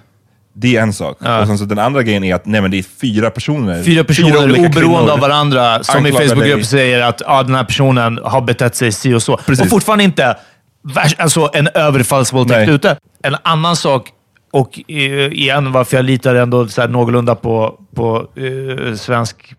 Det 0.53 0.77
är 0.77 0.83
en 0.83 0.93
sak. 0.93 1.17
Och 1.21 1.47
sen 1.47 1.59
så 1.59 1.65
den 1.65 1.79
andra 1.79 2.03
grejen 2.03 2.25
är 2.25 2.35
att 2.35 2.47
nej, 2.47 2.61
men 2.61 2.71
det 2.71 2.79
är 2.79 2.83
fyra 2.83 3.31
personer. 3.31 3.83
Fyra 3.83 4.05
personer 4.05 4.45
olika 4.45 4.67
oberoende 4.67 5.13
av 5.13 5.21
varandra 5.21 5.83
som 5.83 6.07
i 6.07 6.09
anklagar 6.09 6.29
Facebookgrupp 6.29 6.57
dig. 6.57 6.65
säger 6.65 7.01
att 7.01 7.23
ah, 7.27 7.43
den 7.43 7.55
här 7.55 7.65
personen 7.65 8.21
har 8.25 8.41
betett 8.41 8.75
sig 8.75 8.93
si 8.93 9.15
och 9.15 9.23
så. 9.23 9.37
Precis. 9.37 9.65
Och 9.65 9.71
fortfarande 9.71 10.05
inte 10.05 10.37
värst, 10.83 11.21
alltså 11.21 11.51
en 11.55 11.69
överfallsvåldtäkt 11.75 12.71
ute. 12.71 12.97
En 13.23 13.37
annan 13.43 13.77
sak, 13.77 14.09
och 14.53 14.81
eh, 14.89 14.97
igen 15.33 15.73
varför 15.73 15.97
jag 15.97 16.05
litar 16.05 16.35
ändå 16.35 16.69
så 16.69 16.81
här 16.81 16.89
någorlunda 16.89 17.35
på, 17.35 17.75
på 17.95 18.29
eh, 18.37 18.95
svensk 18.95 19.55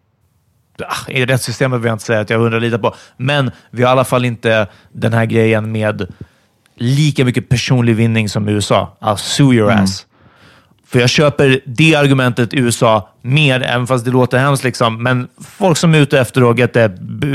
i 1.08 1.26
rättssystemet 1.26 1.80
vill 1.80 1.88
jag 1.88 1.96
inte 1.96 2.06
säga 2.06 2.20
att 2.20 2.30
jag 2.30 2.42
undrar 2.42 2.60
lite 2.60 2.80
på, 2.80 2.96
men 3.18 3.52
vi 3.72 3.84
har 3.84 3.90
i 3.90 3.92
alla 3.92 4.04
fall 4.06 4.26
inte 4.26 4.68
den 4.92 5.14
här 5.14 5.26
grejen 5.26 5.72
med 5.72 6.08
lika 6.76 7.26
mycket 7.26 7.50
personlig 7.50 7.96
vinning 7.96 8.30
som 8.30 8.50
i 8.50 8.52
USA. 8.52 8.98
I'll 9.02 9.16
sue 9.16 9.56
your 9.56 9.72
ass. 9.72 10.06
För 10.92 11.00
jag 11.00 11.10
köper 11.10 11.60
det 11.66 11.96
argumentet 11.96 12.54
i 12.54 12.60
USA 12.60 13.10
mer, 13.22 13.62
även 13.62 13.88
fast 13.88 14.06
det 14.06 14.12
låter 14.12 14.38
hemskt. 14.38 14.64
Liksom. 14.64 15.04
Men 15.04 15.28
folk 15.58 15.78
som 15.78 15.96
är 15.96 16.00
ute 16.00 16.20
efter 16.20 16.52
att 16.52 16.60
get 16.60 16.74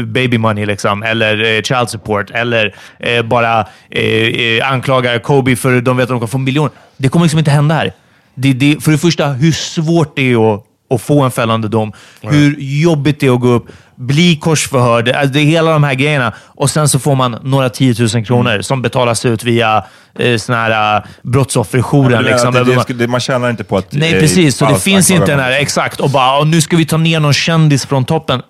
baby 0.06 0.38
money, 0.38 0.66
liksom, 0.66 1.02
eller 1.02 1.56
eh, 1.56 1.62
child 1.62 1.90
support, 1.90 2.30
eller 2.30 2.74
eh, 2.98 3.22
bara 3.22 3.66
eh, 3.90 4.02
eh, 4.02 4.72
anklagar 4.72 5.18
Kobe 5.18 5.56
för 5.56 5.80
de 5.80 5.96
vet 5.96 6.04
att 6.04 6.08
de 6.08 6.18
kan 6.18 6.28
få 6.28 6.38
miljoner. 6.38 6.70
Det 6.96 7.08
kommer 7.08 7.24
liksom 7.24 7.38
inte 7.38 7.50
hända 7.50 7.74
här. 7.74 7.92
Det, 8.34 8.52
det, 8.52 8.84
för 8.84 8.92
det 8.92 8.98
första, 8.98 9.28
hur 9.28 9.52
svårt 9.52 10.16
det 10.16 10.32
är 10.32 10.54
att, 10.54 10.65
att 10.90 11.02
få 11.02 11.22
en 11.22 11.30
fällande 11.30 11.68
dom. 11.68 11.92
Hur 12.20 12.56
jobbigt 12.58 13.20
det 13.20 13.26
är 13.26 13.34
att 13.34 13.40
gå 13.40 13.48
upp, 13.48 13.66
bli 13.96 14.36
korsförhörd. 14.36 15.08
Alltså, 15.08 15.32
det 15.32 15.40
är 15.40 15.44
hela 15.44 15.70
de 15.70 15.84
här 15.84 15.94
grejerna. 15.94 16.32
Och 16.44 16.70
sen 16.70 16.88
så 16.88 16.98
får 16.98 17.14
man 17.14 17.36
några 17.42 17.68
tiotusen 17.68 18.24
kronor 18.24 18.62
som 18.62 18.82
betalas 18.82 19.24
ut 19.24 19.44
via 19.44 19.84
eh, 20.18 20.36
såna 20.36 20.58
här 20.58 20.96
uh, 20.96 21.06
brottsofferjouren. 21.22 22.12
Ja, 22.12 22.20
liksom. 22.20 22.54
det, 22.54 22.64
det, 22.64 22.94
det, 22.94 23.06
man 23.08 23.20
tjänar 23.20 23.50
inte 23.50 23.64
på 23.64 23.76
att... 23.76 23.92
Nej, 23.92 24.14
eh, 24.14 24.20
precis. 24.20 24.56
Så 24.56 24.66
det 24.66 24.78
finns 24.80 25.10
inte 25.10 25.26
den 25.26 25.40
här, 25.40 25.52
exakt, 25.52 26.00
och 26.00 26.10
bara 26.10 26.38
"Åh, 26.38 26.46
nu 26.46 26.60
ska 26.60 26.76
vi 26.76 26.86
ta 26.86 26.96
ner 26.96 27.20
någon 27.20 27.32
kändis 27.32 27.86
från 27.86 28.04
toppen. 28.04 28.42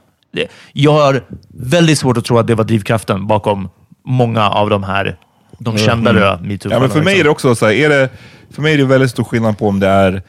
Jag 0.73 0.93
har 0.93 1.25
väldigt 1.49 1.99
svårt 1.99 2.17
att 2.17 2.25
tro 2.25 2.39
att 2.39 2.47
det 2.47 2.55
var 2.55 2.65
drivkraften 2.65 3.27
bakom 3.27 3.69
många 4.07 4.51
av 4.51 4.71
de 4.71 4.85
här, 4.85 5.17
de 5.59 5.79
kända 5.79 6.11
mm. 6.11 6.59
Ja, 6.71 6.79
men 6.79 6.91
för 6.91 7.03
mig 7.03 7.21
är 7.21 7.25
det 7.25 7.31
också 7.31 7.55
så 7.55 7.67
här, 7.67 7.73
är 7.73 7.89
det, 7.89 8.09
för 8.55 8.63
mig 8.63 8.75
är 8.75 8.79
det 8.79 8.85
väldigt 8.85 9.11
stor 9.11 9.25
skillnad 9.25 9.59
på 9.59 9.69
om 9.69 9.81
det 9.81 9.89
är, 9.89 10.23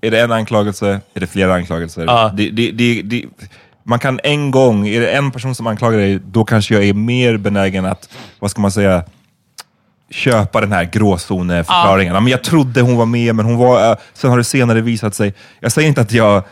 är 0.00 0.10
det 0.10 0.20
en 0.20 0.32
anklagelse, 0.32 1.00
är 1.14 1.20
det 1.20 1.26
flera 1.26 1.54
anklagelser? 1.54 2.04
Ja. 2.06 2.32
Det, 2.36 2.50
det, 2.50 3.02
det, 3.02 3.24
man 3.82 3.98
kan 3.98 4.20
en 4.22 4.50
gång, 4.50 4.88
är 4.88 5.00
det 5.00 5.10
en 5.10 5.30
person 5.30 5.54
som 5.54 5.66
anklagar 5.66 5.98
dig, 5.98 6.20
då 6.24 6.44
kanske 6.44 6.74
jag 6.74 6.84
är 6.84 6.94
mer 6.94 7.36
benägen 7.36 7.84
att, 7.84 8.08
vad 8.38 8.50
ska 8.50 8.60
man 8.60 8.72
säga, 8.72 9.04
köpa 10.10 10.60
den 10.60 10.72
här 10.72 10.84
gråzoneförklaringen. 10.84 12.14
Ja. 12.14 12.20
Men 12.20 12.30
jag 12.30 12.44
trodde 12.44 12.80
hon 12.80 12.96
var 12.96 13.06
med, 13.06 13.34
men 13.34 13.46
hon 13.46 13.56
var, 13.56 13.90
äh, 13.90 13.96
sen 14.14 14.30
har 14.30 14.38
det 14.38 14.44
senare 14.44 14.80
visat 14.80 15.14
sig. 15.14 15.34
Jag 15.60 15.72
säger 15.72 15.88
inte 15.88 16.00
att 16.00 16.12
jag 16.12 16.42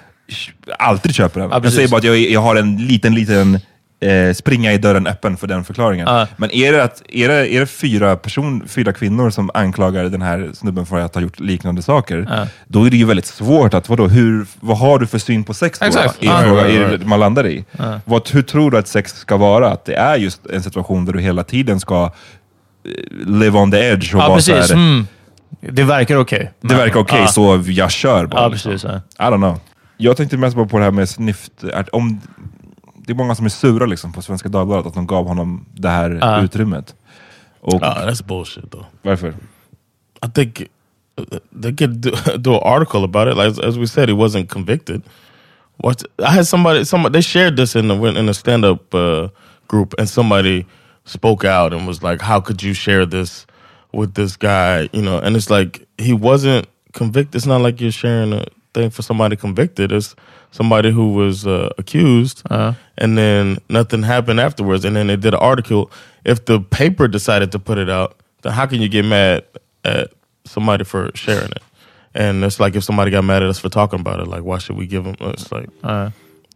alltid 0.79 1.15
köper 1.15 1.41
den. 1.41 1.51
jag 1.51 1.63
precis. 1.63 1.77
säger 1.77 1.89
bara 1.89 1.99
att 1.99 2.05
jag, 2.05 2.19
jag 2.19 2.41
har 2.41 2.57
en 2.57 2.77
liten, 2.77 3.15
liten 3.15 3.61
eh, 4.01 4.33
springa 4.35 4.73
i 4.73 4.79
dörren 4.79 5.07
öppen 5.07 5.37
för 5.37 5.47
den 5.47 5.65
förklaringen. 5.65 6.07
Ja. 6.09 6.27
Men 6.37 6.51
är 6.51 6.73
det, 6.73 6.85
att, 6.85 7.03
är 7.09 7.29
det, 7.29 7.55
är 7.55 7.61
det 7.61 7.67
fyra, 7.67 8.17
person, 8.17 8.63
fyra 8.69 8.93
kvinnor 8.93 9.31
som 9.31 9.51
anklagar 9.55 10.05
den 10.05 10.23
här 10.23 10.51
snubben 10.55 10.87
för 10.87 11.01
att 11.01 11.15
ha 11.15 11.23
gjort 11.23 11.41
liknande 11.41 11.83
saker, 11.83 12.49
då 12.67 12.85
är 12.87 12.91
det 12.91 12.97
ju 12.97 13.05
väldigt 13.05 13.27
svårt 13.27 13.75
att, 13.75 13.89
vadå, 13.89 14.09
hur, 14.09 14.47
vad 14.61 14.79
har 14.79 14.99
du 14.99 15.07
för 15.07 15.19
syn 15.19 15.45
på 15.45 15.55
sex 15.55 15.79
då? 15.79 15.87
I 15.87 15.91
Ja. 16.21 16.41
fråga, 16.43 16.65
right. 16.69 17.01
det 17.01 17.07
man 17.07 17.21
landar 17.21 17.47
i. 17.47 17.65
Vad, 18.05 18.29
hur 18.31 18.43
tror 18.43 18.71
du 18.71 18.79
att 18.79 18.89
sex 18.89 19.13
ska 19.13 19.37
vara? 19.37 19.69
Att 19.73 19.85
det 19.85 19.95
är 19.95 20.17
just 20.17 20.47
en 20.47 20.63
situation 20.63 21.05
där 21.05 21.13
du 21.13 21.21
hela 21.21 21.45
tiden 21.45 21.81
ska 21.81 22.05
eh, 22.05 22.11
live 23.27 23.59
on 23.59 23.71
the 23.71 23.79
edge 23.79 24.15
och 24.15 24.21
vara 24.21 24.35
precis. 24.35 24.71
Mm. 24.71 25.07
Det 25.61 25.83
verkar 25.83 26.17
okej. 26.17 26.53
det 26.61 26.75
verkar 26.75 27.01
okej, 27.01 27.21
Ja. 27.21 27.27
så 27.27 27.63
jag 27.67 27.91
kör 27.91 28.27
bara. 28.27 28.49
Liksom. 28.49 28.75
I 29.19 29.23
don't 29.23 29.37
know. 29.37 29.61
Jag 29.97 30.17
tänkte 30.17 30.37
mest 30.37 30.57
på 30.57 30.79
det 30.79 30.85
här 30.85 30.91
med 30.91 31.09
snift. 31.09 31.53
att 31.75 31.89
Om, 31.89 32.21
det 33.07 33.13
är 33.13 33.17
många 33.17 33.35
som 33.35 33.45
är 33.47 33.51
sura 33.51 33.87
liksom, 33.87 34.13
på 34.13 34.23
Svenska 34.23 34.49
Dagbladet 34.49 34.87
att 34.87 34.95
de 34.95 35.07
gav 35.07 35.27
honom 35.29 35.65
det 35.75 35.89
här 35.89 36.19
Ja. 36.21 36.43
utrymmet. 36.43 36.95
Och 37.61 37.75
Uh, 37.75 37.81
that's 38.07 38.27
bullshit, 38.27 38.71
though. 38.71 38.87
varför? 39.03 39.29
I 40.23 40.29
think 40.35 40.61
uh, 41.19 41.25
they 41.63 41.73
could 41.77 42.01
do, 42.01 42.11
do 42.39 42.55
an 42.55 42.61
article 42.65 43.05
about 43.05 43.29
it. 43.29 43.37
Like 43.37 43.49
as, 43.49 43.59
as 43.59 43.77
we 43.79 43.87
said, 43.87 44.09
he 44.09 44.15
wasn't 44.15 44.49
convicted. 44.49 45.03
What 45.79 46.03
I 46.19 46.31
had 46.37 46.47
somebody, 46.47 46.85
somebody 46.85 47.13
they 47.13 47.23
shared 47.23 47.57
this 47.57 47.77
in 47.77 47.89
the 47.89 47.95
in 48.21 48.29
a 48.29 48.35
stand 48.35 48.65
up 48.65 48.95
uh, 48.95 49.29
group, 49.69 49.95
and 49.99 50.09
somebody 50.09 50.65
spoke 51.05 51.45
out 51.45 51.73
and 51.75 51.87
was 51.87 52.03
like, 52.03 52.23
"How 52.25 52.41
could 52.41 52.63
you 52.63 52.75
share 52.75 53.07
this 53.07 53.47
with 53.93 54.15
this 54.15 54.37
guy?" 54.39 54.89
You 54.93 55.03
know, 55.03 55.19
and 55.19 55.37
it's 55.37 55.51
like 55.51 55.87
he 55.99 56.13
wasn't 56.15 56.67
convicted. 56.93 57.35
It's 57.35 57.47
not 57.47 57.61
like 57.61 57.81
you're 57.83 57.93
sharing 57.93 58.33
a 58.33 58.47
thing 58.73 58.91
for 58.91 59.03
somebody 59.03 59.37
convicted. 59.37 59.93
It's 59.93 60.17
somebody 60.51 60.91
who 60.91 61.13
was 61.13 61.47
uh, 61.47 61.69
accused, 61.79 62.43
and 62.99 63.17
then 63.19 63.59
nothing 63.69 64.03
happened 64.05 64.41
afterwards. 64.41 64.85
And 64.85 64.97
then 64.97 65.07
they 65.09 65.17
did 65.17 65.35
an 65.35 65.41
article. 65.41 65.91
If 66.25 66.45
the 66.45 66.61
paper 66.61 67.09
decided 67.09 67.53
to 67.53 67.59
put 67.59 67.79
it 67.79 67.91
out, 67.91 68.17
then 68.43 68.53
how 68.53 68.67
can 68.67 68.81
you 68.83 68.89
get 68.89 69.05
mad 69.05 69.45
at 69.85 70.13
somebody 70.45 70.85
for 70.85 71.11
sharing 71.15 71.51
it? 71.51 71.63
And 72.15 72.45
it's 72.45 72.61
like 72.61 72.77
if 72.77 72.85
somebody 72.85 73.11
got 73.11 73.25
mad 73.25 73.43
at 73.43 73.49
us 73.51 73.59
for 73.59 73.69
talking 73.69 74.01
about 74.01 74.21
it, 74.21 74.29
like 74.29 74.43
why 74.43 74.59
should 74.59 74.77
we 74.79 74.87
give 74.87 75.05
them? 75.05 75.17
It's 75.21 75.53
like 75.53 75.69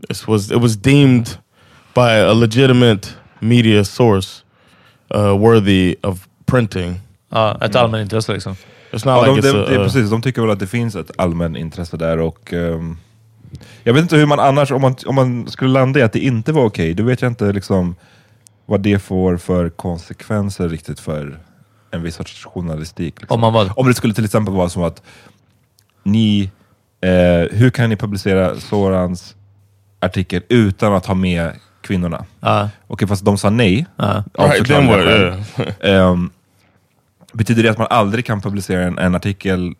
it 0.08 0.26
was 0.28 0.50
it 0.50 0.60
was 0.60 0.76
deemed 0.76 1.38
by 1.94 2.14
a 2.16 2.32
legitimate 2.34 3.14
media 3.40 3.84
source 3.84 4.44
uh, 5.14 5.36
worthy 5.36 5.98
of 6.02 6.28
printing. 6.46 7.00
Ja, 7.32 7.56
ett 7.60 7.76
allmänintresse 7.76 8.32
liksom. 8.32 8.56
It's 8.92 9.04
Ja, 9.06 9.14
not 9.16 9.24
de, 9.24 9.34
like 9.34 9.40
it's 9.40 9.52
de, 9.52 9.58
a, 9.60 9.66
det 9.68 9.74
är 9.74 9.78
uh, 9.78 9.84
precis, 9.84 10.10
de 10.10 10.22
tycker 10.22 10.42
väl 10.42 10.50
att 10.50 10.58
det 10.58 10.66
finns 10.66 10.96
ett 10.96 11.10
allmän 11.18 11.56
intresse 11.56 11.96
där 11.96 12.18
och 12.18 12.52
ehm, 12.52 12.96
jag 13.84 13.94
vet 13.94 14.02
inte 14.02 14.16
hur 14.16 14.26
man 14.26 14.40
annars, 14.40 14.72
om 14.72 14.82
man, 14.82 14.96
om 15.06 15.14
man 15.14 15.48
skulle 15.48 15.70
landa 15.70 16.00
i 16.00 16.02
att 16.02 16.12
det 16.12 16.18
inte 16.18 16.52
var 16.52 16.64
okej, 16.64 16.94
då 16.94 17.02
vet 17.02 17.22
jag 17.22 17.30
inte 17.30 17.52
liksom 17.52 17.96
vad 18.66 18.80
det 18.80 18.98
får 18.98 19.36
för 19.36 19.70
konsekvenser 19.70 20.68
riktigt 20.68 21.00
för 21.00 21.38
en 21.90 22.02
viss 22.02 22.14
sorts 22.14 22.44
journalistik. 22.44 23.20
Liksom. 23.20 23.34
Om 23.34 23.40
man 23.40 23.52
vad? 23.52 23.72
Om 23.76 23.86
det 23.86 23.94
skulle 23.94 24.14
till 24.14 24.24
exempel 24.24 24.54
vara 24.54 24.68
som 24.68 24.82
att 24.82 25.02
ni, 26.02 26.50
eh, 27.00 27.58
hur 27.58 27.70
kan 27.70 27.90
ni 27.90 27.96
publicera 27.96 28.60
Sorans 28.60 29.36
artikel 30.00 30.42
utan 30.48 30.94
att 30.94 31.06
ha 31.06 31.14
med 31.14 31.52
kvinnorna. 31.80 32.24
Ja. 32.40 32.68
Okej, 32.86 33.08
fast 33.08 33.24
de 33.24 33.38
sa 33.38 33.50
nej. 33.50 33.86
av 34.34 34.50
Right. 34.50 34.70
Yeah. 34.70 36.10
Ehm, 36.10 36.30
betyder 37.32 37.62
det 37.62 37.68
att 37.68 37.78
man 37.78 37.86
aldrig 37.90 38.26
kan 38.26 38.40
publicera 38.40 38.82
en, 38.82 38.98
en 38.98 39.14
artikel 39.14 39.74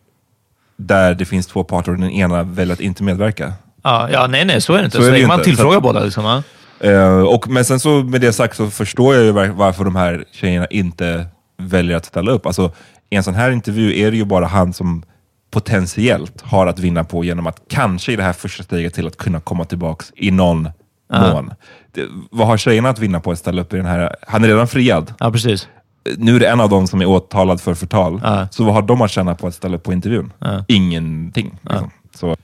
där 0.87 1.15
det 1.15 1.25
finns 1.25 1.47
två 1.47 1.65
parter 1.65 1.93
och 1.93 1.99
den 1.99 2.11
ena 2.11 2.43
väljer 2.43 2.73
att 2.75 2.81
inte 2.81 3.03
medverka? 3.03 3.53
Ja, 3.83 4.09
ja, 4.13 4.27
nej, 4.27 4.45
nej, 4.45 4.61
så 4.61 4.73
är 4.75 4.79
det 4.79 4.85
inte. 4.85 4.97
Så 4.97 5.03
Så, 5.03 5.09
är 5.09 5.13
det 5.13 5.27
man 5.27 5.35
inte. 5.39 5.45
tillfrågar 5.45 5.77
att- 5.77 5.83
båda. 5.83 6.01
Liksom, 6.05 6.25
ja. 6.25 6.43
Eh, 6.89 7.21
och, 7.23 7.49
men 7.49 7.65
sen 7.65 7.81
så 7.81 8.03
med 8.03 8.21
det 8.21 8.33
sagt 8.33 8.57
så 8.57 8.71
förstår 8.71 9.15
jag 9.15 9.25
ju 9.25 9.31
var- 9.33 9.47
varför 9.47 9.85
de 9.85 9.97
här 9.97 10.25
tjejerna 10.33 10.67
inte 10.67 11.27
väljer 11.59 11.97
att 11.97 12.05
ställa 12.05 12.33
upp. 12.33 12.47
Alltså, 12.47 12.73
I 13.11 13.17
en 13.17 13.23
sån 13.23 13.35
här 13.35 13.51
intervju 13.51 13.99
är 14.01 14.11
det 14.11 14.17
ju 14.17 14.25
bara 14.25 14.47
han 14.47 14.73
som 14.73 15.03
potentiellt 15.51 16.41
har 16.43 16.67
att 16.67 16.79
vinna 16.79 17.05
på 17.05 17.25
genom 17.25 17.47
att 17.47 17.61
kanske 17.71 18.13
i 18.13 18.17
det 18.17 18.23
här 18.23 18.33
första 18.33 18.63
steget 18.63 18.95
till 18.95 19.07
att 19.07 19.17
kunna 19.17 19.41
komma 19.41 19.65
tillbaks 19.65 20.13
i 20.17 20.31
någon 20.31 20.69
mån. 21.13 21.51
Det, 21.95 22.03
vad 22.31 22.47
har 22.47 22.57
tjejerna 22.57 22.89
att 22.89 22.99
vinna 22.99 23.21
på 23.21 23.31
att 23.31 23.39
ställa 23.39 23.63
upp 23.63 23.73
i 23.73 23.77
den 23.77 23.87
här? 23.87 24.17
Han 24.29 24.45
är 24.45 24.49
redan 24.49 24.69
friad. 24.69 25.15
ja, 25.19 25.33
precis. 25.33 25.69
Nu 26.17 26.37
är 26.37 26.41
det 26.41 26.49
en 26.49 26.61
av 26.61 26.69
dem 26.69 26.87
som 26.87 27.01
är 27.01 27.07
åtalad 27.07 27.61
för 27.61 27.75
förtal. 27.75 28.21
Ja. 28.25 28.49
Så 28.51 28.65
vad 28.65 28.75
har 28.75 28.83
de 28.83 29.01
att 29.03 29.11
tjäna 29.11 29.35
på 29.35 29.47
att 29.47 29.55
ställa 29.55 29.77
upp 29.77 29.83
på 29.83 29.93
intervjun? 29.93 30.33
Ingenting. 30.69 31.59
Liksom. 31.63 31.91
Så. 32.15 32.37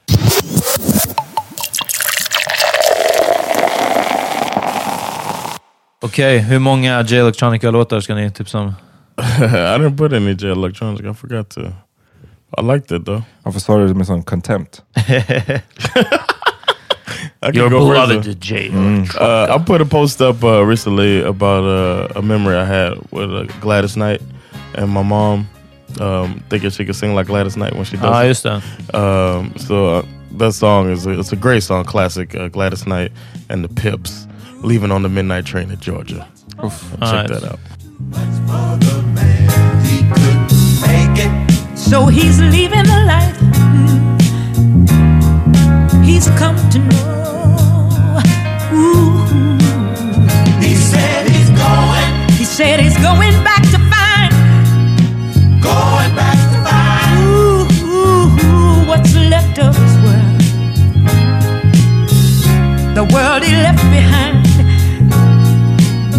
Okej, 6.02 6.38
hur 6.38 6.58
många 6.58 7.02
J 7.02 7.18
Electronica-låtar 7.18 8.00
ska 8.00 8.14
ni 8.14 8.30
tipsa 8.30 8.58
om? 8.58 8.68
I 9.18 9.78
didn't 9.78 9.98
put 9.98 10.12
any 10.12 10.32
J 10.32 10.50
Electronic. 10.50 11.00
I 11.00 11.14
forgot 11.14 11.50
to. 11.50 11.60
I 12.58 12.62
liked 12.62 13.00
it 13.00 13.06
though. 13.06 13.22
Varför 13.42 13.60
sa 13.60 13.78
du 13.78 13.88
det 13.88 13.94
med 13.94 14.06
sån 14.06 14.22
contempt? 14.22 14.82
I 17.46 17.50
Your 17.52 17.70
go 17.70 17.86
first, 17.86 18.08
beloved 18.08 18.24
though. 18.24 18.32
J 18.34 18.70
Uh, 19.20 19.54
I 19.54 19.58
put 19.64 19.80
a 19.80 19.84
post 19.84 20.20
up 20.20 20.42
uh, 20.42 20.64
recently 20.64 21.22
about 21.22 21.62
uh, 21.62 22.18
a 22.18 22.22
memory 22.22 22.56
I 22.56 22.64
had 22.64 22.94
with 23.12 23.32
uh, 23.32 23.44
Gladys 23.60 23.96
Knight 23.96 24.20
and 24.74 24.90
my 24.90 25.02
mom 25.04 25.48
um, 26.00 26.42
thinking 26.50 26.70
she 26.70 26.84
could 26.84 26.96
sing 26.96 27.14
like 27.14 27.28
Gladys 27.28 27.56
Knight 27.56 27.74
when 27.74 27.84
she 27.84 27.96
does. 27.96 28.04
Ja, 28.04 28.20
it. 28.22 28.28
just 28.28 28.42
det. 28.42 28.94
Um, 28.94 29.56
so 29.58 29.86
uh, 29.86 30.02
that 30.38 30.54
song 30.54 30.90
is 30.90 31.06
a, 31.06 31.20
it's 31.20 31.32
a 31.32 31.36
great 31.36 31.62
song, 31.62 31.84
classic. 31.84 32.34
Uh, 32.34 32.48
Gladys 32.48 32.84
Knight 32.84 33.12
and 33.48 33.62
the 33.62 33.68
Pips, 33.68 34.26
"Leaving 34.62 34.90
on 34.90 35.02
the 35.02 35.08
Midnight 35.08 35.46
Train" 35.46 35.68
to 35.68 35.76
Georgia. 35.76 36.26
Check 36.56 37.00
Alright. 37.00 37.28
that 37.28 37.44
out. 37.44 37.60
So 41.76 42.06
he's 42.06 42.40
leaving 42.40 42.82
the 42.82 43.04
life 43.06 43.36
he's 46.04 46.28
come 46.30 46.56
to 46.70 46.78
know. 46.78 47.25
Said 52.56 52.80
he's 52.80 52.96
going 52.96 53.34
back 53.44 53.62
to 53.64 53.78
find. 53.92 54.32
Going 55.60 56.12
back 56.16 56.38
to 56.52 56.58
find. 56.64 57.20
Ooh, 57.20 57.66
ooh, 57.84 58.28
ooh, 58.46 58.88
what's 58.88 59.14
left 59.14 59.58
of 59.58 59.76
his 59.76 59.94
world? 60.04 60.40
The 62.94 63.04
world 63.14 63.42
he 63.42 63.52
left 63.66 63.82
behind. 63.92 64.46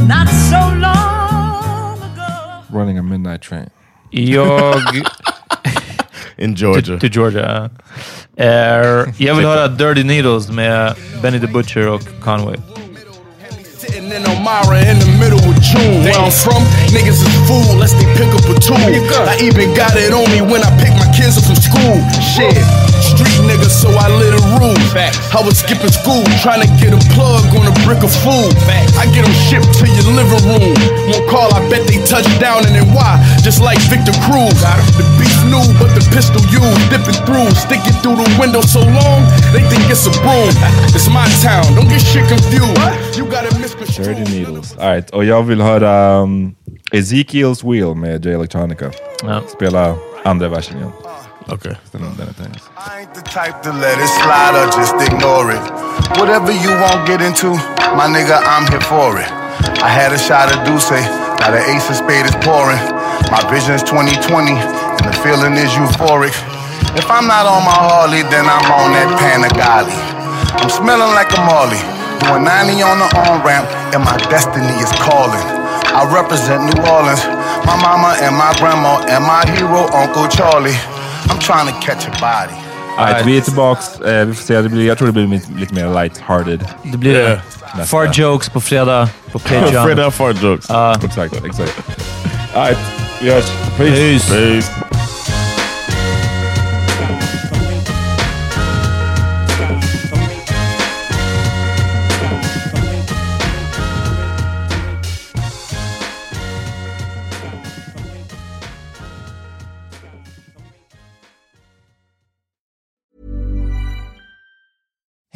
Not 0.08 0.28
so 0.52 0.62
long 0.78 1.98
ago. 2.04 2.62
Running 2.70 3.00
a 3.00 3.04
midnight 3.04 3.42
train. 3.42 3.72
Jag... 4.12 5.08
In 6.38 6.56
Georgia. 6.56 7.00
Till 7.00 7.10
Georgia. 7.10 7.40
ja. 7.40 8.44
Eh, 8.44 9.06
jag 9.18 9.36
vill 9.36 9.46
höra 9.46 9.68
Dirty 9.68 10.04
Needles 10.04 10.50
med 10.50 10.96
Benny 11.22 11.40
the 11.40 11.48
Butcher 11.48 11.88
och 11.88 12.02
Conway. 12.22 12.58
In 14.18 14.26
Elmira 14.26 14.82
in 14.90 14.98
the 14.98 15.06
middle 15.22 15.38
of 15.38 15.62
June. 15.62 16.02
Where 16.02 16.18
I'm 16.18 16.34
from, 16.34 16.66
niggas 16.90 17.22
is 17.22 17.30
fool 17.46 17.62
unless 17.70 17.94
they 17.94 18.10
pick 18.18 18.34
up 18.34 18.50
a 18.50 18.58
tool. 18.58 18.74
I 18.74 19.38
even 19.46 19.78
got 19.78 19.94
it 19.94 20.10
on 20.10 20.26
me 20.34 20.42
when 20.42 20.66
I 20.66 20.74
pick 20.82 20.90
my 20.98 21.07
kids 21.28 21.36
up 21.36 21.44
from 21.44 21.60
school. 21.60 22.00
Shit, 22.24 22.56
street 23.04 23.36
niggas, 23.44 23.76
so 23.76 23.92
I 23.92 24.08
lit 24.08 24.32
a 24.32 24.42
roof. 24.56 24.80
I 25.36 25.44
was 25.44 25.60
skipping 25.60 25.92
school, 25.92 26.24
trying 26.40 26.64
to 26.64 26.70
get 26.80 26.96
a 26.96 27.02
plug 27.12 27.44
on 27.52 27.68
a 27.68 27.76
brick 27.84 28.00
of 28.08 28.16
food. 28.24 28.56
I 28.96 29.04
get 29.12 29.28
them 29.28 29.36
shipped 29.36 29.76
to 29.84 29.86
your 29.92 30.08
living 30.16 30.40
room. 30.48 30.72
One 31.12 31.28
call, 31.28 31.52
I 31.52 31.60
bet 31.68 31.84
they 31.84 32.00
touch 32.08 32.28
down 32.40 32.64
and 32.64 32.74
then 32.80 32.88
why? 32.96 33.20
Just 33.44 33.60
like 33.60 33.80
Victor 33.92 34.16
Cruz. 34.24 34.56
The 34.96 35.04
beef 35.20 35.36
new, 35.52 35.68
but 35.76 35.92
the 35.92 36.04
pistol 36.16 36.40
used, 36.48 36.80
dipping 36.88 37.20
through, 37.28 37.52
sticking 37.60 37.98
through 38.00 38.24
the 38.24 38.30
window 38.40 38.62
so 38.64 38.80
long, 38.80 39.20
they 39.52 39.64
think 39.68 39.84
it's 39.92 40.08
a 40.08 40.14
broom. 40.24 40.56
It's 40.96 41.10
my 41.10 41.28
town, 41.44 41.76
don't 41.76 41.90
get 41.90 42.02
shit 42.02 42.26
confused. 42.28 43.18
You 43.18 43.26
gotta 43.26 43.52
misconstrue. 43.60 44.06
Dirty 44.06 44.24
Needles. 44.32 44.78
All 44.80 44.90
right. 44.94 45.10
Och 45.10 45.26
jag 45.26 45.44
vill 45.44 45.62
höra 45.62 46.22
um, 46.22 46.56
Ezekiel's 46.92 47.64
Wheel 47.64 47.96
med 47.96 48.26
J 48.26 48.34
Electronica. 48.34 48.92
Ja. 49.24 49.42
Spela 49.56 49.96
andra 50.24 50.50
versen 50.50 50.78
igen. 50.78 51.07
Okay. 51.50 51.76
Den, 51.92 52.02
den 52.18 52.28
är 52.28 52.34
tänkt. 52.34 52.64
I 52.76 53.00
ain't 53.00 53.14
the 53.16 53.22
type 53.22 53.64
to 53.64 53.72
let 53.72 53.98
it 54.04 54.12
slide 54.20 54.56
or 54.60 54.68
just 54.80 54.96
ignore 55.08 55.48
it. 55.56 55.64
Whatever 56.20 56.52
you 56.52 56.72
won't 56.84 57.08
get 57.08 57.22
into, 57.22 57.56
my 57.96 58.08
nigga, 58.16 58.36
I'm 58.44 58.68
here 58.68 58.84
for 58.84 59.16
it. 59.16 59.32
I 59.80 59.88
had 59.88 60.12
a 60.12 60.20
shot 60.20 60.52
of 60.52 60.60
Douce, 60.68 60.92
now 61.40 61.52
the 61.56 61.64
ace 61.72 61.88
of 61.90 61.96
spade 61.96 62.26
is 62.26 62.36
pouring. 62.44 62.82
My 63.32 63.40
vision's 63.48 63.84
2020, 63.84 64.52
and 64.52 65.06
the 65.08 65.16
feeling 65.24 65.56
is 65.56 65.72
euphoric. 65.72 66.36
If 67.00 67.08
I'm 67.08 67.28
not 67.32 67.46
on 67.48 67.64
my 67.64 67.80
Harley, 67.80 68.24
then 68.28 68.44
I'm 68.44 68.68
on 68.68 68.92
that 68.92 69.10
Panigale. 69.16 69.96
I'm 70.60 70.70
smelling 70.70 71.14
like 71.16 71.32
a 71.32 71.42
Marley, 71.48 71.80
doing 72.28 72.44
90 72.44 72.84
on 72.84 73.00
the 73.00 73.08
on 73.24 73.40
ramp, 73.48 73.72
and 73.96 74.04
my 74.04 74.18
destiny 74.28 74.76
is 74.84 74.92
calling. 75.00 75.46
I 75.96 76.04
represent 76.12 76.68
New 76.68 76.80
Orleans, 76.92 77.24
my 77.64 77.80
mama 77.80 78.20
and 78.20 78.36
my 78.36 78.52
grandma, 78.60 79.00
and 79.08 79.24
my 79.24 79.48
hero, 79.56 79.88
Uncle 79.96 80.28
Charlie. 80.28 80.76
I'm 81.30 81.40
trying 81.40 81.68
to 81.68 81.80
catch 81.82 82.08
a 82.08 82.12
body. 82.20 82.54
All 82.98 83.06
right, 83.14 83.26
vi 83.26 83.38
är 83.38 83.42
tillbaks. 83.42 84.00
Eh, 84.00 84.26
vi 84.26 84.34
får 84.34 84.44
se. 84.44 84.62
Det 84.62 84.70
blir, 84.70 84.88
jag 84.88 84.98
tror 84.98 85.08
det 85.08 85.12
blir 85.14 85.28
lite, 85.28 85.52
lite 85.52 85.74
mer 85.74 85.86
light-hearted. 85.88 86.66
Det 86.84 86.98
blir 86.98 87.16
Yeah. 87.16 87.40
det. 87.78 87.86
Fart 87.86 88.18
jokes 88.18 88.50
på 88.50 88.62
fredag 88.62 89.10
på 89.32 89.40
Patreon. 89.40 90.00
of 90.08 90.16
fart 90.16 90.42
jokes. 90.44 90.70
Exakt, 91.04 91.46
exakt. 91.46 91.74
All 92.56 92.64
right, 92.66 92.78
vi 93.22 93.32
hörs. 93.32 93.46
Peace. 93.78 94.30
Peace. 94.30 94.97